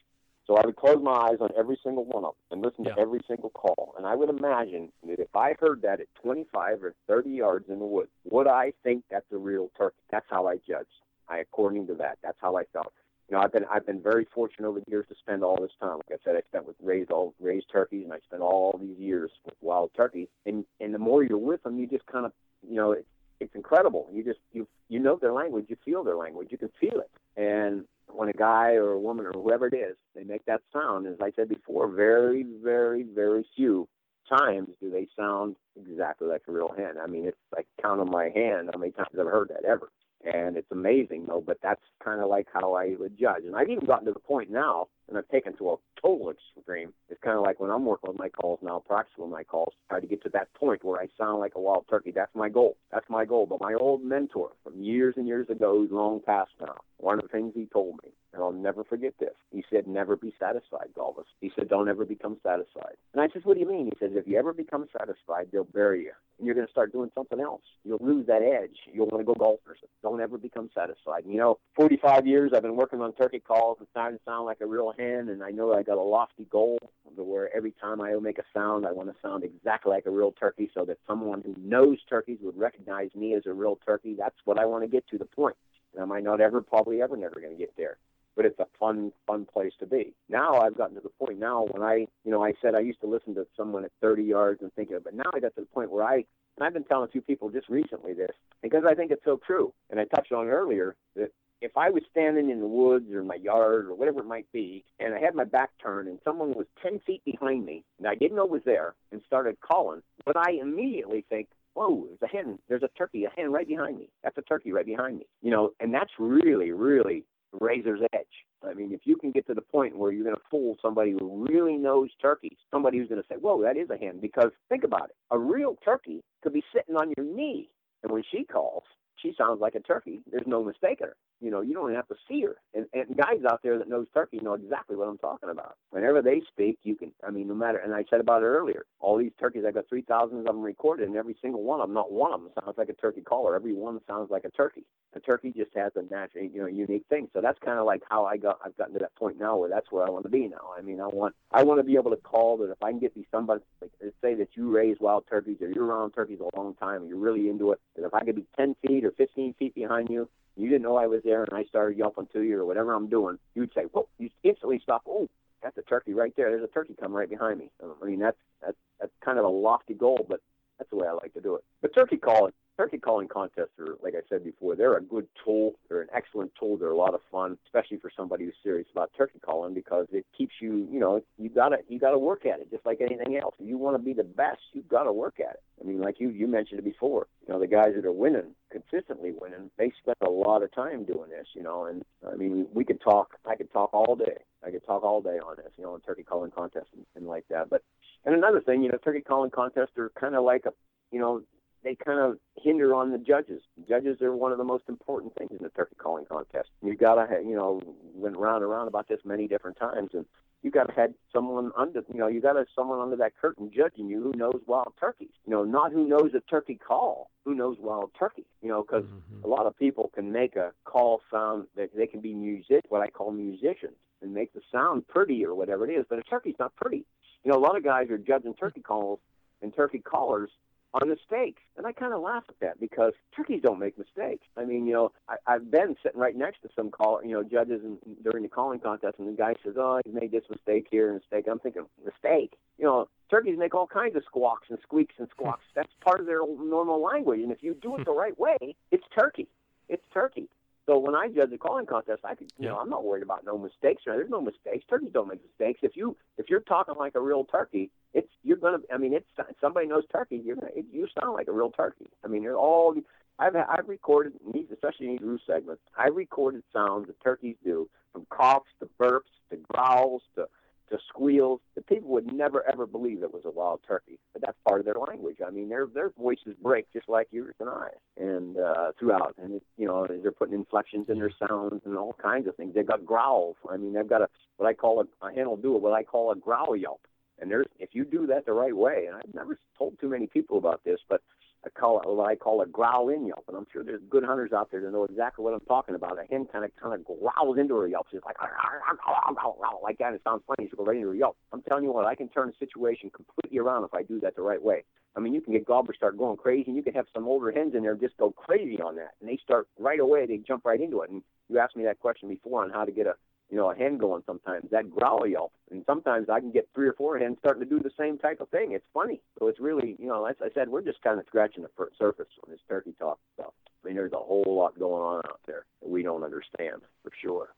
So 0.52 0.58
I 0.58 0.66
would 0.66 0.76
close 0.76 1.02
my 1.02 1.14
eyes 1.14 1.38
on 1.40 1.50
every 1.58 1.80
single 1.82 2.04
one 2.04 2.26
of 2.26 2.34
them 2.50 2.60
and 2.60 2.62
listen 2.62 2.84
yeah. 2.84 2.96
to 2.96 3.00
every 3.00 3.22
single 3.26 3.52
call. 3.52 3.96
And 3.98 4.06
I 4.06 4.16
would 4.16 4.28
imagine 4.28 4.92
that 5.08 5.18
if 5.18 5.34
I 5.34 5.56
heard 5.58 5.82
that 5.84 6.02
at 6.02 6.08
25 6.22 6.84
or 6.84 6.94
30 7.08 7.30
yards 7.30 7.70
in 7.70 7.80
the 7.80 7.86
woods, 7.86 8.10
would 8.26 8.48
I 8.48 8.74
think 8.84 9.06
that's 9.10 9.32
a 9.32 9.38
real 9.38 9.72
turkey? 9.78 9.96
That's 10.12 10.26
how 10.30 10.48
I 10.48 10.58
judge. 10.58 10.90
I, 11.30 11.38
according 11.38 11.88
to 11.88 11.94
that, 11.96 12.18
that's 12.22 12.38
how 12.42 12.58
I 12.58 12.64
felt. 12.74 12.92
You 13.30 13.38
know, 13.38 13.44
I've 13.44 13.54
been 13.54 13.64
I've 13.72 13.86
been 13.86 14.02
very 14.02 14.28
fortunate 14.36 14.68
over 14.68 14.82
the 14.82 14.92
years 14.92 15.06
to 15.08 15.16
spend 15.16 15.42
all 15.42 15.56
this 15.56 15.72
time. 15.80 16.00
Like 16.10 16.20
I 16.20 16.24
said, 16.26 16.36
I 16.36 16.42
spent 16.50 16.68
with 16.68 16.76
raised 16.84 17.12
all 17.12 17.34
raised 17.40 17.68
turkeys, 17.72 18.04
and 18.04 18.12
I 18.12 18.20
spent 18.26 18.42
all 18.42 18.78
these 18.78 18.98
years 18.98 19.32
with 19.46 19.54
wild 19.62 19.92
turkeys. 19.96 20.28
And 20.46 20.66
and 20.82 20.94
the 20.94 21.00
more 21.00 21.24
you're 21.24 21.38
with 21.38 21.64
them, 21.64 21.80
you 21.80 21.88
just 21.88 22.06
kind 22.08 22.26
of 22.26 22.34
you 22.68 22.76
know 22.76 22.92
it, 22.92 23.08
it's 23.40 23.56
incredible. 23.56 24.10
You 24.12 24.22
just 24.22 24.40
you 24.52 24.68
you 24.90 25.00
know 25.00 25.16
their 25.16 25.32
language, 25.32 25.68
you 25.70 25.78
feel 25.86 26.04
their 26.04 26.18
language, 26.18 26.50
you 26.52 26.58
can 26.58 26.72
feel 26.78 27.00
it. 27.00 27.10
And 27.38 27.86
when 28.16 28.30
a 28.30 28.34
guy 28.34 28.74
or 28.74 28.92
a 28.92 29.00
woman 29.00 29.26
or 29.26 29.32
whoever 29.34 29.68
it 29.68 29.74
is, 29.74 29.96
they 30.16 30.24
make 30.24 30.46
that 30.46 30.62
sound, 30.74 31.08
as 31.08 31.18
I 31.22 31.32
said 31.36 31.50
before, 31.50 31.88
very, 31.90 32.46
very, 32.64 33.04
very 33.04 33.46
few 33.56 33.88
times 34.30 34.70
do 34.80 34.90
they 34.90 35.08
sound 35.18 35.56
exactly 35.76 36.28
like 36.28 36.44
a 36.48 36.52
real 36.52 36.74
hen. 36.76 36.96
I 37.02 37.08
mean, 37.08 37.26
it's 37.26 37.38
like 37.56 37.68
count 37.82 38.00
on 38.00 38.10
my 38.10 38.30
hand 38.34 38.70
how 38.72 38.80
many 38.80 38.92
times 38.92 39.10
I've 39.20 39.26
heard 39.26 39.50
that 39.50 39.68
ever. 39.68 39.92
And 40.34 40.56
it's 40.56 40.72
amazing 40.72 41.26
though, 41.28 41.44
but 41.46 41.58
that's 41.64 41.82
kind 42.04 42.22
of 42.22 42.30
like 42.30 42.48
how 42.54 42.74
I 42.74 42.96
would 43.00 43.18
judge. 43.20 43.44
And 43.46 43.56
I've 43.56 43.70
even 43.70 43.86
gotten 43.86 44.06
to 44.06 44.14
the 44.14 44.20
point 44.20 44.52
now, 44.52 44.88
and 45.12 45.18
I've 45.18 45.28
taken 45.28 45.56
to 45.58 45.72
a 45.72 45.76
total 46.02 46.32
extreme. 46.32 46.94
It's 47.10 47.22
kind 47.22 47.38
of 47.38 47.44
like 47.44 47.60
when 47.60 47.70
I'm 47.70 47.86
working 47.86 48.10
with 48.10 48.20
my 48.20 48.30
calls 48.30 48.60
now, 48.64 48.82
practicing 48.88 49.30
my 49.30 49.44
calls, 49.44 49.74
try 49.90 50.00
to 50.00 50.08
get 50.08 50.24
to 50.24 50.30
that 50.30 50.54
point 50.54 50.84
where 50.84 51.02
I 51.02 51.08
sound 51.18 51.40
like 51.40 51.54
a 51.56 51.60
wild 51.60 51.86
turkey. 51.90 52.12
That's 52.12 52.34
my 52.34 52.48
goal. 52.48 52.78
That's 52.92 53.10
my 53.10 53.26
goal. 53.26 53.46
But 53.46 53.60
my 53.60 53.74
old 53.74 54.04
mentor 54.04 54.52
from 54.64 54.82
years 54.82 55.16
and 55.18 55.28
years 55.28 55.50
ago, 55.50 55.78
who's 55.78 55.92
long 55.92 56.22
past 56.26 56.52
now, 56.62 56.78
one 56.98 57.16
of 57.16 57.24
the 57.24 57.28
things 57.28 57.52
he 57.54 57.66
told 57.66 58.00
me, 58.04 58.12
and 58.34 58.42
I'll 58.42 58.54
never 58.54 58.86
forget 58.86 59.14
this. 59.20 59.34
He 59.52 59.66
said, 59.70 59.88
"Never 59.88 60.16
be 60.16 60.34
satisfied, 60.40 60.94
Gulvis." 60.96 61.26
He 61.42 61.52
said, 61.56 61.68
"Don't 61.68 61.90
ever 61.90 62.06
become 62.06 62.40
satisfied." 62.42 62.96
And 63.14 63.22
I 63.22 63.28
said, 63.28 63.44
"What 63.44 63.56
do 63.56 63.60
you 63.60 63.68
mean?" 63.68 63.88
He 63.88 63.98
says, 64.00 64.16
"If 64.16 64.28
you 64.28 64.38
ever 64.38 64.54
become 64.54 64.88
satisfied, 64.98 65.52
they'll 65.52 65.66
bury 65.66 66.06
you 66.06 66.14
and 66.42 66.48
you're 66.48 66.56
going 66.56 66.66
to 66.66 66.72
start 66.72 66.92
doing 66.92 67.12
something 67.14 67.40
else. 67.40 67.62
You'll 67.86 68.00
lose 68.02 68.26
that 68.26 68.42
edge. 68.42 68.76
You'll 68.92 69.06
want 69.06 69.22
to 69.22 69.24
go 69.24 69.36
golfers. 69.36 69.78
Don't 70.02 70.20
ever 70.22 70.40
become 70.40 70.72
satisfied. 70.74 71.24
You 71.28 71.38
know, 71.38 71.60
45 71.76 72.26
years 72.26 72.52
I've 72.54 72.64
been 72.64 72.76
working 72.76 73.00
on 73.00 73.14
turkey 73.14 73.40
calls 73.40 73.78
and 73.80 73.88
starting 73.92 74.18
to 74.18 74.24
sound 74.26 74.48
like 74.48 74.60
a 74.60 74.66
real 74.66 74.92
hen, 75.02 75.30
and 75.30 75.44
I 75.44 75.52
know 75.52 75.74
I 75.74 75.84
got 75.84 75.98
a 75.98 76.02
lofty 76.02 76.46
goal 76.50 76.78
where 77.16 77.56
every 77.56 77.74
time 77.80 78.02
I 78.02 78.14
make 78.22 78.40
a 78.40 78.44
sound, 78.54 78.86
I 78.86 78.92
want 78.92 79.10
to 79.10 79.16
sound 79.22 79.44
exactly 79.44 79.92
like 79.92 80.06
a 80.06 80.12
real 80.12 80.32
turkey, 80.32 80.70
so 80.74 80.86
that 80.86 80.98
someone 81.08 81.42
who 81.42 81.56
knows 81.58 81.98
turkeys 82.10 82.40
would 82.42 82.58
recognize 82.58 83.10
me 83.16 83.36
as 83.36 83.46
a 83.46 83.54
real 83.54 83.78
turkey. 83.86 84.16
That's 84.18 84.36
what 84.46 84.58
I 84.58 84.66
want 84.66 84.84
to 84.84 84.88
get 84.88 85.08
to 85.10 85.18
the 85.18 85.26
point. 85.26 85.56
And 85.94 86.02
I 86.02 86.06
might 86.06 86.24
not 86.24 86.42
ever, 86.42 86.62
probably 86.62 87.02
ever, 87.02 87.18
never 87.18 87.40
going 87.40 87.54
to 87.54 87.60
get 87.60 87.74
there 87.78 87.98
but 88.36 88.46
it's 88.46 88.60
a 88.60 88.68
fun, 88.80 89.12
fun 89.28 89.46
place 89.46 89.74
to 89.80 89.86
be. 89.86 90.14
Now 90.30 90.62
I've 90.62 90.78
gotten 90.78 90.96
to 90.96 91.02
the 91.02 91.10
point 91.10 91.40
now 91.40 91.66
when 91.72 91.84
I, 91.84 92.08
you 92.24 92.32
know, 92.32 92.44
I 92.44 92.54
said 92.62 92.76
I 92.76 92.80
used 92.80 93.02
to 93.02 93.08
listen 93.08 93.36
to 93.36 93.46
someone 93.58 93.84
at 93.84 93.92
30 94.02 94.24
yards 94.24 94.62
and 94.62 94.74
thinking, 94.74 94.98
but 95.04 95.14
now 95.14 95.30
I 95.34 95.40
got 95.40 95.54
to 95.56 95.62
the 95.62 95.68
point 95.68 95.92
where 95.92 96.04
I, 96.04 96.16
and 96.16 96.62
I've 96.62 96.74
been 96.74 96.84
telling 96.84 97.08
a 97.08 97.12
few 97.12 97.22
people 97.22 97.50
just 97.50 97.70
recently 97.70 98.14
this 98.14 98.32
because 98.62 98.84
I 98.88 98.94
think 98.94 99.12
it's 99.12 99.24
so 99.26 99.40
true. 99.46 99.74
And 99.90 100.00
I 100.00 100.06
touched 100.06 100.32
on 100.32 100.48
earlier 100.48 100.96
that 101.16 101.32
if 101.62 101.78
I 101.78 101.90
was 101.90 102.04
standing 102.10 102.50
in 102.50 102.60
the 102.60 102.68
woods 102.68 103.12
or 103.12 103.24
my 103.24 103.36
yard 103.36 103.86
or 103.86 103.96
whatever 103.96 104.20
it 104.20 104.28
might 104.28 104.52
be, 104.52 104.84
and 105.00 105.14
I 105.14 105.20
had 105.20 105.36
my 105.36 105.44
back 105.44 105.70
turned 105.82 106.08
and 106.08 106.20
someone 106.24 106.54
was 106.54 106.68
10 106.82 107.00
feet 107.06 107.24
behind 107.24 107.66
me 107.66 107.84
and 108.00 108.08
I 108.08 108.16
didn't 108.16 108.38
know 108.38 108.46
was 108.46 108.64
there 108.66 108.96
and 109.12 109.22
started 109.26 109.58
calling, 109.62 110.02
but 110.26 110.36
I 110.36 110.54
immediately 110.62 111.26
think, 111.30 111.48
whoa, 111.74 112.08
there's 112.08 112.30
a 112.30 112.36
hen, 112.36 112.60
there's 112.68 112.84
a 112.84 112.90
turkey, 112.98 113.26
a 113.26 113.30
hen 113.36 113.52
right 113.52 113.68
behind 113.68 113.98
me. 114.00 114.10
That's 114.24 114.38
a 114.38 114.42
turkey 114.42 114.72
right 114.72 114.86
behind 114.86 115.20
me. 115.20 115.26
You 115.42 115.52
know, 115.52 115.72
and 115.80 115.94
that's 115.94 116.12
really, 116.20 116.72
really 116.72 117.24
razor's 117.60 118.02
edge. 118.14 118.26
I 118.64 118.74
mean, 118.74 118.92
if 118.92 119.02
you 119.06 119.16
can 119.16 119.32
get 119.32 119.48
to 119.48 119.54
the 119.54 119.62
point 119.62 119.98
where 119.98 120.12
you're 120.12 120.24
going 120.24 120.36
to 120.36 120.42
fool 120.50 120.78
somebody 120.82 121.12
who 121.12 121.46
really 121.50 121.78
knows 121.78 122.10
turkeys, 122.22 122.58
somebody 122.70 122.98
who's 122.98 123.10
going 123.10 123.22
to 123.22 123.28
say, 123.28 123.36
whoa, 123.36 123.62
that 123.64 123.78
is 123.78 123.90
a 123.90 123.98
hen, 123.98 124.20
because 124.22 124.52
think 124.70 124.84
about 124.84 125.10
it. 125.10 125.16
A 125.32 125.38
real 125.38 125.76
turkey 125.84 126.22
could 126.44 126.54
be 126.54 126.64
sitting 126.74 126.96
on 126.96 127.14
your 127.18 127.26
knee, 127.26 127.70
and 128.04 128.12
when 128.12 128.24
she 128.32 128.44
calls, 128.44 128.84
she 129.22 129.34
sounds 129.38 129.62
like 129.62 129.76
a 129.76 129.80
turkey. 129.80 130.22
There's 130.32 130.48
no 130.48 130.64
mistaking 130.64 131.08
her. 131.08 131.16
You 131.40 131.50
know, 131.50 131.62
you 131.62 131.74
don't 131.74 131.86
even 131.86 131.96
have 131.96 132.08
to 132.10 132.16
see 132.28 132.44
her. 132.44 132.58
And, 132.74 132.86
and 132.94 133.18
guys 133.18 133.40
out 133.50 133.62
there 133.64 133.78
that 133.80 133.90
knows 133.90 134.08
turkey 134.14 134.40
know 134.42 134.54
exactly 134.54 134.96
what 134.96 135.08
I'm 135.08 135.18
talking 135.18 135.50
about. 135.50 135.76
Whenever 135.90 136.22
they 136.22 136.42
speak, 136.52 136.78
you 136.84 136.96
can, 136.96 137.12
I 137.26 137.32
mean, 137.32 137.48
no 137.48 137.56
matter, 137.56 137.80
and 137.80 137.94
I 137.94 138.06
said 138.10 138.20
about 138.20 138.44
it 138.44 138.46
earlier, 138.46 138.86
all 139.00 139.18
these 139.18 139.32
turkeys, 139.40 139.64
I 139.68 139.72
got 139.72 139.90
3,000 139.90 140.40
of 140.40 140.46
them 140.46 140.62
recorded, 140.62 141.08
and 141.08 141.18
every 141.18 141.36
single 141.42 141.64
one 141.64 141.82
of 141.82 141.88
them, 141.88 141.96
not 141.96 142.12
one 142.12 142.34
of 142.34 142.42
them 142.42 142.52
sounds 142.64 142.78
like 142.78 142.90
a 142.90 142.94
turkey 142.94 143.22
caller. 143.22 143.56
Every 143.56 143.74
one 143.74 144.00
sounds 144.08 144.30
like 144.30 144.46
a 144.46 144.52
turkey. 144.52 144.86
A 145.16 145.20
turkey 145.20 145.52
just 145.56 145.72
has 145.76 145.92
a 145.96 146.04
natural, 146.04 146.46
you 146.46 146.62
know, 146.62 146.68
unique 146.68 147.06
thing. 147.10 147.28
So 147.34 147.42
that's 147.42 147.60
kind 147.66 147.80
of 147.80 147.86
like 147.86 148.04
how 148.10 148.26
I 148.26 148.38
got, 148.38 148.60
I've 148.64 148.78
gotten 148.78 148.94
to 148.94 149.00
that 149.00 149.16
point 149.16 149.40
now 149.40 149.58
where 149.58 149.70
that's 149.70 149.92
where 149.92 150.06
I 150.06 150.10
want 150.10 150.24
to 150.26 150.30
be 150.30 150.48
now. 150.48 150.72
I 150.78 150.82
mean, 150.82 151.02
I 151.02 151.08
want, 151.08 151.36
I 151.52 151.64
want 151.64 151.80
to 151.80 151.84
be 151.84 151.96
able 151.96 152.12
to 152.12 152.18
call 152.18 152.58
that 152.58 152.72
if 152.72 152.82
I 152.84 152.92
can 152.92 153.00
get 153.00 153.16
these 153.16 153.26
somebody, 153.32 153.62
like, 153.82 153.92
say 154.22 154.36
that 154.36 154.50
you 154.54 154.70
raise 154.70 154.98
wild 155.00 155.26
turkeys 155.30 155.58
or 155.62 155.70
you're 155.70 155.86
around 155.86 156.12
turkeys 156.12 156.40
a 156.40 156.58
long 156.58 156.76
time 156.76 157.02
and 157.02 157.10
you're 157.10 157.18
really 157.18 157.50
into 157.50 157.72
it, 157.72 157.80
that 157.96 158.06
if 158.06 158.14
I 158.14 158.24
could 158.24 158.36
be 158.36 158.46
10 158.58 158.76
feet 158.86 159.06
or 159.06 159.11
15 159.12 159.54
feet 159.56 159.76
behind 159.76 160.10
you, 160.10 160.30
you 160.58 160.70
didn't 160.70 160.84
know 160.84 160.98
I 160.98 161.08
was 161.08 161.22
there 161.24 161.44
and 161.44 161.54
I 161.54 161.64
started 161.66 161.98
yelping 161.98 162.28
to 162.34 162.42
you 162.42 162.60
or 162.60 162.66
whatever 162.66 162.94
I'm 162.94 163.08
doing, 163.08 163.40
you'd 163.56 163.74
say, 163.74 163.84
whoa, 163.92 164.08
you 164.18 164.30
instantly 164.44 164.80
stop. 164.82 165.04
Oh, 165.08 165.30
that's 165.64 165.78
a 165.78 165.82
turkey 165.84 166.14
right 166.14 166.34
there. 166.36 166.50
There's 166.50 166.64
a 166.64 166.74
turkey 166.74 166.96
coming 167.00 167.16
right 167.16 167.30
behind 167.30 167.60
me. 167.60 167.72
Um, 167.84 167.96
I 168.02 168.06
mean, 168.06 168.20
that's, 168.20 168.38
that's, 168.62 168.78
that's 169.00 169.12
kind 169.24 169.38
of 169.38 169.46
a 169.46 169.50
lofty 169.50 169.94
goal, 169.94 170.26
but 170.28 170.42
that's 170.78 170.90
the 170.90 170.98
way 170.98 171.08
I 171.08 171.14
like 171.14 171.34
to 171.34 171.42
do 171.42 171.56
it. 171.56 171.64
But 171.82 171.94
turkey 171.94 172.18
calling, 172.18 172.54
turkey 172.82 172.98
calling 172.98 173.28
contests 173.28 173.78
are, 173.80 173.96
like 174.02 174.16
I 174.16 174.22
said 174.28 174.44
before, 174.44 174.76
they're 174.76 174.98
a 174.98 175.02
good 175.02 175.28
tool. 175.46 175.74
They're 175.88 176.02
an 176.02 176.08
excellent 176.16 176.52
tool. 176.60 176.78
They're 176.78 176.90
a 176.90 176.98
lot 176.98 177.14
of 177.14 177.20
fun, 177.32 177.58
especially 177.68 177.98
for 177.98 178.10
somebody 178.16 178.46
who's 178.46 178.56
serious 178.64 178.88
about 178.92 179.12
turkey 179.16 179.40
calling 179.46 179.76
because 179.76 180.08
it 180.12 180.26
keeps 180.36 180.54
you, 180.60 180.88
you 180.92 181.00
know, 181.00 181.22
you 181.38 181.50
gotta 181.50 181.78
you 181.88 182.00
gotta 182.00 182.18
work 182.18 182.48
at 182.48 182.60
it 182.60 182.72
just 182.72 182.84
like 182.84 183.00
anything 183.00 183.38
else. 183.38 183.54
If 183.60 183.68
you 183.68 183.78
want 183.78 183.98
to 183.98 184.04
be 184.04 184.14
the 184.14 184.24
best, 184.24 184.62
you've 184.74 184.90
got 184.90 185.04
to 185.04 185.14
work 185.14 185.40
at 185.40 185.54
it. 185.56 185.64
I 185.80 185.88
mean, 185.88 186.02
like 186.02 186.20
you 186.20 186.30
you 186.30 186.48
mentioned 186.48 186.80
it 186.80 186.86
before. 186.86 187.28
You 187.48 187.54
know, 187.54 187.60
the 187.60 187.68
guys 187.68 187.94
that 187.96 188.06
are 188.06 188.12
winning 188.12 188.56
consistently 188.72 189.32
winning, 189.32 189.70
they 189.78 189.92
spend 190.02 190.18
a 190.26 190.30
lot 190.30 190.64
of 190.64 190.74
time 190.74 191.06
doing 191.06 191.30
this. 191.30 191.48
You 191.54 191.62
know, 191.62 191.86
and 191.86 192.04
I 192.28 192.36
mean, 192.36 192.66
we 192.74 192.84
could 192.84 193.02
talk. 193.02 193.36
I 193.46 193.56
could 193.56 193.72
talk 193.72 193.94
all 193.94 194.16
day. 194.16 194.38
I 194.66 194.72
could 194.72 194.86
talk 194.88 195.04
all 195.04 195.22
day 195.22 195.38
on 195.38 195.58
this. 195.58 195.72
You 195.78 195.84
know, 195.84 195.94
on 195.94 196.02
turkey 196.02 196.24
calling 196.24 196.50
contests 196.50 196.90
and, 196.96 197.06
and 197.16 197.28
like 197.28 197.46
that. 197.52 197.70
But 197.70 197.84
and 198.26 198.34
another 198.34 198.60
thing, 198.60 198.82
you 198.82 198.90
know, 198.90 198.98
turkey 198.98 199.22
calling 199.22 199.52
contests 199.52 199.98
are 199.98 200.12
kind 200.20 200.36
of 200.36 200.44
like 200.44 200.66
a, 200.66 200.74
you 201.12 201.20
know, 201.20 201.42
they 201.84 201.96
kind 201.96 202.20
of 202.20 202.38
hinder 202.62 202.94
on 202.94 203.12
the 203.12 203.18
judges. 203.18 203.62
Judges 203.88 204.22
are 204.22 204.36
one 204.36 204.52
of 204.52 204.58
the 204.58 204.64
most 204.64 204.84
important 204.88 205.34
things 205.36 205.52
in 205.52 205.64
the 205.64 205.70
turkey 205.70 205.96
calling 205.98 206.26
contest. 206.26 206.70
You 206.82 206.96
gotta, 206.96 207.28
have, 207.28 207.44
you 207.44 207.56
know, 207.56 207.82
went 208.14 208.38
round 208.38 208.64
and 208.64 208.72
round 208.72 208.88
about 208.88 209.08
this 209.08 209.20
many 209.26 209.48
different 209.48 209.78
times, 209.78 210.12
and 210.14 210.26
you 210.62 210.70
gotta 210.70 210.94
have 210.94 211.14
someone 211.34 211.72
under, 211.76 212.04
you 212.14 212.20
know, 212.20 212.28
you 212.28 212.42
gotta 212.42 212.60
have 212.60 212.68
someone 212.76 213.00
under 213.00 213.16
that 213.16 213.36
curtain 213.36 213.72
judging 213.76 214.08
you 214.08 214.22
who 214.22 214.32
knows 214.38 214.62
wild 214.68 214.94
turkeys. 215.00 215.32
You 215.46 215.52
know, 215.52 215.64
not 215.64 215.92
who 215.92 216.08
knows 216.08 216.32
a 216.36 216.42
turkey 216.42 216.76
call, 216.76 217.32
who 217.46 217.56
knows 217.56 217.78
wild 217.80 218.12
turkey. 218.18 218.46
You 218.62 218.70
know, 218.70 218.82
because 218.84 219.06
Mhm. 219.06 219.44
a 219.44 219.48
lot 219.48 219.66
of 219.66 219.76
people 219.76 220.12
can 220.14 220.32
make 220.32 220.56
a 220.56 220.72
call 220.84 221.22
sound 221.32 221.68
that 221.76 221.94
they 221.96 222.06
can 222.06 222.22
be 222.22 222.34
music, 222.34 222.86
what 222.90 223.02
I 223.02 223.10
call 223.10 223.32
musicians, 223.32 223.98
and 224.22 224.34
make 224.34 224.54
the 224.54 224.62
sound 224.72 225.08
pretty 225.08 225.44
or 225.44 225.56
whatever 225.56 225.90
it 225.90 225.94
is. 225.94 226.06
But 226.08 226.20
a 226.20 226.24
turkey's 226.24 226.60
not 226.60 226.76
pretty. 226.76 227.06
You 227.44 227.52
know, 227.52 227.58
a 227.58 227.60
lot 227.60 227.76
of 227.76 227.84
guys 227.84 228.12
are 228.12 228.20
judging 228.20 228.54
turkey 228.54 228.82
calls 228.82 229.20
and 229.64 229.74
turkey 229.74 230.00
callers 230.00 230.52
on 230.94 231.10
mistakes. 231.10 231.62
And 231.78 231.88
I 231.88 231.92
kind 231.92 232.14
of 232.14 232.22
laugh 232.22 232.44
at 232.50 232.60
that 232.60 232.80
because 232.80 233.14
turkeys 233.36 233.62
don't 233.62 233.80
make 233.80 233.98
mistakes. 233.98 234.46
I 234.58 234.66
mean, 234.66 234.86
you 234.86 234.94
know, 234.94 235.12
I, 235.30 235.36
I've 235.48 235.72
been 235.72 235.96
sitting 236.04 236.20
right 236.20 236.36
next 236.36 236.62
to 236.64 236.70
some 236.76 236.92
call, 236.92 237.22
you 237.24 237.32
know, 237.32 237.44
judges 237.44 237.82
and, 237.84 237.98
during 238.24 238.44
the 238.44 238.50
calling 238.50 238.80
contest, 238.80 239.16
and 239.20 239.28
the 239.28 239.38
guy 239.38 239.56
says, 239.64 239.76
"Oh, 239.78 240.02
you 240.06 240.14
made 240.14 240.32
this 240.32 240.44
mistake 240.50 240.88
here 240.90 241.12
and 241.12 241.22
mistake." 241.22 241.46
I'm 241.50 241.60
thinking, 241.60 241.86
mistake. 242.04 242.58
You 242.78 242.86
know, 242.86 243.08
turkeys 243.30 243.58
make 243.58 243.74
all 243.74 243.88
kinds 243.88 244.16
of 244.16 244.24
squawks 244.26 244.68
and 244.70 244.80
squeaks 244.84 245.16
and 245.18 245.28
squawks. 245.30 245.64
That's 245.76 245.92
part 246.02 246.20
of 246.20 246.26
their 246.26 246.42
normal 246.46 247.02
language. 247.02 247.42
And 247.42 247.52
if 247.52 247.64
you 247.64 247.76
do 247.82 247.98
it 247.98 248.06
the 248.06 248.12
right 248.12 248.38
way, 248.38 248.58
it's 248.92 249.04
turkey. 249.14 249.48
It's 249.88 250.04
turkey. 250.14 250.50
So 250.88 250.98
when 250.98 251.16
I 251.16 251.28
judge 251.28 251.52
the 251.52 251.58
calling 251.58 251.86
contest, 251.86 252.22
I 252.24 252.36
could, 252.36 252.52
you 252.58 252.68
know, 252.68 252.78
I'm 252.78 252.90
not 252.90 253.04
worried 253.04 253.24
about 253.24 253.46
no 253.46 253.58
mistakes. 253.58 254.04
There's 254.06 254.30
no 254.30 254.42
mistakes. 254.42 254.84
Turkeys 254.90 255.12
don't 255.14 255.28
make 255.28 255.42
mistakes. 255.44 255.80
If 255.84 255.96
you 255.96 256.18
if 256.38 256.50
you're 256.50 256.62
talking 256.62 256.96
like 256.98 257.16
a 257.16 257.20
real 257.20 257.46
turkey, 257.46 257.92
it's 258.14 258.30
you're 258.44 258.58
gonna. 258.58 258.80
I 258.92 258.98
mean, 258.98 259.14
it's 259.14 259.28
somebody 259.62 259.88
knows 259.88 260.04
turkey. 260.12 260.42
You're 260.44 260.56
gonna. 260.56 260.72
It, 260.76 260.86
you 260.92 261.08
sound 261.20 261.34
like 261.34 261.48
a 261.48 261.52
real 261.52 261.70
turkey. 261.70 262.08
I 262.26 262.28
mean, 262.28 262.44
they're 262.44 262.58
all. 262.58 262.96
I've 263.38 263.56
I've 263.56 263.88
recorded 263.88 264.34
these, 264.54 264.68
especially 264.74 265.08
in 265.08 265.12
these 265.14 265.22
roost 265.22 265.46
segments. 265.46 265.82
I 265.98 266.08
recorded 266.08 266.64
sounds 266.74 267.08
that 267.08 267.22
turkeys 267.24 267.56
do, 267.64 267.88
from 268.12 268.26
coughs 268.30 268.70
to 268.80 268.90
burps 269.00 269.32
to 269.52 269.58
growls 269.58 270.24
to 270.36 270.48
to 270.92 271.00
squeals 271.10 271.60
that 271.76 271.88
people 271.88 272.10
would 272.10 272.32
never 272.32 272.68
ever 272.72 272.86
believe 272.86 273.24
it 273.24 273.34
was 273.34 273.44
a 273.46 273.50
wild 273.50 273.80
turkey. 273.88 274.20
But 274.34 274.44
that's 274.44 274.58
part 274.68 274.80
of 274.80 274.86
their 274.86 274.96
language. 274.96 275.38
I 275.46 275.50
mean, 275.50 275.70
their 275.70 275.88
their 275.88 276.12
voices 276.12 276.56
break 276.62 276.92
just 276.94 277.10
like 277.10 277.28
yours 277.32 277.56
and 277.60 277.70
I, 277.70 277.90
and 278.18 278.58
uh, 278.58 278.92
throughout, 279.00 279.36
and 279.42 279.56
it, 279.56 279.64
you 279.78 279.88
know, 279.88 280.06
they're 280.08 280.32
putting 280.32 280.56
inflections 280.56 281.08
in 281.10 281.18
their 281.18 281.32
sounds 281.48 281.82
and 281.86 281.98
all 281.98 282.16
kinds 282.22 282.48
of 282.48 282.56
things. 282.56 282.76
They've 282.76 282.86
got 282.88 283.06
growls. 283.06 283.56
I 283.70 283.78
mean, 283.78 283.94
they've 283.94 284.08
got 284.08 284.22
a 284.22 284.28
what 284.58 284.68
I 284.68 284.74
call 284.74 285.02
a, 285.02 285.26
a 285.26 285.34
hen 285.34 285.48
will 285.48 285.58
do 285.58 285.76
it 285.76 285.82
what 285.82 285.94
I 285.94 286.04
call 286.04 286.32
a 286.32 286.36
growl 286.36 286.76
yelp. 286.76 287.02
And 287.40 287.50
there's 287.50 287.66
if 287.80 287.90
you 287.94 288.06
do 288.06 288.28
that 288.28 288.46
the 288.46 288.54
right 288.54 288.76
way, 288.76 289.06
and 289.08 289.16
I've 289.16 289.34
never 289.34 289.58
told 289.78 290.00
too 290.00 290.10
many 290.10 290.28
people 290.28 290.58
about 290.58 290.84
this, 290.84 291.00
but 291.10 291.22
I 291.64 291.70
call 291.70 292.02
it 292.02 292.08
what 292.08 292.28
I 292.28 292.36
call 292.36 292.62
a 292.62 292.66
growl 292.66 293.10
in 293.10 293.28
yelp, 293.28 293.46
and 293.48 293.56
I'm 293.56 293.68
sure 293.72 293.84
there's 293.84 294.02
good 294.10 294.24
hunters 294.24 294.52
out 294.52 294.72
there 294.72 294.82
that 294.82 294.92
know 294.92 295.04
exactly 295.04 295.44
what 295.44 295.54
I'm 295.54 295.60
talking 295.62 295.94
about. 295.94 296.18
A 296.18 296.26
hen 296.26 296.48
kind 296.52 296.66
of 296.66 296.72
kind 296.82 296.96
of 296.96 297.06
growls 297.06 297.58
into 297.60 297.76
her 297.78 297.88
yelp. 297.88 298.08
She's 298.10 298.22
like 298.26 298.38
like 298.42 299.98
that. 300.00 300.08
And 300.08 300.16
It 300.16 300.22
sounds 300.24 300.42
funny. 300.48 300.68
She'll 300.68 300.78
go 300.78 300.86
right 300.86 300.96
into 300.96 301.10
her 301.10 301.16
yelp. 301.16 301.38
I'm 301.54 301.62
telling 301.62 301.84
you 301.84 301.92
what, 301.92 302.06
I 302.06 302.16
can 302.16 302.30
turn 302.30 302.50
a 302.50 302.58
situation 302.58 303.12
completely 303.12 303.60
around 303.60 303.84
if 303.84 303.94
I 303.94 304.02
do 304.04 304.20
that 304.22 304.36
the 304.36 304.42
right 304.42 304.62
way. 304.62 304.84
I 305.16 305.20
mean, 305.20 305.34
you 305.34 305.42
can 305.42 305.54
get 305.54 305.66
gobblers 305.66 305.98
start 305.98 306.18
going 306.18 306.38
crazy, 306.38 306.66
and 306.68 306.76
you 306.76 306.84
can 306.84 306.94
have 306.94 307.06
some 307.14 307.28
older 307.28 307.52
hens 307.52 307.76
in 307.76 307.84
there 307.84 307.96
just 307.96 308.18
go 308.18 308.32
crazy 308.32 308.82
on 308.82 308.96
that, 308.96 309.12
and 309.20 309.30
they 309.30 309.38
start 309.44 309.68
right 309.78 310.00
away. 310.00 310.26
They 310.26 310.38
jump 310.38 310.66
right 310.66 310.80
into 310.80 311.02
it. 311.02 311.10
And 311.10 311.22
you 311.50 311.60
asked 311.60 311.76
me 311.76 311.84
that 311.84 312.00
question 312.00 312.30
before 312.30 312.64
on 312.64 312.72
how 312.72 312.86
to 312.86 312.92
get 312.92 313.08
a 313.08 313.16
you 313.52 313.58
know, 313.58 313.70
a 313.70 313.76
hen 313.76 313.98
going 313.98 314.24
sometimes, 314.26 314.72
that 314.72 314.90
growl 314.90 315.28
yelp. 315.28 315.52
And 315.70 315.84
sometimes 315.86 316.30
I 316.30 316.40
can 316.40 316.52
get 316.52 316.70
three 316.74 316.88
or 316.88 316.94
four 316.94 317.20
hens 317.20 317.38
starting 317.40 317.62
to 317.64 317.70
do 317.70 317.80
the 317.80 317.92
same 318.00 318.18
type 318.18 318.40
of 318.40 318.50
thing. 318.50 318.72
It's 318.72 318.86
funny. 318.94 319.22
So 319.38 319.48
it's 319.48 319.60
really, 319.60 319.98
you 320.00 320.08
know, 320.08 320.26
as 320.26 320.38
I 320.42 320.48
said, 320.54 320.70
we're 320.70 320.82
just 320.82 321.02
kind 321.02 321.20
of 321.20 321.26
scratching 321.28 321.64
the 321.64 321.70
surface 322.00 322.28
on 322.46 322.50
this 322.52 322.62
turkey 322.70 322.96
talk 322.98 323.20
stuff. 323.34 323.54
I 323.84 323.88
mean, 323.88 323.98
there's 323.98 324.14
a 324.14 324.18
whole 324.18 324.46
lot 324.48 324.80
going 324.80 325.04
on 325.04 325.18
out 325.28 325.42
there 325.46 325.66
that 325.82 325.90
we 325.90 326.02
don't 326.02 326.24
understand 326.24 326.82
for 327.04 327.12
sure. 327.22 327.54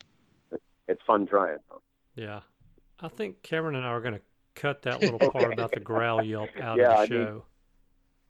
It's 0.87 1.01
fun 1.05 1.27
trying. 1.27 1.59
though. 1.69 1.81
Yeah. 2.15 2.41
I 2.99 3.07
think 3.07 3.43
Cameron 3.43 3.75
and 3.75 3.85
I 3.85 3.89
are 3.89 4.01
going 4.01 4.15
to 4.15 4.21
cut 4.55 4.81
that 4.83 4.99
little 5.01 5.19
part 5.19 5.53
about 5.53 5.71
the 5.71 5.79
growl 5.79 6.23
yelp 6.23 6.49
out 6.59 6.77
Yeah, 6.77 7.03
of 7.03 7.09
the 7.09 7.15
show. 7.15 7.43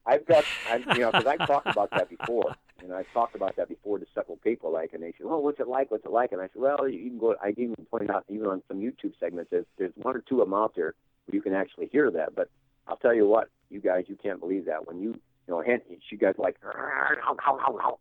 I've 0.05 0.25
got, 0.25 0.43
I, 0.69 0.77
you 0.77 0.99
know, 0.99 1.11
because 1.11 1.25
I've 1.25 1.47
talked 1.47 1.67
about 1.67 1.89
that 1.91 2.09
before, 2.09 2.55
and 2.81 2.93
I've 2.93 3.11
talked 3.13 3.35
about 3.35 3.55
that 3.55 3.69
before 3.69 3.99
to 3.99 4.05
several 4.13 4.37
people. 4.37 4.71
Like, 4.71 4.93
and 4.93 5.01
they 5.01 5.13
said, 5.17 5.27
"Well, 5.27 5.41
what's 5.41 5.59
it 5.59 5.67
like? 5.67 5.91
What's 5.91 6.05
it 6.05 6.11
like?" 6.11 6.33
And 6.33 6.41
I 6.41 6.45
said, 6.45 6.61
"Well, 6.61 6.87
you 6.87 7.09
can 7.09 7.19
go." 7.19 7.35
I 7.41 7.49
even 7.49 7.75
pointed 7.89 8.11
out 8.11 8.25
even 8.27 8.47
on 8.47 8.61
some 8.67 8.79
YouTube 8.79 9.13
segments, 9.19 9.51
there's, 9.51 9.65
there's 9.77 9.93
one 9.95 10.15
or 10.15 10.23
two 10.27 10.41
of 10.41 10.47
them 10.47 10.53
out 10.53 10.73
there 10.75 10.93
where 11.25 11.35
you 11.35 11.41
can 11.41 11.53
actually 11.53 11.87
hear 11.87 12.11
that. 12.11 12.35
But 12.35 12.49
I'll 12.87 12.97
tell 12.97 13.13
you 13.13 13.27
what, 13.27 13.49
you 13.69 13.79
guys, 13.79 14.05
you 14.07 14.17
can't 14.21 14.39
believe 14.39 14.65
that 14.65 14.87
when 14.87 14.99
you, 15.01 15.11
you 15.11 15.53
know, 15.53 15.61
hen, 15.61 15.81
she 16.09 16.17
goes 16.17 16.35
like, 16.37 16.57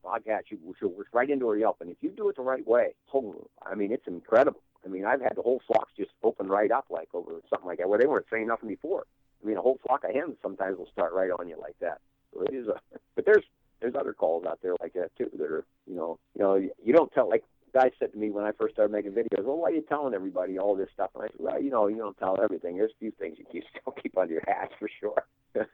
like 0.05 0.25
that. 0.25 0.45
She, 0.49 0.57
she 0.79 0.85
was 0.85 1.07
right 1.13 1.31
into 1.31 1.49
her 1.49 1.57
yelp, 1.57 1.77
and 1.81 1.91
if 1.91 1.97
you 2.01 2.11
do 2.11 2.29
it 2.29 2.37
the 2.37 2.43
right 2.43 2.67
way, 2.67 2.95
oh, 3.15 3.47
I 3.65 3.77
mean, 3.77 3.93
it's 3.93 4.07
incredible. 4.09 4.61
I 4.85 4.89
mean, 4.89 5.05
I've 5.05 5.21
had 5.21 5.37
the 5.37 5.43
whole 5.43 5.63
flocks 5.67 5.93
just 5.97 6.11
open 6.25 6.49
right 6.49 6.73
up 6.73 6.87
like 6.91 7.09
over 7.15 7.41
something 7.49 7.69
like 7.69 7.79
that, 7.79 7.89
where 7.89 8.01
they 8.01 8.07
weren't 8.07 8.27
saying 8.31 8.49
nothing 8.49 8.69
before. 8.69 9.05
I 9.43 9.47
mean, 9.47 9.57
a 9.57 9.63
whole 9.63 9.79
flock 9.87 10.05
of 10.05 10.15
hens 10.15 10.37
sometimes 10.43 10.79
will 10.79 10.89
start 10.93 11.13
right 11.13 11.31
on 11.31 11.49
you 11.49 11.57
like 11.61 11.77
that. 11.81 12.01
So 12.33 12.43
it 12.43 12.55
is 12.55 12.69
a, 12.69 12.81
but 13.15 13.25
there's 13.25 13.45
there's 13.81 13.95
other 13.95 14.13
calls 14.13 14.45
out 14.47 14.61
there 14.63 14.75
like 14.81 14.93
that 14.95 15.11
too 15.17 15.31
that 15.37 15.45
are 15.45 15.65
you 15.87 15.97
know 15.97 16.19
you 16.37 16.43
know 16.43 16.55
you 16.55 16.93
don't 16.93 17.13
tell 17.13 17.29
like 17.29 17.45
guy 17.73 17.91
said 17.99 18.13
to 18.13 18.19
me 18.19 18.31
when 18.31 18.45
I 18.45 18.53
first 18.53 18.75
started 18.75 18.93
making 18.93 19.13
videos, 19.13 19.45
well, 19.45 19.57
why 19.57 19.71
are 19.71 19.73
you 19.73 19.85
telling 19.89 20.15
everybody 20.15 20.59
all 20.59 20.77
this 20.77 20.89
stuff? 20.93 21.11
And 21.15 21.25
I 21.25 21.27
said, 21.29 21.37
well, 21.39 21.63
you 21.63 21.71
know, 21.71 21.87
you 21.89 21.97
don't 21.97 22.17
tell 22.19 22.39
everything. 22.43 22.77
There's 22.77 22.91
a 22.91 22.99
few 22.99 23.13
things 23.13 23.39
you 23.39 23.47
keep, 23.51 23.65
still 23.81 23.95
keep 24.01 24.17
under 24.17 24.35
your 24.35 24.43
hat 24.47 24.71
for 24.79 24.89
sure. 25.01 25.25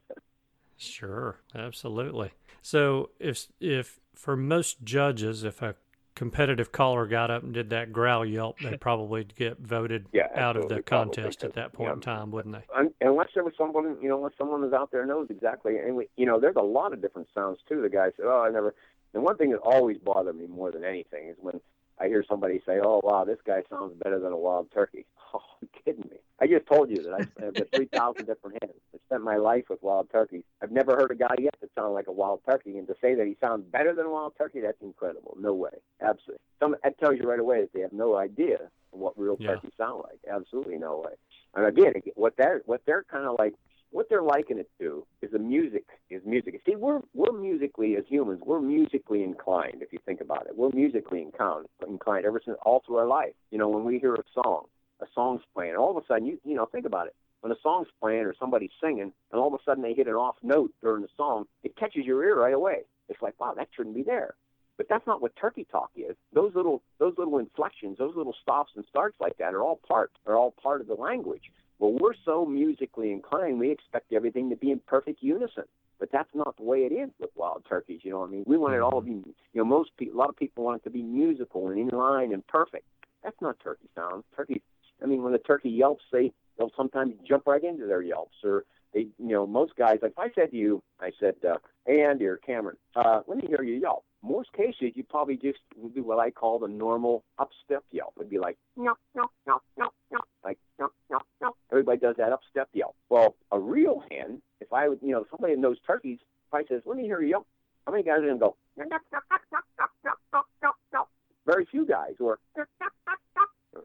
sure, 0.76 1.40
absolutely. 1.54 2.32
So 2.62 3.10
if 3.18 3.46
if 3.60 4.00
for 4.14 4.36
most 4.36 4.84
judges, 4.84 5.44
if 5.44 5.62
a 5.62 5.74
competitive 6.18 6.72
caller 6.72 7.06
got 7.06 7.30
up 7.30 7.44
and 7.44 7.54
did 7.54 7.70
that 7.70 7.92
growl 7.92 8.26
yelp, 8.26 8.58
they'd 8.58 8.80
probably 8.80 9.24
get 9.36 9.56
voted 9.60 10.08
yeah, 10.12 10.26
out 10.34 10.56
of 10.56 10.68
the 10.68 10.82
contest 10.82 11.44
at 11.44 11.54
that 11.54 11.72
point 11.72 11.90
yeah, 11.90 11.94
in 11.94 12.00
time, 12.00 12.32
wouldn't 12.32 12.56
they? 12.56 12.88
Unless 13.00 13.28
there 13.34 13.44
was 13.44 13.54
someone, 13.56 13.96
you 14.02 14.08
know, 14.08 14.16
unless 14.16 14.32
someone 14.36 14.60
was 14.60 14.72
out 14.72 14.90
there 14.90 15.06
knows 15.06 15.28
exactly. 15.30 15.78
And 15.78 15.94
we, 15.94 16.08
you 16.16 16.26
know, 16.26 16.40
there's 16.40 16.56
a 16.56 16.62
lot 16.62 16.92
of 16.92 17.00
different 17.00 17.28
sounds 17.32 17.60
too. 17.68 17.80
The 17.82 17.88
guy 17.88 18.06
said, 18.16 18.26
"Oh, 18.26 18.42
I 18.44 18.50
never." 18.50 18.74
And 19.14 19.22
one 19.22 19.36
thing 19.36 19.52
that 19.52 19.58
always 19.58 19.96
bothered 19.98 20.36
me 20.36 20.48
more 20.48 20.72
than 20.72 20.84
anything 20.84 21.28
is 21.28 21.36
when 21.40 21.60
I 22.00 22.06
hear 22.06 22.24
somebody 22.28 22.60
say, 22.66 22.80
"Oh, 22.82 23.00
wow, 23.02 23.24
this 23.24 23.38
guy 23.44 23.62
sounds 23.70 23.94
better 24.02 24.18
than 24.18 24.32
a 24.32 24.36
wild 24.36 24.70
turkey." 24.72 25.06
Oh, 25.34 25.42
you 25.60 25.68
kidding 25.84 26.08
me? 26.10 26.16
I 26.40 26.46
just 26.46 26.66
told 26.66 26.88
you 26.88 27.02
that 27.02 27.12
I 27.12 27.44
have 27.44 27.54
three 27.74 27.84
thousand 27.84 28.24
different 28.24 28.56
hens. 28.62 28.80
I 28.94 28.98
spent 29.06 29.22
my 29.22 29.36
life 29.36 29.64
with 29.68 29.82
wild 29.82 30.08
turkeys. 30.10 30.42
I've 30.62 30.70
never 30.70 30.92
heard 30.96 31.10
a 31.10 31.14
guy 31.14 31.34
yet 31.38 31.54
that 31.60 31.68
sounded 31.74 31.90
like 31.92 32.06
a 32.06 32.12
wild 32.12 32.40
turkey, 32.48 32.78
and 32.78 32.86
to 32.86 32.94
say 33.02 33.14
that 33.14 33.26
he 33.26 33.36
sounds 33.38 33.66
better 33.70 33.94
than 33.94 34.06
a 34.06 34.10
wild 34.10 34.32
turkey, 34.38 34.60
that's 34.60 34.80
incredible. 34.80 35.36
No 35.38 35.52
way, 35.52 35.68
absolutely. 36.00 36.40
Some 36.60 36.76
that 36.82 36.98
tells 36.98 37.18
you 37.18 37.28
right 37.28 37.38
away 37.38 37.60
that 37.60 37.74
they 37.74 37.82
have 37.82 37.92
no 37.92 38.16
idea 38.16 38.70
what 38.90 39.18
real 39.18 39.36
Yeah. 39.38 39.48
turkeys 39.56 39.72
sound 39.76 40.04
like. 40.04 40.18
Absolutely 40.30 40.78
no 40.78 41.02
way. 41.04 41.12
And 41.54 41.66
again, 41.66 41.92
what 42.14 42.34
they're 42.38 42.62
what 42.64 42.80
they're 42.86 43.04
kind 43.04 43.26
of 43.26 43.36
like 43.38 43.52
what 43.90 44.08
they're 44.08 44.22
liking 44.22 44.58
it 44.58 44.70
to 44.78 45.06
is 45.22 45.30
the 45.30 45.38
music 45.38 45.84
is 46.10 46.22
music. 46.24 46.60
See, 46.66 46.76
we're 46.76 47.00
we're 47.14 47.32
musically 47.32 47.96
as 47.96 48.04
humans, 48.08 48.40
we're 48.44 48.60
musically 48.60 49.22
inclined. 49.22 49.82
If 49.82 49.92
you 49.92 49.98
think 50.04 50.20
about 50.20 50.46
it, 50.46 50.56
we're 50.56 50.70
musically 50.70 51.22
inclined, 51.22 51.66
inclined 51.86 52.26
ever 52.26 52.40
since 52.44 52.58
all 52.62 52.82
through 52.86 52.96
our 52.96 53.06
life. 53.06 53.34
You 53.50 53.58
know, 53.58 53.68
when 53.68 53.84
we 53.84 53.98
hear 53.98 54.14
a 54.14 54.24
song, 54.34 54.64
a 55.00 55.06
song's 55.14 55.42
playing, 55.54 55.76
all 55.76 55.96
of 55.96 56.02
a 56.02 56.06
sudden, 56.06 56.26
you 56.26 56.38
you 56.44 56.54
know, 56.54 56.66
think 56.66 56.86
about 56.86 57.06
it. 57.06 57.14
When 57.40 57.52
a 57.52 57.56
song's 57.62 57.88
playing 58.00 58.24
or 58.24 58.34
somebody's 58.38 58.70
singing, 58.82 59.12
and 59.32 59.40
all 59.40 59.48
of 59.48 59.54
a 59.54 59.62
sudden 59.64 59.82
they 59.82 59.94
hit 59.94 60.08
an 60.08 60.14
off 60.14 60.36
note 60.42 60.72
during 60.82 61.02
the 61.02 61.08
song, 61.16 61.44
it 61.62 61.76
catches 61.76 62.04
your 62.04 62.22
ear 62.24 62.38
right 62.38 62.54
away. 62.54 62.82
It's 63.08 63.22
like, 63.22 63.38
wow, 63.40 63.54
that 63.56 63.68
shouldn't 63.74 63.94
be 63.94 64.02
there. 64.02 64.34
But 64.76 64.86
that's 64.88 65.06
not 65.06 65.20
what 65.20 65.34
turkey 65.36 65.66
talk 65.70 65.90
is. 65.96 66.16
Those 66.32 66.52
little 66.54 66.82
those 66.98 67.14
little 67.18 67.38
inflections, 67.38 67.98
those 67.98 68.14
little 68.14 68.34
stops 68.42 68.72
and 68.76 68.84
starts 68.88 69.16
like 69.20 69.36
that 69.38 69.54
are 69.54 69.62
all 69.62 69.80
part 69.88 70.12
are 70.26 70.36
all 70.36 70.54
part 70.62 70.80
of 70.80 70.86
the 70.86 70.94
language. 70.94 71.50
Well, 71.78 71.96
we're 72.00 72.14
so 72.24 72.44
musically 72.44 73.12
inclined, 73.12 73.60
we 73.60 73.70
expect 73.70 74.12
everything 74.12 74.50
to 74.50 74.56
be 74.56 74.70
in 74.70 74.80
perfect 74.80 75.22
unison. 75.22 75.64
But 75.98 76.10
that's 76.12 76.30
not 76.32 76.56
the 76.56 76.62
way 76.62 76.78
it 76.80 76.92
is 76.92 77.10
with 77.18 77.30
wild 77.34 77.64
turkeys. 77.68 78.00
You 78.04 78.12
know 78.12 78.20
what 78.20 78.28
I 78.28 78.32
mean? 78.32 78.44
We 78.46 78.56
want 78.56 78.74
it 78.74 78.80
all 78.80 79.00
to 79.00 79.06
be, 79.06 79.12
you 79.12 79.34
know, 79.54 79.64
most 79.64 79.90
people, 79.96 80.16
a 80.16 80.18
lot 80.18 80.28
of 80.28 80.36
people 80.36 80.64
want 80.64 80.80
it 80.80 80.84
to 80.84 80.90
be 80.90 81.02
musical 81.02 81.68
and 81.68 81.78
in 81.78 81.88
line 81.88 82.32
and 82.32 82.46
perfect. 82.46 82.84
That's 83.24 83.40
not 83.40 83.58
turkey 83.58 83.88
sound. 83.96 84.22
Turkey, 84.36 84.62
I 85.02 85.06
mean, 85.06 85.22
when 85.22 85.32
the 85.32 85.38
turkey 85.38 85.70
yelps, 85.70 86.04
they 86.12 86.32
they'll 86.56 86.72
sometimes 86.76 87.14
jump 87.28 87.46
right 87.46 87.62
into 87.62 87.86
their 87.86 88.02
yelps, 88.02 88.36
or 88.44 88.64
they, 88.94 89.08
you 89.18 89.28
know, 89.34 89.46
most 89.46 89.74
guys. 89.76 89.98
Like 90.02 90.12
if 90.12 90.18
I 90.18 90.30
said 90.34 90.52
to 90.52 90.56
you, 90.56 90.82
I 91.00 91.10
said, 91.18 91.34
uh, 91.44 91.56
"Hey 91.84 92.02
Andy 92.02 92.26
or 92.26 92.36
Cameron, 92.36 92.76
uh, 92.94 93.22
let 93.26 93.38
me 93.38 93.48
hear 93.48 93.62
you 93.62 93.74
yelp." 93.74 94.04
Most 94.22 94.52
cases, 94.52 94.92
you 94.94 95.04
probably 95.04 95.36
just 95.36 95.58
do 95.94 96.02
what 96.02 96.18
I 96.18 96.30
call 96.30 96.58
the 96.58 96.68
normal 96.68 97.24
upstep 97.38 97.84
yelp. 97.92 98.14
It'd 98.16 98.28
be 98.28 98.38
like, 98.38 98.56
no, 98.76 98.94
no, 99.14 99.30
no, 99.46 99.60
no, 99.76 99.90
no, 100.10 100.18
like, 100.44 100.58
no, 100.78 100.88
no, 101.08 101.18
no. 101.40 101.54
Everybody 101.70 101.98
does 101.98 102.16
that 102.18 102.32
upstep 102.32 102.68
yelp. 102.72 102.96
Well, 103.10 103.36
a 103.52 103.58
real 103.58 104.02
hen, 104.10 104.42
if 104.60 104.72
I 104.72 104.88
would, 104.88 104.98
you 105.02 105.12
know, 105.12 105.24
somebody 105.30 105.54
that 105.54 105.60
knows 105.60 105.78
turkeys, 105.86 106.18
if 106.48 106.54
I 106.54 106.64
says, 106.68 106.82
let 106.84 106.96
me 106.96 107.04
hear 107.04 107.20
you 107.20 107.28
yelp, 107.28 107.46
how 107.86 107.92
many 107.92 108.02
guys 108.02 108.18
are 108.18 108.22
going 108.22 108.34
to 108.34 108.38
go, 108.38 108.56
no, 108.76 108.84
no, 108.84 108.98
no, 109.12 109.18
no, 109.30 109.58
no, 110.04 110.10
no, 110.32 110.40
no, 110.62 110.70
no? 110.92 111.08
Very 111.46 111.64
few 111.70 111.86
guys, 111.86 112.14
or, 112.18 112.38
or 112.56 112.68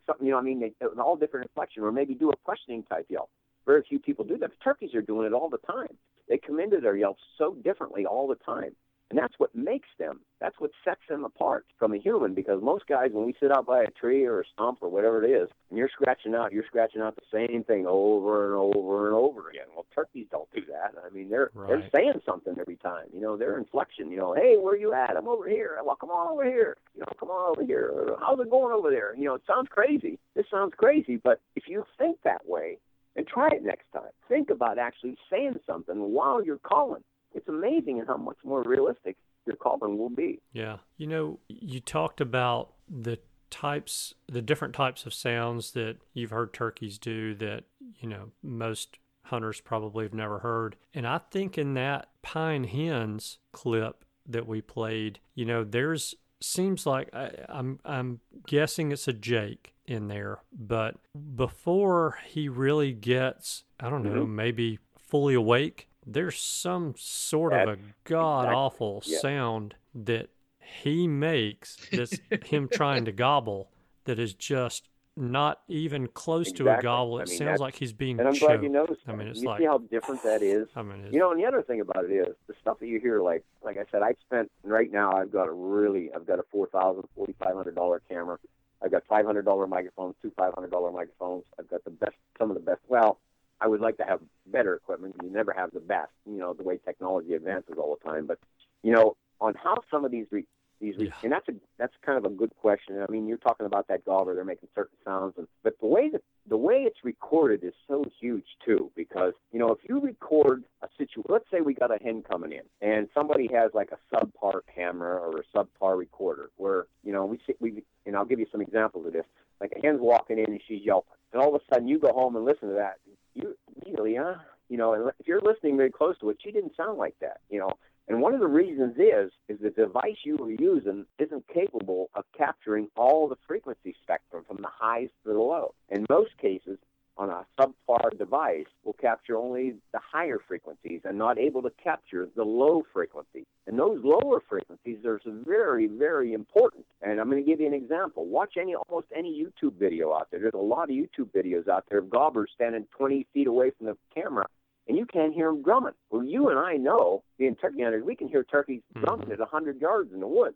something, 0.07 0.25
you 0.25 0.31
know, 0.31 0.39
I 0.39 0.41
mean, 0.41 0.59
they, 0.59 0.73
all 0.99 1.15
different 1.15 1.45
inflection, 1.45 1.83
or 1.83 1.91
maybe 1.91 2.15
do 2.15 2.31
a 2.31 2.35
questioning 2.43 2.83
type 2.83 3.05
yelp. 3.09 3.29
Very 3.65 3.83
few 3.87 3.99
people 3.99 4.25
do 4.25 4.37
that. 4.39 4.49
But 4.49 4.59
turkeys 4.63 4.93
are 4.95 5.01
doing 5.01 5.27
it 5.27 5.33
all 5.33 5.49
the 5.49 5.59
time. 5.59 5.95
They 6.27 6.37
come 6.37 6.59
into 6.59 6.79
their 6.79 6.97
yelps 6.97 7.21
so 7.37 7.55
differently 7.63 8.05
all 8.05 8.27
the 8.27 8.35
time. 8.35 8.75
And 9.09 9.19
that's 9.19 9.35
what 9.37 9.53
makes 9.53 9.89
them, 9.99 10.21
that's 10.39 10.55
what 10.59 10.71
sets 10.83 11.01
them 11.07 11.23
apart 11.23 11.65
from 11.77 11.93
a 11.93 11.97
human 11.97 12.33
because 12.33 12.63
most 12.63 12.87
guys, 12.87 13.09
when 13.11 13.25
we 13.25 13.35
sit 13.39 13.51
out 13.51 13.67
by 13.67 13.83
a 13.83 13.91
tree 13.91 14.25
or 14.25 14.41
a 14.41 14.43
stump 14.53 14.79
or 14.81 14.89
whatever 14.89 15.23
it 15.23 15.29
is, 15.29 15.49
and 15.69 15.77
you're 15.77 15.89
scratching 15.89 16.33
out, 16.33 16.51
you're 16.51 16.65
scratching 16.65 17.01
out 17.01 17.15
the 17.15 17.21
same 17.31 17.63
thing 17.63 17.85
over 17.87 18.45
and 18.47 18.55
over 18.55 19.07
and 19.07 19.15
over 19.15 19.49
again. 19.49 19.67
Well, 19.75 19.85
turkeys 19.93 20.27
don't 20.31 20.49
do 20.51 20.61
that. 20.71 20.95
I 21.05 21.13
mean, 21.13 21.29
they're 21.29 21.51
they're 21.67 21.87
saying 21.91 22.21
something 22.25 22.55
every 22.59 22.77
time. 22.77 23.05
You 23.13 23.21
know, 23.21 23.37
their 23.37 23.57
inflection. 23.57 24.09
You 24.09 24.17
know, 24.17 24.33
hey, 24.33 24.55
where 24.59 24.75
you 24.75 24.93
at? 24.93 25.15
I'm 25.15 25.27
over 25.27 25.47
here. 25.47 25.77
Well, 25.83 25.95
come 25.95 26.09
on 26.09 26.31
over 26.31 26.45
here. 26.45 26.77
You 26.95 27.01
know, 27.01 27.13
come 27.19 27.29
on 27.29 27.51
over 27.51 27.65
here. 27.65 27.91
Or, 27.93 28.17
How's 28.19 28.39
it 28.39 28.49
going 28.49 28.73
over 28.73 28.89
there? 28.89 29.15
You 29.15 29.25
know, 29.25 29.35
it 29.35 29.43
sounds 29.45 29.67
crazy. 29.69 30.17
This 30.35 30.45
sounds 30.49 30.73
crazy, 30.75 31.17
but 31.17 31.39
if 31.55 31.65
you 31.67 31.85
think 31.99 32.17
that 32.23 32.47
way, 32.47 32.79
and 33.15 33.27
try 33.27 33.47
it 33.49 33.63
next 33.63 33.85
time. 33.93 34.09
Think 34.27 34.49
about 34.49 34.77
actually 34.79 35.17
saying 35.29 35.59
something 35.67 35.99
while 36.13 36.43
you're 36.43 36.57
calling. 36.57 37.03
It's 37.33 37.47
amazing 37.47 38.03
how 38.07 38.17
much 38.17 38.37
more 38.43 38.63
realistic 38.63 39.17
your 39.45 39.55
calling 39.55 39.97
will 39.97 40.09
be. 40.09 40.39
Yeah. 40.51 40.77
You 40.97 41.07
know, 41.07 41.39
you 41.47 41.79
talked 41.79 42.21
about 42.21 42.73
the 42.89 43.19
types, 43.49 44.13
the 44.27 44.41
different 44.41 44.73
types 44.73 45.05
of 45.05 45.13
sounds 45.13 45.71
that 45.71 45.97
you've 46.13 46.31
heard 46.31 46.53
turkeys 46.53 46.97
do 46.97 47.35
that, 47.35 47.63
you 47.99 48.09
know, 48.09 48.31
most 48.41 48.97
hunters 49.25 49.61
probably 49.61 50.05
have 50.05 50.13
never 50.13 50.39
heard. 50.39 50.75
And 50.93 51.07
I 51.07 51.19
think 51.31 51.57
in 51.57 51.73
that 51.75 52.09
pine 52.21 52.65
hens 52.65 53.37
clip 53.51 54.05
that 54.27 54.47
we 54.47 54.61
played, 54.61 55.19
you 55.35 55.45
know, 55.45 55.63
there's 55.63 56.15
seems 56.41 56.85
like 56.85 57.09
I, 57.13 57.31
I'm 57.47 57.79
I'm 57.85 58.19
guessing 58.47 58.91
it's 58.91 59.07
a 59.07 59.13
Jake 59.13 59.73
in 59.85 60.07
there, 60.07 60.39
but 60.51 60.95
before 61.35 62.17
he 62.25 62.49
really 62.49 62.91
gets, 62.91 63.63
I 63.79 63.89
don't 63.89 64.03
know, 64.03 64.23
mm-hmm. 64.23 64.35
maybe 64.35 64.79
fully 64.97 65.33
awake, 65.33 65.87
there's 66.05 66.39
some 66.39 66.93
sort 66.97 67.53
of 67.53 67.67
a 67.69 67.77
god 68.03 68.47
awful 68.53 69.01
yeah. 69.05 69.19
sound 69.19 69.75
that 69.95 70.29
he 70.59 71.07
makes 71.07 71.77
that's 71.91 72.19
him 72.45 72.67
trying 72.67 73.05
to 73.05 73.11
gobble 73.11 73.69
that 74.05 74.19
is 74.19 74.33
just 74.33 74.89
not 75.15 75.61
even 75.67 76.07
close 76.07 76.51
to 76.51 76.63
a 76.63 76.71
Exactly. 76.71 76.83
gobble. 76.83 77.15
I 77.17 77.21
It 77.21 77.29
mean, 77.29 77.37
sounds 77.37 77.59
like 77.59 77.75
he's 77.75 77.93
being 77.93 78.17
And 78.19 78.27
I'm 78.27 78.33
choked. 78.33 78.53
glad 78.53 78.63
you 78.63 78.69
noticed. 78.69 79.01
I 79.07 79.11
mean, 79.15 79.27
it's 79.27 79.41
you 79.41 79.47
like 79.47 79.59
see 79.59 79.65
how 79.65 79.77
different 79.77 80.23
that 80.23 80.41
is. 80.41 80.67
I 80.75 80.81
mean, 80.81 81.07
You 81.11 81.19
know, 81.19 81.31
and 81.31 81.39
the 81.39 81.45
other 81.45 81.61
thing 81.61 81.81
about 81.81 82.05
it 82.05 82.11
is 82.11 82.35
the 82.47 82.55
stuff 82.61 82.79
that 82.79 82.87
you 82.87 82.99
hear, 82.99 83.21
like 83.21 83.43
like 83.63 83.77
I 83.77 83.83
said, 83.91 84.01
I 84.01 84.15
spent 84.25 84.51
right 84.63 84.91
now. 84.91 85.11
I've 85.11 85.31
got 85.31 85.47
a 85.47 85.51
really, 85.51 86.09
I've 86.15 86.25
got 86.25 86.39
a 86.39 86.43
four 86.51 86.65
thousand, 86.67 87.03
forty 87.15 87.35
five 87.37 87.53
hundred 87.55 87.75
dollar 87.75 88.01
camera. 88.09 88.39
I've 88.83 88.89
got 88.91 89.03
five 89.07 89.25
hundred 89.25 89.45
dollar 89.45 89.67
microphones, 89.67 90.15
two 90.21 90.31
five 90.35 90.53
hundred 90.55 90.71
dollar 90.71 90.91
microphones. 90.91 91.43
I've 91.59 91.69
got 91.69 91.83
the 91.83 91.91
best, 91.91 92.15
some 92.39 92.49
of 92.49 92.55
the 92.55 92.61
best. 92.63 92.81
Well, 92.87 93.19
I 93.63 93.67
would 93.67 93.79
like 93.79 93.97
to 93.97 94.03
have 94.03 94.19
better 94.47 94.75
equipment. 94.75 95.15
You 95.23 95.29
never 95.29 95.53
have 95.53 95.71
the 95.71 95.79
best, 95.79 96.11
you 96.25 96.37
know, 96.37 96.53
the 96.53 96.63
way 96.63 96.77
technology 96.77 97.33
advances 97.33 97.75
all 97.77 97.97
the 97.97 98.09
time. 98.09 98.25
But 98.27 98.39
you 98.83 98.91
know, 98.91 99.15
on 99.39 99.55
how 99.55 99.77
some 99.89 100.03
of 100.03 100.11
these 100.11 100.25
re- 100.31 100.45
these 100.81 100.97
re- 100.97 101.05
Yeah. 101.07 101.13
and 101.23 101.31
that's 101.31 101.47
a 101.47 101.53
that's 101.77 101.93
kind 102.05 102.17
of 102.17 102.25
a 102.25 102.35
good 102.35 102.53
question. 102.57 103.01
I 103.01 103.09
mean, 103.09 103.25
you're 103.25 103.37
talking 103.37 103.65
about 103.65 103.87
that 103.87 104.03
gobbler; 104.03 104.35
they're 104.35 104.43
making 104.43 104.67
certain 104.75 104.97
sounds, 105.05 105.35
and 105.37 105.47
but 105.63 105.79
the 105.79 105.87
way 105.87 106.09
that 106.09 106.21
the 106.45 106.57
way 106.57 106.83
it's 106.83 107.05
recorded 107.05 107.63
is 107.63 107.73
so 107.87 108.03
huge 108.19 108.45
too, 108.65 108.91
because 108.95 109.33
you 109.53 109.59
know 109.59 109.69
if 109.69 109.79
you 109.87 110.01
record 110.01 110.65
a 110.81 110.89
situation, 110.97 111.23
let's 111.29 111.49
say 111.49 111.61
we 111.61 111.73
got 111.73 111.89
a 111.89 112.03
hen 112.03 112.21
coming 112.29 112.51
in, 112.51 112.63
and 112.81 113.07
somebody 113.13 113.47
has 113.53 113.71
like 113.73 113.91
a 113.93 113.99
subpar 114.13 114.59
camera 114.75 115.15
or 115.15 115.39
a 115.39 115.57
subpar 115.57 115.97
recorder, 115.97 116.49
where 116.57 116.87
you 117.03 117.13
know 117.13 117.25
we 117.25 117.39
see, 117.47 117.53
we 117.61 117.83
and 118.05 118.17
I'll 118.17 118.25
give 118.25 118.39
you 118.39 118.47
some 118.51 118.61
examples 118.61 119.07
of 119.07 119.13
this. 119.13 119.25
Like 119.61 119.71
a 119.77 119.79
hen's 119.85 120.01
walking 120.01 120.39
in 120.39 120.51
and 120.51 120.61
she's 120.67 120.81
yelping, 120.83 121.13
and 121.31 121.41
all 121.41 121.55
of 121.55 121.61
a 121.61 121.73
sudden 121.73 121.87
you 121.87 121.97
go 121.97 122.11
home 122.11 122.35
and 122.35 122.43
listen 122.43 122.67
to 122.67 122.75
that. 122.75 122.97
You 123.35 123.55
really, 123.85 124.15
huh? 124.15 124.35
You 124.69 124.77
know, 124.77 124.93
and 124.93 125.11
if 125.19 125.27
you're 125.27 125.41
listening 125.41 125.77
very 125.77 125.91
close 125.91 126.17
to 126.19 126.29
it, 126.29 126.37
she 126.43 126.51
didn't 126.51 126.75
sound 126.75 126.97
like 126.97 127.15
that. 127.19 127.41
You 127.49 127.59
know, 127.59 127.73
and 128.07 128.21
one 128.21 128.33
of 128.33 128.39
the 128.39 128.47
reasons 128.47 128.95
is 128.97 129.31
is 129.47 129.61
the 129.61 129.69
device 129.69 130.17
you 130.23 130.37
were 130.37 130.51
using 130.51 131.05
isn't 131.19 131.47
capable 131.47 132.09
of 132.15 132.25
capturing 132.37 132.89
all 132.95 133.27
the 133.27 133.37
frequency 133.47 133.95
spectrum 134.01 134.43
from 134.47 134.57
the 134.57 134.69
highs 134.69 135.09
to 135.23 135.33
the 135.33 135.39
low. 135.39 135.73
In 135.89 136.05
most 136.09 136.37
cases, 136.37 136.77
on 137.17 137.29
a 137.29 137.45
subpar 137.59 138.17
device 138.17 138.65
will 138.83 138.93
capture 138.93 139.37
only 139.37 139.75
the 139.91 139.99
higher 139.99 140.39
frequencies 140.47 141.01
and 141.03 141.17
not 141.17 141.37
able 141.37 141.61
to 141.61 141.71
capture 141.83 142.27
the 142.35 142.43
low 142.43 142.83
frequency. 142.91 143.45
And 143.67 143.77
those 143.77 144.01
lower 144.03 144.41
frequencies 144.47 145.05
are 145.05 145.19
very, 145.25 145.87
very 145.87 146.33
important. 146.33 146.85
And 147.01 147.19
I'm 147.19 147.29
going 147.29 147.43
to 147.43 147.49
give 147.49 147.59
you 147.61 147.67
an 147.67 147.73
example. 147.73 148.25
Watch 148.25 148.55
any 148.59 148.75
almost 148.75 149.07
any 149.15 149.43
YouTube 149.43 149.77
video 149.77 150.13
out 150.13 150.27
there. 150.31 150.39
There's 150.39 150.53
a 150.53 150.57
lot 150.57 150.89
of 150.89 150.95
YouTube 150.95 151.31
videos 151.35 151.67
out 151.67 151.85
there 151.89 151.99
of 151.99 152.09
gobblers 152.09 152.51
standing 152.55 152.87
20 152.97 153.27
feet 153.33 153.47
away 153.47 153.71
from 153.77 153.87
the 153.87 153.97
camera 154.13 154.47
and 154.87 154.97
you 154.97 155.05
can't 155.05 155.33
hear 155.33 155.47
them 155.47 155.63
drumming. 155.63 155.93
Well, 156.09 156.23
you 156.23 156.49
and 156.49 156.59
I 156.59 156.75
know, 156.75 157.23
being 157.37 157.55
turkey 157.55 157.83
hunters, 157.83 158.03
we 158.05 158.15
can 158.15 158.27
hear 158.27 158.43
turkeys 158.43 158.81
mm-hmm. 158.93 159.05
drumming 159.05 159.31
at 159.31 159.39
100 159.39 159.79
yards 159.79 160.11
in 160.13 160.19
the 160.19 160.27
woods. 160.27 160.55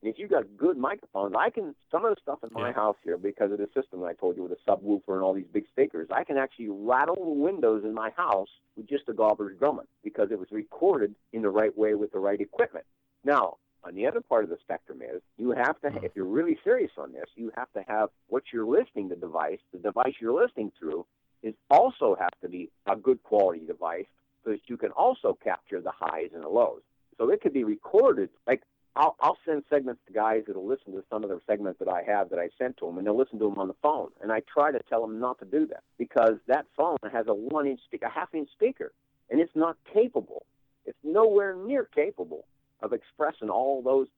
And 0.00 0.12
if 0.12 0.18
you've 0.18 0.30
got 0.30 0.44
good 0.56 0.76
microphones, 0.76 1.34
I 1.36 1.50
can 1.50 1.74
some 1.90 2.04
of 2.04 2.14
the 2.14 2.20
stuff 2.20 2.38
in 2.44 2.50
my 2.52 2.68
Yeah. 2.68 2.74
house 2.74 2.96
here 3.02 3.16
because 3.16 3.50
of 3.50 3.58
the 3.58 3.68
system 3.74 4.04
I 4.04 4.14
told 4.14 4.36
you 4.36 4.42
with 4.42 4.52
the 4.52 4.58
subwoofer 4.70 5.14
and 5.14 5.22
all 5.22 5.32
these 5.32 5.48
big 5.48 5.66
speakers, 5.66 6.08
I 6.10 6.24
can 6.24 6.36
actually 6.36 6.68
rattle 6.68 7.16
the 7.16 7.42
windows 7.42 7.84
in 7.84 7.94
my 7.94 8.10
house 8.10 8.48
with 8.76 8.86
just 8.86 9.08
a 9.08 9.12
gobbler's 9.12 9.56
drumming 9.58 9.88
because 10.04 10.30
it 10.30 10.38
was 10.38 10.50
recorded 10.52 11.14
in 11.32 11.42
the 11.42 11.50
right 11.50 11.76
way 11.76 11.94
with 11.94 12.12
the 12.12 12.20
right 12.20 12.40
equipment. 12.40 12.86
Now, 13.24 13.58
on 13.84 13.94
the 13.94 14.06
other 14.06 14.20
part 14.20 14.44
of 14.44 14.50
the 14.50 14.58
spectrum 14.58 15.02
is 15.02 15.22
you 15.36 15.50
have 15.50 15.80
to, 15.80 15.88
if 16.04 16.14
you're 16.14 16.24
really 16.26 16.58
serious 16.62 16.92
on 16.96 17.12
this, 17.12 17.28
you 17.34 17.50
have 17.56 17.72
to 17.72 17.82
have 17.88 18.10
what 18.28 18.44
you're 18.52 18.66
listening 18.66 19.08
the 19.08 19.16
device, 19.16 19.60
the 19.72 19.78
device 19.78 20.14
you're 20.20 20.40
listening 20.40 20.72
through, 20.78 21.06
is 21.42 21.54
also 21.70 22.16
have 22.18 22.38
to 22.40 22.48
be 22.48 22.70
a 22.86 22.96
good 22.96 23.22
quality 23.22 23.64
device 23.64 24.06
so 24.44 24.50
that 24.50 24.60
you 24.66 24.76
can 24.76 24.90
also 24.92 25.36
capture 25.42 25.80
the 25.80 25.92
highs 25.92 26.30
and 26.34 26.42
the 26.44 26.48
lows. 26.48 26.82
So 27.16 27.30
it 27.30 27.40
could 27.40 27.52
be 27.52 27.64
recorded. 27.64 28.30
Like 28.46 28.62
I'll, 28.98 29.14
I'll 29.20 29.38
send 29.46 29.62
segments 29.70 30.02
to 30.08 30.12
guys 30.12 30.42
that'll 30.46 30.66
listen 30.66 30.92
to 30.92 31.04
some 31.08 31.22
of 31.22 31.30
the 31.30 31.40
segments 31.46 31.78
that 31.78 31.88
I 31.88 32.02
have 32.02 32.30
that 32.30 32.40
I 32.40 32.48
sent 32.58 32.78
to 32.78 32.86
them, 32.86 32.98
and 32.98 33.06
they'll 33.06 33.16
listen 33.16 33.38
to 33.38 33.44
them 33.48 33.58
on 33.58 33.68
the 33.68 33.76
phone. 33.80 34.08
And 34.20 34.32
I 34.32 34.42
try 34.52 34.72
to 34.72 34.80
tell 34.90 35.02
them 35.02 35.20
not 35.20 35.38
to 35.38 35.44
do 35.44 35.68
that 35.68 35.84
because 35.98 36.34
that 36.48 36.66
phone 36.76 36.96
has 37.12 37.26
a 37.28 37.34
one-inch, 37.34 37.80
speak- 37.84 38.02
a 38.02 38.08
half-inch 38.08 38.50
speaker, 38.50 38.92
and 39.30 39.40
it's 39.40 39.54
not 39.54 39.76
capable. 39.94 40.46
It's 40.84 40.98
nowhere 41.04 41.54
near 41.54 41.84
capable 41.84 42.44
of 42.82 42.92
expressing 42.92 43.48
all 43.48 43.82
those 43.82 44.08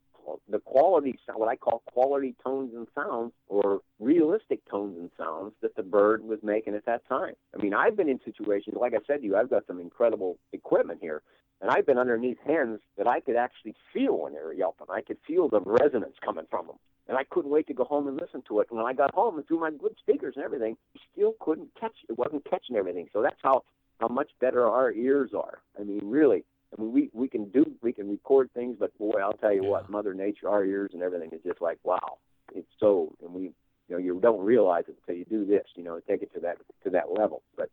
the 0.50 0.58
quality 0.58 1.18
sound 1.26 1.40
what 1.40 1.48
I 1.48 1.56
call 1.56 1.82
quality 1.86 2.36
tones 2.44 2.72
and 2.74 2.86
sounds 2.94 3.32
or 3.48 3.80
realistic 3.98 4.60
tones 4.70 4.96
and 4.98 5.10
sounds 5.18 5.54
that 5.62 5.74
the 5.76 5.82
bird 5.82 6.22
was 6.22 6.38
making 6.42 6.74
at 6.74 6.84
that 6.84 7.08
time. 7.08 7.32
I 7.54 7.62
mean, 7.62 7.72
I've 7.72 7.96
been 7.96 8.08
in 8.08 8.20
situations 8.22 8.76
like 8.78 8.92
I 8.92 8.98
said 9.06 9.22
to 9.22 9.24
you, 9.24 9.36
I've 9.36 9.48
got 9.48 9.66
some 9.66 9.80
incredible 9.80 10.38
equipment 10.52 11.00
here, 11.00 11.22
and 11.60 11.70
I've 11.70 11.86
been 11.86 11.98
underneath 11.98 12.38
hens 12.46 12.80
that 12.96 13.06
I 13.06 13.20
could 13.20 13.36
actually 13.36 13.74
feel 13.92 14.18
when 14.18 14.32
they 14.32 14.40
were 14.40 14.54
yelping. 14.54 14.86
I 14.90 15.02
could 15.02 15.18
feel 15.26 15.48
the 15.48 15.60
resonance 15.60 16.16
coming 16.24 16.46
from 16.50 16.66
them. 16.66 16.76
And 17.08 17.18
I 17.18 17.24
couldn't 17.24 17.50
wait 17.50 17.66
to 17.66 17.74
go 17.74 17.84
home 17.84 18.06
and 18.06 18.16
listen 18.16 18.42
to 18.48 18.60
it. 18.60 18.68
And 18.70 18.78
when 18.78 18.86
I 18.86 18.92
got 18.92 19.14
home 19.14 19.36
and 19.36 19.46
through 19.46 19.60
my 19.60 19.70
good 19.70 19.96
speakers 19.98 20.34
and 20.36 20.44
everything, 20.44 20.76
still 21.12 21.34
couldn't 21.40 21.68
catch 21.78 21.96
it. 22.08 22.16
wasn't 22.16 22.48
catching 22.48 22.76
everything. 22.76 23.08
So 23.12 23.20
that's 23.20 23.40
how 23.42 23.64
how 24.00 24.08
much 24.08 24.30
better 24.40 24.66
our 24.66 24.92
ears 24.92 25.32
are. 25.34 25.58
I 25.78 25.82
mean, 25.82 26.00
really. 26.04 26.44
I 26.72 26.80
mean, 26.80 26.92
we 26.92 27.10
we 27.12 27.28
can 27.28 27.50
do 27.50 27.64
we 27.82 27.92
can 27.92 28.08
record 28.08 28.50
things, 28.54 28.76
but 28.78 28.96
boy, 28.96 29.18
I'll 29.20 29.34
tell 29.34 29.52
you 29.52 29.64
what, 29.64 29.90
Mother 29.90 30.14
Nature, 30.14 30.48
our 30.48 30.64
ears 30.64 30.92
and 30.94 31.02
everything 31.02 31.30
is 31.32 31.40
just 31.44 31.60
like 31.60 31.78
wow. 31.82 32.18
It's 32.54 32.68
so, 32.80 33.14
and 33.22 33.32
we, 33.32 33.42
you 33.42 33.52
know, 33.90 33.98
you 33.98 34.18
don't 34.20 34.44
realize 34.44 34.84
it 34.88 34.96
until 35.00 35.18
you 35.18 35.24
do 35.24 35.44
this. 35.44 35.66
You 35.76 35.84
know, 35.84 36.00
take 36.08 36.22
it 36.22 36.32
to 36.34 36.40
that 36.40 36.58
to 36.84 36.90
that 36.90 37.12
level. 37.12 37.42
But 37.56 37.70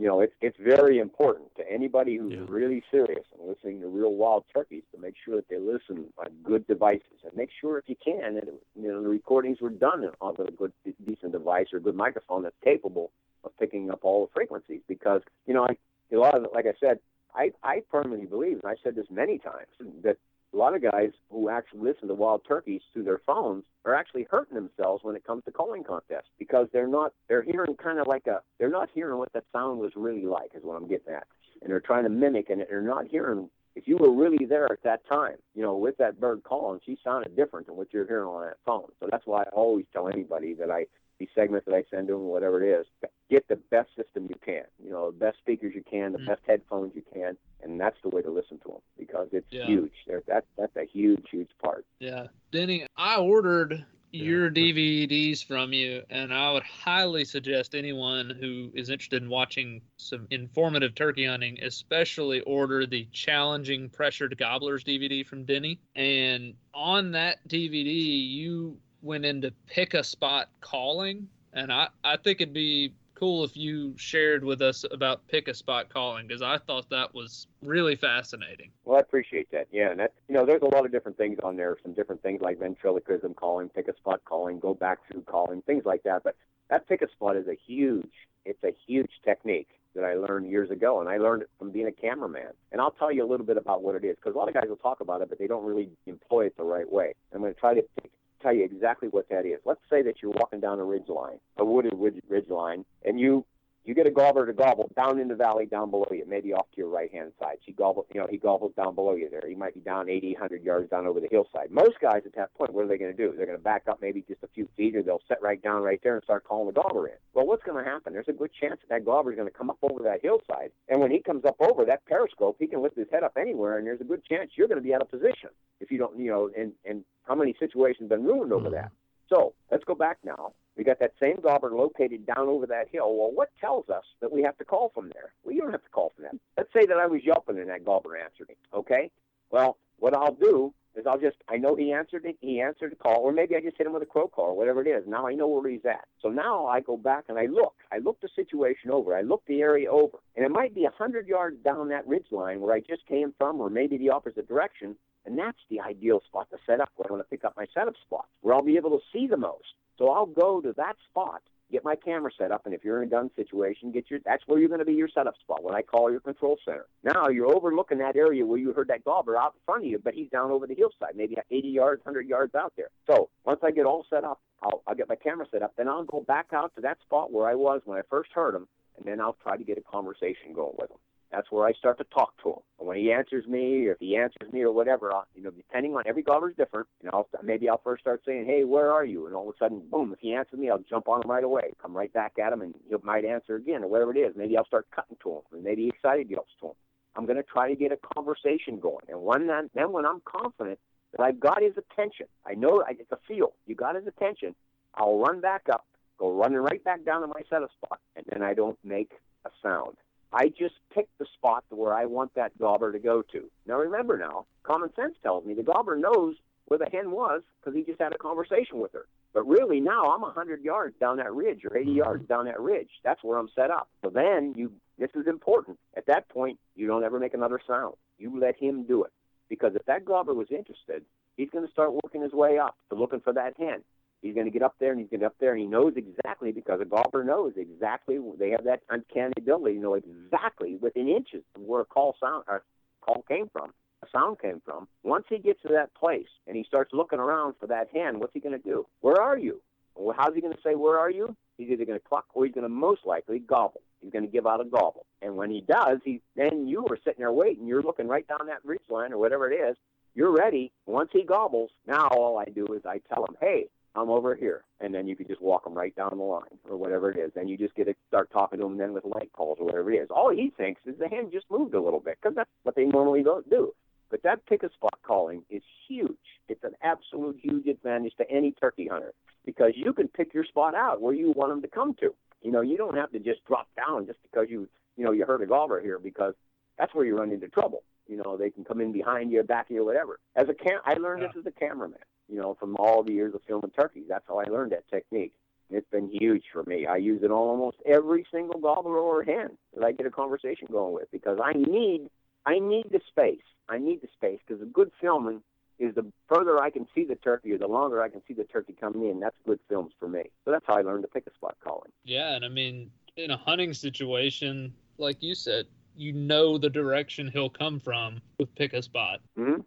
you 0.00 0.06
know, 0.06 0.20
it's 0.22 0.32
it's 0.40 0.56
very 0.58 0.98
important 0.98 1.54
to 1.56 1.70
anybody 1.70 2.16
who's 2.16 2.32
Yeah. 2.32 2.46
really 2.48 2.82
serious 2.90 3.26
and 3.38 3.46
listening 3.46 3.82
to 3.82 3.88
real 3.88 4.14
wild 4.14 4.44
turkeys 4.52 4.82
to 4.94 4.98
make 4.98 5.14
sure 5.22 5.36
that 5.36 5.48
they 5.50 5.58
listen 5.58 6.10
on 6.16 6.28
good 6.42 6.66
devices 6.66 7.18
and 7.22 7.36
make 7.36 7.50
sure 7.60 7.76
if 7.76 7.86
you 7.86 7.96
can 8.02 8.34
that 8.36 8.48
you 8.74 8.88
know 8.88 9.02
the 9.02 9.08
recordings 9.10 9.60
were 9.60 9.68
done 9.68 10.10
on 10.22 10.36
a 10.38 10.50
good 10.52 10.72
decent 11.04 11.32
device 11.32 11.66
or 11.74 11.76
a 11.76 11.82
good 11.82 11.94
microphone 11.94 12.42
that's 12.42 12.56
capable 12.64 13.12
of 13.44 13.54
picking 13.58 13.90
up 13.90 14.00
all 14.02 14.24
the 14.24 14.32
frequencies 14.32 14.80
because 14.88 15.20
you 15.46 15.52
know 15.52 15.64
I, 15.64 15.76
a 16.14 16.18
lot 16.18 16.34
of 16.34 16.46
like 16.54 16.64
I 16.66 16.72
said 16.80 16.98
I 17.34 17.52
I 17.62 17.82
firmly 17.90 18.24
believe 18.24 18.60
and 18.62 18.64
I've 18.64 18.78
said 18.82 18.94
this 18.94 19.10
many 19.10 19.36
times 19.36 19.68
that 20.02 20.16
a 20.52 20.56
lot 20.56 20.74
of 20.74 20.82
guys 20.82 21.10
who 21.30 21.48
actually 21.48 21.80
listen 21.80 22.08
to 22.08 22.14
wild 22.14 22.42
turkeys 22.46 22.82
through 22.92 23.04
their 23.04 23.20
phones 23.24 23.64
are 23.84 23.94
actually 23.94 24.26
hurting 24.30 24.54
themselves 24.54 25.04
when 25.04 25.16
it 25.16 25.24
comes 25.24 25.44
to 25.44 25.52
calling 25.52 25.84
contests 25.84 26.30
because 26.38 26.66
they're 26.72 26.88
not 26.88 27.12
they're 27.28 27.42
hearing 27.42 27.76
kind 27.76 27.98
of 27.98 28.06
like 28.06 28.26
a 28.26 28.40
they're 28.58 28.70
not 28.70 28.88
hearing 28.92 29.18
what 29.18 29.32
that 29.32 29.44
sound 29.52 29.78
was 29.78 29.92
really 29.94 30.24
like 30.24 30.50
is 30.54 30.64
what 30.64 30.76
I'm 30.76 30.88
getting 30.88 31.14
at. 31.14 31.26
And 31.62 31.70
they're 31.70 31.80
trying 31.80 32.04
to 32.04 32.10
mimic 32.10 32.50
and 32.50 32.64
they're 32.68 32.82
not 32.82 33.06
hearing 33.06 33.48
if 33.76 33.86
you 33.86 33.96
were 33.96 34.12
really 34.12 34.44
there 34.44 34.70
at 34.70 34.82
that 34.82 35.06
time 35.08 35.36
you 35.54 35.62
know 35.62 35.76
with 35.76 35.96
that 35.98 36.18
bird 36.18 36.42
calling 36.42 36.80
she 36.84 36.98
sounded 37.04 37.36
different 37.36 37.66
than 37.66 37.76
what 37.76 37.92
you're 37.92 38.06
hearing 38.06 38.28
on 38.28 38.46
that 38.46 38.56
phone. 38.66 38.88
So 38.98 39.08
that's 39.10 39.26
why 39.26 39.42
I 39.42 39.48
always 39.52 39.86
tell 39.92 40.08
anybody 40.08 40.54
that 40.54 40.70
I 40.70 40.86
these 41.20 41.28
segments 41.34 41.66
that 41.66 41.74
I 41.74 41.84
send 41.90 42.08
to 42.08 42.14
them 42.14 42.22
whatever 42.24 42.64
it 42.64 42.80
is 42.80 42.86
get 43.30 43.46
the 43.46 43.56
best 43.56 43.90
system 43.94 44.26
you 44.28 44.34
can 44.44 44.64
you 44.82 44.90
know 44.90 45.12
the 45.12 45.18
best 45.18 45.38
speakers 45.38 45.72
you 45.74 45.84
can 45.88 46.12
the 46.12 46.18
Mm. 46.18 46.26
best 46.26 46.40
headphones 46.46 46.92
you 46.96 47.02
can 47.12 47.36
and 47.62 47.78
that's 47.78 47.98
the 48.02 48.08
way 48.08 48.22
to 48.22 48.30
listen 48.30 48.58
to 48.60 48.68
them 48.68 48.80
because 48.98 49.28
it's 49.32 49.46
Yeah. 49.52 49.66
huge 49.66 49.92
There- 50.06 50.22
that 50.26 50.44
that's 50.56 50.74
a 50.76 50.84
huge 50.84 51.24
huge 51.30 51.50
part 51.62 51.84
Yeah. 52.00 52.28
Denny, 52.50 52.86
I 52.96 53.18
ordered 53.20 53.84
your 54.12 54.50
DVDs 54.50 55.40
from 55.40 55.72
you, 55.72 56.02
and 56.10 56.34
I 56.34 56.52
would 56.52 56.64
highly 56.64 57.24
suggest 57.24 57.76
anyone 57.76 58.28
who 58.30 58.72
is 58.74 58.90
interested 58.90 59.22
in 59.22 59.28
watching 59.28 59.82
some 59.98 60.26
informative 60.30 60.96
turkey 60.96 61.26
hunting, 61.26 61.62
especially 61.62 62.40
order 62.40 62.86
the 62.86 63.04
Challenging 63.12 63.88
Pressured 63.88 64.36
Gobblers 64.36 64.82
DVD 64.82 65.22
from 65.24 65.44
Denny. 65.44 65.78
And 65.94 66.54
on 66.74 67.12
that 67.12 67.46
DVD, 67.46 67.88
you 68.28 68.80
went 69.02 69.24
into 69.24 69.52
pick 69.66 69.94
a 69.94 70.04
spot 70.04 70.48
calling, 70.60 71.28
and 71.52 71.72
I, 71.72 71.88
I 72.04 72.16
think 72.16 72.40
it'd 72.40 72.54
be 72.54 72.92
cool 73.14 73.44
if 73.44 73.54
you 73.54 73.94
shared 73.98 74.42
with 74.42 74.62
us 74.62 74.84
about 74.90 75.26
pick 75.28 75.46
a 75.46 75.52
spot 75.52 75.90
calling 75.90 76.26
because 76.26 76.40
I 76.40 76.56
thought 76.56 76.88
that 76.88 77.14
was 77.14 77.46
really 77.62 77.94
fascinating. 77.94 78.70
Well, 78.84 78.96
I 78.96 79.00
appreciate 79.00 79.50
that. 79.52 79.68
Yeah, 79.70 79.90
and 79.90 80.00
that 80.00 80.14
you 80.26 80.34
know, 80.34 80.46
there's 80.46 80.62
a 80.62 80.74
lot 80.74 80.86
of 80.86 80.92
different 80.92 81.18
things 81.18 81.38
on 81.42 81.56
there. 81.56 81.76
Some 81.82 81.92
different 81.92 82.22
things 82.22 82.40
like 82.40 82.58
ventriloquism 82.58 83.34
calling, 83.34 83.68
pick 83.68 83.88
a 83.88 83.96
spot 83.96 84.22
calling, 84.24 84.58
go 84.58 84.72
back 84.72 84.98
through 85.06 85.22
calling, 85.22 85.60
things 85.62 85.84
like 85.84 86.02
that. 86.04 86.22
But 86.24 86.34
that 86.70 86.88
pick 86.88 87.02
a 87.02 87.10
spot 87.10 87.36
is 87.36 87.46
a 87.46 87.56
huge. 87.66 88.12
It's 88.46 88.64
a 88.64 88.72
huge 88.86 89.10
technique 89.22 89.68
that 89.94 90.04
I 90.04 90.14
learned 90.14 90.48
years 90.48 90.70
ago, 90.70 91.00
and 91.00 91.08
I 91.08 91.18
learned 91.18 91.42
it 91.42 91.50
from 91.58 91.70
being 91.72 91.86
a 91.86 91.92
cameraman. 91.92 92.52
And 92.72 92.80
I'll 92.80 92.92
tell 92.92 93.12
you 93.12 93.24
a 93.24 93.28
little 93.28 93.44
bit 93.44 93.56
about 93.56 93.82
what 93.82 93.96
it 93.96 94.04
is 94.04 94.16
because 94.16 94.34
a 94.34 94.38
lot 94.38 94.48
of 94.48 94.54
guys 94.54 94.66
will 94.68 94.76
talk 94.76 95.00
about 95.00 95.20
it, 95.20 95.28
but 95.28 95.38
they 95.38 95.46
don't 95.46 95.64
really 95.64 95.90
employ 96.06 96.46
it 96.46 96.56
the 96.56 96.62
right 96.62 96.90
way. 96.90 97.14
I'm 97.34 97.40
going 97.40 97.52
to 97.52 97.60
try 97.60 97.74
to 97.74 97.82
pick, 98.00 98.10
tell 98.40 98.54
you 98.54 98.64
exactly 98.64 99.08
what 99.08 99.28
that 99.28 99.46
is. 99.46 99.60
Let's 99.64 99.80
say 99.90 100.02
that 100.02 100.16
you're 100.22 100.32
walking 100.32 100.60
down 100.60 100.78
a 100.80 100.84
ridge 100.84 101.08
line, 101.08 101.38
a 101.56 101.64
wooded 101.64 101.94
ridge, 101.96 102.20
ridge 102.28 102.48
line, 102.48 102.84
and 103.04 103.18
you 103.18 103.44
you 103.90 103.96
get 103.96 104.06
a 104.06 104.10
gobbler 104.12 104.46
to 104.46 104.52
gobble 104.52 104.88
down 104.94 105.18
in 105.18 105.26
the 105.26 105.34
valley 105.34 105.66
down 105.66 105.90
below 105.90 106.06
you, 106.12 106.24
maybe 106.24 106.52
off 106.52 106.66
to 106.70 106.76
your 106.76 106.88
right 106.88 107.10
hand 107.10 107.32
side. 107.40 107.56
She 107.66 107.72
gobbles, 107.72 108.06
you 108.14 108.20
know, 108.20 108.28
he 108.30 108.36
gobbles 108.36 108.72
down 108.76 108.94
below 108.94 109.16
you 109.16 109.28
there. 109.28 109.42
He 109.48 109.56
might 109.56 109.74
be 109.74 109.80
down 109.80 110.08
80, 110.08 110.34
100 110.34 110.62
yards 110.62 110.90
down 110.90 111.08
over 111.08 111.18
the 111.18 111.26
hillside. 111.28 111.72
Most 111.72 111.98
guys 112.00 112.22
at 112.24 112.36
that 112.36 112.54
point, 112.54 112.72
what 112.72 112.84
are 112.84 112.86
they 112.86 112.98
going 112.98 113.10
to 113.10 113.16
do? 113.16 113.34
They're 113.36 113.46
going 113.46 113.58
to 113.58 113.64
back 113.64 113.88
up 113.88 113.98
maybe 114.00 114.24
just 114.28 114.44
a 114.44 114.48
few 114.54 114.68
feet, 114.76 114.94
or 114.94 115.02
they'll 115.02 115.22
set 115.26 115.42
right 115.42 115.60
down 115.60 115.82
right 115.82 115.98
there 116.04 116.14
and 116.14 116.22
start 116.22 116.44
calling 116.44 116.72
the 116.72 116.80
gobbler 116.80 117.08
in. 117.08 117.14
Well, 117.34 117.48
what's 117.48 117.64
going 117.64 117.84
to 117.84 117.90
happen? 117.90 118.12
There's 118.12 118.28
a 118.28 118.32
good 118.32 118.52
chance 118.52 118.78
that 118.80 118.88
that 118.90 119.04
gobbler 119.04 119.32
is 119.32 119.36
going 119.36 119.50
to 119.50 119.58
come 119.58 119.70
up 119.70 119.78
over 119.82 120.04
that 120.04 120.22
hillside, 120.22 120.70
and 120.88 121.00
when 121.00 121.10
he 121.10 121.18
comes 121.18 121.44
up 121.44 121.56
over 121.58 121.84
that 121.86 122.06
periscope, 122.06 122.58
he 122.60 122.68
can 122.68 122.84
lift 122.84 122.96
his 122.96 123.08
head 123.10 123.24
up 123.24 123.36
anywhere, 123.36 123.78
and 123.78 123.88
there's 123.88 124.00
a 124.00 124.04
good 124.04 124.24
chance 124.24 124.52
you're 124.54 124.68
going 124.68 124.78
to 124.78 124.86
be 124.86 124.94
out 124.94 125.02
of 125.02 125.10
position 125.10 125.50
if 125.80 125.90
you 125.90 125.98
don't, 125.98 126.16
you 126.16 126.30
know, 126.30 126.48
and 126.56 126.74
and 126.84 127.04
how 127.24 127.34
many 127.34 127.56
situations 127.58 128.08
have 128.08 128.20
been 128.20 128.24
ruined 128.24 128.52
over 128.52 128.68
hmm. 128.68 128.74
that? 128.74 128.92
So 129.28 129.54
let's 129.68 129.82
go 129.84 129.96
back 129.96 130.18
now. 130.22 130.52
We 130.80 130.84
got 130.84 130.98
that 131.00 131.12
same 131.20 131.42
gobbler 131.42 131.72
located 131.72 132.24
down 132.24 132.48
over 132.48 132.64
that 132.68 132.88
hill. 132.90 133.14
Well, 133.14 133.32
what 133.34 133.50
tells 133.60 133.90
us 133.90 134.04
that 134.22 134.32
we 134.32 134.40
have 134.44 134.56
to 134.56 134.64
call 134.64 134.90
from 134.94 135.10
there? 135.12 135.34
Well, 135.44 135.54
you 135.54 135.60
don't 135.60 135.72
have 135.72 135.84
to 135.84 135.90
call 135.90 136.10
from 136.16 136.24
that. 136.24 136.34
Let's 136.56 136.72
say 136.72 136.86
that 136.86 136.96
I 136.96 137.06
was 137.06 137.20
yelping 137.22 137.58
and 137.58 137.68
that 137.68 137.84
gobbler 137.84 138.16
answered 138.16 138.48
me. 138.48 138.54
Okay. 138.72 139.10
Well, 139.50 139.76
what 139.98 140.14
I'll 140.14 140.32
do 140.32 140.72
is 140.96 141.04
I'll 141.06 141.20
just 141.20 141.36
I 141.50 141.58
know 141.58 141.76
he 141.76 141.92
answered 141.92 142.24
it. 142.24 142.38
He 142.40 142.62
answered 142.62 142.92
the 142.92 142.96
call, 142.96 143.20
or 143.20 143.30
maybe 143.30 143.56
I 143.56 143.60
just 143.60 143.76
hit 143.76 143.86
him 143.86 143.92
with 143.92 144.02
a 144.02 144.06
crow 144.06 144.26
call 144.26 144.46
or 144.46 144.56
whatever 144.56 144.80
it 144.80 144.88
is. 144.88 145.04
Now 145.06 145.26
I 145.26 145.34
know 145.34 145.48
where 145.48 145.70
he's 145.70 145.84
at. 145.84 146.06
So 146.22 146.30
now 146.30 146.64
I 146.64 146.80
go 146.80 146.96
back 146.96 147.24
and 147.28 147.38
I 147.38 147.44
look. 147.44 147.74
I 147.92 147.98
look 147.98 148.18
the 148.22 148.30
situation 148.34 148.90
over. 148.90 149.14
I 149.14 149.20
look 149.20 149.42
the 149.46 149.60
area 149.60 149.90
over, 149.90 150.16
and 150.34 150.46
it 150.46 150.50
might 150.50 150.74
be 150.74 150.86
a 150.86 150.90
hundred 150.96 151.26
yards 151.28 151.62
down 151.62 151.90
that 151.90 152.08
ridge 152.08 152.28
line 152.30 152.62
where 152.62 152.74
I 152.74 152.80
just 152.80 153.04
came 153.06 153.34
from, 153.36 153.60
or 153.60 153.68
maybe 153.68 153.98
the 153.98 154.08
opposite 154.08 154.48
direction. 154.48 154.96
And 155.26 155.38
that's 155.38 155.58
the 155.68 155.80
ideal 155.80 156.22
spot 156.26 156.48
to 156.52 156.56
set 156.64 156.80
up 156.80 156.88
where 156.96 157.06
I 157.10 157.12
want 157.12 157.22
to 157.22 157.28
pick 157.28 157.44
up 157.44 157.54
my 157.54 157.66
setup 157.74 157.96
spot, 158.06 158.24
where 158.40 158.54
I'll 158.54 158.62
be 158.62 158.78
able 158.78 158.98
to 158.98 159.04
see 159.12 159.26
the 159.26 159.36
most. 159.36 159.74
So 160.00 160.08
I'll 160.08 160.24
go 160.24 160.62
to 160.62 160.72
that 160.78 160.96
spot, 161.10 161.42
get 161.70 161.84
my 161.84 161.94
camera 161.94 162.30
set 162.38 162.50
up, 162.50 162.64
and 162.64 162.74
if 162.74 162.82
you're 162.82 163.02
in 163.02 163.08
a 163.08 163.10
gun 163.10 163.30
situation, 163.36 163.92
get 163.92 164.10
your 164.10 164.20
that's 164.24 164.42
where 164.46 164.58
you're 164.58 164.70
going 164.70 164.80
to 164.80 164.86
be 164.86 164.94
your 164.94 165.10
setup 165.14 165.34
spot 165.40 165.62
when 165.62 165.74
I 165.74 165.82
call 165.82 166.10
your 166.10 166.20
control 166.20 166.56
center. 166.64 166.86
Now 167.04 167.28
you're 167.28 167.54
overlooking 167.54 167.98
that 167.98 168.16
area 168.16 168.46
where 168.46 168.58
you 168.58 168.72
heard 168.72 168.88
that 168.88 169.04
gobbler 169.04 169.36
out 169.36 169.52
in 169.56 169.60
front 169.66 169.84
of 169.84 169.90
you, 169.90 170.00
but 170.02 170.14
he's 170.14 170.30
down 170.30 170.50
over 170.50 170.66
the 170.66 170.74
hillside, 170.74 171.16
maybe 171.16 171.36
80 171.50 171.68
yards, 171.68 172.00
100 172.02 172.26
yards 172.26 172.54
out 172.54 172.72
there. 172.78 172.88
So 173.06 173.28
once 173.44 173.60
I 173.62 173.72
get 173.72 173.84
all 173.84 174.06
set 174.08 174.24
up, 174.24 174.40
I'll, 174.62 174.82
I'll 174.86 174.94
get 174.94 175.10
my 175.10 175.16
camera 175.16 175.44
set 175.50 175.62
up, 175.62 175.74
then 175.76 175.86
I'll 175.86 176.04
go 176.04 176.24
back 176.26 176.46
out 176.54 176.74
to 176.76 176.80
that 176.80 176.98
spot 177.02 177.30
where 177.30 177.46
I 177.46 177.54
was 177.54 177.82
when 177.84 177.98
I 177.98 178.02
first 178.08 178.30
heard 178.32 178.54
him, 178.54 178.68
and 178.96 179.06
then 179.06 179.20
I'll 179.20 179.36
try 179.42 179.58
to 179.58 179.64
get 179.64 179.76
a 179.76 179.82
conversation 179.82 180.54
going 180.54 180.76
with 180.78 180.90
him. 180.90 180.98
That's 181.30 181.50
where 181.50 181.64
I 181.64 181.72
start 181.72 181.98
to 181.98 182.04
talk 182.04 182.32
to 182.42 182.50
him. 182.50 182.58
And 182.78 182.88
when 182.88 182.96
he 182.96 183.12
answers 183.12 183.46
me, 183.46 183.86
or 183.86 183.92
if 183.92 183.98
he 184.00 184.16
answers 184.16 184.52
me, 184.52 184.62
or 184.62 184.72
whatever, 184.72 185.12
I'll, 185.12 185.26
you 185.34 185.42
know, 185.42 185.50
depending 185.50 185.94
on 185.94 186.02
every 186.06 186.22
gobbler's 186.22 186.56
different. 186.56 186.88
You 187.02 187.10
know, 187.10 187.28
maybe 187.42 187.68
I'll 187.68 187.80
first 187.84 188.02
start 188.02 188.22
saying, 188.26 188.46
"Hey, 188.46 188.64
where 188.64 188.92
are 188.92 189.04
you?" 189.04 189.26
And 189.26 189.34
all 189.34 189.48
of 189.48 189.54
a 189.54 189.58
sudden, 189.58 189.80
boom! 189.90 190.12
If 190.12 190.18
he 190.18 190.34
answers 190.34 190.58
me, 190.58 190.70
I'll 190.70 190.78
jump 190.78 191.08
on 191.08 191.22
him 191.22 191.30
right 191.30 191.44
away, 191.44 191.72
come 191.80 191.96
right 191.96 192.12
back 192.12 192.38
at 192.38 192.52
him, 192.52 192.62
and 192.62 192.74
he 192.88 192.94
might 193.04 193.24
answer 193.24 193.54
again, 193.54 193.84
or 193.84 193.88
whatever 193.88 194.10
it 194.10 194.18
is. 194.18 194.34
Maybe 194.36 194.56
I'll 194.56 194.66
start 194.66 194.88
cutting 194.94 195.16
to 195.22 195.30
him, 195.30 195.42
and 195.52 195.62
maybe 195.62 195.86
excited 195.86 196.28
yelps 196.28 196.52
to 196.60 196.68
him. 196.68 196.74
I'm 197.16 197.26
going 197.26 197.36
to 197.36 197.42
try 197.42 197.68
to 197.68 197.76
get 197.76 197.92
a 197.92 197.98
conversation 198.14 198.80
going, 198.80 199.06
and 199.08 199.22
when 199.22 199.46
then 199.46 199.92
when 199.92 200.06
I'm 200.06 200.22
confident 200.24 200.78
that 201.12 201.22
I've 201.22 201.40
got 201.40 201.62
his 201.62 201.74
attention, 201.76 202.26
I 202.46 202.54
know 202.54 202.82
I, 202.86 202.92
it's 202.92 203.12
a 203.12 203.18
feel. 203.26 203.52
You 203.66 203.74
got 203.74 203.94
his 203.94 204.06
attention. 204.06 204.54
I'll 204.94 205.18
run 205.18 205.40
back 205.40 205.68
up, 205.70 205.86
go 206.18 206.32
running 206.32 206.58
right 206.58 206.82
back 206.82 207.04
down 207.04 207.20
to 207.22 207.26
my 207.28 207.42
setup 207.48 207.70
spot, 207.72 208.00
and 208.16 208.24
then 208.28 208.42
I 208.42 208.54
don't 208.54 208.78
make 208.84 209.12
a 209.44 209.50
sound. 209.62 209.96
I 210.32 210.48
just 210.48 210.74
pick 210.94 211.08
the 211.18 211.26
spot 211.36 211.64
where 211.70 211.92
I 211.92 212.06
want 212.06 212.34
that 212.34 212.56
gobbler 212.58 212.92
to 212.92 212.98
go 212.98 213.22
to. 213.32 213.50
Now 213.66 213.78
remember 213.78 214.16
now, 214.16 214.46
common 214.62 214.94
sense 214.94 215.14
tells 215.22 215.44
me 215.44 215.54
the 215.54 215.62
gobbler 215.62 215.96
knows 215.96 216.36
where 216.66 216.78
the 216.78 216.88
hen 216.90 217.10
was 217.10 217.42
because 217.60 217.76
he 217.76 217.82
just 217.82 218.00
had 218.00 218.12
a 218.12 218.18
conversation 218.18 218.78
with 218.78 218.92
her. 218.92 219.06
But 219.32 219.46
really, 219.46 219.80
now 219.80 220.12
I'm 220.12 220.20
100 220.22 220.62
yards 220.62 220.94
down 221.00 221.16
that 221.16 221.32
ridge 221.32 221.64
or 221.64 221.76
80 221.76 221.86
mm-hmm. 221.86 221.96
yards 221.96 222.28
down 222.28 222.44
that 222.44 222.60
ridge. 222.60 222.90
That's 223.02 223.22
where 223.24 223.38
I'm 223.38 223.48
set 223.54 223.70
up. 223.70 223.88
So 224.02 224.10
then 224.10 224.54
you, 224.56 224.72
this 224.98 225.10
is 225.14 225.26
important. 225.26 225.78
At 225.96 226.06
that 226.06 226.28
point, 226.28 226.58
you 226.76 226.86
don't 226.86 227.04
ever 227.04 227.18
make 227.18 227.34
another 227.34 227.60
sound. 227.66 227.94
You 228.18 228.38
let 228.38 228.56
him 228.56 228.84
do 228.84 229.04
it. 229.04 229.12
Because 229.48 229.74
if 229.74 229.84
that 229.86 230.04
gobbler 230.04 230.34
was 230.34 230.46
interested, 230.50 231.04
he's 231.36 231.50
going 231.50 231.66
to 231.66 231.72
start 231.72 231.92
working 231.92 232.22
his 232.22 232.32
way 232.32 232.58
up 232.58 232.76
to 232.88 232.94
looking 232.94 233.20
for 233.20 233.32
that 233.32 233.54
hen. 233.58 233.82
He's 234.22 234.34
going 234.34 234.46
to 234.46 234.52
get 234.52 234.62
up 234.62 234.74
there 234.78 234.92
and 234.92 235.00
he's 235.00 235.08
going 235.08 235.20
to 235.20 235.24
get 235.24 235.32
up 235.32 235.36
there 235.40 235.52
and 235.52 235.60
he 235.60 235.66
knows 235.66 235.94
exactly 235.96 236.52
because 236.52 236.80
a 236.80 236.84
gobbler 236.84 237.24
knows 237.24 237.54
exactly. 237.56 238.18
They 238.38 238.50
have 238.50 238.64
that 238.64 238.82
uncanny 238.90 239.32
ability 239.38 239.76
to 239.76 239.80
know 239.80 239.94
exactly 239.94 240.76
within 240.76 241.08
inches 241.08 241.42
of 241.56 241.62
where 241.62 241.80
a 241.80 241.84
call 241.86 242.16
sound 242.20 242.44
or 242.46 242.62
call 243.00 243.24
came 243.26 243.48
from, 243.50 243.72
a 244.02 244.06
sound 244.12 244.38
came 244.40 244.60
from. 244.64 244.88
Once 245.02 245.24
he 245.28 245.38
gets 245.38 245.62
to 245.62 245.68
that 245.68 245.94
place 245.94 246.28
and 246.46 246.56
he 246.56 246.64
starts 246.64 246.92
looking 246.92 247.18
around 247.18 247.54
for 247.58 247.66
that 247.68 247.88
hen, 247.92 248.20
what's 248.20 248.34
he 248.34 248.40
going 248.40 248.56
to 248.56 248.62
do? 248.62 248.86
Where 249.00 249.20
are 249.20 249.38
you? 249.38 249.62
Well, 249.96 250.14
how's 250.18 250.34
he 250.34 250.40
going 250.40 250.54
to 250.54 250.60
say 250.62 250.74
where 250.74 250.98
are 250.98 251.10
you? 251.10 251.34
He's 251.56 251.68
either 251.68 251.84
going 251.84 251.98
to 251.98 252.08
cluck 252.08 252.26
or 252.32 252.44
he's 252.44 252.54
going 252.54 252.64
to 252.64 252.68
most 252.70 253.02
likely 253.04 253.38
gobble. 253.38 253.82
He's 254.00 254.12
going 254.12 254.24
to 254.24 254.30
give 254.30 254.46
out 254.46 254.60
a 254.60 254.64
gobble. 254.64 255.04
And 255.20 255.36
when 255.36 255.50
he 255.50 255.60
does, 255.60 255.98
he 256.04 256.22
then 256.36 256.66
you 256.68 256.86
are 256.88 256.98
sitting 257.04 257.18
there 257.18 257.32
waiting. 257.32 257.66
You're 257.66 257.82
looking 257.82 258.08
right 258.08 258.26
down 258.26 258.46
that 258.46 258.64
ridge 258.64 258.80
line 258.88 259.12
or 259.12 259.18
whatever 259.18 259.50
it 259.50 259.56
is. 259.56 259.76
You're 260.14 260.34
ready. 260.34 260.72
Once 260.86 261.10
he 261.12 261.22
gobbles, 261.22 261.70
now 261.86 262.08
all 262.08 262.38
I 262.38 262.46
do 262.46 262.66
is 262.74 262.82
I 262.86 263.00
tell 263.12 263.24
him, 263.24 263.36
hey, 263.40 263.68
I'm 263.94 264.08
over 264.10 264.34
here. 264.34 264.64
And 264.80 264.94
then 264.94 265.08
you 265.08 265.16
can 265.16 265.26
just 265.26 265.42
walk 265.42 265.64
them 265.64 265.74
right 265.74 265.94
down 265.94 266.10
the 266.16 266.22
line 266.22 266.58
or 266.68 266.76
whatever 266.76 267.10
it 267.10 267.18
is. 267.18 267.32
And 267.36 267.50
you 267.50 267.56
just 267.56 267.74
get 267.74 267.84
to 267.86 267.94
start 268.08 268.30
talking 268.30 268.58
to 268.60 268.64
them 268.64 268.76
then 268.78 268.92
with 268.92 269.04
light 269.04 269.30
calls 269.32 269.58
or 269.60 269.66
whatever 269.66 269.90
it 269.92 269.96
is. 269.96 270.08
All 270.10 270.30
he 270.30 270.52
thinks 270.56 270.80
is 270.86 270.98
the 270.98 271.08
hen 271.08 271.30
just 271.32 271.46
moved 271.50 271.74
a 271.74 271.80
little 271.80 272.00
bit 272.00 272.18
because 272.22 272.36
that's 272.36 272.50
what 272.62 272.76
they 272.76 272.84
normally 272.84 273.22
don't 273.22 273.48
do. 273.50 273.74
But 274.10 274.22
that 274.24 274.44
pick 274.46 274.62
a 274.62 274.70
spot 274.72 274.98
calling 275.02 275.42
is 275.50 275.62
huge. 275.88 276.10
It's 276.48 276.64
an 276.64 276.74
absolute 276.82 277.38
huge 277.40 277.66
advantage 277.66 278.14
to 278.18 278.28
any 278.30 278.52
turkey 278.52 278.88
hunter 278.90 279.12
because 279.44 279.72
you 279.76 279.92
can 279.92 280.08
pick 280.08 280.34
your 280.34 280.44
spot 280.44 280.74
out 280.74 281.00
where 281.00 281.14
you 281.14 281.32
want 281.32 281.50
them 281.50 281.62
to 281.62 281.68
come 281.68 281.94
to. 282.00 282.14
You 282.42 282.52
know, 282.52 282.60
you 282.60 282.76
don't 282.76 282.96
have 282.96 283.12
to 283.12 283.18
just 283.18 283.44
drop 283.44 283.68
down 283.76 284.06
just 284.06 284.18
because 284.22 284.46
you, 284.50 284.68
you 284.96 285.04
know, 285.04 285.12
you 285.12 285.24
heard 285.26 285.42
a 285.42 285.46
gobbler 285.46 285.80
here 285.80 285.98
because 285.98 286.34
that's 286.78 286.94
where 286.94 287.04
you 287.04 287.16
run 287.18 287.30
into 287.30 287.48
trouble. 287.48 287.82
You 288.08 288.16
know, 288.16 288.36
they 288.36 288.50
can 288.50 288.64
come 288.64 288.80
in 288.80 288.90
behind 288.92 289.30
you, 289.30 289.42
back 289.44 289.66
of 289.70 289.74
you, 289.76 289.84
whatever. 289.84 290.18
As 290.34 290.48
a 290.48 290.54
cam, 290.54 290.80
I 290.84 290.94
learned 290.94 291.22
Yeah. 291.22 291.28
this 291.28 291.36
as 291.40 291.46
a 291.46 291.52
cameraman. 291.52 291.98
You 292.30 292.40
know, 292.40 292.54
from 292.58 292.76
all 292.76 293.02
the 293.02 293.12
years 293.12 293.34
of 293.34 293.42
filming 293.46 293.70
turkeys, 293.70 294.04
that's 294.08 294.24
how 294.28 294.38
I 294.38 294.44
learned 294.44 294.72
that 294.72 294.88
technique. 294.88 295.32
It's 295.70 295.88
been 295.90 296.10
huge 296.10 296.44
for 296.52 296.64
me. 296.64 296.86
I 296.86 296.96
use 296.96 297.22
it 297.22 297.30
on 297.30 297.32
almost 297.32 297.76
every 297.86 298.26
single 298.32 298.60
gobbler 298.60 298.98
or 298.98 299.22
hen 299.22 299.50
that 299.74 299.84
I 299.84 299.92
get 299.92 300.06
a 300.06 300.10
conversation 300.10 300.68
going 300.70 300.94
with 300.94 301.10
because 301.12 301.38
I 301.42 301.52
need, 301.52 302.08
I 302.44 302.58
need 302.58 302.86
the 302.90 303.00
space. 303.08 303.42
I 303.68 303.78
need 303.78 304.02
the 304.02 304.08
space 304.14 304.40
because 304.46 304.60
a 304.62 304.66
good 304.66 304.90
filming 305.00 305.42
is 305.78 305.94
the 305.94 306.04
further 306.28 306.60
I 306.60 306.70
can 306.70 306.86
see 306.94 307.04
the 307.04 307.14
turkey 307.14 307.52
or 307.52 307.58
the 307.58 307.68
longer 307.68 308.02
I 308.02 308.08
can 308.08 308.20
see 308.26 308.34
the 308.34 308.44
turkey 308.44 308.76
coming 308.78 309.08
in. 309.08 309.20
That's 309.20 309.36
good 309.46 309.60
films 309.68 309.92
for 309.98 310.08
me. 310.08 310.24
So 310.44 310.50
that's 310.50 310.64
how 310.66 310.76
I 310.76 310.82
learned 310.82 311.02
to 311.04 311.08
pick 311.08 311.26
a 311.26 311.34
spot 311.34 311.56
calling. 311.62 311.90
Yeah, 312.04 312.34
and 312.34 312.44
I 312.44 312.48
mean, 312.48 312.90
in 313.16 313.30
a 313.30 313.36
hunting 313.36 313.72
situation, 313.72 314.74
like 314.98 315.22
you 315.22 315.34
said, 315.34 315.66
you 315.96 316.12
know 316.12 316.58
the 316.58 316.70
direction 316.70 317.28
he'll 317.28 317.50
come 317.50 317.80
from 317.80 318.20
with 318.38 318.54
pick 318.54 318.72
a 318.72 318.82
spot. 318.82 319.20
hmm 319.36 319.60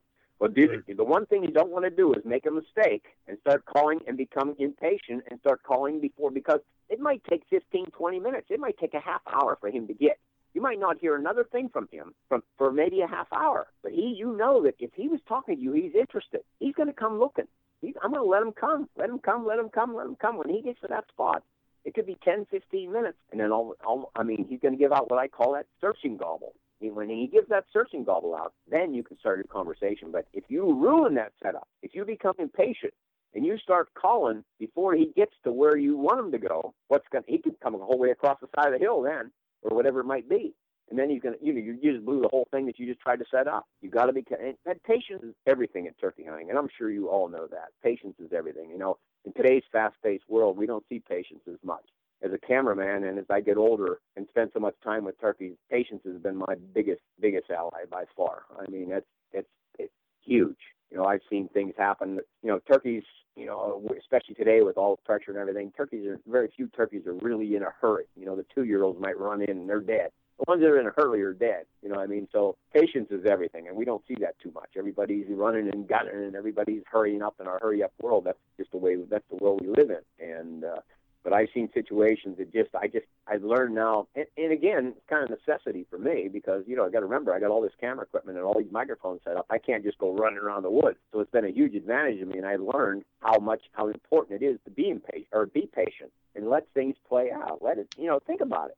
Well, 0.44 0.52
dude, 0.52 0.84
the 0.98 1.06
one 1.06 1.26
thing 1.26 1.45
you 1.45 1.52
don't 1.52 1.72
want 1.72 1.86
to 1.86 1.90
do 1.90 2.11
is 2.14 2.26
make 2.26 2.45
a 2.45 2.52
mistake 2.52 3.06
and 3.30 3.38
start 3.40 3.64
calling 3.64 4.02
and 4.07 4.18
become 4.18 4.57
impatient 4.60 5.24
and 5.32 5.40
start 5.40 5.64
calling 5.64 6.02
before 6.02 6.32
because 6.32 6.60
it 6.90 6.99
might 6.99 7.24
take 7.30 7.44
15, 7.49 7.86
20 7.91 8.20
minutes. 8.20 8.48
It 8.49 8.60
might 8.60 8.78
take 8.78 8.94
a 8.94 8.99
half 8.99 9.22
hour 9.26 9.57
for 9.61 9.70
him 9.70 9.88
to 9.88 9.94
get. 9.94 10.20
You 10.53 10.61
might 10.61 10.82
not 10.82 10.98
hear 10.99 11.15
another 11.15 11.45
thing 11.45 11.70
from 11.70 11.88
him 11.94 12.14
from 12.28 12.44
for 12.57 12.74
maybe 12.74 12.99
a 12.99 13.07
half 13.07 13.28
hour. 13.32 13.68
But 13.84 13.94
he, 13.94 14.15
you 14.18 14.36
know 14.36 14.61
that 14.64 14.76
if 14.80 14.90
he 14.94 15.07
was 15.07 15.22
talking 15.30 15.56
to 15.56 15.61
you, 15.61 15.72
he's 15.72 15.95
interested. 15.95 16.41
He's 16.60 16.76
going 16.76 16.90
to 16.90 16.94
come 16.94 17.20
looking. 17.20 17.48
He's, 17.80 17.94
I'm 18.03 18.11
going 18.11 18.26
to 18.26 18.30
let 18.30 18.41
him 18.41 18.52
come. 18.52 18.90
Let 18.98 19.10
him 19.10 19.20
come. 19.20 19.48
Let 19.48 19.60
him 19.60 19.70
come. 19.70 19.95
Let 19.95 20.07
him 20.07 20.18
come. 20.18 20.38
When 20.38 20.49
he 20.49 20.61
gets 20.61 20.82
to 20.82 20.88
that 20.90 21.07
spot, 21.07 21.44
it 21.86 21.94
could 21.94 22.06
be 22.06 22.18
10, 22.22 22.48
15 22.52 22.91
minutes, 22.91 23.18
and 23.32 23.40
then 23.40 23.53
all, 23.53 23.76
all 23.86 24.11
I 24.14 24.24
mean, 24.24 24.45
he's 24.49 24.60
going 24.60 24.74
to 24.74 24.78
give 24.78 24.91
out 24.91 25.10
what 25.10 25.22
I 25.22 25.30
call 25.30 25.53
that 25.53 25.68
searching 25.80 26.18
gobble. 26.18 26.53
When 26.89 27.10
he 27.10 27.27
gives 27.27 27.49
that 27.49 27.65
searching 27.72 28.03
gobble 28.03 28.35
out, 28.35 28.53
then 28.69 28.93
you 28.93 29.03
can 29.03 29.18
start 29.19 29.39
a 29.39 29.47
conversation. 29.47 30.11
But 30.11 30.27
if 30.34 30.43
you 30.49 30.73
ruin 30.73 31.15
that 31.15 31.34
setup, 31.41 31.68
if 31.81 31.95
you 31.95 32.05
become 32.05 32.35
impatient 32.39 32.93
and 33.34 33.45
you 33.45 33.57
start 33.57 33.89
calling 33.93 34.43
before 34.60 34.93
he 34.93 35.11
gets 35.15 35.34
to 35.43 35.51
where 35.51 35.77
you 35.77 35.97
want 35.97 36.19
him 36.19 36.31
to 36.31 36.38
go, 36.38 36.73
what's 36.88 37.07
going 37.11 37.23
to, 37.23 37.31
he 37.31 37.38
could 37.38 37.60
come 37.61 37.73
the 37.73 37.85
whole 37.85 37.97
way 37.97 38.11
across 38.11 38.38
the 38.41 38.47
side 38.55 38.73
of 38.73 38.80
the 38.80 38.84
hill 38.84 39.01
then, 39.01 39.31
or 39.61 39.76
whatever 39.76 40.01
it 40.01 40.05
might 40.05 40.30
be. 40.30 40.53
And 40.89 40.99
then 40.99 41.10
he's 41.10 41.22
to, 41.22 41.34
you 41.41 41.53
know, 41.53 41.60
you 41.60 41.80
just 41.81 42.05
blew 42.05 42.22
the 42.22 42.27
whole 42.27 42.47
thing 42.51 42.65
that 42.65 42.77
you 42.77 42.85
just 42.85 42.99
tried 42.99 43.19
to 43.19 43.26
set 43.31 43.47
up. 43.47 43.65
You 43.81 43.89
got 43.89 44.07
to 44.07 44.14
be, 44.14 44.26
that 44.65 44.84
patience 44.84 45.23
is 45.23 45.34
everything 45.47 45.85
in 45.85 45.93
turkey 45.93 46.26
hunting. 46.27 46.49
And 46.49 46.60
I'm 46.60 46.68
sure 46.77 46.91
you 46.91 47.07
all 47.07 47.30
know 47.30 47.47
that. 47.47 47.69
Patience 47.81 48.15
is 48.19 48.34
everything. 48.34 48.69
You 48.69 48.77
know, 48.77 48.97
in 49.26 49.34
today's 49.34 49.64
fast 49.72 49.95
paced 50.03 50.26
world, 50.27 50.57
we 50.57 50.68
don't 50.68 50.84
see 50.89 50.99
patience 50.99 51.41
as 51.47 51.57
much 51.64 51.85
as 52.24 52.32
a 52.32 52.38
cameraman 52.38 53.04
and 53.04 53.20
as 53.20 53.26
I 53.30 53.41
get 53.41 53.58
older 53.58 54.00
and 54.16 54.28
spend 54.30 54.52
so 54.54 54.60
much 54.60 54.76
time 54.84 55.04
with 55.04 55.20
turkeys, 55.20 55.54
patience 55.70 56.02
has 56.06 56.22
been 56.22 56.38
my 56.38 56.56
biggest 56.74 57.02
biggest 57.20 57.50
ally 57.52 57.86
by 57.91 58.06
far. 58.16 58.44
I 58.58 58.70
mean, 58.70 58.91
it's 58.91 59.08
it's 59.32 59.50
it's 59.78 59.94
huge. 60.24 60.58
You 60.90 60.98
know, 60.98 61.06
I've 61.06 61.22
seen 61.30 61.50
things 61.50 61.74
happen. 61.78 62.20
You 62.41 62.50
know, 62.50 62.60
turkeys. 62.72 63.04
You 63.36 63.48
know, 63.48 63.84
especially 64.00 64.36
today 64.36 64.62
with 64.62 64.78
all 64.78 64.95
the 64.95 65.02
pressure 65.02 65.32
and 65.32 65.40
everything, 65.40 65.72
turkeys 65.76 66.06
are 66.06 66.20
very 66.28 66.52
few 66.56 66.68
turkeys 66.68 67.08
are 67.08 67.16
really 67.16 67.56
in 67.56 67.64
a 67.64 67.72
hurry. 67.82 68.06
You 68.16 68.28
know, 68.28 68.36
the 68.36 68.45
two 68.54 68.64
year 68.64 68.84
olds 68.84 69.02
might 69.02 69.20
run 69.20 69.41
in 69.41 69.50
and 69.50 69.68
they're 69.68 69.80
dead. 69.80 70.12
The 70.38 70.45
ones 70.48 70.62
that 70.62 70.68
are 70.70 70.80
in 70.80 70.86
a 70.86 70.91
hurry 70.95 71.24
are 71.24 71.34
dead. 71.34 71.66
You 71.82 71.90
know 71.90 71.95
what 71.95 72.04
I 72.04 72.08
mean? 72.08 72.28
So 72.32 72.56
patience 72.74 73.08
is 73.10 73.26
everything, 73.26 73.68
and 73.68 73.76
we 73.76 73.86
don't 73.86 74.04
see 74.08 74.16
that 74.20 74.36
too 74.40 74.52
much. 74.54 74.70
Everybody's 74.78 75.26
running 75.30 75.68
and 75.74 75.88
gunning, 75.88 76.14
and 76.14 76.36
everybody's 76.36 76.84
hurrying 76.86 77.24
up 77.24 77.36
in 77.40 77.48
our 77.48 77.60
hurry 77.60 77.82
up 77.84 77.91
world. 78.02 78.26
That's 78.26 78.38
just 78.58 78.72
the 78.72 78.78
way. 78.78 78.98
That's 79.10 79.26
the 79.32 79.38
world 79.38 79.62
we 79.62 79.70
live 79.70 79.90
in, 79.90 80.26
and. 80.26 80.64
uh 80.64 80.82
but 81.24 81.34
I've 81.34 81.48
seen 81.54 81.70
situations 81.74 82.38
that 82.38 82.52
just 82.52 82.70
I 82.76 82.88
just 82.88 83.06
I've 83.28 83.44
learned 83.44 83.76
now, 83.76 84.08
and, 84.16 84.26
and 84.38 84.52
again, 84.52 84.94
it's 84.98 85.06
kind 85.10 85.24
of 85.24 85.30
necessity 85.30 85.86
for 85.90 85.98
me 85.98 86.30
because 86.32 86.64
you 86.68 86.76
know 86.76 86.86
I 86.86 86.90
got 86.90 87.00
to 87.00 87.06
remember 87.06 87.34
I 87.34 87.40
got 87.40 87.52
all 87.52 87.62
this 87.62 87.72
camera 87.80 88.04
equipment 88.04 88.38
and 88.38 88.45
all 88.45 88.58
these 88.58 88.72
microphones 88.72 89.22
set 89.24 89.38
up. 89.38 89.45
I 89.50 89.58
can't 89.58 89.84
just 89.84 89.98
go 89.98 90.14
running 90.14 90.40
around 90.40 90.64
the 90.64 90.72
woods, 90.72 90.98
so 91.12 91.20
it's 91.20 91.32
been 91.32 91.45
a 91.45 91.52
huge 91.52 91.76
advantage 91.76 92.20
to 92.20 92.26
me, 92.26 92.38
and 92.38 92.45
I 92.45 92.58
learned 92.58 93.04
how 93.22 93.40
much 93.40 93.62
how 93.72 93.88
important 93.88 94.41
it 94.41 94.45
is 94.45 94.60
to 94.66 94.72
be 94.72 94.90
impatient 94.90 95.28
or 95.32 95.45
be 95.45 95.70
patient 95.74 96.12
and 96.36 96.50
let 96.50 96.68
things 96.74 96.95
play 97.08 97.32
out. 97.32 97.60
Let 97.62 97.78
it, 97.78 97.88
you 97.98 98.08
know, 98.08 98.20
think 98.26 98.41
about 98.41 98.70
it. 98.70 98.78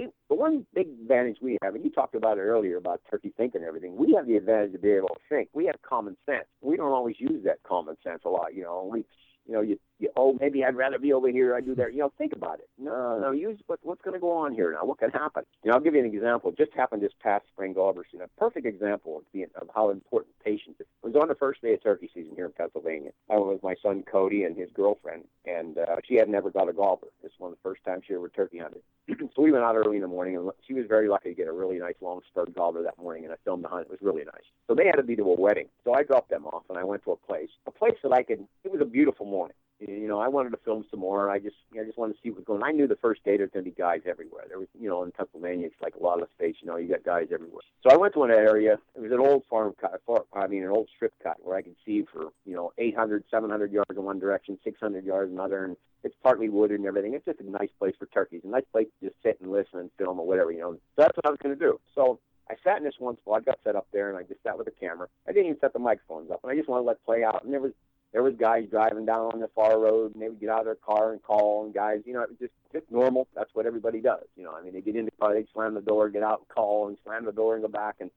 We, 0.00 0.08
the 0.30 0.34
one 0.34 0.64
big 0.74 0.88
advantage 0.88 1.36
we 1.42 1.58
have, 1.62 1.74
and 1.74 1.84
you 1.84 1.90
talked 1.90 2.14
about 2.14 2.38
it 2.38 2.40
earlier 2.40 2.78
about 2.78 3.02
turkey 3.10 3.30
thinking 3.36 3.60
and 3.60 3.68
everything. 3.68 3.94
We 3.94 4.14
have 4.14 4.26
the 4.26 4.36
advantage 4.36 4.72
to 4.72 4.78
be 4.78 4.90
able 4.92 5.08
to 5.08 5.20
think. 5.28 5.50
We 5.52 5.66
have 5.66 5.74
common 5.82 6.16
sense. 6.24 6.46
We 6.62 6.78
don't 6.78 6.92
always 6.92 7.16
use 7.18 7.44
that 7.44 7.62
common 7.62 7.96
sense 8.02 8.22
a 8.24 8.30
lot. 8.30 8.54
You 8.54 8.62
know, 8.62 8.88
we 8.90 9.04
you 9.46 9.54
know, 9.54 9.60
you, 9.60 9.78
oh 10.16 10.36
maybe 10.40 10.64
I'd 10.64 10.76
rather 10.76 10.98
be 10.98 11.12
over 11.12 11.28
here. 11.28 11.54
I 11.54 11.60
do 11.60 11.74
there. 11.74 11.90
You 11.90 11.98
know, 11.98 12.12
think 12.18 12.32
about 12.32 12.58
it. 12.58 12.68
No, 12.78 13.18
no, 13.18 13.32
use 13.32 13.58
what 13.66 13.80
what's 13.82 14.02
going 14.02 14.14
to 14.14 14.20
go 14.20 14.32
on 14.32 14.54
here 14.54 14.72
now. 14.72 14.84
What 14.84 14.98
can 14.98 15.10
happen? 15.10 15.44
You 15.62 15.70
know, 15.70 15.76
I'll 15.76 15.82
give 15.82 15.94
you 15.94 16.00
an 16.00 16.06
example. 16.06 16.50
It 16.50 16.58
just 16.58 16.72
happened 16.72 17.02
this 17.02 17.12
past 17.22 17.46
spring 17.52 17.72
gobbler 17.72 18.04
season. 18.10 18.26
A 18.26 18.40
perfect 18.40 18.66
example 18.66 19.18
of, 19.18 19.32
being, 19.32 19.46
of 19.60 19.68
how 19.74 19.90
important 19.90 20.34
patience 20.44 20.76
is. 20.80 20.86
It 21.02 21.06
was 21.06 21.16
on 21.16 21.28
the 21.28 21.34
first 21.34 21.62
day 21.62 21.74
of 21.74 21.82
turkey 21.82 22.10
season 22.12 22.32
here 22.34 22.46
in 22.46 22.52
Pennsylvania. 22.52 23.10
I 23.30 23.36
was 23.36 23.54
with 23.54 23.62
my 23.62 23.74
son 23.82 24.02
Cody 24.10 24.44
and 24.44 24.56
his 24.56 24.70
girlfriend, 24.74 25.24
and 25.44 25.78
uh, 25.78 25.96
she 26.04 26.16
had 26.16 26.28
never 26.28 26.50
got 26.50 26.68
a 26.68 26.72
gobbler. 26.72 27.08
This 27.22 27.32
was 27.32 27.40
one 27.40 27.52
of 27.52 27.58
the 27.58 27.62
first 27.62 27.84
times 27.84 28.04
she 28.06 28.14
ever 28.14 28.28
turkey 28.28 28.58
hunted. 28.58 28.82
so 29.34 29.42
we 29.42 29.52
went 29.52 29.64
out 29.64 29.76
early 29.76 29.96
in 29.96 30.02
the 30.02 30.08
morning, 30.08 30.36
and 30.36 30.50
she 30.66 30.74
was 30.74 30.84
very 30.88 31.08
lucky 31.08 31.30
to 31.30 31.34
get 31.34 31.48
a 31.48 31.52
really 31.52 31.78
nice 31.78 31.94
long 32.00 32.20
spurred 32.28 32.54
gobbler 32.54 32.82
that 32.82 32.98
morning, 32.98 33.24
and 33.24 33.32
I 33.32 33.36
filmed 33.44 33.64
the 33.64 33.68
hunt. 33.68 33.86
It 33.86 33.90
was 33.90 34.00
really 34.02 34.24
nice. 34.24 34.44
So 34.66 34.74
they 34.74 34.86
had 34.86 34.96
to 34.96 35.02
be 35.02 35.16
to 35.16 35.22
a 35.22 35.40
wedding. 35.40 35.68
So 35.84 35.94
I 35.94 36.02
dropped 36.02 36.30
them 36.30 36.46
off, 36.46 36.64
and 36.68 36.78
I 36.78 36.84
went 36.84 37.04
to 37.04 37.12
a 37.12 37.16
place, 37.16 37.50
a 37.66 37.70
place 37.70 37.96
that 38.02 38.12
I 38.12 38.22
could. 38.22 38.46
It 38.64 38.72
was 38.72 38.80
a 38.80 38.86
beautiful 38.86 39.26
morning. 39.26 39.56
You 39.78 40.08
know, 40.08 40.18
I 40.18 40.28
wanted 40.28 40.50
to 40.50 40.56
film 40.64 40.86
some 40.90 41.00
more. 41.00 41.28
I 41.30 41.38
just, 41.38 41.56
I 41.78 41.84
just 41.84 41.98
wanted 41.98 42.14
to 42.14 42.18
see 42.22 42.30
what 42.30 42.38
was 42.38 42.44
going. 42.46 42.62
on. 42.62 42.68
I 42.68 42.72
knew 42.72 42.86
the 42.86 42.96
first 42.96 43.22
day 43.24 43.36
there's 43.36 43.50
going 43.50 43.64
to 43.64 43.70
be 43.70 43.76
guys 43.76 44.00
everywhere. 44.06 44.44
There 44.48 44.58
was, 44.58 44.68
you 44.78 44.88
know, 44.88 45.02
in 45.02 45.12
Pennsylvania, 45.12 45.66
it's 45.66 45.82
like 45.82 45.96
a 45.96 46.02
lot 46.02 46.22
of 46.22 46.28
space. 46.34 46.56
You 46.62 46.68
know, 46.68 46.76
you 46.76 46.88
got 46.88 47.04
guys 47.04 47.28
everywhere. 47.32 47.60
So 47.82 47.92
I 47.92 47.96
went 47.98 48.14
to 48.14 48.22
an 48.22 48.30
area. 48.30 48.78
It 48.94 49.02
was 49.02 49.12
an 49.12 49.20
old 49.20 49.44
farm 49.50 49.74
cut. 49.78 50.00
Far, 50.06 50.24
I 50.32 50.46
mean, 50.46 50.62
an 50.62 50.70
old 50.70 50.88
strip 50.96 51.12
cut 51.22 51.36
where 51.42 51.56
I 51.56 51.62
could 51.62 51.76
see 51.84 52.04
for, 52.10 52.30
you 52.46 52.54
know, 52.54 52.72
800, 52.78 53.24
700 53.30 53.70
yards 53.70 53.90
in 53.90 54.02
one 54.02 54.18
direction, 54.18 54.58
600 54.64 55.04
yards 55.04 55.30
another, 55.30 55.64
and 55.64 55.76
it's 56.04 56.16
partly 56.22 56.48
wooded 56.48 56.78
and 56.78 56.86
everything. 56.86 57.12
It's 57.12 57.26
just 57.26 57.40
a 57.40 57.50
nice 57.50 57.70
place 57.78 57.94
for 57.98 58.06
turkeys. 58.06 58.42
A 58.44 58.48
nice 58.48 58.64
place 58.72 58.86
to 59.00 59.08
just 59.10 59.22
sit 59.22 59.38
and 59.42 59.52
listen 59.52 59.80
and 59.80 59.90
film 59.98 60.18
or 60.18 60.26
whatever. 60.26 60.52
You 60.52 60.60
know, 60.60 60.72
so 60.72 60.78
that's 60.96 61.16
what 61.16 61.26
I 61.26 61.30
was 61.30 61.38
going 61.42 61.54
to 61.56 61.60
do. 61.62 61.78
So 61.94 62.18
I 62.48 62.54
sat 62.64 62.78
in 62.78 62.84
this 62.84 62.94
one 62.98 63.16
spot, 63.18 63.42
I 63.42 63.44
got 63.44 63.58
set 63.62 63.76
up 63.76 63.88
there, 63.92 64.08
and 64.08 64.16
I 64.16 64.22
just 64.22 64.42
sat 64.42 64.56
with 64.56 64.66
the 64.66 64.72
camera. 64.72 65.08
I 65.28 65.32
didn't 65.32 65.46
even 65.46 65.60
set 65.60 65.74
the 65.74 65.80
microphones 65.80 66.30
up, 66.30 66.40
and 66.42 66.50
I 66.50 66.56
just 66.56 66.68
wanted 66.68 66.84
to 66.84 66.88
let 66.88 67.04
play 67.04 67.24
out. 67.24 67.44
And 67.44 67.52
there 67.52 67.60
was 67.60 67.72
there 68.12 68.22
was 68.22 68.34
guys 68.38 68.66
driving 68.70 69.04
down 69.04 69.32
on 69.32 69.40
the 69.40 69.48
far 69.54 69.78
road, 69.78 70.14
and 70.14 70.22
they 70.22 70.28
would 70.28 70.40
get 70.40 70.48
out 70.48 70.60
of 70.60 70.64
their 70.66 70.74
car 70.76 71.12
and 71.12 71.22
call, 71.22 71.64
and 71.64 71.74
guys, 71.74 72.00
you 72.04 72.12
know, 72.12 72.22
it 72.22 72.30
was 72.30 72.38
just 72.38 72.52
just 72.72 72.90
normal. 72.90 73.28
That's 73.34 73.54
what 73.54 73.66
everybody 73.66 74.00
does. 74.00 74.24
You 74.36 74.44
know, 74.44 74.52
I 74.52 74.62
mean, 74.62 74.72
they 74.72 74.80
get 74.80 74.96
in 74.96 75.04
the 75.04 75.10
car, 75.20 75.34
they 75.34 75.46
slam 75.52 75.74
the 75.74 75.80
door, 75.80 76.08
get 76.08 76.22
out 76.22 76.40
and 76.40 76.48
call, 76.48 76.88
and 76.88 76.96
slam 77.04 77.24
the 77.24 77.32
door 77.32 77.54
and 77.54 77.62
go 77.62 77.68
back. 77.68 77.96
And 78.00 78.10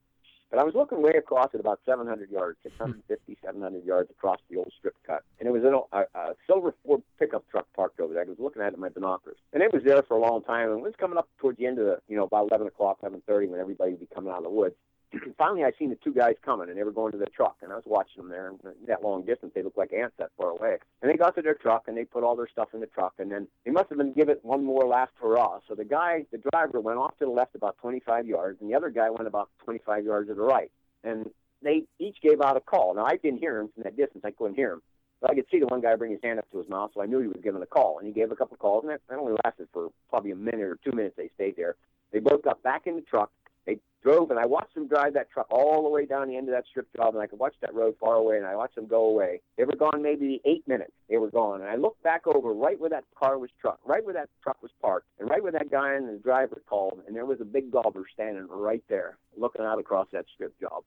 but 0.50 0.60
I 0.60 0.64
was 0.64 0.74
looking 0.74 1.02
way 1.02 1.12
across 1.12 1.50
at 1.54 1.60
about 1.60 1.80
700 1.86 2.32
yards, 2.32 2.58
650, 2.64 3.38
700 3.46 3.86
yards 3.86 4.10
across 4.10 4.40
the 4.50 4.58
old 4.58 4.72
strip 4.78 4.96
cut, 5.06 5.24
and 5.40 5.48
it 5.48 5.52
was 5.52 5.64
an, 5.64 5.76
a, 5.94 6.20
a 6.20 6.34
silver 6.48 6.74
Ford 6.84 7.04
pickup 7.20 7.48
truck 7.52 7.68
parked 7.76 8.00
over 8.00 8.14
there. 8.14 8.24
I 8.24 8.26
was 8.26 8.40
looking 8.40 8.64
at 8.64 8.70
it 8.70 8.76
in 8.76 8.80
my 8.80 8.90
binoculars, 8.90 9.38
and 9.54 9.62
it 9.62 9.72
was 9.72 9.84
there 9.84 10.02
for 10.08 10.18
a 10.18 10.20
long 10.20 10.44
time. 10.44 10.72
And 10.72 10.80
it 10.80 10.84
was 10.84 10.96
coming 11.00 11.20
up 11.20 11.30
towards 11.38 11.60
the 11.60 11.68
end 11.68 11.78
of 11.78 11.86
the, 11.86 12.00
you 12.08 12.18
know, 12.18 12.24
about 12.24 12.48
11 12.50 12.68
o'clock, 12.68 12.98
11:30, 13.04 13.50
when 13.50 13.60
everybody 13.60 13.92
would 13.92 14.00
be 14.00 14.08
coming 14.08 14.32
out 14.32 14.40
of 14.40 14.44
the 14.44 14.50
woods. 14.50 14.76
Finally 15.38 15.64
I 15.64 15.72
seen 15.78 15.90
the 15.90 15.96
two 15.96 16.14
guys 16.14 16.36
coming, 16.44 16.70
and 16.70 16.78
they 16.78 16.84
were 16.84 16.92
going 16.92 17.12
to 17.12 17.18
the 17.18 17.26
truck, 17.26 17.58
and 17.62 17.72
I 17.72 17.76
was 17.76 17.84
watching 17.86 18.22
them 18.22 18.30
there. 18.30 18.50
And 18.50 18.60
that 18.88 19.04
long 19.04 19.26
distance, 19.26 19.52
they 19.56 19.64
looked 19.64 19.78
like 19.78 19.94
ants 19.94 20.16
that 20.20 20.32
far 20.38 20.50
away. 20.50 20.78
And 21.02 21.12
they 21.12 21.18
got 21.18 21.36
to 21.36 21.42
their 21.42 21.56
truck, 21.56 21.86
and 21.88 21.98
they 21.98 22.06
put 22.06 22.24
all 22.24 22.36
their 22.36 22.48
stuff 22.48 22.70
in 22.74 22.80
the 22.80 22.88
truck, 22.88 23.14
and 23.20 23.32
then 23.32 23.48
they 23.66 23.72
must 23.72 23.90
have 23.90 23.98
been 23.98 24.14
give 24.14 24.30
it 24.30 24.40
one 24.44 24.64
more 24.64 24.86
last 24.86 25.12
hurrah. 25.22 25.60
So 25.68 25.76
the 25.76 25.86
guy, 25.86 26.26
the 26.32 26.42
driver, 26.52 26.80
went 26.80 27.00
off 27.00 27.18
to 27.20 27.26
the 27.26 27.32
left 27.32 27.56
about 27.56 27.78
25 27.80 28.28
yards, 28.28 28.62
and 28.62 28.70
the 28.70 28.76
other 28.76 28.90
guy 28.90 29.10
went 29.10 29.28
about 29.28 29.50
25 29.64 30.06
yards 30.06 30.30
to 30.30 30.36
the 30.36 30.42
right, 30.42 30.72
and 31.04 31.30
they 31.62 31.84
each 32.00 32.18
gave 32.22 32.42
out 32.42 32.58
a 32.58 32.62
call. 32.62 32.94
Now 32.94 33.06
I 33.06 33.18
didn't 33.18 33.40
hear 33.40 33.60
him 33.60 33.70
from 33.74 33.84
that 33.84 33.98
distance; 33.98 34.24
I 34.26 34.32
couldn't 34.32 34.56
hear 34.56 34.74
him. 34.74 34.82
But 35.22 35.32
I 35.32 35.36
could 35.36 35.46
see 35.52 35.60
the 35.60 35.68
one 35.68 35.82
guy 35.82 35.96
bring 35.96 36.12
his 36.12 36.22
hand 36.24 36.40
up 36.40 36.50
to 36.52 36.60
his 36.60 36.70
mouth, 36.70 36.92
so 36.94 37.02
I 37.02 37.06
knew 37.06 37.20
he 37.20 37.28
was 37.28 37.42
giving 37.44 37.62
a 37.62 37.66
call. 37.66 37.98
And 37.98 38.08
he 38.08 38.14
gave 38.14 38.32
a 38.32 38.38
couple 38.38 38.54
of 38.54 38.60
calls, 38.60 38.84
and 38.84 38.92
that, 38.92 39.02
that 39.10 39.20
only 39.20 39.34
lasted 39.44 39.68
for 39.74 39.90
probably 40.10 40.32
a 40.32 40.36
minute 40.36 40.62
or 40.62 40.78
two 40.82 40.94
minutes. 40.94 41.16
They 41.18 41.30
stayed 41.36 41.58
there. 41.58 41.76
They 42.14 42.20
both 42.20 42.42
got 42.42 42.64
back 42.64 42.88
in 42.88 42.96
the 42.96 43.02
truck. 43.02 43.30
Drove, 44.02 44.32
and 44.32 44.40
I 44.40 44.46
watched 44.46 44.76
them 44.76 44.88
drive 44.88 45.14
that 45.16 45.30
truck 45.30 45.48
all 45.52 45.84
the 45.84 45.90
way 45.90 46.06
down 46.06 46.30
the 46.30 46.38
end 46.38 46.48
of 46.48 46.56
that 46.56 46.66
strip 46.70 46.88
job, 46.96 47.14
and 47.14 47.22
I 47.22 47.28
could 47.28 47.40
watch 47.40 47.56
that 47.62 47.74
road 47.74 47.96
far 48.00 48.16
away, 48.16 48.38
and 48.38 48.46
I 48.46 48.56
watched 48.56 48.76
them 48.76 48.88
go 48.88 49.06
away. 49.06 49.42
They 49.58 49.66
were 49.66 49.76
gone 49.76 50.02
maybe 50.02 50.42
eight 50.46 50.66
minutes. 50.68 50.94
They 51.10 51.18
were 51.18 51.30
gone, 51.30 51.62
and 51.62 51.70
I 51.70 51.76
looked 51.76 52.02
back 52.02 52.26
over 52.26 52.54
right 52.54 52.80
where 52.80 52.90
that 52.92 53.04
car 53.20 53.38
was 53.38 53.50
truck, 53.60 53.80
right 53.86 54.04
where 54.04 54.14
that 54.14 54.30
truck 54.42 54.62
was 54.62 54.72
parked, 54.82 55.08
and 55.20 55.30
right 55.30 55.44
where 55.44 55.52
that 55.52 55.70
guy 55.70 55.96
and 55.96 56.08
the 56.08 56.18
driver 56.18 56.62
called, 56.66 57.02
and 57.08 57.16
there 57.16 57.26
was 57.26 57.42
a 57.42 57.46
big 57.46 57.72
gobbler 57.72 58.06
standing 58.14 58.48
right 58.50 58.84
there, 58.88 59.18
looking 59.36 59.66
out 59.66 59.80
across 59.80 60.08
that 60.14 60.26
strip 60.34 60.58
job. 60.60 60.84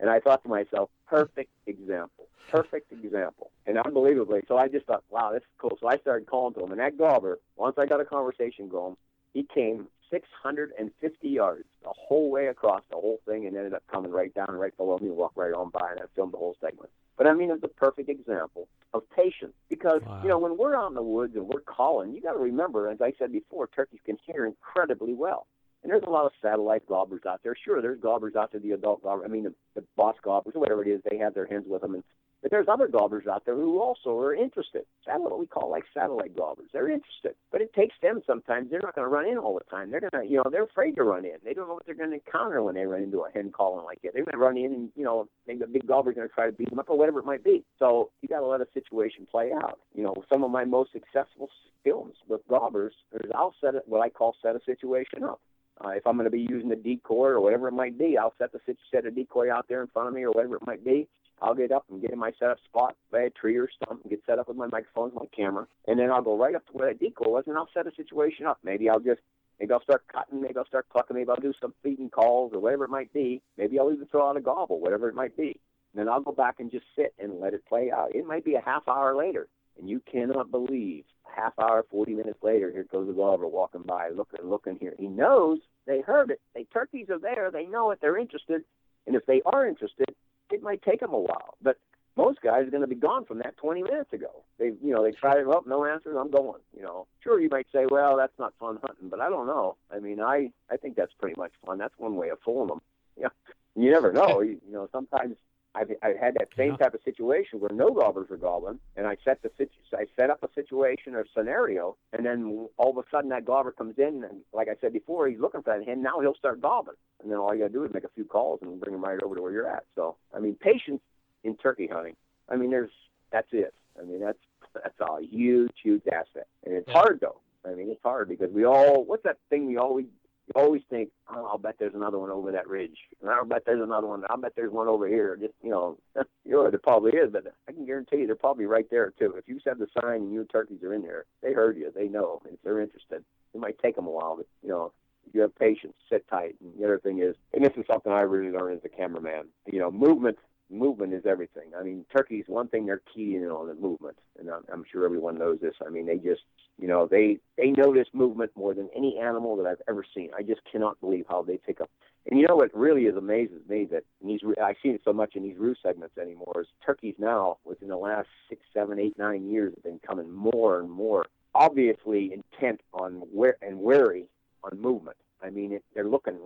And 0.00 0.08
I 0.08 0.20
thought 0.20 0.42
to 0.44 0.48
myself, 0.48 0.90
perfect 1.08 1.50
example, 1.66 2.28
perfect 2.50 2.92
example. 2.92 3.50
And 3.66 3.78
unbelievably, 3.78 4.42
so 4.46 4.56
I 4.56 4.68
just 4.68 4.86
thought, 4.86 5.02
wow, 5.10 5.32
this 5.32 5.42
is 5.42 5.48
cool. 5.58 5.76
So 5.80 5.88
I 5.88 5.98
started 5.98 6.26
calling 6.28 6.54
to 6.54 6.64
him. 6.64 6.70
And 6.70 6.80
that 6.80 6.96
gobbler, 6.96 7.38
once 7.56 7.76
I 7.78 7.86
got 7.86 8.00
a 8.00 8.04
conversation 8.04 8.68
going, 8.68 8.96
he 9.34 9.42
came 9.42 9.88
650 10.10 11.28
yards 11.28 11.64
the 11.82 11.90
whole 11.96 12.30
way 12.30 12.46
across 12.46 12.82
the 12.90 12.96
whole 12.96 13.20
thing 13.26 13.46
and 13.46 13.56
ended 13.56 13.74
up 13.74 13.82
coming 13.90 14.10
right 14.10 14.32
down 14.34 14.50
right 14.52 14.76
below 14.76 14.98
me, 14.98 15.08
and 15.08 15.16
walked 15.16 15.36
right 15.36 15.52
on 15.52 15.70
by, 15.70 15.90
and 15.90 16.00
I 16.00 16.04
filmed 16.14 16.32
the 16.32 16.38
whole 16.38 16.56
segment. 16.60 16.90
But 17.16 17.26
I 17.26 17.34
mean, 17.34 17.50
it's 17.50 17.64
a 17.64 17.68
perfect 17.68 18.08
example 18.08 18.68
of 18.94 19.02
patience 19.10 19.54
because, 19.68 20.02
Wow. 20.06 20.20
you 20.22 20.28
know, 20.28 20.38
when 20.38 20.56
we're 20.56 20.76
out 20.76 20.88
in 20.88 20.94
the 20.94 21.02
woods 21.02 21.34
and 21.34 21.46
we're 21.48 21.60
calling, 21.60 22.12
you 22.12 22.20
got 22.20 22.32
to 22.32 22.38
remember, 22.38 22.88
as 22.88 23.00
I 23.00 23.12
said 23.18 23.32
before, 23.32 23.66
turkeys 23.66 24.00
can 24.04 24.16
hear 24.24 24.46
incredibly 24.46 25.14
well. 25.14 25.46
And 25.82 25.92
there's 25.92 26.02
a 26.06 26.10
lot 26.10 26.26
of 26.26 26.32
satellite 26.42 26.86
gobblers 26.86 27.22
out 27.26 27.40
there. 27.42 27.54
Sure, 27.54 27.80
there's 27.80 28.00
gobblers 28.00 28.34
out 28.34 28.52
there, 28.52 28.60
the 28.60 28.72
adult 28.72 29.02
gobblers, 29.02 29.26
I 29.28 29.32
mean, 29.32 29.44
the, 29.44 29.54
the 29.74 29.84
boss 29.96 30.16
gobblers, 30.22 30.54
or 30.56 30.60
whatever 30.60 30.82
it 30.82 30.88
is, 30.88 31.00
they 31.08 31.18
have 31.18 31.34
their 31.34 31.46
hens 31.46 31.66
with 31.68 31.82
them. 31.82 31.94
And, 31.94 32.04
but 32.42 32.50
there's 32.50 32.68
other 32.68 32.86
gobblers 32.86 33.26
out 33.26 33.44
there 33.44 33.56
who 33.56 33.80
also 33.80 34.16
are 34.18 34.34
interested. 34.34 34.84
Satellite, 35.04 35.30
what 35.30 35.40
we 35.40 35.46
call 35.46 35.70
like 35.70 35.84
satellite 35.92 36.36
gobblers. 36.36 36.68
They're 36.72 36.88
interested. 36.88 37.34
But 37.50 37.62
it 37.62 37.72
takes 37.74 37.96
them 38.00 38.22
sometimes. 38.26 38.70
They're 38.70 38.80
not 38.82 38.94
going 38.94 39.04
to 39.04 39.10
run 39.10 39.26
in 39.26 39.38
all 39.38 39.54
the 39.54 39.68
time. 39.70 39.90
They're 39.90 40.00
going 40.00 40.22
to, 40.22 40.30
you 40.30 40.36
know, 40.36 40.44
they're 40.50 40.64
afraid 40.64 40.94
to 40.96 41.02
run 41.02 41.24
in. 41.24 41.36
They 41.44 41.52
don't 41.52 41.66
know 41.66 41.74
what 41.74 41.86
they're 41.86 41.96
going 41.96 42.10
to 42.10 42.16
encounter 42.16 42.62
when 42.62 42.74
they 42.74 42.86
run 42.86 43.02
into 43.02 43.20
a 43.20 43.30
hen 43.32 43.50
calling 43.50 43.84
like 43.84 44.00
that. 44.02 44.12
They're 44.14 44.24
going 44.24 44.38
to 44.38 44.38
run 44.38 44.56
in 44.56 44.72
and, 44.72 44.90
you 44.94 45.04
know, 45.04 45.28
maybe 45.46 45.64
a 45.64 45.66
big 45.66 45.86
gobbler's 45.86 46.14
going 46.14 46.28
to 46.28 46.34
try 46.34 46.46
to 46.46 46.52
beat 46.52 46.70
them 46.70 46.78
up 46.78 46.88
or 46.88 46.96
whatever 46.96 47.18
it 47.18 47.26
might 47.26 47.42
be. 47.42 47.64
So 47.78 48.10
you 48.22 48.28
got 48.28 48.40
to 48.40 48.46
let 48.46 48.60
a 48.60 48.68
situation 48.72 49.26
play 49.28 49.50
out. 49.52 49.80
You 49.94 50.04
know, 50.04 50.14
some 50.28 50.44
of 50.44 50.50
my 50.50 50.64
most 50.64 50.92
successful 50.92 51.48
films 51.82 52.14
with 52.28 52.42
gobblers 52.48 52.94
is 53.14 53.30
I'll 53.34 53.54
set 53.60 53.74
it, 53.74 53.82
what 53.86 54.00
I 54.00 54.10
call 54.10 54.36
set 54.42 54.54
a 54.54 54.60
situation 54.64 55.24
up. 55.24 55.40
Uh, 55.84 55.90
if 55.90 56.06
I'm 56.06 56.16
going 56.16 56.24
to 56.24 56.30
be 56.30 56.40
using 56.48 56.72
a 56.72 56.76
decoy 56.76 57.28
or 57.28 57.40
whatever 57.40 57.68
it 57.68 57.72
might 57.72 57.96
be, 57.96 58.18
I'll 58.18 58.34
set 58.38 58.52
the 58.52 58.58
set 58.92 59.06
a 59.06 59.10
decoy 59.12 59.52
out 59.52 59.66
there 59.68 59.80
in 59.80 59.86
front 59.88 60.08
of 60.08 60.14
me 60.14 60.22
or 60.22 60.32
whatever 60.32 60.56
it 60.56 60.66
might 60.66 60.84
be. 60.84 61.08
I'll 61.40 61.54
get 61.54 61.72
up 61.72 61.84
and 61.90 62.00
get 62.00 62.12
in 62.12 62.18
my 62.18 62.32
setup 62.38 62.58
spot 62.64 62.96
by 63.10 63.22
a 63.22 63.30
tree 63.30 63.56
or 63.56 63.68
and 63.90 63.98
get 64.10 64.22
set 64.26 64.38
up 64.38 64.48
with 64.48 64.56
my 64.56 64.66
microphone, 64.66 65.12
my 65.14 65.26
camera, 65.34 65.66
and 65.86 65.98
then 65.98 66.10
I'll 66.10 66.22
go 66.22 66.36
right 66.36 66.54
up 66.54 66.66
to 66.66 66.72
where 66.72 66.88
that 66.88 67.00
decoy 67.00 67.28
was 67.28 67.44
and 67.46 67.56
I'll 67.56 67.68
set 67.72 67.86
a 67.86 67.94
situation 67.94 68.46
up. 68.46 68.58
Maybe 68.62 68.88
I'll 68.88 69.00
just 69.00 69.20
maybe 69.58 69.72
I'll 69.72 69.82
start 69.82 70.04
cutting, 70.12 70.40
maybe 70.40 70.56
I'll 70.56 70.66
start 70.66 70.88
clucking, 70.90 71.16
maybe 71.16 71.30
I'll 71.30 71.36
do 71.36 71.52
some 71.60 71.74
feeding 71.82 72.10
calls 72.10 72.52
or 72.52 72.60
whatever 72.60 72.84
it 72.84 72.90
might 72.90 73.12
be. 73.12 73.42
Maybe 73.56 73.78
I'll 73.78 73.92
even 73.92 74.06
throw 74.06 74.28
out 74.28 74.36
a 74.36 74.40
gobble, 74.40 74.80
whatever 74.80 75.08
it 75.08 75.14
might 75.14 75.36
be. 75.36 75.60
And 75.92 76.00
then 76.00 76.08
I'll 76.08 76.20
go 76.20 76.32
back 76.32 76.56
and 76.60 76.70
just 76.70 76.84
sit 76.94 77.14
and 77.18 77.40
let 77.40 77.54
it 77.54 77.64
play 77.66 77.90
out. 77.90 78.14
It 78.14 78.26
might 78.26 78.44
be 78.44 78.54
a 78.54 78.60
half 78.60 78.86
hour 78.88 79.16
later, 79.16 79.48
and 79.78 79.88
you 79.88 80.00
cannot 80.10 80.50
believe 80.50 81.04
a 81.26 81.40
half 81.40 81.58
hour, 81.58 81.84
40 81.90 82.14
minutes 82.14 82.38
later, 82.42 82.70
here 82.70 82.86
goes 82.90 83.06
the 83.06 83.12
gobbler 83.12 83.48
walking 83.48 83.82
by, 83.82 84.10
looking, 84.10 84.40
looking 84.44 84.76
here. 84.80 84.94
He 84.98 85.06
knows 85.08 85.58
they 85.86 86.00
heard 86.00 86.30
it. 86.30 86.40
They 86.54 86.64
turkeys 86.64 87.08
are 87.10 87.18
there. 87.18 87.50
They 87.50 87.66
know 87.66 87.90
it. 87.90 87.98
They're 88.00 88.18
interested. 88.18 88.62
And 89.06 89.16
if 89.16 89.24
they 89.24 89.40
are 89.46 89.66
interested, 89.66 90.07
it 90.52 90.62
might 90.62 90.82
take 90.82 91.00
them 91.00 91.12
a 91.12 91.18
while. 91.18 91.54
But 91.62 91.78
most 92.16 92.40
guys 92.42 92.66
are 92.66 92.70
going 92.70 92.82
to 92.82 92.88
be 92.88 92.96
gone 92.96 93.24
from 93.24 93.38
that 93.38 93.56
20 93.58 93.84
minutes 93.84 94.12
ago. 94.12 94.42
They, 94.58 94.72
you 94.82 94.92
know, 94.92 95.04
they 95.04 95.12
tried 95.12 95.38
it. 95.38 95.46
Well, 95.46 95.62
no 95.66 95.84
answers. 95.84 96.16
I'm 96.18 96.30
going. 96.30 96.60
You 96.76 96.82
know, 96.82 97.06
sure 97.22 97.40
you 97.40 97.48
might 97.48 97.68
say, 97.72 97.86
well, 97.88 98.16
that's 98.16 98.36
not 98.38 98.52
fun 98.58 98.78
hunting, 98.82 99.08
but 99.08 99.20
I 99.20 99.28
don't 99.28 99.46
know. 99.46 99.76
I 99.94 100.00
mean, 100.00 100.20
I, 100.20 100.50
I 100.70 100.76
think 100.76 100.96
that's 100.96 101.12
pretty 101.20 101.36
much 101.38 101.52
fun. 101.64 101.78
That's 101.78 101.94
one 101.96 102.16
way 102.16 102.30
of 102.30 102.38
fooling 102.44 102.68
them. 102.68 102.80
Yeah, 103.20 103.30
you 103.74 103.90
never 103.90 104.12
know. 104.12 104.42
You, 104.42 104.60
you 104.64 104.72
know, 104.72 104.88
sometimes 104.92 105.34
I've, 105.78 105.90
I've 106.02 106.16
had 106.18 106.34
that 106.34 106.48
same 106.56 106.72
Yeah. 106.72 106.76
type 106.78 106.94
of 106.94 107.02
situation 107.04 107.60
where 107.60 107.70
no 107.72 107.90
gobblers 107.90 108.30
are 108.30 108.36
gobbling, 108.36 108.80
and 108.96 109.06
I 109.06 109.16
set 109.24 109.42
the 109.42 109.50
situ- 109.56 109.70
I 109.92 110.06
set 110.16 110.30
up 110.30 110.42
a 110.42 110.48
situation 110.54 111.14
or 111.14 111.24
scenario, 111.34 111.96
and 112.12 112.26
then 112.26 112.68
all 112.76 112.90
of 112.90 112.98
a 112.98 113.08
sudden 113.10 113.30
that 113.30 113.44
gobbler 113.44 113.72
comes 113.72 113.98
in, 113.98 114.24
and 114.24 114.42
like 114.52 114.68
I 114.68 114.76
said 114.80 114.92
before, 114.92 115.28
he's 115.28 115.38
looking 115.38 115.62
for 115.62 115.76
that 115.76 115.86
hen. 115.86 116.02
Now 116.02 116.20
he'll 116.20 116.34
start 116.34 116.60
gobbling, 116.60 116.96
and 117.22 117.30
then 117.30 117.38
all 117.38 117.54
you 117.54 117.60
got 117.60 117.68
to 117.68 117.72
do 117.72 117.84
is 117.84 117.94
make 117.94 118.04
a 118.04 118.08
few 118.14 118.24
calls 118.24 118.60
and 118.62 118.80
bring 118.80 118.94
him 118.94 119.04
right 119.04 119.22
over 119.22 119.34
to 119.36 119.42
where 119.42 119.52
you're 119.52 119.68
at. 119.70 119.84
So, 119.94 120.16
I 120.34 120.40
mean, 120.40 120.56
patience 120.56 121.00
in 121.44 121.56
turkey 121.56 121.86
hunting. 121.86 122.16
I 122.48 122.56
mean, 122.56 122.70
there's 122.70 122.90
that's 123.30 123.48
it. 123.52 123.74
I 124.00 124.04
mean, 124.04 124.20
that's 124.20 124.38
that's 124.74 124.98
a 125.00 125.22
huge, 125.22 125.72
huge 125.82 126.02
asset, 126.12 126.46
and 126.64 126.74
it's 126.74 126.88
Yeah. 126.88 126.94
hard 126.94 127.20
though. 127.20 127.40
I 127.64 127.74
mean, 127.74 127.90
it's 127.90 128.02
hard 128.02 128.28
because 128.28 128.50
we 128.52 128.64
all 128.64 129.04
what's 129.04 129.22
that 129.24 129.38
thing 129.50 129.66
we 129.66 129.76
always 129.76 130.06
you 130.54 130.60
always 130.60 130.82
think, 130.88 131.10
oh, 131.30 131.46
I'll 131.46 131.58
bet 131.58 131.76
there's 131.78 131.94
another 131.94 132.18
one 132.18 132.30
over 132.30 132.52
that 132.52 132.68
ridge. 132.68 132.96
And 133.20 133.30
I'll 133.30 133.44
bet 133.44 133.64
there's 133.66 133.82
another 133.82 134.06
one. 134.06 134.24
I'll 134.28 134.38
bet 134.38 134.52
there's 134.56 134.72
one 134.72 134.88
over 134.88 135.06
here. 135.06 135.36
Just 135.36 135.54
you 135.62 135.70
know, 135.70 135.98
you 136.44 136.52
know, 136.52 136.70
there 136.70 136.78
probably 136.78 137.12
is, 137.12 137.30
but 137.32 137.44
I 137.68 137.72
can 137.72 137.86
guarantee 137.86 138.18
you 138.18 138.26
they're 138.26 138.36
probably 138.36 138.66
right 138.66 138.86
there 138.90 139.12
too. 139.18 139.34
If 139.36 139.46
you 139.46 139.60
set 139.62 139.78
the 139.78 139.86
sign 140.00 140.22
and 140.22 140.32
you 140.32 140.44
turkeys 140.44 140.82
are 140.82 140.94
in 140.94 141.02
there, 141.02 141.24
they 141.42 141.52
heard 141.52 141.76
you. 141.76 141.92
They 141.94 142.08
know. 142.08 142.40
If 142.44 142.60
they're 142.64 142.80
interested, 142.80 143.24
it 143.54 143.60
might 143.60 143.78
take 143.78 143.96
them 143.96 144.06
a 144.06 144.10
while, 144.10 144.36
but 144.36 144.46
you 144.62 144.70
know, 144.70 144.92
you 145.32 145.42
have 145.42 145.54
patience. 145.56 145.94
Sit 146.10 146.26
tight. 146.28 146.56
And 146.60 146.72
the 146.78 146.84
other 146.84 146.98
thing 146.98 147.20
is, 147.20 147.36
and 147.52 147.64
this 147.64 147.72
is 147.76 147.84
something 147.86 148.12
I 148.12 148.20
really 148.20 148.56
learned 148.56 148.78
as 148.78 148.84
a 148.84 148.88
cameraman. 148.88 149.46
You 149.70 149.80
know, 149.80 149.90
movement. 149.90 150.38
Movement 150.70 151.14
is 151.14 151.24
everything. 151.24 151.70
I 151.78 151.82
mean, 151.82 152.04
turkeys. 152.14 152.44
One 152.46 152.68
thing 152.68 152.86
they're 152.86 153.02
keying 153.14 153.42
in 153.42 153.48
on 153.48 153.70
is 153.70 153.80
movement, 153.80 154.18
and 154.38 154.50
I'm, 154.50 154.64
I'm 154.72 154.84
sure 154.90 155.04
everyone 155.04 155.38
knows 155.38 155.58
this. 155.60 155.74
I 155.84 155.88
mean, 155.88 156.06
they 156.06 156.16
just 156.16 156.42
you 156.78 156.86
know, 156.86 157.06
they 157.06 157.38
they 157.56 157.70
notice 157.70 158.06
movement 158.12 158.52
more 158.54 158.72
than 158.72 158.88
any 158.96 159.18
animal 159.18 159.56
that 159.56 159.66
I've 159.66 159.82
ever 159.88 160.04
seen. 160.14 160.30
I 160.36 160.42
just 160.42 160.60
cannot 160.70 161.00
believe 161.00 161.24
how 161.28 161.42
they 161.42 161.58
pick 161.58 161.80
up. 161.80 161.90
And 162.30 162.38
you 162.38 162.46
know 162.46 162.56
what 162.56 162.74
really 162.74 163.06
is 163.06 163.16
amazes 163.16 163.62
me 163.68 163.86
that 163.90 164.04
these 164.24 164.40
I 164.62 164.74
see 164.82 164.90
it 164.90 165.00
so 165.04 165.12
much 165.12 165.34
in 165.34 165.42
these 165.42 165.56
roost 165.58 165.82
segments 165.82 166.16
anymore 166.18 166.60
is 166.60 166.66
turkeys 166.84 167.14
now 167.18 167.58
within 167.64 167.88
the 167.88 167.96
last 167.96 168.28
six, 168.48 168.62
seven, 168.72 168.98
eight, 168.98 169.18
nine 169.18 169.50
years 169.50 169.72
have 169.74 169.82
been 169.82 170.00
coming 170.06 170.30
more 170.30 170.78
and 170.78 170.90
more 170.90 171.24
obviously 171.54 172.32
intent 172.32 172.80
on 172.92 173.14
where 173.32 173.56
and 173.62 173.78
wary 173.78 174.26
on 174.62 174.80
movement. 174.80 175.16
I 175.42 175.50
mean, 175.50 175.72
it, 175.72 175.84
they're 175.94 176.08
looking. 176.08 176.38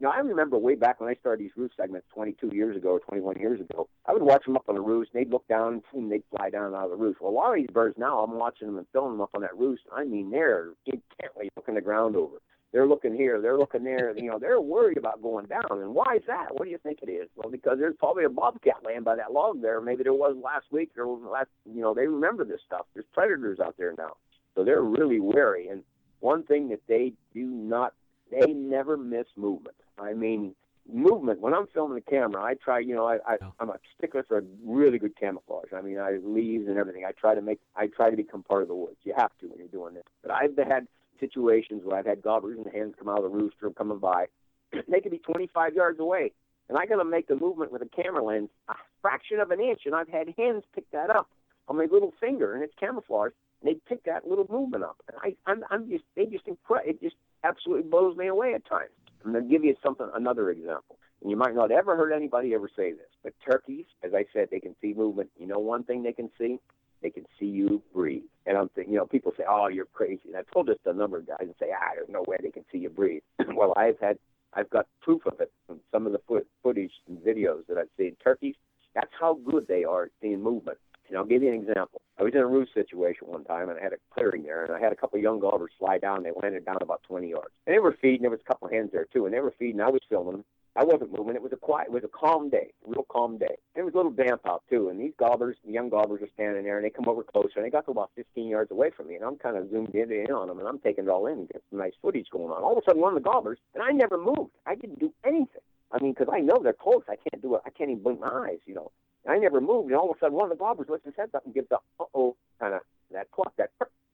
You 0.00 0.06
know, 0.06 0.12
I 0.12 0.18
remember 0.18 0.56
way 0.58 0.76
back 0.76 1.00
when 1.00 1.10
I 1.10 1.14
started 1.14 1.44
these 1.44 1.56
roost 1.56 1.74
segments 1.76 2.06
22 2.14 2.54
years 2.54 2.76
ago 2.76 2.90
or 2.90 3.00
21 3.00 3.40
years 3.40 3.60
ago. 3.60 3.88
I 4.06 4.12
would 4.12 4.22
watch 4.22 4.44
them 4.44 4.54
up 4.54 4.68
on 4.68 4.76
the 4.76 4.80
roost, 4.80 5.10
and 5.12 5.20
they'd 5.20 5.32
look 5.32 5.48
down, 5.48 5.82
and 5.92 6.10
they'd 6.10 6.22
fly 6.30 6.50
down 6.50 6.72
out 6.72 6.84
of 6.84 6.90
the 6.90 6.96
roost. 6.96 7.20
Well, 7.20 7.32
a 7.32 7.34
lot 7.34 7.50
of 7.50 7.56
these 7.56 7.70
birds 7.72 7.96
now, 7.98 8.20
I'm 8.20 8.38
watching 8.38 8.68
them 8.68 8.78
and 8.78 8.86
filming 8.92 9.14
them 9.14 9.22
up 9.22 9.30
on 9.34 9.40
that 9.40 9.58
roost. 9.58 9.82
I 9.92 10.04
mean, 10.04 10.30
they're 10.30 10.68
intently 10.86 11.50
looking 11.56 11.74
the 11.74 11.80
ground 11.80 12.14
over. 12.14 12.36
They're 12.72 12.86
looking 12.86 13.14
here, 13.14 13.40
they're 13.40 13.58
looking 13.58 13.82
there. 13.82 14.16
You 14.16 14.30
know, 14.30 14.38
they're 14.38 14.60
worried 14.60 14.98
about 14.98 15.20
going 15.20 15.46
down. 15.46 15.64
And 15.70 15.94
why 15.94 16.16
is 16.16 16.22
that? 16.28 16.54
What 16.54 16.64
do 16.64 16.70
you 16.70 16.78
think 16.78 17.00
it 17.02 17.10
is? 17.10 17.28
Well, 17.34 17.50
because 17.50 17.78
there's 17.80 17.96
probably 17.98 18.24
a 18.24 18.28
bobcat 18.28 18.84
laying 18.84 19.02
by 19.02 19.16
that 19.16 19.32
log 19.32 19.62
there. 19.62 19.80
Maybe 19.80 20.04
there 20.04 20.12
was 20.12 20.36
last 20.40 20.66
week 20.70 20.90
or 20.96 21.06
last. 21.06 21.48
You 21.64 21.80
know, 21.80 21.94
they 21.94 22.06
remember 22.06 22.44
this 22.44 22.60
stuff. 22.64 22.86
There's 22.94 23.06
predators 23.12 23.58
out 23.58 23.74
there 23.78 23.94
now, 23.98 24.12
so 24.54 24.64
they're 24.64 24.82
really 24.82 25.18
wary. 25.18 25.68
And 25.68 25.82
one 26.20 26.44
thing 26.44 26.68
that 26.68 26.82
they 26.86 27.14
do 27.32 27.46
not, 27.46 27.94
they 28.30 28.52
never 28.52 28.96
miss 28.96 29.26
movement. 29.34 29.74
I 30.00 30.14
mean, 30.14 30.54
movement. 30.92 31.40
When 31.40 31.54
I'm 31.54 31.66
filming 31.68 31.96
the 31.96 32.10
camera, 32.10 32.42
I 32.42 32.54
try. 32.54 32.78
You 32.80 32.94
know, 32.94 33.06
I, 33.06 33.18
I 33.26 33.36
I'm 33.60 33.70
a 33.70 33.78
stickler 33.96 34.24
for 34.26 34.42
really 34.64 34.98
good 34.98 35.16
camouflage. 35.18 35.72
I 35.76 35.80
mean, 35.82 35.98
I 35.98 36.18
leaves 36.22 36.68
and 36.68 36.78
everything. 36.78 37.04
I 37.04 37.12
try 37.12 37.34
to 37.34 37.42
make. 37.42 37.60
I 37.76 37.86
try 37.88 38.10
to 38.10 38.16
become 38.16 38.42
part 38.42 38.62
of 38.62 38.68
the 38.68 38.74
woods. 38.74 38.96
You 39.04 39.14
have 39.16 39.30
to 39.40 39.46
when 39.46 39.58
you're 39.58 39.68
doing 39.68 39.94
this. 39.94 40.04
But 40.22 40.32
I've 40.32 40.56
had 40.56 40.86
situations 41.20 41.82
where 41.84 41.98
I've 41.98 42.06
had 42.06 42.22
gobblers 42.22 42.58
and 42.58 42.66
hens 42.72 42.94
come 42.98 43.08
out 43.08 43.18
of 43.18 43.24
the 43.24 43.36
rooster 43.36 43.70
coming 43.70 43.98
by. 43.98 44.26
they 44.88 45.00
could 45.00 45.12
be 45.12 45.18
25 45.18 45.74
yards 45.74 46.00
away, 46.00 46.32
and 46.68 46.78
I 46.78 46.86
got 46.86 46.96
to 46.96 47.04
make 47.04 47.28
the 47.28 47.36
movement 47.36 47.72
with 47.72 47.82
a 47.82 48.02
camera 48.02 48.24
lens 48.24 48.50
a 48.68 48.74
fraction 49.02 49.40
of 49.40 49.50
an 49.50 49.60
inch, 49.60 49.82
and 49.86 49.94
I've 49.94 50.08
had 50.08 50.34
hens 50.36 50.64
pick 50.74 50.90
that 50.92 51.10
up 51.10 51.28
on 51.68 51.76
my 51.76 51.86
little 51.90 52.12
finger, 52.20 52.54
and 52.54 52.62
it's 52.62 52.74
camouflage. 52.78 53.32
And 53.60 53.70
they 53.70 53.80
pick 53.88 54.04
that 54.04 54.26
little 54.26 54.46
movement 54.48 54.84
up, 54.84 55.02
and 55.08 55.16
I, 55.20 55.50
I'm, 55.50 55.64
I'm 55.70 55.90
just, 55.90 56.04
they 56.14 56.26
just 56.26 56.46
incre- 56.46 56.86
It 56.86 57.02
just 57.02 57.16
absolutely 57.42 57.90
blows 57.90 58.16
me 58.16 58.28
away 58.28 58.54
at 58.54 58.64
times. 58.64 58.90
I'm 59.24 59.32
going 59.32 59.44
to 59.44 59.50
give 59.50 59.64
you 59.64 59.74
something, 59.82 60.08
another 60.14 60.50
example. 60.50 60.98
And 61.20 61.30
you 61.30 61.36
might 61.36 61.54
not 61.54 61.72
ever 61.72 61.96
heard 61.96 62.12
anybody 62.12 62.54
ever 62.54 62.68
say 62.74 62.92
this, 62.92 63.08
but 63.22 63.32
turkeys, 63.44 63.86
as 64.04 64.14
I 64.14 64.24
said, 64.32 64.48
they 64.50 64.60
can 64.60 64.76
see 64.80 64.94
movement. 64.94 65.30
You 65.38 65.46
know 65.46 65.58
one 65.58 65.82
thing 65.82 66.02
they 66.02 66.12
can 66.12 66.30
see? 66.38 66.58
They 67.02 67.10
can 67.10 67.24
see 67.38 67.46
you 67.46 67.82
breathe. 67.92 68.22
And 68.46 68.56
I'm 68.56 68.68
thinking, 68.70 68.92
you 68.94 68.98
know, 68.98 69.06
people 69.06 69.32
say, 69.36 69.44
"Oh, 69.48 69.68
you're 69.68 69.86
crazy." 69.86 70.22
And 70.26 70.36
I've 70.36 70.50
told 70.52 70.66
this 70.66 70.78
a 70.84 70.92
number 70.92 71.18
of 71.18 71.26
guys 71.26 71.38
and 71.40 71.54
say, 71.58 71.70
"Ah, 71.72 71.90
there's 71.94 72.08
no 72.08 72.24
way 72.26 72.36
they 72.42 72.50
can 72.50 72.64
see 72.72 72.78
you 72.78 72.90
breathe." 72.90 73.22
well, 73.54 73.72
I've 73.76 73.98
had 74.00 74.18
I've 74.54 74.70
got 74.70 74.86
proof 75.00 75.26
of 75.26 75.40
it 75.40 75.52
from 75.66 75.80
some 75.92 76.06
of 76.06 76.12
the 76.12 76.20
foot, 76.26 76.46
footage 76.62 76.92
and 77.06 77.18
videos 77.18 77.66
that 77.68 77.78
I've 77.78 77.90
seen. 77.96 78.16
Turkeys, 78.22 78.56
that's 78.94 79.12
how 79.18 79.34
good 79.34 79.68
they 79.68 79.84
are 79.84 80.04
at 80.04 80.10
seeing 80.20 80.42
movement. 80.42 80.78
And 81.08 81.16
I'll 81.16 81.24
give 81.24 81.42
you 81.42 81.48
an 81.48 81.54
example. 81.54 82.02
I 82.18 82.22
was 82.22 82.34
in 82.34 82.40
a 82.40 82.46
roost 82.46 82.74
situation 82.74 83.28
one 83.28 83.44
time, 83.44 83.68
and 83.68 83.78
I 83.78 83.82
had 83.82 83.92
a 83.92 83.96
clearing 84.12 84.42
there, 84.42 84.64
and 84.64 84.74
I 84.74 84.80
had 84.80 84.92
a 84.92 84.96
couple 84.96 85.16
of 85.16 85.22
young 85.22 85.40
gobblers 85.40 85.70
fly 85.78 85.98
down. 85.98 86.22
They 86.22 86.32
landed 86.40 86.64
down 86.64 86.78
about 86.80 87.02
20 87.04 87.28
yards, 87.28 87.52
and 87.66 87.74
they 87.74 87.78
were 87.78 87.96
feeding. 88.00 88.22
There 88.22 88.30
was 88.30 88.40
a 88.40 88.48
couple 88.48 88.68
of 88.68 88.74
hens 88.74 88.90
there 88.92 89.06
too, 89.12 89.24
and 89.24 89.34
they 89.34 89.40
were 89.40 89.54
feeding. 89.58 89.80
I 89.80 89.90
was 89.90 90.02
filming. 90.08 90.44
I 90.76 90.84
wasn't 90.84 91.16
moving. 91.16 91.34
It 91.34 91.42
was 91.42 91.52
a 91.52 91.56
quiet, 91.56 91.88
it 91.88 91.92
was 91.92 92.04
a 92.04 92.08
calm 92.08 92.50
day, 92.50 92.72
real 92.86 93.04
calm 93.10 93.36
day. 93.36 93.56
It 93.74 93.82
was 93.82 93.94
a 93.94 93.96
little 93.96 94.12
damp 94.12 94.42
out 94.46 94.62
too. 94.70 94.90
And 94.90 95.00
these 95.00 95.12
gobblers, 95.18 95.56
the 95.66 95.72
young 95.72 95.88
gobblers, 95.88 96.22
are 96.22 96.28
standing 96.34 96.62
there, 96.62 96.76
and 96.76 96.84
they 96.84 96.90
come 96.90 97.08
over 97.08 97.24
closer, 97.24 97.54
and 97.56 97.64
they 97.64 97.70
got 97.70 97.84
to 97.86 97.90
about 97.90 98.12
15 98.14 98.46
yards 98.46 98.70
away 98.70 98.90
from 98.96 99.08
me, 99.08 99.16
and 99.16 99.24
I'm 99.24 99.36
kind 99.36 99.56
of 99.56 99.70
zoomed 99.70 99.94
in, 99.94 100.12
in 100.12 100.30
on 100.30 100.46
them, 100.46 100.60
and 100.60 100.68
I'm 100.68 100.78
taking 100.78 101.04
it 101.04 101.10
all 101.10 101.26
in 101.26 101.38
and 101.38 101.48
get 101.48 101.64
some 101.68 101.80
nice 101.80 101.94
footage 102.00 102.28
going 102.30 102.52
on. 102.52 102.62
All 102.62 102.72
of 102.72 102.78
a 102.78 102.82
sudden, 102.88 103.02
one 103.02 103.16
of 103.16 103.20
the 103.20 103.28
gobblers, 103.28 103.58
and 103.74 103.82
I 103.82 103.90
never 103.90 104.18
moved. 104.18 104.52
I 104.66 104.76
didn't 104.76 105.00
do 105.00 105.12
anything. 105.24 105.62
I 105.90 106.00
mean, 106.00 106.12
because 106.12 106.32
I 106.32 106.40
know 106.40 106.60
they're 106.62 106.74
close. 106.74 107.02
I 107.08 107.16
can't 107.16 107.42
do 107.42 107.56
it. 107.56 107.62
I 107.66 107.70
can't 107.70 107.90
even 107.90 108.02
blink 108.02 108.20
my 108.20 108.28
eyes, 108.28 108.58
you 108.66 108.74
know. 108.74 108.92
I 109.26 109.38
never 109.38 109.60
moved, 109.60 109.90
and 109.90 109.96
all 109.96 110.10
of 110.10 110.16
a 110.16 110.20
sudden, 110.20 110.36
one 110.36 110.50
of 110.50 110.56
the 110.56 110.62
gobblers 110.62 110.88
lifts 110.88 111.06
his 111.06 111.14
head 111.16 111.30
up 111.34 111.44
and 111.44 111.54
gives 111.54 111.70
a 111.70 111.76
uh-oh 112.00 112.36
kind 112.60 112.74
of 112.74 112.80
that 113.12 113.30
cluck, 113.30 113.52
that 113.56 113.70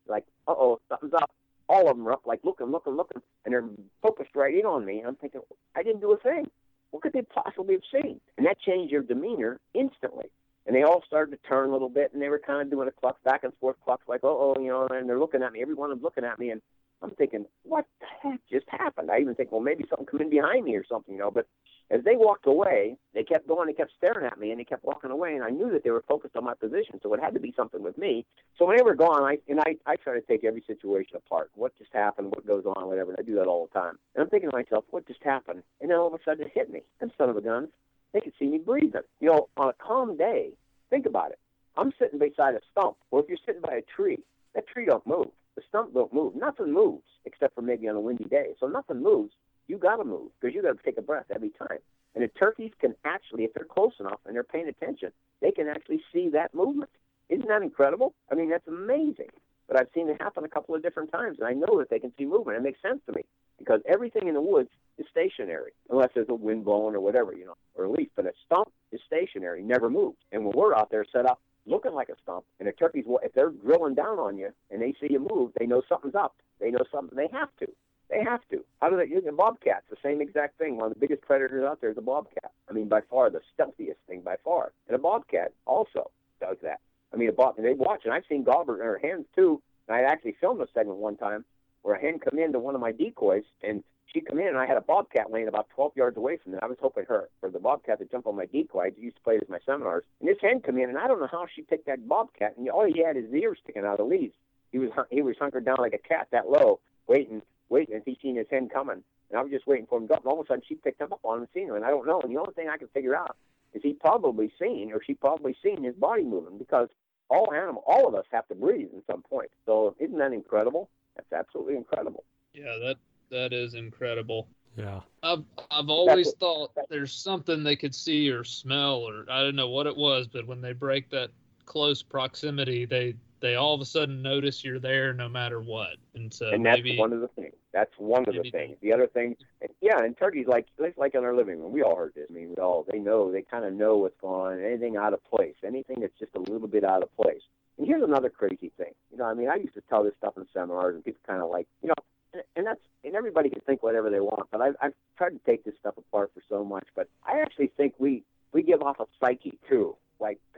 like 0.06 0.24
uh-oh, 0.46 0.80
something's 0.88 1.14
up. 1.14 1.30
All 1.68 1.88
of 1.88 1.96
them 1.96 2.06
are 2.06 2.12
up, 2.12 2.22
like 2.26 2.40
looking, 2.44 2.70
looking, 2.70 2.94
looking, 2.94 3.22
and 3.44 3.54
they're 3.54 3.64
focused 4.02 4.34
right 4.34 4.54
in 4.54 4.66
on 4.66 4.84
me. 4.84 4.98
And 4.98 5.08
I'm 5.08 5.16
thinking, 5.16 5.40
I 5.74 5.82
didn't 5.82 6.00
do 6.00 6.12
a 6.12 6.18
thing. 6.18 6.50
What 6.90 7.02
could 7.02 7.12
they 7.12 7.22
possibly 7.22 7.74
have 7.74 7.82
seen? 7.90 8.20
And 8.36 8.46
that 8.46 8.60
changed 8.60 8.92
their 8.92 9.02
demeanor 9.02 9.60
instantly. 9.72 10.26
And 10.66 10.76
they 10.76 10.82
all 10.82 11.02
started 11.06 11.30
to 11.32 11.48
turn 11.48 11.68
a 11.68 11.72
little 11.72 11.88
bit, 11.88 12.12
and 12.12 12.22
they 12.22 12.28
were 12.28 12.38
kind 12.38 12.62
of 12.62 12.70
doing 12.70 12.88
a 12.88 12.92
cluck 12.92 13.22
back 13.24 13.44
and 13.44 13.52
forth 13.60 13.76
clucks, 13.84 14.08
like, 14.08 14.20
oh, 14.22 14.54
oh, 14.56 14.60
you 14.60 14.68
know, 14.68 14.86
and 14.90 15.08
they're 15.08 15.18
looking 15.18 15.42
at 15.42 15.52
me. 15.52 15.60
Every 15.60 15.74
one 15.74 15.90
of 15.90 15.98
them 15.98 16.04
looking 16.04 16.24
at 16.24 16.38
me, 16.38 16.50
and 16.50 16.62
I'm 17.02 17.10
thinking, 17.12 17.46
what 17.64 17.86
the 18.00 18.06
heck 18.22 18.40
just 18.50 18.66
happened? 18.68 19.10
I 19.10 19.18
even 19.20 19.34
think, 19.34 19.52
well, 19.52 19.60
maybe 19.60 19.84
something 19.88 20.06
come 20.06 20.22
in 20.22 20.30
behind 20.30 20.64
me 20.64 20.76
or 20.76 20.84
something, 20.86 21.14
you 21.14 21.20
know. 21.20 21.30
But 21.30 21.46
as 21.90 22.02
they 22.02 22.16
walked 22.16 22.46
away, 22.46 22.96
they 23.12 23.22
kept 23.22 23.46
going, 23.46 23.66
they 23.66 23.74
kept 23.74 23.92
staring 23.96 24.26
at 24.26 24.38
me, 24.38 24.50
and 24.50 24.58
they 24.58 24.64
kept 24.64 24.84
walking 24.84 25.10
away, 25.10 25.34
and 25.34 25.44
I 25.44 25.50
knew 25.50 25.70
that 25.70 25.84
they 25.84 25.90
were 25.90 26.04
focused 26.08 26.34
on 26.34 26.44
my 26.44 26.54
position, 26.54 26.98
so 27.02 27.12
it 27.12 27.20
had 27.20 27.34
to 27.34 27.40
be 27.40 27.52
something 27.56 27.82
with 27.82 27.98
me. 27.98 28.24
So 28.58 28.64
when 28.64 28.76
they 28.76 28.82
were 28.82 28.94
gone, 28.94 29.22
I 29.22 29.38
and 29.48 29.60
I, 29.60 29.76
I 29.86 29.96
try 29.96 30.14
to 30.14 30.22
take 30.22 30.44
every 30.44 30.64
situation 30.66 31.16
apart. 31.16 31.50
What 31.54 31.76
just 31.76 31.92
happened? 31.92 32.30
What 32.30 32.46
goes 32.46 32.64
on? 32.64 32.88
Whatever. 32.88 33.10
And 33.10 33.20
I 33.20 33.22
do 33.22 33.34
that 33.36 33.46
all 33.46 33.68
the 33.72 33.78
time. 33.78 33.98
And 34.14 34.22
I'm 34.22 34.30
thinking 34.30 34.50
to 34.50 34.56
myself, 34.56 34.84
what 34.90 35.06
just 35.06 35.22
happened? 35.22 35.62
And 35.80 35.90
then 35.90 35.98
all 35.98 36.06
of 36.06 36.14
a 36.14 36.24
sudden 36.24 36.46
it 36.46 36.52
hit 36.54 36.70
me. 36.70 36.82
And 37.00 37.12
son 37.18 37.28
of 37.28 37.36
a 37.36 37.42
guns, 37.42 37.68
they 38.12 38.20
could 38.20 38.32
see 38.38 38.46
me 38.46 38.58
breathing. 38.58 39.02
You 39.20 39.28
know, 39.28 39.48
on 39.56 39.68
a 39.68 39.74
calm 39.74 40.16
day, 40.16 40.50
think 40.88 41.04
about 41.06 41.32
it. 41.32 41.38
I'm 41.76 41.92
sitting 41.98 42.18
beside 42.18 42.54
a 42.54 42.60
stump, 42.70 42.96
or 43.10 43.20
if 43.20 43.28
you're 43.28 43.38
sitting 43.44 43.60
by 43.60 43.74
a 43.74 43.82
tree, 43.82 44.20
that 44.54 44.66
tree 44.68 44.86
don't 44.86 45.06
move. 45.06 45.28
The 45.56 45.62
stump 45.68 45.92
don't 45.92 46.12
move. 46.12 46.34
Nothing 46.34 46.72
moves 46.72 47.04
except 47.24 47.54
for 47.54 47.62
maybe 47.62 47.88
on 47.88 47.96
a 47.96 48.00
windy 48.00 48.24
day. 48.24 48.54
So 48.60 48.66
nothing 48.66 49.02
moves. 49.02 49.32
You 49.66 49.78
got 49.78 49.96
to 49.96 50.04
move 50.04 50.30
because 50.40 50.54
you 50.54 50.62
got 50.62 50.76
to 50.76 50.82
take 50.84 50.98
a 50.98 51.02
breath 51.02 51.26
every 51.34 51.50
time. 51.50 51.78
And 52.14 52.22
the 52.22 52.28
turkeys 52.28 52.70
can 52.80 52.94
actually, 53.04 53.44
if 53.44 53.54
they're 53.54 53.64
close 53.64 53.94
enough 53.98 54.20
and 54.26 54.34
they're 54.34 54.44
paying 54.44 54.68
attention, 54.68 55.10
they 55.40 55.50
can 55.50 55.68
actually 55.68 56.00
see 56.12 56.28
that 56.30 56.54
movement. 56.54 56.90
Isn't 57.28 57.48
that 57.48 57.62
incredible? 57.62 58.14
I 58.30 58.34
mean, 58.34 58.50
that's 58.50 58.68
amazing. 58.68 59.30
But 59.66 59.80
I've 59.80 59.88
seen 59.94 60.08
it 60.08 60.20
happen 60.20 60.44
a 60.44 60.48
couple 60.48 60.74
of 60.74 60.82
different 60.82 61.10
times, 61.10 61.38
and 61.38 61.48
I 61.48 61.52
know 61.52 61.78
that 61.78 61.88
they 61.88 61.98
can 61.98 62.12
see 62.18 62.26
movement. 62.26 62.58
It 62.58 62.62
makes 62.62 62.82
sense 62.82 63.00
to 63.06 63.12
me 63.12 63.22
because 63.58 63.80
everything 63.86 64.28
in 64.28 64.34
the 64.34 64.40
woods 64.40 64.68
is 64.98 65.06
stationary, 65.10 65.72
unless 65.88 66.10
there's 66.14 66.28
a 66.28 66.34
wind 66.34 66.64
blowing 66.64 66.94
or 66.94 67.00
whatever, 67.00 67.34
you 67.34 67.46
know, 67.46 67.56
or 67.74 67.84
a 67.84 67.90
leaf. 67.90 68.08
But 68.14 68.26
a 68.26 68.32
stump 68.44 68.70
is 68.92 69.00
stationary, 69.06 69.62
never 69.62 69.88
moves. 69.88 70.18
And 70.32 70.44
when 70.44 70.54
we're 70.54 70.74
out 70.74 70.90
there 70.90 71.04
set 71.10 71.24
up 71.24 71.40
looking 71.66 71.94
like 71.94 72.10
a 72.10 72.16
stump, 72.22 72.44
and 72.58 72.68
the 72.68 72.72
turkeys, 72.72 73.04
if 73.22 73.32
they're 73.32 73.50
drilling 73.50 73.94
down 73.94 74.18
on 74.18 74.36
you 74.36 74.50
and 74.70 74.82
they 74.82 74.92
see 75.00 75.10
you 75.10 75.26
move, 75.30 75.52
they 75.58 75.66
know 75.66 75.82
something's 75.88 76.14
up. 76.14 76.36
They 76.60 76.70
know 76.70 76.84
something. 76.92 77.16
They 77.16 77.28
have 77.32 77.48
to. 77.60 77.66
They 78.14 78.22
have 78.22 78.42
to. 78.50 78.64
How 78.80 78.90
do 78.90 78.96
they? 78.96 79.06
The 79.06 79.32
bobcats, 79.32 79.86
the 79.90 79.96
same 80.02 80.20
exact 80.20 80.56
thing. 80.58 80.76
One 80.76 80.86
of 80.86 80.94
the 80.94 81.00
biggest 81.00 81.22
predators 81.22 81.64
out 81.64 81.80
there 81.80 81.90
is 81.90 81.98
a 81.98 82.02
bobcat. 82.02 82.52
I 82.70 82.72
mean, 82.72 82.88
by 82.88 83.00
far 83.10 83.28
the 83.28 83.40
stealthiest 83.52 83.98
thing 84.06 84.20
by 84.20 84.36
far. 84.44 84.72
And 84.86 84.94
a 84.94 84.98
bobcat 84.98 85.52
also 85.66 86.10
does 86.40 86.56
that. 86.62 86.78
I 87.12 87.16
mean, 87.16 87.28
a 87.28 87.32
bob, 87.32 87.56
they 87.56 87.74
watch, 87.74 88.02
and 88.04 88.12
I've 88.12 88.24
seen 88.28 88.44
gobblers 88.44 88.80
or 88.80 88.98
hens 88.98 89.26
too. 89.34 89.60
And 89.88 89.96
I 89.96 90.02
actually 90.02 90.36
filmed 90.40 90.60
a 90.60 90.66
segment 90.72 90.98
one 90.98 91.16
time 91.16 91.44
where 91.82 91.96
a 91.96 92.00
hen 92.00 92.20
come 92.20 92.38
into 92.38 92.60
one 92.60 92.76
of 92.76 92.80
my 92.80 92.92
decoys, 92.92 93.44
and 93.62 93.82
she 94.06 94.20
come 94.20 94.38
in, 94.38 94.46
and 94.46 94.58
I 94.58 94.66
had 94.66 94.76
a 94.76 94.80
bobcat 94.80 95.32
laying 95.32 95.48
about 95.48 95.68
12 95.74 95.92
yards 95.96 96.16
away 96.16 96.36
from 96.36 96.52
me. 96.52 96.58
I 96.62 96.66
was 96.66 96.78
hoping 96.80 97.04
her 97.08 97.28
for 97.40 97.50
the 97.50 97.58
bobcat 97.58 97.98
to 97.98 98.04
jump 98.04 98.28
on 98.28 98.36
my 98.36 98.46
decoy. 98.46 98.84
I 98.84 98.90
used 98.96 99.16
to 99.16 99.22
play 99.22 99.34
it 99.34 99.42
at 99.42 99.50
my 99.50 99.58
seminars. 99.66 100.04
And 100.20 100.28
this 100.28 100.38
hen 100.40 100.60
come 100.60 100.78
in, 100.78 100.88
and 100.88 100.98
I 100.98 101.08
don't 101.08 101.20
know 101.20 101.28
how 101.30 101.46
she 101.52 101.62
picked 101.62 101.86
that 101.86 102.06
bobcat, 102.08 102.56
and 102.56 102.68
all 102.68 102.86
he 102.86 103.02
had 103.02 103.16
his 103.16 103.32
ears 103.32 103.58
sticking 103.62 103.84
out 103.84 103.98
of 103.98 104.08
the 104.08 104.14
leaves. 104.14 104.34
He 104.70 104.78
was 104.78 104.90
he 105.10 105.22
was 105.22 105.36
hunkered 105.38 105.64
down 105.64 105.76
like 105.78 105.94
a 105.94 106.08
cat 106.08 106.28
that 106.32 106.48
low, 106.48 106.80
waiting 107.06 107.42
waiting, 107.68 107.94
and 107.94 108.02
he 108.04 108.18
seen 108.20 108.36
his 108.36 108.46
hen 108.50 108.68
coming. 108.68 109.02
And 109.30 109.38
I 109.38 109.42
was 109.42 109.50
just 109.50 109.66
waiting 109.66 109.86
for 109.86 109.98
him 109.98 110.08
to 110.08 110.14
go. 110.14 110.16
And 110.16 110.26
all 110.26 110.40
of 110.40 110.46
a 110.46 110.48
sudden, 110.48 110.62
she 110.66 110.74
picked 110.74 111.00
him 111.00 111.12
up 111.12 111.20
on 111.24 111.38
and 111.38 111.48
seen 111.54 111.68
him. 111.68 111.74
And 111.74 111.84
I 111.84 111.90
don't 111.90 112.06
know. 112.06 112.20
And 112.20 112.34
the 112.34 112.40
only 112.40 112.54
thing 112.54 112.68
I 112.68 112.76
can 112.76 112.88
figure 112.88 113.16
out 113.16 113.36
is 113.72 113.82
he 113.82 113.92
probably 113.92 114.52
seen, 114.60 114.92
or 114.92 115.02
she 115.02 115.14
probably 115.14 115.56
seen 115.62 115.82
his 115.82 115.94
body 115.94 116.22
moving 116.22 116.58
because 116.58 116.88
all 117.28 117.52
animal, 117.52 117.82
all 117.86 118.06
of 118.06 118.14
us 118.14 118.26
have 118.32 118.46
to 118.48 118.54
breathe 118.54 118.88
at 118.96 119.02
some 119.10 119.22
point. 119.22 119.50
So 119.66 119.96
isn't 119.98 120.18
that 120.18 120.32
incredible? 120.32 120.90
That's 121.16 121.32
absolutely 121.32 121.76
incredible. 121.76 122.24
Yeah, 122.52 122.76
that 122.82 122.96
that 123.30 123.52
is 123.52 123.74
incredible. 123.74 124.46
Yeah. 124.76 125.00
I've 125.22 125.44
I've 125.70 125.88
always 125.88 126.32
thought 126.34 126.72
there's 126.88 127.12
something 127.12 127.62
they 127.62 127.76
could 127.76 127.94
see 127.94 128.28
or 128.30 128.44
smell 128.44 129.02
or 129.02 129.24
I 129.30 129.42
don't 129.42 129.56
know 129.56 129.68
what 129.68 129.86
it 129.86 129.96
was, 129.96 130.26
but 130.26 130.46
when 130.46 130.60
they 130.60 130.72
break 130.72 131.10
that 131.10 131.30
close 131.64 132.02
proximity, 132.02 132.84
they 132.84 133.14
they 133.40 133.56
all 133.56 133.74
of 133.74 133.80
a 133.80 133.84
sudden 133.84 134.22
notice 134.22 134.64
you're 134.64 134.78
there 134.78 135.12
no 135.12 135.28
matter 135.28 135.60
what. 135.60 135.96
And 136.14 136.32
so 136.32 136.50
and 136.50 136.64
that's 136.64 136.78
maybe, 136.78 136.98
one 136.98 137.12
of 137.12 137.20
the 137.20 137.28
things. 137.28 137.54
That's 137.72 137.92
one 137.98 138.28
of 138.28 138.34
the 138.34 138.50
things. 138.50 138.76
The 138.80 138.92
other 138.92 139.06
thing, 139.06 139.36
yeah, 139.80 139.98
and 139.98 140.16
turkeys 140.16 140.46
like 140.46 140.66
like 140.96 141.14
in 141.14 141.24
our 141.24 141.34
living 141.34 141.60
room, 141.60 141.72
we 141.72 141.82
all 141.82 141.96
heard 141.96 142.14
this. 142.14 142.26
I 142.30 142.32
mean, 142.32 142.50
we 142.50 142.56
all 142.56 142.86
they 142.90 142.98
know 142.98 143.30
they 143.30 143.42
kind 143.42 143.64
of 143.64 143.72
know 143.72 143.96
what's 143.96 144.20
going 144.20 144.58
on. 144.58 144.64
Anything 144.64 144.96
out 144.96 145.12
of 145.12 145.24
place, 145.24 145.54
anything 145.64 146.00
that's 146.00 146.18
just 146.18 146.34
a 146.34 146.50
little 146.50 146.68
bit 146.68 146.84
out 146.84 147.02
of 147.02 147.14
place. 147.16 147.42
And 147.76 147.86
here's 147.86 148.02
another 148.02 148.30
crazy 148.30 148.70
thing. 148.76 148.92
You 149.10 149.18
know, 149.18 149.24
I 149.24 149.34
mean, 149.34 149.48
I 149.50 149.56
used 149.56 149.74
to 149.74 149.82
tell 149.88 150.04
this 150.04 150.14
stuff 150.18 150.34
in 150.36 150.46
seminars, 150.54 150.94
and 150.94 151.04
people 151.04 151.20
kind 151.26 151.42
of 151.42 151.50
like, 151.50 151.66
you 151.82 151.88
know, 151.88 151.94
and, 152.32 152.42
and 152.56 152.66
that's 152.66 152.80
and 153.02 153.14
everybody 153.14 153.50
can 153.50 153.60
think 153.60 153.82
whatever 153.82 154.10
they 154.10 154.20
want, 154.20 154.48
but 154.50 154.60
I've, 154.60 154.76
I've 154.80 154.94
tried 155.18 155.30
to 155.30 155.40
take 155.44 155.64
this 155.64 155.74
stuff 155.80 155.94
apart 155.98 156.30
for 156.34 156.42
so 156.48 156.64
much. 156.64 156.86
But 156.94 157.08
I 157.26 157.40
actually 157.40 157.72
think 157.76 157.94
we 157.98 158.22
we 158.52 158.62
give 158.62 158.82
off 158.82 159.00
a 159.00 159.06
psyche 159.20 159.58
too 159.68 159.96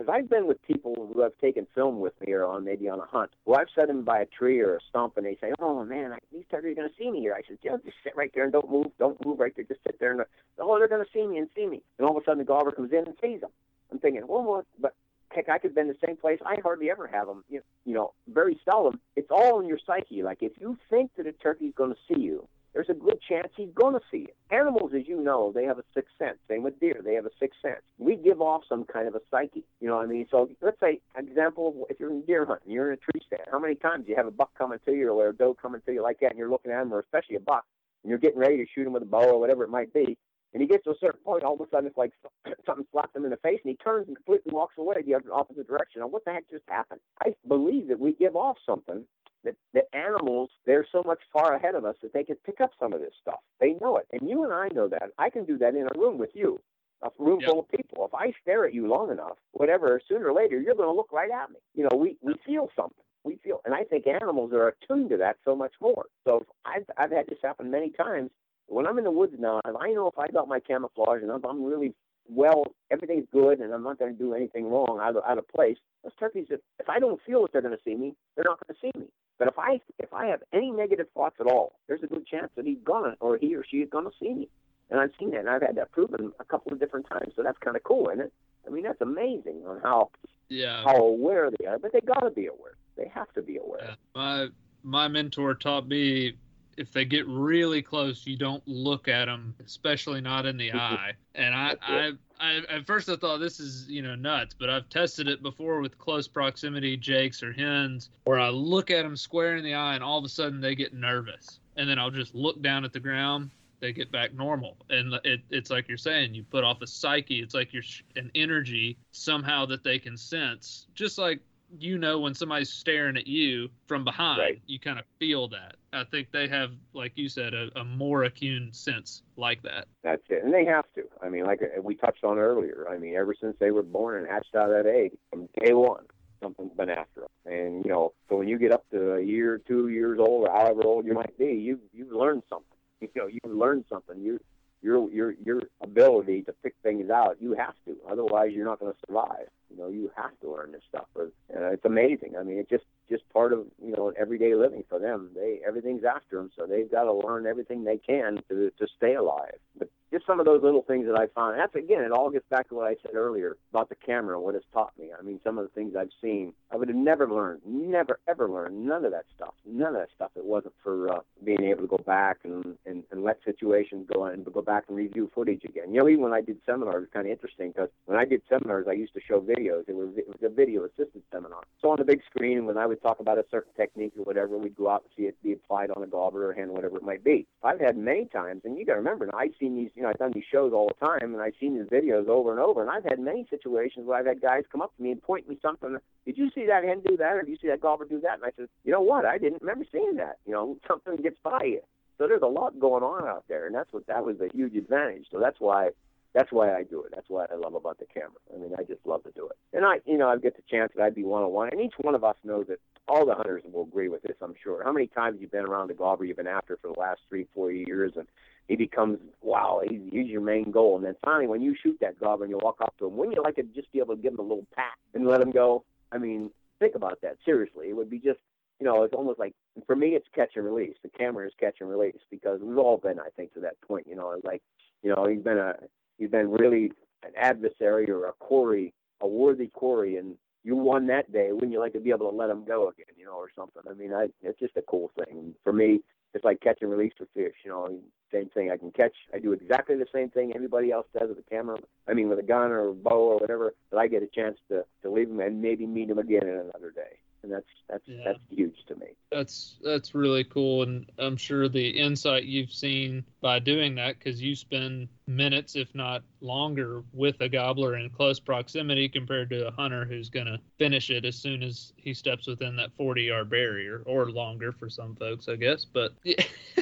because 0.07 0.19
I've 0.19 0.31
been 0.31 0.47
with 0.47 0.63
people 0.63 1.11
who 1.13 1.21
have 1.23 1.33
taken 1.41 1.67
film 1.75 2.01
with 2.01 2.13
me 2.21 2.33
or 2.33 2.45
on 2.45 2.65
maybe 2.65 2.89
on 2.89 3.01
a 3.01 3.07
hunt. 3.07 3.31
Well, 3.45 3.59
I've 3.59 3.69
set 3.75 3.89
them 3.89 4.05
by 4.05 4.21
a 4.21 4.27
tree 4.27 4.61
or 4.61 4.77
a 4.77 4.81
stump, 4.89 5.17
and 5.17 5.27
they 5.27 5.37
say, 5.41 5.53
"Oh 5.59 5.85
man, 5.85 6.13
I, 6.13 6.19
these 6.33 6.45
turkeys 6.51 6.73
are 6.73 6.75
going 6.75 6.89
to 6.89 6.95
see 6.97 7.11
me 7.11 7.21
here." 7.21 7.35
I 7.35 7.43
said, 7.47 7.59
"Yeah, 7.63 7.77
just 7.85 7.97
sit 8.05 8.17
right 8.17 8.31
there 8.35 8.45
and 8.45 8.53
don't 8.53 8.71
move, 8.71 8.87
don't 8.99 9.25
move 9.25 9.41
right 9.41 9.53
there, 9.55 9.65
just 9.65 9.83
sit 9.85 9.99
there." 9.99 10.13
And 10.13 10.23
oh, 10.59 10.79
they're 10.79 10.89
going 10.89 11.05
to 11.05 11.11
see 11.13 11.27
me 11.27 11.39
and 11.39 11.49
see 11.55 11.67
me. 11.67 11.83
And 11.99 12.07
all 12.07 12.17
of 12.17 12.23
a 12.23 12.25
sudden, 12.25 12.39
the 12.39 12.45
gobbler 12.45 12.73
comes 12.73 12.93
in 12.93 13.07
and 13.07 13.15
sees 13.21 13.41
them. 13.41 13.51
I'm 13.91 13.99
thinking, 13.99 14.23
well, 14.27 14.43
well 14.43 14.67
but 14.81 14.95
heck, 15.31 15.49
I 15.49 15.59
could 15.59 15.75
be 15.75 15.81
in 15.81 15.89
the 15.89 15.97
same 16.05 16.17
place. 16.17 16.39
I 16.45 16.57
hardly 16.63 16.91
ever 16.91 17.07
have 17.07 17.27
them. 17.27 17.45
You, 17.49 17.63
you 17.85 17.95
know, 17.95 18.13
very 18.29 18.59
seldom. 18.65 19.01
It's 19.17 19.31
all 19.31 19.61
in 19.61 19.67
your 19.67 19.79
psyche. 19.85 20.23
Like 20.23 20.39
if 20.41 20.53
you 20.61 20.79
think 20.91 21.11
that 21.17 21.27
a 21.27 21.33
turkey's 21.33 21.75
going 21.75 21.91
to 21.91 21.99
see 22.09 22.21
you, 22.21 22.49
there's 22.77 22.91
a 22.91 22.95
good 22.95 23.19
chance 23.27 23.49
he's 23.57 23.73
going 23.75 23.95
to 23.95 24.01
see 24.11 24.29
it. 24.29 24.37
Animals, 24.51 24.93
as 24.95 25.09
you 25.09 25.19
know, 25.19 25.51
they 25.51 25.65
have 25.65 25.79
a 25.79 25.85
sixth 25.95 26.13
sense. 26.19 26.37
Same 26.47 26.63
with 26.63 26.79
deer, 26.79 27.01
they 27.03 27.15
have 27.15 27.25
a 27.25 27.31
sixth 27.41 27.59
sense. 27.63 27.81
We 27.97 28.17
give 28.17 28.43
off 28.43 28.65
some 28.69 28.85
kind 28.85 29.09
of 29.09 29.15
a 29.15 29.21
psyche. 29.31 29.65
You 29.81 29.89
know 29.89 29.97
what 29.97 30.05
I 30.05 30.09
mean? 30.09 30.27
So 30.31 30.51
let's 30.61 30.79
say, 30.79 31.01
an 31.15 31.27
example 31.27 31.87
if 31.89 31.99
you're 31.99 32.11
in 32.11 32.21
deer 32.27 32.45
hunting, 32.45 32.71
you're 32.71 32.93
in 32.93 32.99
a 32.99 33.11
tree 33.11 33.23
stand. 33.27 33.49
How 33.51 33.59
many 33.59 33.77
times 33.77 34.05
do 34.05 34.11
you 34.11 34.17
have 34.17 34.27
a 34.27 34.31
buck 34.31 34.51
coming 34.59 34.79
to 34.85 34.93
you 34.93 35.11
or 35.11 35.31
a 35.31 35.33
doe 35.35 35.55
coming 35.55 35.81
to 35.87 35.93
you 35.93 36.03
like 36.03 36.21
that, 36.21 36.33
and 36.33 36.39
you're 36.39 36.51
looking 36.51 36.71
at 36.71 36.83
him, 36.83 36.93
or 36.93 37.01
especially 37.01 37.37
a 37.37 37.41
buck, 37.41 37.65
and 38.05 38.11
you're 38.11 38.19
getting 38.19 38.39
ready 38.39 38.59
to 38.59 38.67
shoot 38.75 38.87
him 38.87 38.93
with 38.93 39.03
a 39.03 39.07
bow 39.07 39.31
or 39.31 39.41
whatever 39.41 39.65
it 39.65 39.71
might 39.71 39.95
be, 39.95 40.19
and 40.53 40.61
he 40.61 40.69
gets 40.69 40.85
to 40.85 40.91
a 40.91 40.99
certain 41.01 41.21
point, 41.25 41.45
all 41.45 41.55
of 41.55 41.61
a 41.63 41.71
sudden 41.71 41.87
it's 41.87 41.97
like 41.97 42.13
something 42.67 42.85
slaps 42.93 43.17
him 43.17 43.25
in 43.25 43.31
the 43.31 43.39
face, 43.39 43.61
and 43.65 43.71
he 43.71 43.77
turns 43.77 44.07
and 44.07 44.17
completely 44.17 44.53
walks 44.53 44.75
away 44.77 44.97
the 45.01 45.15
opposite 45.33 45.67
direction. 45.67 46.03
Now, 46.03 46.09
what 46.09 46.27
the 46.27 46.33
heck 46.33 46.51
just 46.51 46.65
happened? 46.69 47.01
I 47.23 47.35
believe 47.49 47.89
that 47.89 47.99
we 47.99 48.13
give 48.13 48.37
off 48.37 48.59
something 48.67 49.07
that, 49.45 49.57
that 49.73 49.85
animals, 49.95 50.46
they're 50.67 50.87
so 50.91 51.03
much 51.07 51.21
far 51.33 51.55
ahead 51.55 51.75
of 51.75 51.85
us 51.85 51.97
that 52.03 52.13
they 52.13 52.25
can 52.25 52.37
pick 52.45 52.61
up 52.61 52.73
some 52.79 52.93
of 52.93 53.01
this 53.01 53.15
stuff. 53.21 53.41
They 53.61 53.75
know 53.81 53.97
it. 53.97 54.07
And 54.13 54.29
you 54.29 54.45
and 54.45 54.53
I 54.53 54.69
know 54.75 54.89
that. 54.89 55.11
I 55.19 55.31
can 55.31 55.45
do 55.45 55.57
that 55.59 55.75
in 55.75 55.87
a 55.87 55.99
room 55.99 56.19
with 56.19 56.31
you, 56.35 56.61
a 57.03 57.09
room 57.19 57.41
yep. 57.41 57.51
full 57.51 57.61
of 57.61 57.69
people. 57.71 58.05
If 58.07 58.15
I 58.15 58.33
stare 58.43 58.67
at 58.67 58.75
you 58.75 58.89
long 58.89 59.11
enough, 59.11 59.39
whatever, 59.53 60.01
sooner 60.09 60.29
or 60.29 60.35
later, 60.35 60.61
you're 60.61 60.75
going 60.75 60.89
to 60.89 60.95
look 60.95 61.13
right 61.13 61.31
at 61.31 61.51
me. 61.51 61.57
You 61.75 61.85
know, 61.85 61.97
we, 61.97 62.17
we 62.21 62.35
feel 62.45 62.69
something. 62.77 63.05
We 63.25 63.39
feel, 63.43 63.61
and 63.65 63.75
I 63.75 63.83
think 63.83 64.07
animals 64.07 64.53
are 64.53 64.69
attuned 64.69 65.11
to 65.11 65.17
that 65.17 65.37
so 65.45 65.57
much 65.57 65.73
more. 65.81 66.07
So 66.25 66.47
I've, 66.65 66.85
I've 66.97 67.11
had 67.11 67.27
this 67.29 67.39
happen 67.43 67.71
many 67.71 67.91
times. 67.91 68.31
When 68.69 68.87
I'm 68.87 68.99
in 68.99 69.05
the 69.05 69.11
woods 69.11 69.35
now, 69.39 69.61
if 69.65 69.77
I 69.77 69.93
know 69.93 70.09
if 70.09 70.19
I 70.19 70.29
got 70.29 70.49
my 70.49 70.61
camouflage 70.61 71.23
and 71.23 71.31
I'm, 71.31 71.45
I'm 71.45 71.65
really 71.65 71.95
well, 72.29 72.65
everything's 72.91 73.27
good, 73.33 73.61
and 73.61 73.73
I'm 73.73 73.83
not 73.83 73.99
going 73.99 74.13
to 74.13 74.19
do 74.19 74.35
anything 74.35 74.69
wrong 74.71 74.99
out 75.01 75.17
of, 75.17 75.23
out 75.29 75.39
of 75.39 75.49
place. 75.49 75.77
Those 76.03 76.13
turkeys, 76.19 76.47
if, 76.51 76.61
if 76.79 76.89
I 76.89 76.99
don't 76.99 77.21
feel 77.25 77.43
that 77.43 77.53
they're 77.53 77.63
going 77.63 77.77
to 77.77 77.83
see 77.85 77.95
me, 77.95 78.15
they're 78.35 78.45
not 78.45 78.59
going 78.67 78.75
to 78.75 78.81
see 78.81 78.99
me. 78.99 79.07
But 79.39 79.49
if 79.49 79.59
I 79.59 79.81
if 79.99 80.13
I 80.13 80.27
have 80.27 80.43
any 80.53 80.71
negative 80.71 81.07
thoughts 81.15 81.37
at 81.41 81.47
all, 81.47 81.79
there's 81.87 82.03
a 82.03 82.07
good 82.07 82.27
chance 82.27 82.51
that 82.57 82.65
he's 82.65 82.79
gonna 82.85 83.17
or 83.21 83.37
he 83.37 83.55
or 83.55 83.65
she 83.65 83.79
is 83.79 83.89
gonna 83.91 84.11
see 84.21 84.33
me. 84.33 84.49
And 84.91 85.01
I've 85.01 85.11
seen 85.19 85.33
that, 85.33 85.41
and 85.41 85.51
I've 85.51 85.63
had 85.63 85.77
that 85.77 85.91
proven 85.91 86.33
a 86.39 86.45
couple 86.45 86.73
of 86.73 86.79
different 86.79 87.09
times. 87.09 87.33
So 87.35 87.43
that's 87.43 87.59
kind 87.59 87.77
of 87.77 87.83
cool, 87.83 88.09
isn't 88.09 88.27
it? 88.27 88.33
I 88.67 88.71
mean, 88.71 88.85
that's 88.85 89.01
amazing 89.01 89.63
on 89.67 89.81
how 89.83 90.11
yeah 90.49 90.85
how 90.85 90.97
aware 90.97 91.51
they 91.51 91.67
are. 91.67 91.79
But 91.79 91.93
they 91.93 92.01
gotta 92.01 92.31
be 92.31 92.47
aware. 92.47 92.77
They 92.97 93.09
have 93.15 93.33
to 93.35 93.43
be 93.43 93.59
aware. 93.59 93.81
Yeah. 93.83 93.95
My 94.15 94.49
my 94.83 95.09
mentor 95.09 95.55
taught 95.55 95.87
me 95.87 96.35
if 96.77 96.93
they 96.93 97.05
get 97.05 97.27
really 97.27 97.83
close, 97.83 98.27
you 98.27 98.37
don't 98.37 98.63
look 98.67 99.09
at 99.09 99.27
them, 99.27 99.55
especially 99.65 100.21
not 100.21 100.47
in 100.47 100.57
the 100.57 100.69
mm-hmm. 100.69 100.79
eye. 100.79 101.13
And 101.35 101.55
I, 101.55 101.77
I, 101.83 102.13
I, 102.39 102.57
at 102.69 102.87
first 102.87 103.09
I 103.09 103.17
thought 103.17 103.39
this 103.39 103.61
is 103.61 103.89
you 103.89 104.03
know 104.03 104.15
nuts, 104.15 104.55
but 104.59 104.71
I've 104.71 104.89
tested 104.89 105.29
it 105.29 105.43
before 105.43 105.81
with 105.81 105.99
close 105.99 106.29
proximity 106.29 106.97
jakes 106.97 107.43
or 107.43 107.53
hens, 107.53 108.11
where 108.25 108.39
I 108.39 108.49
look 108.49 108.91
at 108.91 109.03
them 109.03 109.17
square 109.17 109.57
in 109.57 109.65
the 109.65 109.75
eye, 109.75 109.95
and 109.95 110.05
all 110.05 110.19
of 110.19 110.25
a 110.25 110.29
sudden 110.29 110.61
they 110.61 110.75
get 110.75 110.95
nervous, 110.95 111.61
and 111.77 111.89
then 111.89 111.99
I'll 111.99 112.11
just 112.11 112.35
look 112.35 112.61
down 112.63 112.85
at 112.85 112.93
the 112.93 113.01
ground. 113.01 113.51
They 113.79 113.93
get 113.93 114.11
back 114.11 114.33
normal, 114.33 114.77
and 114.89 115.15
it, 115.25 115.43
it's 115.51 115.71
like 115.71 115.87
you're 115.87 115.99
saying, 115.99 116.35
you 116.35 116.45
put 116.45 116.65
off 116.65 116.81
a 116.81 116.87
psyche. 116.87 117.41
It's 117.41 117.55
like 117.55 117.75
you're 117.75 117.83
an 118.17 118.31
energy 118.35 118.97
somehow 119.13 119.67
that 119.67 119.85
they 119.85 119.99
can 119.99 120.17
sense, 120.17 120.87
just 120.95 121.19
like 121.19 121.41
you 121.79 121.99
know 121.99 122.21
when 122.21 122.35
somebody's 122.35 122.71
staring 122.71 123.17
at 123.17 123.27
you 123.27 123.69
from 123.87 124.05
behind 124.05 124.39
Right. 124.39 124.63
you 124.67 124.79
kind 124.79 124.99
of 124.99 125.05
feel 125.19 125.49
that 125.49 125.77
i 125.97 126.05
think 126.05 126.31
they 126.31 126.47
have 126.47 126.71
like 126.93 127.13
you 127.17 127.29
said 127.29 127.55
a, 127.55 127.69
a 127.79 127.85
more 127.85 128.25
acute 128.25 128.75
sense 128.75 129.23
like 129.37 129.63
that 129.63 129.87
That's 130.03 130.23
it, 130.29 130.45
and 130.45 130.53
they 130.53 130.65
have 130.65 130.85
to. 130.95 131.03
I 131.23 131.29
mean, 131.29 131.45
like 131.45 131.61
uh, 131.63 131.81
we 131.83 131.95
touched 131.95 132.25
on 132.25 132.39
earlier. 132.39 132.87
I 132.89 132.99
mean, 132.99 133.15
ever 133.17 133.35
since 133.39 133.57
they 133.59 133.71
were 133.71 133.83
born 133.83 134.19
and 134.19 134.27
hatched 134.29 134.55
out 134.55 134.71
of 134.71 134.85
that 134.85 134.87
egg, 134.89 135.13
from 135.31 135.49
day 135.61 135.73
one, 135.73 136.05
something's 136.43 136.73
been 136.75 136.91
after 136.91 137.21
them. 137.23 137.53
And 137.53 137.85
you 137.85 137.91
know, 137.91 138.13
so 138.29 138.37
when 138.37 138.49
you 138.49 138.59
get 138.59 138.73
up 138.73 138.85
to 138.91 139.15
a 139.15 139.21
year, 139.21 139.59
two 139.59 139.89
years 139.89 140.19
old, 140.21 140.49
or 140.49 140.53
however 140.53 140.83
old 140.85 141.07
you 141.07 141.15
might 141.15 141.37
be, 141.39 141.47
you 141.47 141.81
you've 141.93 142.13
learned 142.13 142.45
something. 142.49 142.67
You 143.01 143.09
know, 143.15 143.27
you've 143.27 143.55
learned 143.55 143.85
something. 143.91 144.21
You 144.21 144.41
your 144.83 145.11
your 145.11 145.35
your 145.45 145.61
ability 145.83 146.43
to 146.43 146.53
pick 146.63 146.75
things 146.83 147.11
out. 147.11 147.37
You 147.41 147.55
have 147.55 147.75
to, 147.87 147.97
otherwise 148.11 148.53
you're 148.53 148.65
not 148.65 148.81
going 148.81 148.93
to 148.93 148.99
survive. 149.07 149.49
You 149.71 149.77
know, 149.79 149.89
you 149.89 150.11
have 150.17 150.39
to 150.41 150.51
learn 150.51 150.73
this 150.73 150.83
stuff. 150.89 151.07
But, 151.15 151.33
uh, 151.55 151.73
it's 151.73 151.85
amazing. 151.85 152.37
I 152.39 152.43
mean, 152.43 152.59
it's 152.59 152.71
just 152.71 152.85
just 153.09 153.29
part 153.33 153.53
of 153.53 153.67
you 153.83 153.95
know 153.97 154.13
everyday 154.19 154.55
living 154.55 154.85
for 154.89 154.99
them. 154.99 155.31
They 155.35 155.61
everything's 155.67 156.05
after 156.05 156.37
them, 156.37 156.51
so 156.57 156.67
they've 156.67 156.91
got 156.91 157.05
to 157.05 157.13
learn 157.13 157.47
everything 157.47 157.85
they 157.85 157.99
can 157.99 158.43
to 158.49 158.71
to 158.79 158.87
stay 158.97 159.15
alive. 159.15 159.59
But 159.79 159.91
just 160.13 160.27
some 160.27 160.41
of 160.41 160.47
those 160.47 160.63
little 160.63 160.83
things 160.83 161.07
that 161.07 161.17
I 161.17 161.27
find. 161.29 161.59
That's 161.59 161.75
again, 161.75 162.03
it 162.03 162.13
all 162.13 162.31
gets 162.31 162.47
back 162.49 162.69
to 162.69 162.75
what 162.75 162.87
I 162.87 162.97
said 163.03 163.15
earlier 163.15 163.57
about 163.71 163.89
the 163.89 163.95
camera, 163.95 164.41
what 164.41 164.55
it's 164.55 164.67
taught 164.73 164.93
me. 164.99 165.11
I 165.19 165.23
mean, 165.23 165.41
some 165.45 165.59
of 165.59 165.65
the 165.65 165.71
things 165.71 165.95
I've 165.97 166.11
seen, 166.23 166.53
I 166.71 166.77
would 166.77 166.89
have 166.89 166.97
never 166.97 167.29
learned, 167.29 167.63
never 167.67 168.21
ever 168.29 168.49
learned 168.49 168.87
none 168.87 169.05
of 169.05 169.13
that 169.13 169.25
stuff, 169.35 169.55
none 169.67 169.95
of 169.95 170.01
that 170.01 170.09
stuff. 170.15 170.31
It 170.37 170.45
wasn't 170.45 170.75
for 170.83 171.13
uh, 171.13 171.21
being 171.45 171.65
able 171.65 171.83
to 171.83 171.89
go 171.89 171.99
back 171.99 172.39
and, 172.45 172.77
and 172.87 173.03
and 173.11 173.23
let 173.23 173.39
situations 173.45 174.09
go 174.13 174.25
and 174.25 174.45
go 174.45 174.63
back 174.63 174.85
and 174.89 174.97
review 174.97 175.31
footage 175.35 175.65
again. 175.65 175.93
You 175.93 176.01
know, 176.01 176.09
even 176.09 176.23
when 176.23 176.33
I 176.33 176.41
did 176.41 176.59
seminars, 176.67 177.05
it's 177.05 177.13
kind 177.13 177.27
of 177.27 177.33
interesting 177.33 177.71
because 177.71 177.89
when 178.07 178.19
I 178.19 178.25
did 178.25 178.43
seminars, 178.49 178.87
I 178.89 178.93
used 178.93 179.15
to 179.15 179.21
show 179.21 179.41
videos. 179.41 179.89
It 179.89 179.97
was 179.97 180.11
it 180.17 180.27
was 180.29 180.39
a 180.43 180.49
video 180.49 180.85
assisted 180.85 181.23
seminar. 181.33 181.63
So 181.81 181.91
on 181.91 181.99
the 181.99 182.05
big 182.05 182.21
screen, 182.31 182.67
when 182.67 182.79
I 182.79 182.87
would 182.87 183.03
talk 183.03 183.21
about 183.21 183.39
a 183.39 183.45
certain 183.51 183.73
technique 183.77 184.13
or 184.19 184.25
whatever, 184.25 184.57
we'd 184.59 184.77
go 184.77 184.91
out 184.91 185.03
and 185.03 185.11
see 185.17 185.29
it 185.29 185.37
be 185.43 185.53
applied 185.53 185.91
on 185.91 186.03
a 186.03 186.07
gobbler 186.07 186.49
or 186.49 186.53
hen, 186.53 186.73
whatever 186.73 186.97
it 186.97 187.03
might 187.03 187.25
be. 187.25 187.47
I've 187.63 187.81
had 187.81 187.97
many 187.97 188.27
times, 188.27 188.63
and 188.65 188.79
you 188.79 188.85
got 188.85 188.95
to 188.95 188.99
remember, 188.99 189.27
now 189.27 189.39
I've 189.39 189.55
seen 189.59 189.77
these, 189.77 189.91
you 189.97 190.03
know, 190.03 190.11
I've 190.11 190.19
done 190.19 190.33
these 190.33 190.45
shows 190.53 190.73
all 190.75 190.89
the 190.89 191.07
time, 191.07 191.33
and 191.35 191.41
I've 191.41 191.55
seen 191.59 191.75
these 191.79 191.89
videos 191.89 192.29
over 192.29 192.51
and 192.51 192.61
over, 192.61 192.83
and 192.83 192.91
I've 192.91 193.05
had 193.05 193.19
many 193.19 193.47
situations 193.49 194.07
where 194.07 194.19
I've 194.19 194.27
had 194.27 194.43
guys 194.43 194.65
come 194.71 194.83
up 194.83 194.95
to 194.97 195.03
me 195.03 195.11
and 195.11 195.23
point 195.23 195.49
me 195.49 195.59
something. 195.63 195.97
Did 196.27 196.37
you 196.37 196.51
see 196.55 196.67
that 196.67 196.85
hen 196.85 197.01
do 197.07 197.17
that, 197.17 197.33
or 197.33 197.43
did 197.43 197.51
you 197.51 197.57
see 197.61 197.69
that 197.69 197.81
gobbler 197.81 198.07
do 198.07 198.21
that? 198.21 198.35
And 198.35 198.45
I 198.45 198.51
said, 198.57 198.69
you 198.85 198.93
know 198.93 199.01
what? 199.01 199.25
I 199.25 199.39
didn't 199.39 199.63
remember 199.63 199.87
seeing 199.91 200.17
that. 200.17 200.39
You 200.45 200.53
know, 200.53 200.77
something 200.89 201.17
gets 201.17 201.39
by 201.43 201.63
you. 201.65 201.81
So 202.19 202.27
there's 202.29 202.43
a 202.43 202.47
lot 202.47 202.79
going 202.79 203.03
on 203.03 203.27
out 203.27 203.45
there, 203.49 203.67
and 203.67 203.75
that's 203.75 203.93
what 203.93 204.07
that 204.07 204.25
was 204.25 204.37
a 204.41 204.55
huge 204.55 204.77
advantage. 204.77 205.27
So 205.33 205.41
that's 205.41 205.61
why 205.61 205.91
that's 206.37 206.53
why 206.53 206.75
I 206.77 206.83
do 206.83 207.03
it. 207.03 207.13
That's 207.15 207.31
what 207.31 207.51
I 207.51 207.57
love 207.57 207.75
about 207.75 207.99
the 207.99 208.05
camera. 208.05 208.37
I 208.55 208.59
mean, 208.59 208.73
I 208.79 208.83
just 208.83 209.01
love 209.07 209.23
to 209.25 209.31
do 209.31 209.49
it. 209.49 209.57
And 209.75 209.87
I, 209.87 210.01
you 210.05 210.19
know, 210.19 210.29
I 210.29 210.37
get 210.37 210.55
the 210.55 210.63
chance 210.71 210.93
that 210.95 211.03
I'd 211.03 211.15
be 211.15 211.25
one 211.25 211.43
on 211.43 211.51
one, 211.51 211.71
and 211.73 211.81
each 211.81 211.95
one 211.99 212.15
of 212.15 212.25
us 212.25 212.37
knows 212.45 212.67
that 212.69 212.79
all 213.09 213.25
the 213.25 213.35
hunters 213.35 213.63
will 213.73 213.85
agree 213.85 214.11
with 214.11 214.23
this. 214.23 214.37
I'm 214.43 214.55
sure. 214.63 214.85
How 214.85 214.93
many 214.93 215.07
times 215.07 215.39
you've 215.41 215.51
been 215.51 215.65
around 215.65 215.89
the 215.89 215.95
gobbler 215.95 216.27
you've 216.27 216.37
been 216.37 216.47
after 216.47 216.77
for 216.77 216.93
the 216.93 217.01
last 217.01 217.21
three, 217.31 217.47
four 217.55 217.73
years, 217.73 218.13
and 218.17 218.27
he 218.69 218.77
becomes 218.77 219.19
wow, 219.43 219.81
he's, 219.89 220.01
he's 220.11 220.27
your 220.27 220.41
main 220.41 220.71
goal. 220.71 220.97
And 220.97 221.05
then 221.05 221.15
finally, 221.25 221.47
when 221.47 221.63
you 221.63 221.75
shoot 221.81 221.99
that 222.01 222.19
gobbler 222.19 222.45
and 222.45 222.51
you 222.51 222.59
walk 222.63 222.79
up 222.81 222.95
to 222.99 223.07
him, 223.07 223.17
wouldn't 223.17 223.37
you 223.37 223.43
like 223.43 223.57
to 223.57 223.63
just 223.63 223.93
be 223.93 223.99
able 223.99 224.17
to 224.17 224.23
give 224.23 224.33
him 224.33 224.41
a 224.41 224.43
little 224.43 224.67
pat 224.75 224.95
and 225.15 225.27
let 225.27 225.41
him 225.41 225.51
go? 225.51 225.85
I 226.13 226.19
mean, 226.19 226.51
think 226.79 226.95
about 226.95 227.21
that 227.23 227.37
seriously. 227.45 227.89
It 227.89 227.97
would 227.97 228.11
be 228.11 228.19
just 228.19 228.41
you 228.81 228.85
know, 228.85 229.05
it's 229.05 229.15
almost 229.15 229.39
like 229.39 229.55
for 229.87 229.97
me, 229.97 230.09
it's 230.09 230.27
catch 230.35 230.53
and 230.57 230.65
release. 230.65 230.97
The 231.03 231.09
camera 231.09 231.47
is 231.47 231.53
catch 231.59 231.77
and 231.81 231.89
release 231.89 232.21
because 232.31 232.61
we've 232.61 232.79
all 232.79 232.99
been, 232.99 233.19
I 233.19 233.29
think, 233.37 233.55
to 233.55 233.61
that 233.61 233.81
point. 233.81 234.07
You 234.09 234.17
know, 234.17 234.39
like, 234.45 234.63
you 235.03 235.15
know, 235.15 235.27
he's 235.27 235.43
been 235.43 235.59
a, 235.59 235.75
he's 236.19 236.31
been 236.31 236.51
really 236.51 236.93
an 237.23 237.31
adversary 237.37 238.11
or 238.11 238.27
a 238.27 238.33
quarry, 238.33 238.93
a 239.21 239.27
worthy 239.27 239.69
quarry, 239.69 240.17
and 240.17 240.37
you 240.63 240.77
won 240.77 241.07
that 241.07 241.33
day. 241.33 241.53
Wouldn't 241.53 241.73
you 241.73 241.81
like 241.81 241.95
to 241.95 242.01
be 242.01 242.11
able 242.11 242.31
to 242.31 242.37
let 242.37 242.51
him 242.51 242.65
go 242.65 242.89
again, 242.89 243.15
you 243.17 243.25
know, 243.25 243.37
or 243.37 243.49
something? 243.57 243.83
I 243.89 243.95
mean, 243.95 244.13
I, 244.13 244.27
it's 244.43 244.59
just 244.59 244.77
a 244.77 244.83
cool 244.83 245.11
thing 245.17 245.55
for 245.65 245.73
me. 245.73 246.01
It's 246.37 246.45
like 246.45 246.61
catch 246.61 246.83
and 246.83 246.91
release 246.91 247.15
for 247.17 247.27
fish. 247.35 247.55
You 247.65 247.71
know, 247.71 247.99
same 248.31 248.51
thing. 248.51 248.71
I 248.71 248.77
can 248.77 248.91
catch. 248.91 249.15
I 249.35 249.39
do 249.39 249.53
exactly 249.53 249.97
the 249.97 250.07
same 250.13 250.29
thing 250.29 250.53
everybody 250.55 250.93
else 250.93 251.07
does 251.19 251.31
with 251.31 251.39
a 251.39 251.51
camera. 251.51 251.79
I 252.07 252.13
mean, 252.13 252.29
with 252.29 252.39
a 252.39 252.43
gun 252.43 252.71
or 252.71 252.89
a 252.89 252.93
bow 252.93 253.33
or 253.33 253.39
whatever. 253.39 253.75
But 253.91 253.99
I 253.99 254.07
get 254.07 254.23
a 254.23 254.27
chance 254.27 254.59
to 254.69 254.85
to 255.03 255.11
leave 255.11 255.29
them 255.29 255.41
and 255.41 255.63
maybe 255.63 255.87
meet 255.87 256.09
them 256.09 256.19
again 256.19 256.43
in 256.43 256.55
another 256.55 256.91
day 256.91 257.19
and 257.47 257.55
that's 257.55 257.67
that's 257.89 258.03
Yeah. 258.09 258.23
that's 258.25 258.39
huge 258.51 258.75
to 258.89 258.97
me. 258.97 259.07
that's 259.31 259.77
that's 259.83 260.15
really 260.15 260.45
cool 260.45 260.83
and 260.83 261.07
i'm 261.19 261.37
sure 261.37 261.69
the 261.69 261.89
insight 261.89 262.45
you've 262.45 262.73
seen 262.73 263.25
by 263.41 263.59
doing 263.59 263.95
that 263.97 264.19
because 264.19 264.43
you 264.43 264.55
spend 264.57 265.09
minutes 265.29 265.77
if 265.77 265.93
not 265.95 266.23
longer 266.41 267.03
with 267.13 267.41
a 267.41 267.49
gobbler 267.49 267.97
in 267.97 268.09
close 268.11 268.39
proximity 268.41 269.09
compared 269.09 269.51
to 269.51 269.67
a 269.67 269.71
hunter 269.71 270.05
who's 270.05 270.29
going 270.29 270.47
to 270.47 270.59
finish 270.79 271.11
it 271.11 271.25
as 271.25 271.37
soon 271.37 271.63
as 271.63 271.93
he 271.97 272.13
steps 272.15 272.47
within 272.47 272.75
that 272.77 272.93
40 272.97 273.23
yard 273.23 273.49
barrier 273.51 274.03
or 274.07 274.31
longer 274.31 274.73
for 274.73 274.89
some 274.89 275.15
folks 275.17 275.49
i 275.49 275.57
guess 275.57 275.85
but 275.85 276.13
yeah, 276.25 276.35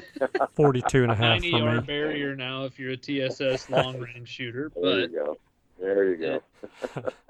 42 0.55 1.03
and 1.05 1.13
a 1.13 1.15
half 1.15 1.41
90 1.43 1.51
for 1.51 1.57
yard 1.59 1.81
me. 1.83 1.87
barrier 1.87 2.37
now 2.37 2.65
if 2.65 2.79
you're 2.79 2.93
a 2.93 2.97
tss 2.97 3.69
long 3.71 3.99
range 3.99 4.29
shooter 4.29 4.71
There 4.75 4.83
but 4.83 4.99
you 5.01 5.09
go. 5.09 5.39
There 5.81 6.09
you 6.11 6.17
go. 6.17 6.41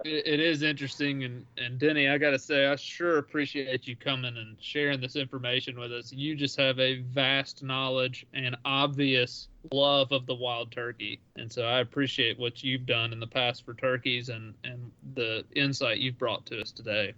it, 0.05 0.27
it 0.27 0.41
is 0.41 0.63
interesting 0.63 1.25
and 1.25 1.45
and 1.59 1.79
denny 1.79 2.09
i 2.09 2.17
gotta 2.19 2.39
say 2.39 2.67
i 2.67 2.77
sure 2.77 3.19
appreciate 3.19 3.87
you 3.89 3.97
coming 3.97 4.37
and 4.37 4.57
sharing 4.61 5.01
this 5.01 5.17
information 5.17 5.79
with 5.79 5.93
us 5.93 6.13
you 6.13 6.37
just 6.37 6.57
have 6.57 6.79
a 6.79 7.01
vast 7.01 7.65
knowledge 7.65 8.27
and 8.33 8.57
obvious 8.65 9.49
love 9.73 10.13
of 10.13 10.27
the 10.27 10.35
wild 10.35 10.71
turkey 10.71 11.21
and 11.37 11.51
so 11.51 11.65
i 11.65 11.81
appreciate 11.81 12.39
what 12.39 12.63
you've 12.63 12.87
done 12.87 13.13
in 13.13 13.19
the 13.19 13.27
past 13.27 13.65
for 13.65 13.75
turkeys 13.75 14.29
and 14.29 14.55
and 14.63 14.91
the 15.15 15.45
insight 15.57 15.99
you've 15.99 16.19
brought 16.19 16.47
to 16.47 16.61
us 16.61 16.71
today 16.71 17.13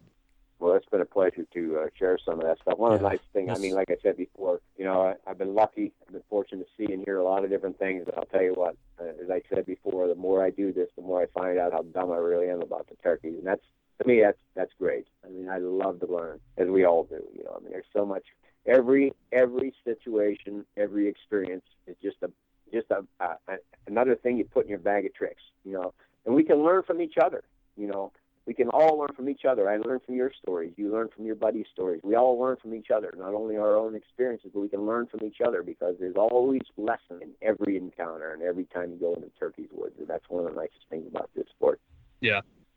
Well, 0.59 0.74
it's 0.74 0.86
been 0.89 1.03
a 1.03 1.05
pleasure 1.05 1.44
to 1.53 1.81
uh, 1.81 1.86
share 1.98 2.19
some 2.24 2.40
of 2.40 2.47
that 2.47 2.59
stuff. 2.62 2.78
One 2.78 2.94
of 2.94 3.01
the 3.01 3.09
nice 3.09 3.20
things, 3.35 3.51
I 3.55 3.61
mean, 3.61 3.74
like 3.74 3.90
I 3.90 3.97
said 4.03 4.16
before, 4.16 4.61
you 4.78 4.86
know, 4.86 5.03
I, 5.03 5.15
I've 5.31 5.36
been 5.36 5.55
lucky. 5.55 5.93
I've 6.07 6.15
been 6.15 6.23
fortunate 6.31 6.66
to 6.66 6.70
see 6.86 6.90
and 6.90 7.05
hear 7.05 7.19
a 7.19 7.24
lot 7.24 7.44
of 7.44 7.51
different 7.51 7.78
things. 7.78 8.07
And 8.07 8.16
I'll 8.16 8.24
tell 8.24 8.43
you 8.43 8.55
what, 8.55 8.74
Uh, 8.98 9.23
as 9.23 9.31
I 9.31 9.43
said 9.52 9.66
before, 9.66 10.09
the 10.09 10.14
more 10.14 10.44
I 10.44 10.51
do 10.51 10.73
this, 10.73 10.89
the 10.97 11.02
more 11.02 11.20
I 11.23 11.27
find 11.27 11.59
out 11.59 11.73
how 11.73 11.82
dumb 11.82 12.10
I 12.10 12.16
really 12.16 12.48
am 12.48 12.62
about 12.62 12.89
the 12.89 12.97
turkeys. 12.97 13.35
And 13.36 13.47
that's, 13.47 13.64
to 14.01 14.06
me, 14.06 14.20
that's 14.23 14.39
that's 14.55 14.73
great. 14.78 15.06
I 15.24 15.28
mean, 15.28 15.48
I 15.48 15.59
love 15.59 16.01
to 16.01 16.06
learn, 16.06 16.40
as 16.56 16.68
we 16.68 16.85
all 16.85 17.05
do. 17.05 17.23
You 17.35 17.44
know, 17.44 17.56
I 17.56 17.60
mean, 17.60 17.70
there's 17.70 17.85
so 17.93 18.05
much. 18.05 18.24
Every 18.66 19.12
every 19.32 19.74
situation, 19.85 20.64
every 20.77 21.09
experience 21.09 21.64
is 21.86 21.97
just 22.02 22.16
a 22.23 22.31
just 22.73 22.90
a, 22.90 23.05
a, 23.20 23.36
a 23.48 23.56
another 23.86 24.16
thing 24.16 24.36
you 24.36 24.44
put 24.44 24.64
in 24.64 24.70
your 24.70 24.78
bag 24.78 25.06
of 25.06 25.14
tricks. 25.14 25.43
You 25.64 25.73
know, 25.73 25.94
and 26.24 26.35
we 26.35 26.43
can 26.43 26.62
learn 26.62 26.82
from 26.82 27.01
each 27.01 27.16
other. 27.16 27.43
You 27.77 27.86
know, 27.89 28.12
we 28.47 28.55
can 28.55 28.68
all 28.68 28.98
learn 28.98 29.10
from 29.14 29.28
each 29.28 29.44
other. 29.44 29.68
I 29.68 29.77
learn 29.78 30.01
from 30.05 30.14
your 30.14 30.31
stories. 30.40 30.73
You 30.77 30.93
learn 30.93 31.09
from 31.14 31.27
your 31.27 31.35
buddy's 31.35 31.66
stories. 31.73 32.01
We 32.05 32.14
all 32.14 32.39
learn 32.39 32.56
from 32.62 32.74
each 32.74 32.90
other, 32.94 33.12
not 33.18 33.35
only 33.35 33.56
our 33.56 33.77
own 33.77 33.97
experiences, 33.97 34.51
but 34.55 34.60
we 34.60 34.68
can 34.68 34.86
learn 34.86 35.06
from 35.06 35.24
each 35.24 35.40
other 35.44 35.62
because 35.62 35.97
there's 35.98 36.16
always 36.16 36.62
lesson 36.77 37.20
in 37.23 37.31
every 37.43 37.77
encounter 37.77 38.32
and 38.32 38.43
every 38.43 38.64
time 38.64 38.93
you 38.93 38.98
go 38.98 39.14
into 39.14 39.31
turkey's 39.39 39.70
woods. 39.73 39.97
And 39.98 40.06
that's 40.06 40.24
one 40.28 40.47
of 40.47 40.55
the 40.55 40.60
nicest 40.60 40.86
things 40.89 41.06
about 41.09 41.31
this 41.35 41.47
sport. 41.56 41.81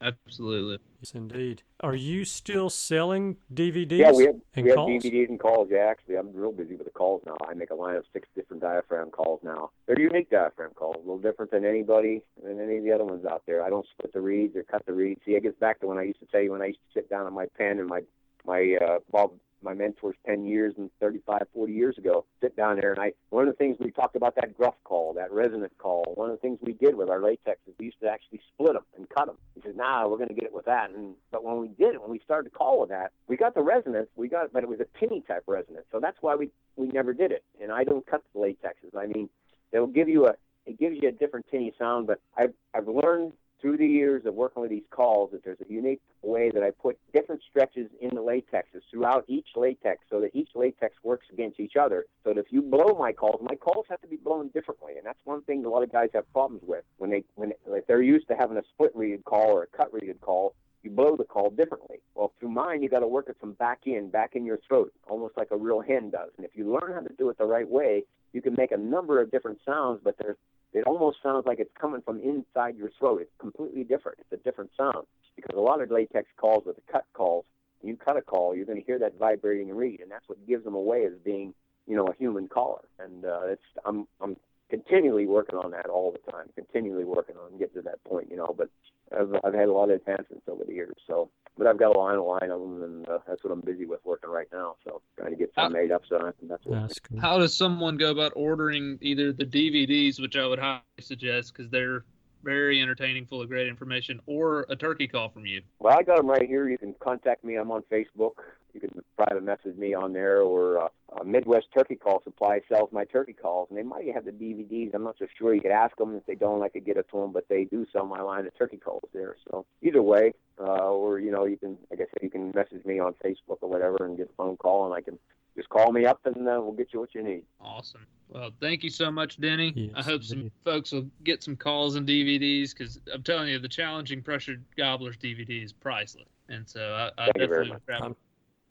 Absolutely 0.02 0.80
Yes, 1.02 1.14
indeed. 1.14 1.64
Are 1.80 1.96
you 1.96 2.26
still 2.26 2.70
selling 2.70 3.38
DVDs 3.54 4.00
Yeah, 4.00 4.12
we 4.12 4.26
have 4.26 4.36
and 4.56 4.66
we 4.66 4.70
have 4.72 4.76
calls? 4.76 5.04
DVDs 5.04 5.30
and 5.30 5.40
calls. 5.40 5.70
Yeah, 5.72 5.86
actually, 5.90 6.18
I'm 6.18 6.34
real 6.34 6.52
busy 6.52 6.76
with 6.76 6.86
the 6.86 6.92
calls 6.92 7.22
now. 7.26 7.38
I 7.48 7.54
make 7.54 7.70
a 7.70 7.76
line 7.76 7.96
of 7.96 8.04
six 8.12 8.28
different 8.36 8.62
diaphragm 8.62 9.10
calls 9.12 9.40
now. 9.44 9.72
They're 9.88 10.00
unique 10.00 10.30
diaphragm 10.30 10.72
calls, 10.76 10.98
a 10.98 11.00
little 11.00 11.18
different 11.20 11.52
than 11.52 11.64
anybody 11.64 12.22
than 12.44 12.60
any 12.60 12.78
of 12.78 12.84
the 12.84 12.92
other 12.92 13.06
ones 13.06 13.26
out 13.26 13.44
there. 13.48 13.64
I 13.64 13.70
don't 13.70 13.86
split 13.94 14.12
the 14.12 14.20
reeds 14.20 14.56
or 14.58 14.64
cut 14.64 14.86
the 14.86 14.94
reeds. 14.94 15.22
See, 15.26 15.32
it 15.36 15.44
gets 15.44 15.58
back 15.58 15.80
to 15.80 15.88
when 15.88 15.98
I 15.98 16.04
used 16.04 16.20
to 16.20 16.26
tell 16.26 16.42
you 16.42 16.52
when 16.52 16.62
I 16.62 16.68
used 16.68 16.80
to 16.80 17.00
sit 17.00 17.10
down 17.10 17.26
on 17.26 17.34
my 17.34 17.46
pen 17.58 17.80
and 17.80 17.88
my 17.88 18.02
my 18.46 18.78
uh, 18.82 19.00
Bob 19.12 19.32
my 19.62 19.74
mentors 19.74 20.16
10 20.26 20.46
years 20.46 20.74
and 20.78 20.90
35, 21.00 21.42
40 21.54 21.74
years 21.74 21.98
ago, 21.98 22.26
sit 22.42 22.56
down 22.56 22.78
there 22.80 22.92
and 22.92 23.00
I, 23.00 23.14
one 23.30 23.48
of 23.48 23.54
the 23.54 23.58
things 23.58 23.78
we 23.80 23.92
talked 23.92 24.16
about 24.16 24.36
that 24.36 24.56
gruff 24.58 24.76
call, 24.84 25.14
that 25.14 25.32
resonant 25.32 25.74
call, 25.78 26.14
one 26.16 26.30
of 26.30 26.36
the 26.36 26.42
things 26.42 26.60
we 26.62 26.74
did 26.74 26.96
with 26.96 27.10
our 27.10 27.22
latex 27.22 27.60
is 27.68 27.74
we 27.80 27.86
used 27.86 28.00
to 28.02 28.10
actually 28.10 28.42
split 28.54 28.74
them 28.74 28.84
and 28.98 29.08
cut 29.10 29.28
them. 29.28 29.38
He 29.56 29.62
said, 29.62 29.76
nah, 29.76 30.08
we're 30.08 30.18
going 30.18 30.30
to 30.30 30.34
get 30.34 30.46
it 30.46 30.54
with 30.54 30.66
that. 30.66 30.92
And, 30.92 31.16
but 31.32 31.44
when 31.44 31.60
we 31.60 31.68
did 31.68 31.96
it, 31.96 32.02
when 32.02 32.12
we 32.12 32.20
started 32.20 32.50
to 32.50 32.56
call 32.56 32.80
with 32.82 32.90
that, 32.90 33.12
we 33.28 33.38
got 33.38 33.54
the 33.54 33.62
resonance, 33.62 34.10
we 34.16 34.28
got, 34.28 34.46
it, 34.46 34.54
but 34.54 34.64
it 34.64 34.70
was 34.70 34.80
a 34.80 35.00
tinny 35.00 35.22
type 35.28 35.44
resonance. 35.48 35.86
So 35.92 36.00
that's 36.00 36.18
why 36.22 36.36
we, 36.36 36.50
we 36.76 36.88
never 36.88 37.14
did 37.14 37.32
it. 37.32 37.44
And 37.62 37.72
I 37.72 37.84
don't 37.84 38.06
cut 38.06 38.24
the 38.34 38.40
latexes. 38.40 38.98
I 38.98 39.08
mean, 39.08 39.30
they'll 39.72 39.88
give 39.88 40.10
you 40.10 40.28
a, 40.28 40.34
it 40.66 40.80
gives 40.80 40.98
you 41.02 41.10
a 41.10 41.12
different 41.12 41.48
tinny 41.50 41.74
sound, 41.80 42.08
but 42.08 42.22
I've, 42.38 42.54
I've 42.74 42.88
learned 42.88 43.34
through 43.62 43.78
the 43.78 43.88
years 43.88 44.26
of 44.26 44.34
working 44.34 44.62
with 44.62 44.72
these 44.72 44.84
calls 44.92 45.32
that 45.32 45.44
there's 45.44 45.60
a 45.62 45.72
unique 45.72 46.02
way 46.22 46.50
that 46.52 46.64
I 46.64 46.72
put 46.72 46.98
different 47.14 47.42
stretches 47.50 47.90
in 48.02 48.10
the 48.10 48.22
latexes 48.22 48.82
throughout 48.92 49.26
each 49.28 49.48
latex 49.56 50.00
so 50.10 50.22
that 50.22 50.32
each 50.34 50.50
latex 50.56 50.96
works 51.04 51.28
against 51.32 51.60
each 51.60 51.76
other. 51.76 52.06
So 52.24 52.34
that 52.34 52.40
if 52.40 52.52
you 52.52 52.62
blow 52.62 52.98
my 52.98 53.12
calls, 53.12 53.42
my 53.42 53.56
calls 53.56 53.86
have 53.90 54.02
to 54.02 54.08
be 54.08 54.18
blown 54.18 54.50
differently. 54.50 54.94
And 54.98 55.06
that's 55.06 55.20
one 55.26 55.42
thing 55.44 55.66
a 55.66 55.70
lot 55.70 55.84
of 55.84 55.92
guys 55.92 56.10
have 56.14 56.32
problems 56.32 56.64
with. 56.66 56.84
When 56.98 57.10
they 57.10 57.24
when 57.36 57.54
if 57.68 57.88
they're 57.88 58.02
used 58.02 58.28
to 58.30 58.36
having 58.36 58.58
a 58.58 58.64
split 58.74 58.92
reed 58.96 59.24
call 59.26 59.52
or 59.52 59.64
a 59.64 59.78
cut 59.78 59.94
reeded 59.94 60.22
call, 60.22 60.56
you 60.84 60.90
blow 60.90 61.16
the 61.16 61.24
call 61.24 61.50
differently. 61.50 61.98
Well, 62.16 62.34
through 62.40 62.50
mine, 62.50 62.82
you 62.82 62.90
got 62.90 63.00
to 63.00 63.08
work 63.08 63.28
it 63.30 63.38
from 63.40 63.54
back 63.54 63.82
in, 63.86 64.10
back 64.10 64.36
in 64.36 64.46
your 64.46 64.60
throat, 64.68 64.94
almost 65.10 65.36
like 65.38 65.50
a 65.52 65.58
real 65.58 65.82
hen 65.82 66.10
does. 66.10 66.30
And 66.38 66.46
if 66.46 66.52
you 66.56 66.72
learn 66.72 66.94
how 66.94 67.02
to 67.02 67.14
do 67.18 67.30
it 67.30 67.38
the 67.38 67.46
right 67.46 67.70
way, 67.70 68.04
you 68.32 68.42
can 68.42 68.56
make 68.58 68.72
a 68.72 68.78
number 68.78 69.22
of 69.22 69.32
different 69.32 69.60
sounds, 69.66 70.00
but 70.04 70.16
there's 70.20 70.38
it 70.80 70.88
almost 70.88 71.18
sounds 71.22 71.46
like 71.46 71.60
it's 71.60 71.72
coming 71.80 72.02
from 72.02 72.20
inside 72.22 72.78
your 72.78 72.90
throat. 72.98 73.22
It's 73.22 73.32
completely 73.40 73.84
different. 73.84 74.20
It's 74.20 74.32
a 74.32 74.44
different 74.44 74.72
sound 74.78 75.06
because 75.36 75.56
a 75.56 75.62
lot 75.62 75.82
of 75.82 75.92
latex 75.92 76.28
calls 76.38 76.66
are 76.68 76.74
the 76.74 76.82
cut 76.92 77.06
calls, 77.14 77.46
you 77.84 77.96
cut 77.96 78.18
a 78.18 78.22
call, 78.22 78.56
you're 78.56 78.66
going 78.66 78.80
to 78.80 78.86
hear 78.86 79.00
that 79.00 79.18
vibrating 79.18 79.74
reed, 79.76 80.02
and 80.02 80.12
that's 80.12 80.28
what 80.28 80.46
gives 80.48 80.64
them 80.64 80.76
away 80.76 81.06
as 81.06 81.14
being, 81.24 81.54
you 81.88 81.96
know, 81.96 82.08
a 82.08 82.16
human 82.16 82.48
caller. 82.48 82.82
And 83.00 83.26
uh, 83.26 83.42
it's 83.46 83.62
I'm 83.86 84.08
I'm 84.22 84.36
continually 84.70 85.26
working 85.26 85.58
on 85.58 85.72
that 85.72 85.88
all 85.88 86.12
the 86.12 86.32
time, 86.32 86.48
continually 86.56 87.06
working 87.06 87.36
on 87.38 87.58
getting 87.58 87.76
to 87.76 87.82
that 87.84 88.04
point, 88.04 88.30
you 88.30 88.38
know. 88.38 88.54
But 88.58 88.70
I've 89.18 89.34
I've 89.44 89.54
had 89.54 89.70
a 89.70 89.74
lot 89.74 89.90
of 89.90 89.98
advancements 89.98 90.46
over 90.48 90.64
the 90.66 90.74
years, 90.74 90.96
so 91.08 91.30
but 91.60 91.68
I've 91.68 91.78
got 91.78 91.94
a 91.94 92.00
line 92.00 92.16
a 92.16 92.24
line 92.24 92.50
of 92.50 92.62
them, 92.62 92.82
and 92.82 93.10
uh, 93.10 93.20
that's 93.28 93.44
what 93.44 93.52
I'm 93.52 93.60
busy 93.60 93.86
with 93.86 94.00
working 94.06 94.30
right 94.30 94.48
now. 94.52 94.78
So 94.86 95.02
trying 95.18 95.32
to 95.32 95.36
get 95.36 95.54
some 95.54 95.74
made 95.74 95.92
up, 95.92 96.04
so 96.08 96.18
and 96.18 96.50
that's 96.50 96.66
what. 96.66 96.82
That's 96.82 97.00
cool. 97.00 97.20
How 97.20 97.38
does 97.38 97.54
someone 97.54 97.98
go 97.98 98.12
about 98.12 98.32
ordering 98.36 98.98
either 99.02 99.34
the 99.34 99.46
DVDs, 99.46 100.22
which 100.22 100.38
I 100.38 100.48
would 100.48 100.58
highly 100.58 100.82
suggest 101.02 101.54
because 101.54 101.70
they're 101.70 102.06
very 102.44 102.82
entertaining, 102.82 103.26
full 103.26 103.42
of 103.42 103.50
great 103.50 103.68
information, 103.68 104.20
or 104.26 104.66
a 104.70 104.76
turkey 104.76 105.08
call 105.08 105.30
from 105.30 105.46
you? 105.46 105.62
Well, 105.80 105.98
I 105.98 106.04
got 106.04 106.18
them 106.18 106.28
right 106.28 106.48
here. 106.48 106.70
You 106.70 106.78
can 106.78 106.96
contact 107.00 107.44
me. 107.44 107.56
I'm 107.56 107.72
on 107.72 107.84
Facebook. 107.92 108.34
You 108.74 108.82
can 108.82 109.02
private 109.18 109.44
message 109.44 109.76
me 109.78 109.94
on 109.94 110.14
there, 110.14 110.42
or 110.42 110.84
uh, 110.84 111.24
Midwest 111.26 111.68
Turkey 111.74 111.96
Call 111.96 112.22
Supply 112.24 112.62
sells 112.72 112.90
my 112.92 113.04
turkey 113.04 113.34
calls, 113.34 113.68
and 113.70 113.78
they 113.78 113.84
might 113.84 114.14
have 114.14 114.26
the 114.26 114.32
DVDs. 114.32 114.94
I'm 114.94 115.04
not 115.04 115.16
so 115.18 115.26
sure. 115.38 115.56
You 115.56 115.62
could 115.62 115.72
ask 115.72 115.96
them 115.98 116.16
if 116.16 116.26
they 116.28 116.36
don't. 116.36 116.62
I 116.62 116.70
could 116.70 116.86
get 116.86 116.98
it 116.98 117.08
to 117.12 117.18
them, 117.18 117.32
but 117.32 117.48
they 117.50 117.64
do 117.64 117.88
sell 117.92 118.06
my 118.06 118.22
line 118.22 118.46
of 118.46 118.56
turkey 118.58 118.78
calls 118.78 119.10
there. 119.12 119.36
So 119.50 119.66
either 119.82 120.04
way, 120.04 120.34
uh, 120.60 120.92
or 120.92 121.20
you 121.20 121.32
know, 121.32 121.46
you 121.46 121.58
can, 121.58 121.78
like 121.90 122.00
I 122.00 122.06
said, 122.14 122.22
you 122.22 122.30
can 122.30 122.52
message 122.54 122.86
me 122.86 123.00
on 123.00 123.16
Facebook 123.26 123.58
or 123.62 123.70
whatever, 123.70 123.98
and 124.02 124.18
get 124.18 124.30
a 124.30 124.36
phone 124.38 124.58
call, 124.58 124.86
and 124.86 124.94
I 124.94 125.02
can 125.02 125.18
just 125.56 125.70
call 125.70 125.92
me 125.92 126.06
up, 126.06 126.20
and 126.26 126.48
uh, 126.48 126.60
we'll 126.62 126.74
get 126.74 126.94
you 126.94 127.00
what 127.00 127.14
you 127.14 127.24
need. 127.24 127.44
Awesome. 127.60 128.06
Well, 128.30 128.52
thank 128.62 128.84
you 128.84 128.90
so 128.90 129.12
much, 129.12 129.40
Denny. 129.40 129.74
Yes, 129.76 129.92
I 129.96 130.04
hope 130.04 130.24
some 130.24 130.38
indeed. 130.38 130.52
folks 130.64 130.92
will 130.92 131.10
get 131.24 131.44
some 131.44 131.56
calls 131.56 131.96
and 131.96 132.08
DVDs 132.08 132.78
because 132.78 133.00
I'm 133.12 133.24
telling 133.24 133.50
you, 133.50 133.58
the 133.58 133.68
Challenging 133.68 134.22
Pressured 134.22 134.64
Gobblers 134.78 135.18
DVD 135.18 135.64
is 135.64 135.74
priceless. 135.74 136.28
And 136.48 136.68
so 136.68 136.94
I, 136.94 137.22
I 137.22 137.26
Thank 137.26 137.38
you 137.40 137.48
very 137.48 137.66
definitely 137.66 137.72
much. 137.72 137.82
grab 137.86 138.16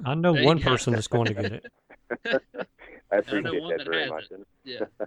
I 0.05 0.15
know 0.15 0.33
There 0.33 0.45
one 0.45 0.61
person 0.61 0.93
that's 0.93 1.09
going 1.09 1.27
to 1.27 1.35
get 1.35 1.53
it. 1.53 1.67
I 3.11 3.17
know 3.17 3.19
appreciate 3.19 3.63
one 3.63 3.71
that 3.71 3.79
that 3.79 3.91
very 3.91 4.09
much. 4.09 4.25
It. 4.31 4.47
Yeah. 4.65 4.85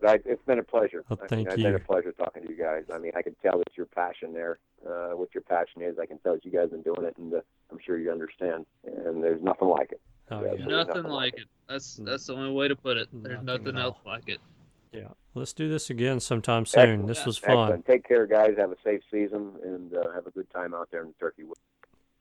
but 0.00 0.08
I, 0.08 0.18
it's 0.24 0.42
been 0.46 0.58
a 0.58 0.62
pleasure. 0.62 1.04
Well, 1.08 1.18
I 1.20 1.22
mean, 1.22 1.28
thank 1.28 1.48
it's 1.48 1.62
been 1.62 1.74
a 1.74 1.78
pleasure 1.78 2.12
talking 2.12 2.44
to 2.44 2.48
you 2.48 2.56
guys. 2.56 2.84
I 2.92 2.98
mean, 2.98 3.12
I 3.16 3.22
can 3.22 3.34
tell 3.42 3.58
that 3.58 3.76
your 3.76 3.86
passion 3.86 4.32
there, 4.32 4.58
uh, 4.86 5.10
what 5.10 5.34
your 5.34 5.42
passion 5.42 5.82
is. 5.82 5.98
I 5.98 6.06
can 6.06 6.18
tell 6.18 6.34
that 6.34 6.44
you 6.44 6.50
guys 6.50 6.62
have 6.62 6.70
been 6.70 6.82
doing 6.82 7.04
it, 7.06 7.16
and 7.18 7.34
uh, 7.34 7.40
I'm 7.70 7.78
sure 7.84 7.98
you 7.98 8.10
understand. 8.10 8.66
And 8.84 9.22
there's 9.22 9.42
nothing 9.42 9.68
like 9.68 9.92
it. 9.92 10.00
Oh 10.30 10.44
Yeah, 10.44 10.52
yeah. 10.58 10.64
Nothing 10.64 10.68
nothing 10.68 11.02
like 11.04 11.34
like 11.34 11.34
it. 11.38 11.48
That's 11.68 11.96
that's 11.96 12.26
the 12.26 12.34
only 12.34 12.52
way 12.52 12.68
to 12.68 12.76
put 12.76 12.96
it. 12.96 13.08
There's 13.12 13.42
Nothing 13.42 13.64
nothing 13.64 13.78
else 13.80 13.98
like 14.04 14.28
it. 14.28 14.38
Yeah. 14.92 15.08
Let's 15.34 15.52
do 15.52 15.68
this 15.68 15.90
again 15.90 16.20
sometime 16.20 16.64
soon. 16.66 16.80
Excellent. 16.80 17.08
This 17.08 17.26
was 17.26 17.38
fun. 17.38 17.58
Excellent. 17.58 17.86
Take 17.86 18.06
care, 18.06 18.26
guys. 18.26 18.54
Have 18.56 18.70
a 18.70 18.76
safe 18.84 19.00
season, 19.10 19.52
and 19.64 19.92
uh, 19.92 20.12
have 20.14 20.26
a 20.26 20.30
good 20.30 20.48
time 20.50 20.72
out 20.72 20.88
there 20.92 21.02
in 21.02 21.12
turkey 21.18 21.42
wood. 21.42 21.56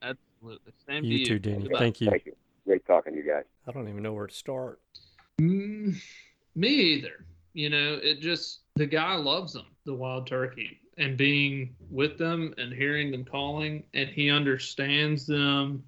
Absolutely. 0.01 0.73
Same 0.87 1.03
You 1.03 1.19
to 1.19 1.25
too, 1.25 1.33
you. 1.33 1.39
Denny. 1.39 1.63
Goodbye. 1.63 1.79
Thank 1.79 2.01
you. 2.01 2.09
Thank 2.09 2.25
you. 2.25 2.35
Great 2.65 2.85
talking 2.85 3.13
to 3.13 3.19
you 3.19 3.29
guys. 3.29 3.43
I 3.67 3.71
don't 3.71 3.87
even 3.87 4.01
know 4.01 4.13
where 4.13 4.27
to 4.27 4.33
start. 4.33 4.79
Mm, 5.39 5.95
me 6.55 6.69
either. 6.69 7.25
You 7.53 7.69
know, 7.69 7.99
it 8.01 8.19
just 8.19 8.61
the 8.75 8.87
guy 8.87 9.15
loves 9.15 9.53
them, 9.53 9.67
the 9.85 9.93
wild 9.93 10.25
turkey, 10.25 10.79
and 10.97 11.15
being 11.15 11.75
with 11.91 12.17
them 12.17 12.55
and 12.57 12.73
hearing 12.73 13.11
them 13.11 13.23
calling, 13.23 13.83
and 13.93 14.09
he 14.09 14.31
understands 14.31 15.27
them 15.27 15.83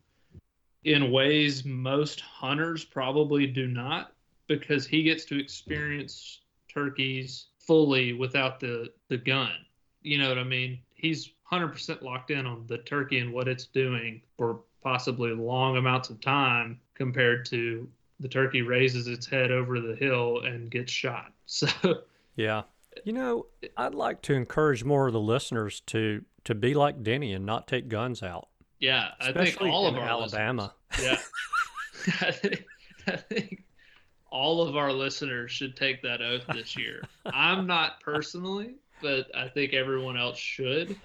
in 0.86 1.12
ways 1.12 1.66
most 1.66 2.22
hunters 2.22 2.86
probably 2.86 3.48
do 3.48 3.68
not, 3.68 4.14
because 4.48 4.86
he 4.86 5.03
gets 5.03 5.26
to 5.26 5.40
experience 5.40 6.41
turkeys 6.72 7.48
fully 7.60 8.14
without 8.14 8.60
the 8.60 8.91
the 9.10 9.18
gun. 9.18 9.52
You 10.02 10.20
know 10.20 10.30
what 10.30 10.38
I 10.38 10.44
mean? 10.44 10.80
He's 10.94 11.32
100% 11.52 12.02
locked 12.02 12.32
in 12.32 12.45
on 12.45 12.66
the 12.68 12.78
turkey 12.80 13.20
and 13.20 13.34
what 13.34 13.48
it's 13.48 13.66
doing 13.66 14.22
for 14.38 14.62
possibly 14.82 15.32
long 15.32 15.78
amounts 15.78 16.10
of 16.10 16.22
time 16.22 16.80
compared 16.94 17.45
to 17.48 17.88
the 18.20 18.28
turkey 18.28 18.62
raises 18.62 19.07
its 19.07 19.26
head 19.26 19.52
over 19.52 19.80
the 19.80 19.95
hill 19.95 20.41
and 20.45 20.72
gets 20.72 20.91
shot. 20.91 21.32
So 21.48 21.68
Yeah. 22.36 22.64
You 23.03 23.14
know, 23.14 23.45
I'd 23.78 23.94
like 23.94 24.22
to 24.24 24.34
encourage 24.34 24.84
more 24.84 25.06
of 25.07 25.14
the 25.14 25.20
listeners 25.20 25.82
to 25.88 26.24
to 26.45 26.56
be 26.56 26.74
like 26.74 27.03
Denny 27.03 27.34
and 27.34 27.45
not 27.45 27.68
take 27.68 27.88
guns 27.88 28.24
out, 28.24 28.48
yeah, 28.80 29.10
I 29.20 29.30
especially 29.30 29.66
think 29.66 29.74
all 29.74 29.88
of 29.88 29.95
our 29.95 30.07
Alabama. 30.07 30.74
Yeah, 31.02 31.18
I 32.22 32.32
think, 32.32 32.66
I 33.08 33.16
think 33.18 33.64
all 34.32 34.62
of 34.68 34.76
our 34.76 34.92
listeners 34.92 35.52
should 35.52 35.76
take 35.76 36.02
that 36.04 36.22
oath 36.22 36.44
this 36.54 36.78
year. 36.78 37.02
I'm 37.26 37.66
not 37.68 38.02
personally, 38.02 38.76
but 39.02 39.28
I 39.36 39.48
think 39.48 39.74
everyone 39.74 40.18
else 40.18 40.38
should. 40.38 40.96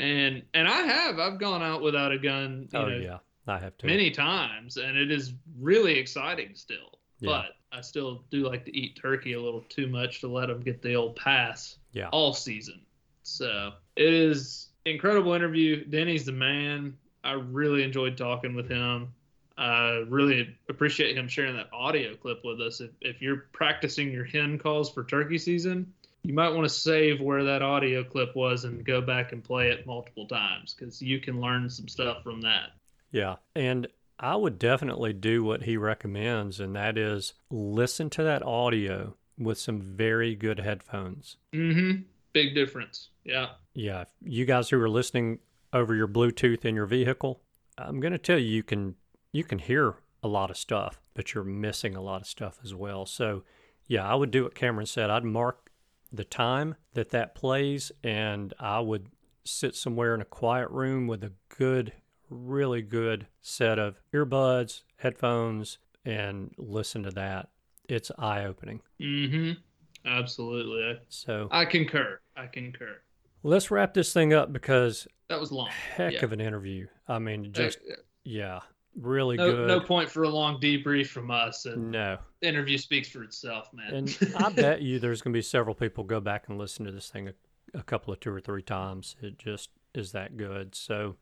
And 0.00 0.42
and 0.54 0.66
I 0.68 0.82
have 0.82 1.18
I've 1.20 1.38
gone 1.38 1.62
out 1.62 1.80
without 1.82 2.10
a 2.12 2.18
gun, 2.18 2.68
you 2.72 2.78
oh 2.78 2.88
know, 2.88 2.96
yeah, 2.96 3.18
I 3.46 3.58
have 3.58 3.76
to. 3.78 3.86
many 3.86 4.10
times, 4.10 4.76
and 4.76 4.96
it 4.96 5.10
is 5.12 5.32
really 5.60 5.96
exciting 5.98 6.50
still. 6.54 6.98
Yeah. 7.20 7.30
But 7.70 7.76
I 7.78 7.80
still 7.80 8.24
do 8.30 8.46
like 8.48 8.64
to 8.64 8.76
eat 8.76 8.98
turkey 9.00 9.34
a 9.34 9.40
little 9.40 9.62
too 9.68 9.86
much 9.86 10.20
to 10.20 10.28
let 10.28 10.48
them 10.48 10.60
get 10.60 10.82
the 10.82 10.94
old 10.94 11.14
pass 11.16 11.78
Yeah. 11.92 12.08
all 12.10 12.32
season. 12.34 12.80
So 13.22 13.72
it 13.96 14.12
is 14.12 14.68
incredible 14.84 15.32
interview. 15.32 15.84
Denny's 15.84 16.24
the 16.26 16.32
man. 16.32 16.96
I 17.24 17.32
really 17.32 17.82
enjoyed 17.82 18.16
talking 18.16 18.54
with 18.54 18.68
him. 18.68 19.08
I 19.56 20.04
really 20.08 20.56
appreciate 20.68 21.16
him 21.16 21.28
sharing 21.28 21.56
that 21.56 21.68
audio 21.72 22.14
clip 22.14 22.44
with 22.44 22.60
us. 22.60 22.80
If, 22.80 22.90
if 23.00 23.22
you're 23.22 23.46
practicing 23.52 24.12
your 24.12 24.24
hen 24.24 24.58
calls 24.58 24.90
for 24.90 25.04
turkey 25.04 25.38
season, 25.38 25.92
you 26.22 26.34
might 26.34 26.50
want 26.50 26.64
to 26.64 26.74
save 26.74 27.20
where 27.20 27.44
that 27.44 27.62
audio 27.62 28.02
clip 28.02 28.34
was 28.34 28.64
and 28.64 28.84
go 28.84 29.00
back 29.00 29.32
and 29.32 29.44
play 29.44 29.68
it 29.68 29.86
multiple 29.86 30.26
times 30.26 30.74
because 30.74 31.00
you 31.00 31.20
can 31.20 31.40
learn 31.40 31.70
some 31.70 31.86
stuff 31.86 32.22
from 32.22 32.40
that. 32.40 32.70
Yeah. 33.12 33.36
And 33.54 33.86
I 34.18 34.34
would 34.34 34.58
definitely 34.58 35.12
do 35.12 35.44
what 35.44 35.64
he 35.64 35.76
recommends, 35.76 36.60
and 36.60 36.74
that 36.76 36.96
is 36.96 37.34
listen 37.50 38.10
to 38.10 38.22
that 38.22 38.42
audio 38.42 39.16
with 39.38 39.58
some 39.58 39.80
very 39.80 40.34
good 40.34 40.60
headphones. 40.60 41.36
Mm-hmm. 41.52 42.02
Big 42.32 42.54
difference. 42.54 43.10
Yeah. 43.24 43.50
Yeah. 43.74 44.04
You 44.24 44.46
guys 44.46 44.70
who 44.70 44.80
are 44.80 44.88
listening 44.88 45.40
over 45.74 45.94
your 45.94 46.08
Bluetooth 46.08 46.64
in 46.64 46.74
your 46.74 46.86
vehicle, 46.86 47.42
I'm 47.76 48.00
going 48.00 48.12
to 48.12 48.18
tell 48.18 48.38
you, 48.38 48.46
you 48.46 48.62
can 48.62 48.94
you 49.32 49.44
can 49.44 49.58
hear 49.58 49.96
a 50.22 50.28
lot 50.28 50.50
of 50.50 50.56
stuff, 50.56 51.02
but 51.12 51.34
you're 51.34 51.44
missing 51.44 51.96
a 51.96 52.00
lot 52.00 52.22
of 52.22 52.26
stuff 52.26 52.60
as 52.62 52.72
well. 52.74 53.04
So, 53.04 53.42
yeah, 53.86 54.10
I 54.10 54.14
would 54.14 54.30
do 54.30 54.44
what 54.44 54.54
Cameron 54.54 54.86
said. 54.86 55.10
I'd 55.10 55.24
mark 55.24 55.70
the 56.12 56.24
time 56.24 56.76
that 56.94 57.10
that 57.10 57.34
plays, 57.34 57.90
and 58.02 58.54
I 58.60 58.78
would 58.80 59.08
sit 59.44 59.74
somewhere 59.74 60.14
in 60.14 60.20
a 60.20 60.24
quiet 60.24 60.70
room 60.70 61.08
with 61.08 61.24
a 61.24 61.32
good, 61.48 61.92
really 62.30 62.80
good 62.80 63.26
set 63.42 63.78
of 63.78 64.00
earbuds, 64.14 64.82
headphones, 64.96 65.78
and 66.04 66.54
listen 66.56 67.02
to 67.02 67.10
that. 67.10 67.48
It's 67.88 68.12
eye 68.16 68.44
opening. 68.44 68.80
Mm-hmm. 69.00 69.52
Absolutely. 70.06 71.00
So 71.08 71.48
I 71.50 71.64
concur. 71.64 72.20
I 72.36 72.46
concur. 72.46 72.98
Let's 73.44 73.70
wrap 73.70 73.94
this 73.94 74.12
thing 74.12 74.32
up 74.32 74.52
because 74.52 75.06
That 75.28 75.38
was 75.38 75.52
long. 75.52 75.68
heck 75.68 76.14
Yeah. 76.14 76.24
of 76.24 76.32
an 76.32 76.40
interview. 76.40 76.88
I 77.06 77.18
mean, 77.20 77.52
just 77.52 77.78
Uh, 77.88 77.94
yeah, 78.24 78.60
really 78.96 79.36
no, 79.36 79.52
good. 79.52 79.68
no 79.68 79.80
point 79.80 80.10
for 80.10 80.24
a 80.24 80.28
long 80.28 80.60
debrief 80.60 81.06
from 81.08 81.30
us. 81.30 81.66
And 81.66 81.90
No. 81.92 82.18
the 82.40 82.48
interview 82.48 82.78
speaks 82.78 83.08
for 83.08 83.22
itself, 83.22 83.72
man. 83.72 83.94
And 83.94 84.18
I 84.36 84.48
bet 84.50 84.82
you 84.82 84.98
there's 84.98 85.22
going 85.22 85.32
to 85.32 85.36
be 85.38 85.42
several 85.42 85.74
people 85.74 86.02
go 86.04 86.20
back 86.20 86.48
and 86.48 86.58
listen 86.58 86.84
to 86.86 86.92
this 86.92 87.08
thing 87.10 87.28
a, 87.28 87.34
a 87.78 87.82
couple 87.82 88.12
of 88.12 88.20
two 88.20 88.30
or 88.32 88.40
three 88.40 88.62
times. 88.62 89.16
It 89.22 89.38
just 89.38 89.70
is 89.94 90.12
that 90.12 90.36
good. 90.36 90.74
So 90.74 91.16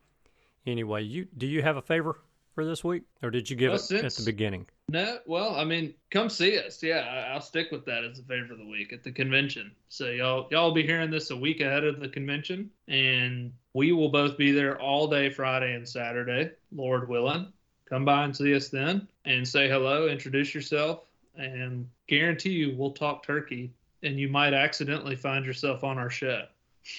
anyway, 0.67 1.03
you 1.03 1.27
do 1.37 1.47
you 1.47 1.63
have 1.63 1.77
a 1.77 1.83
favor 1.83 2.21
for 2.55 2.65
this 2.65 2.85
week, 2.85 3.03
or 3.23 3.31
did 3.31 3.49
you 3.49 3.57
give 3.57 3.73
Well, 3.73 3.81
it 3.91 4.05
at 4.05 4.15
the 4.15 4.25
beginning? 4.25 4.67
No, 4.89 5.19
well, 5.27 5.57
I 5.57 5.65
mean, 5.65 5.95
come 6.11 6.29
see 6.29 6.59
us. 6.59 6.83
Yeah, 6.83 6.99
I- 7.01 7.33
I'll 7.33 7.41
stick 7.41 7.71
with 7.71 7.85
that 7.87 8.05
as 8.05 8.19
a 8.19 8.23
favor 8.25 8.53
of 8.53 8.59
the 8.59 8.67
week 8.67 8.93
at 8.93 9.03
the 9.03 9.13
convention. 9.13 9.73
So 9.89 10.11
y'all, 10.11 10.49
y'all 10.51 10.67
will 10.69 10.75
be 10.75 10.83
hearing 10.83 11.11
this 11.11 11.31
a 11.31 11.37
week 11.37 11.61
ahead 11.61 11.85
of 11.85 12.01
the 12.01 12.09
convention, 12.09 12.71
and 12.89 13.53
we 13.73 13.93
will 13.93 14.11
both 14.11 14.37
be 14.37 14.53
there 14.53 14.79
all 14.81 15.09
day 15.09 15.31
Friday 15.31 15.75
and 15.75 15.89
Saturday, 15.89 16.51
Lord 16.73 17.09
willing. 17.09 17.53
Come 17.89 18.05
by 18.05 18.25
and 18.25 18.37
see 18.37 18.55
us 18.55 18.69
then, 18.69 19.07
and 19.25 19.47
say 19.47 19.69
hello, 19.69 20.09
introduce 20.09 20.55
yourself, 20.55 21.05
and 21.37 21.89
guarantee 22.07 22.51
you 22.53 22.75
we'll 22.77 22.93
talk 22.93 23.23
turkey, 23.23 23.73
and 24.03 24.19
you 24.19 24.29
might 24.29 24.53
accidentally 24.55 25.17
find 25.17 25.45
yourself 25.47 25.85
on 25.85 25.99
our 25.99 26.11
show. 26.11 26.45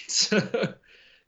So 0.08 0.40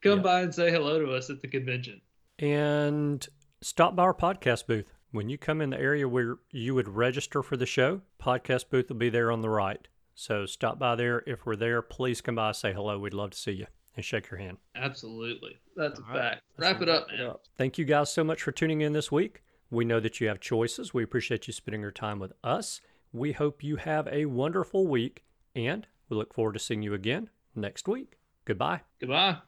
come 0.03 0.19
Yeah. 0.19 0.23
by 0.23 0.41
and 0.43 0.55
say 0.55 0.71
hello 0.71 0.99
to 1.05 1.13
us 1.13 1.29
at 1.31 1.41
the 1.43 1.49
convention. 1.49 2.01
And 2.39 3.27
stop 3.61 3.97
by 3.97 4.03
our 4.05 4.15
podcast 4.15 4.67
booth. 4.67 4.93
When 5.13 5.29
you 5.29 5.39
come 5.39 5.61
in 5.61 5.71
the 5.71 5.81
area 5.81 6.09
where 6.09 6.37
you 6.51 6.75
would 6.75 6.89
register 6.89 7.43
for 7.43 7.57
the 7.57 7.67
show, 7.67 8.03
podcast 8.21 8.69
booth 8.71 8.89
will 8.89 8.97
be 8.97 9.09
there 9.09 9.31
on 9.33 9.41
the 9.41 9.49
right. 9.49 9.87
So 10.15 10.47
stop 10.47 10.79
by 10.79 10.95
there. 10.97 11.23
If 11.27 11.47
we're 11.47 11.57
there, 11.57 11.81
please 11.83 12.21
come 12.21 12.35
by, 12.35 12.53
say 12.53 12.73
hello. 12.73 12.99
We'd 12.99 13.15
love 13.15 13.31
to 13.31 13.39
see 13.39 13.53
you 13.53 13.67
and 13.95 14.05
shake 14.05 14.31
your 14.31 14.39
hand. 14.39 14.59
Absolutely. 14.75 15.59
That's 15.77 15.99
All 16.01 16.07
a 16.07 16.09
right. 16.09 16.19
fact. 16.19 16.43
Let's 16.59 16.73
Wrap 16.73 16.83
it 16.83 16.89
up, 16.89 17.07
man. 17.09 17.35
Thank 17.57 17.79
you 17.79 17.85
guys 17.85 18.13
so 18.13 18.25
much 18.25 18.43
for 18.43 18.53
tuning 18.53 18.81
in 18.83 18.93
this 18.93 19.11
week. 19.11 19.43
We 19.71 19.85
know 19.85 20.01
that 20.01 20.21
you 20.21 20.29
have 20.29 20.41
choices. 20.41 20.93
We 20.93 21.03
appreciate 21.03 21.47
you 21.47 21.53
spending 21.53 21.81
your 21.81 21.91
time 21.93 22.19
with 22.19 22.33
us. 22.45 22.81
We 23.13 23.33
hope 23.33 23.63
you 23.65 23.77
have 23.77 24.07
a 24.09 24.27
wonderful 24.27 24.87
week, 24.87 25.25
and 25.55 25.87
we 26.09 26.17
look 26.17 26.35
forward 26.35 26.53
to 26.55 26.59
seeing 26.59 26.83
you 26.83 26.93
again 26.95 27.31
next 27.55 27.89
week. 27.89 28.19
Goodbye. 28.45 28.83
Goodbye. 29.01 29.39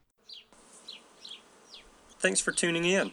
Thanks 2.19 2.41
for 2.41 2.53
tuning 2.53 2.85
in. 2.85 3.13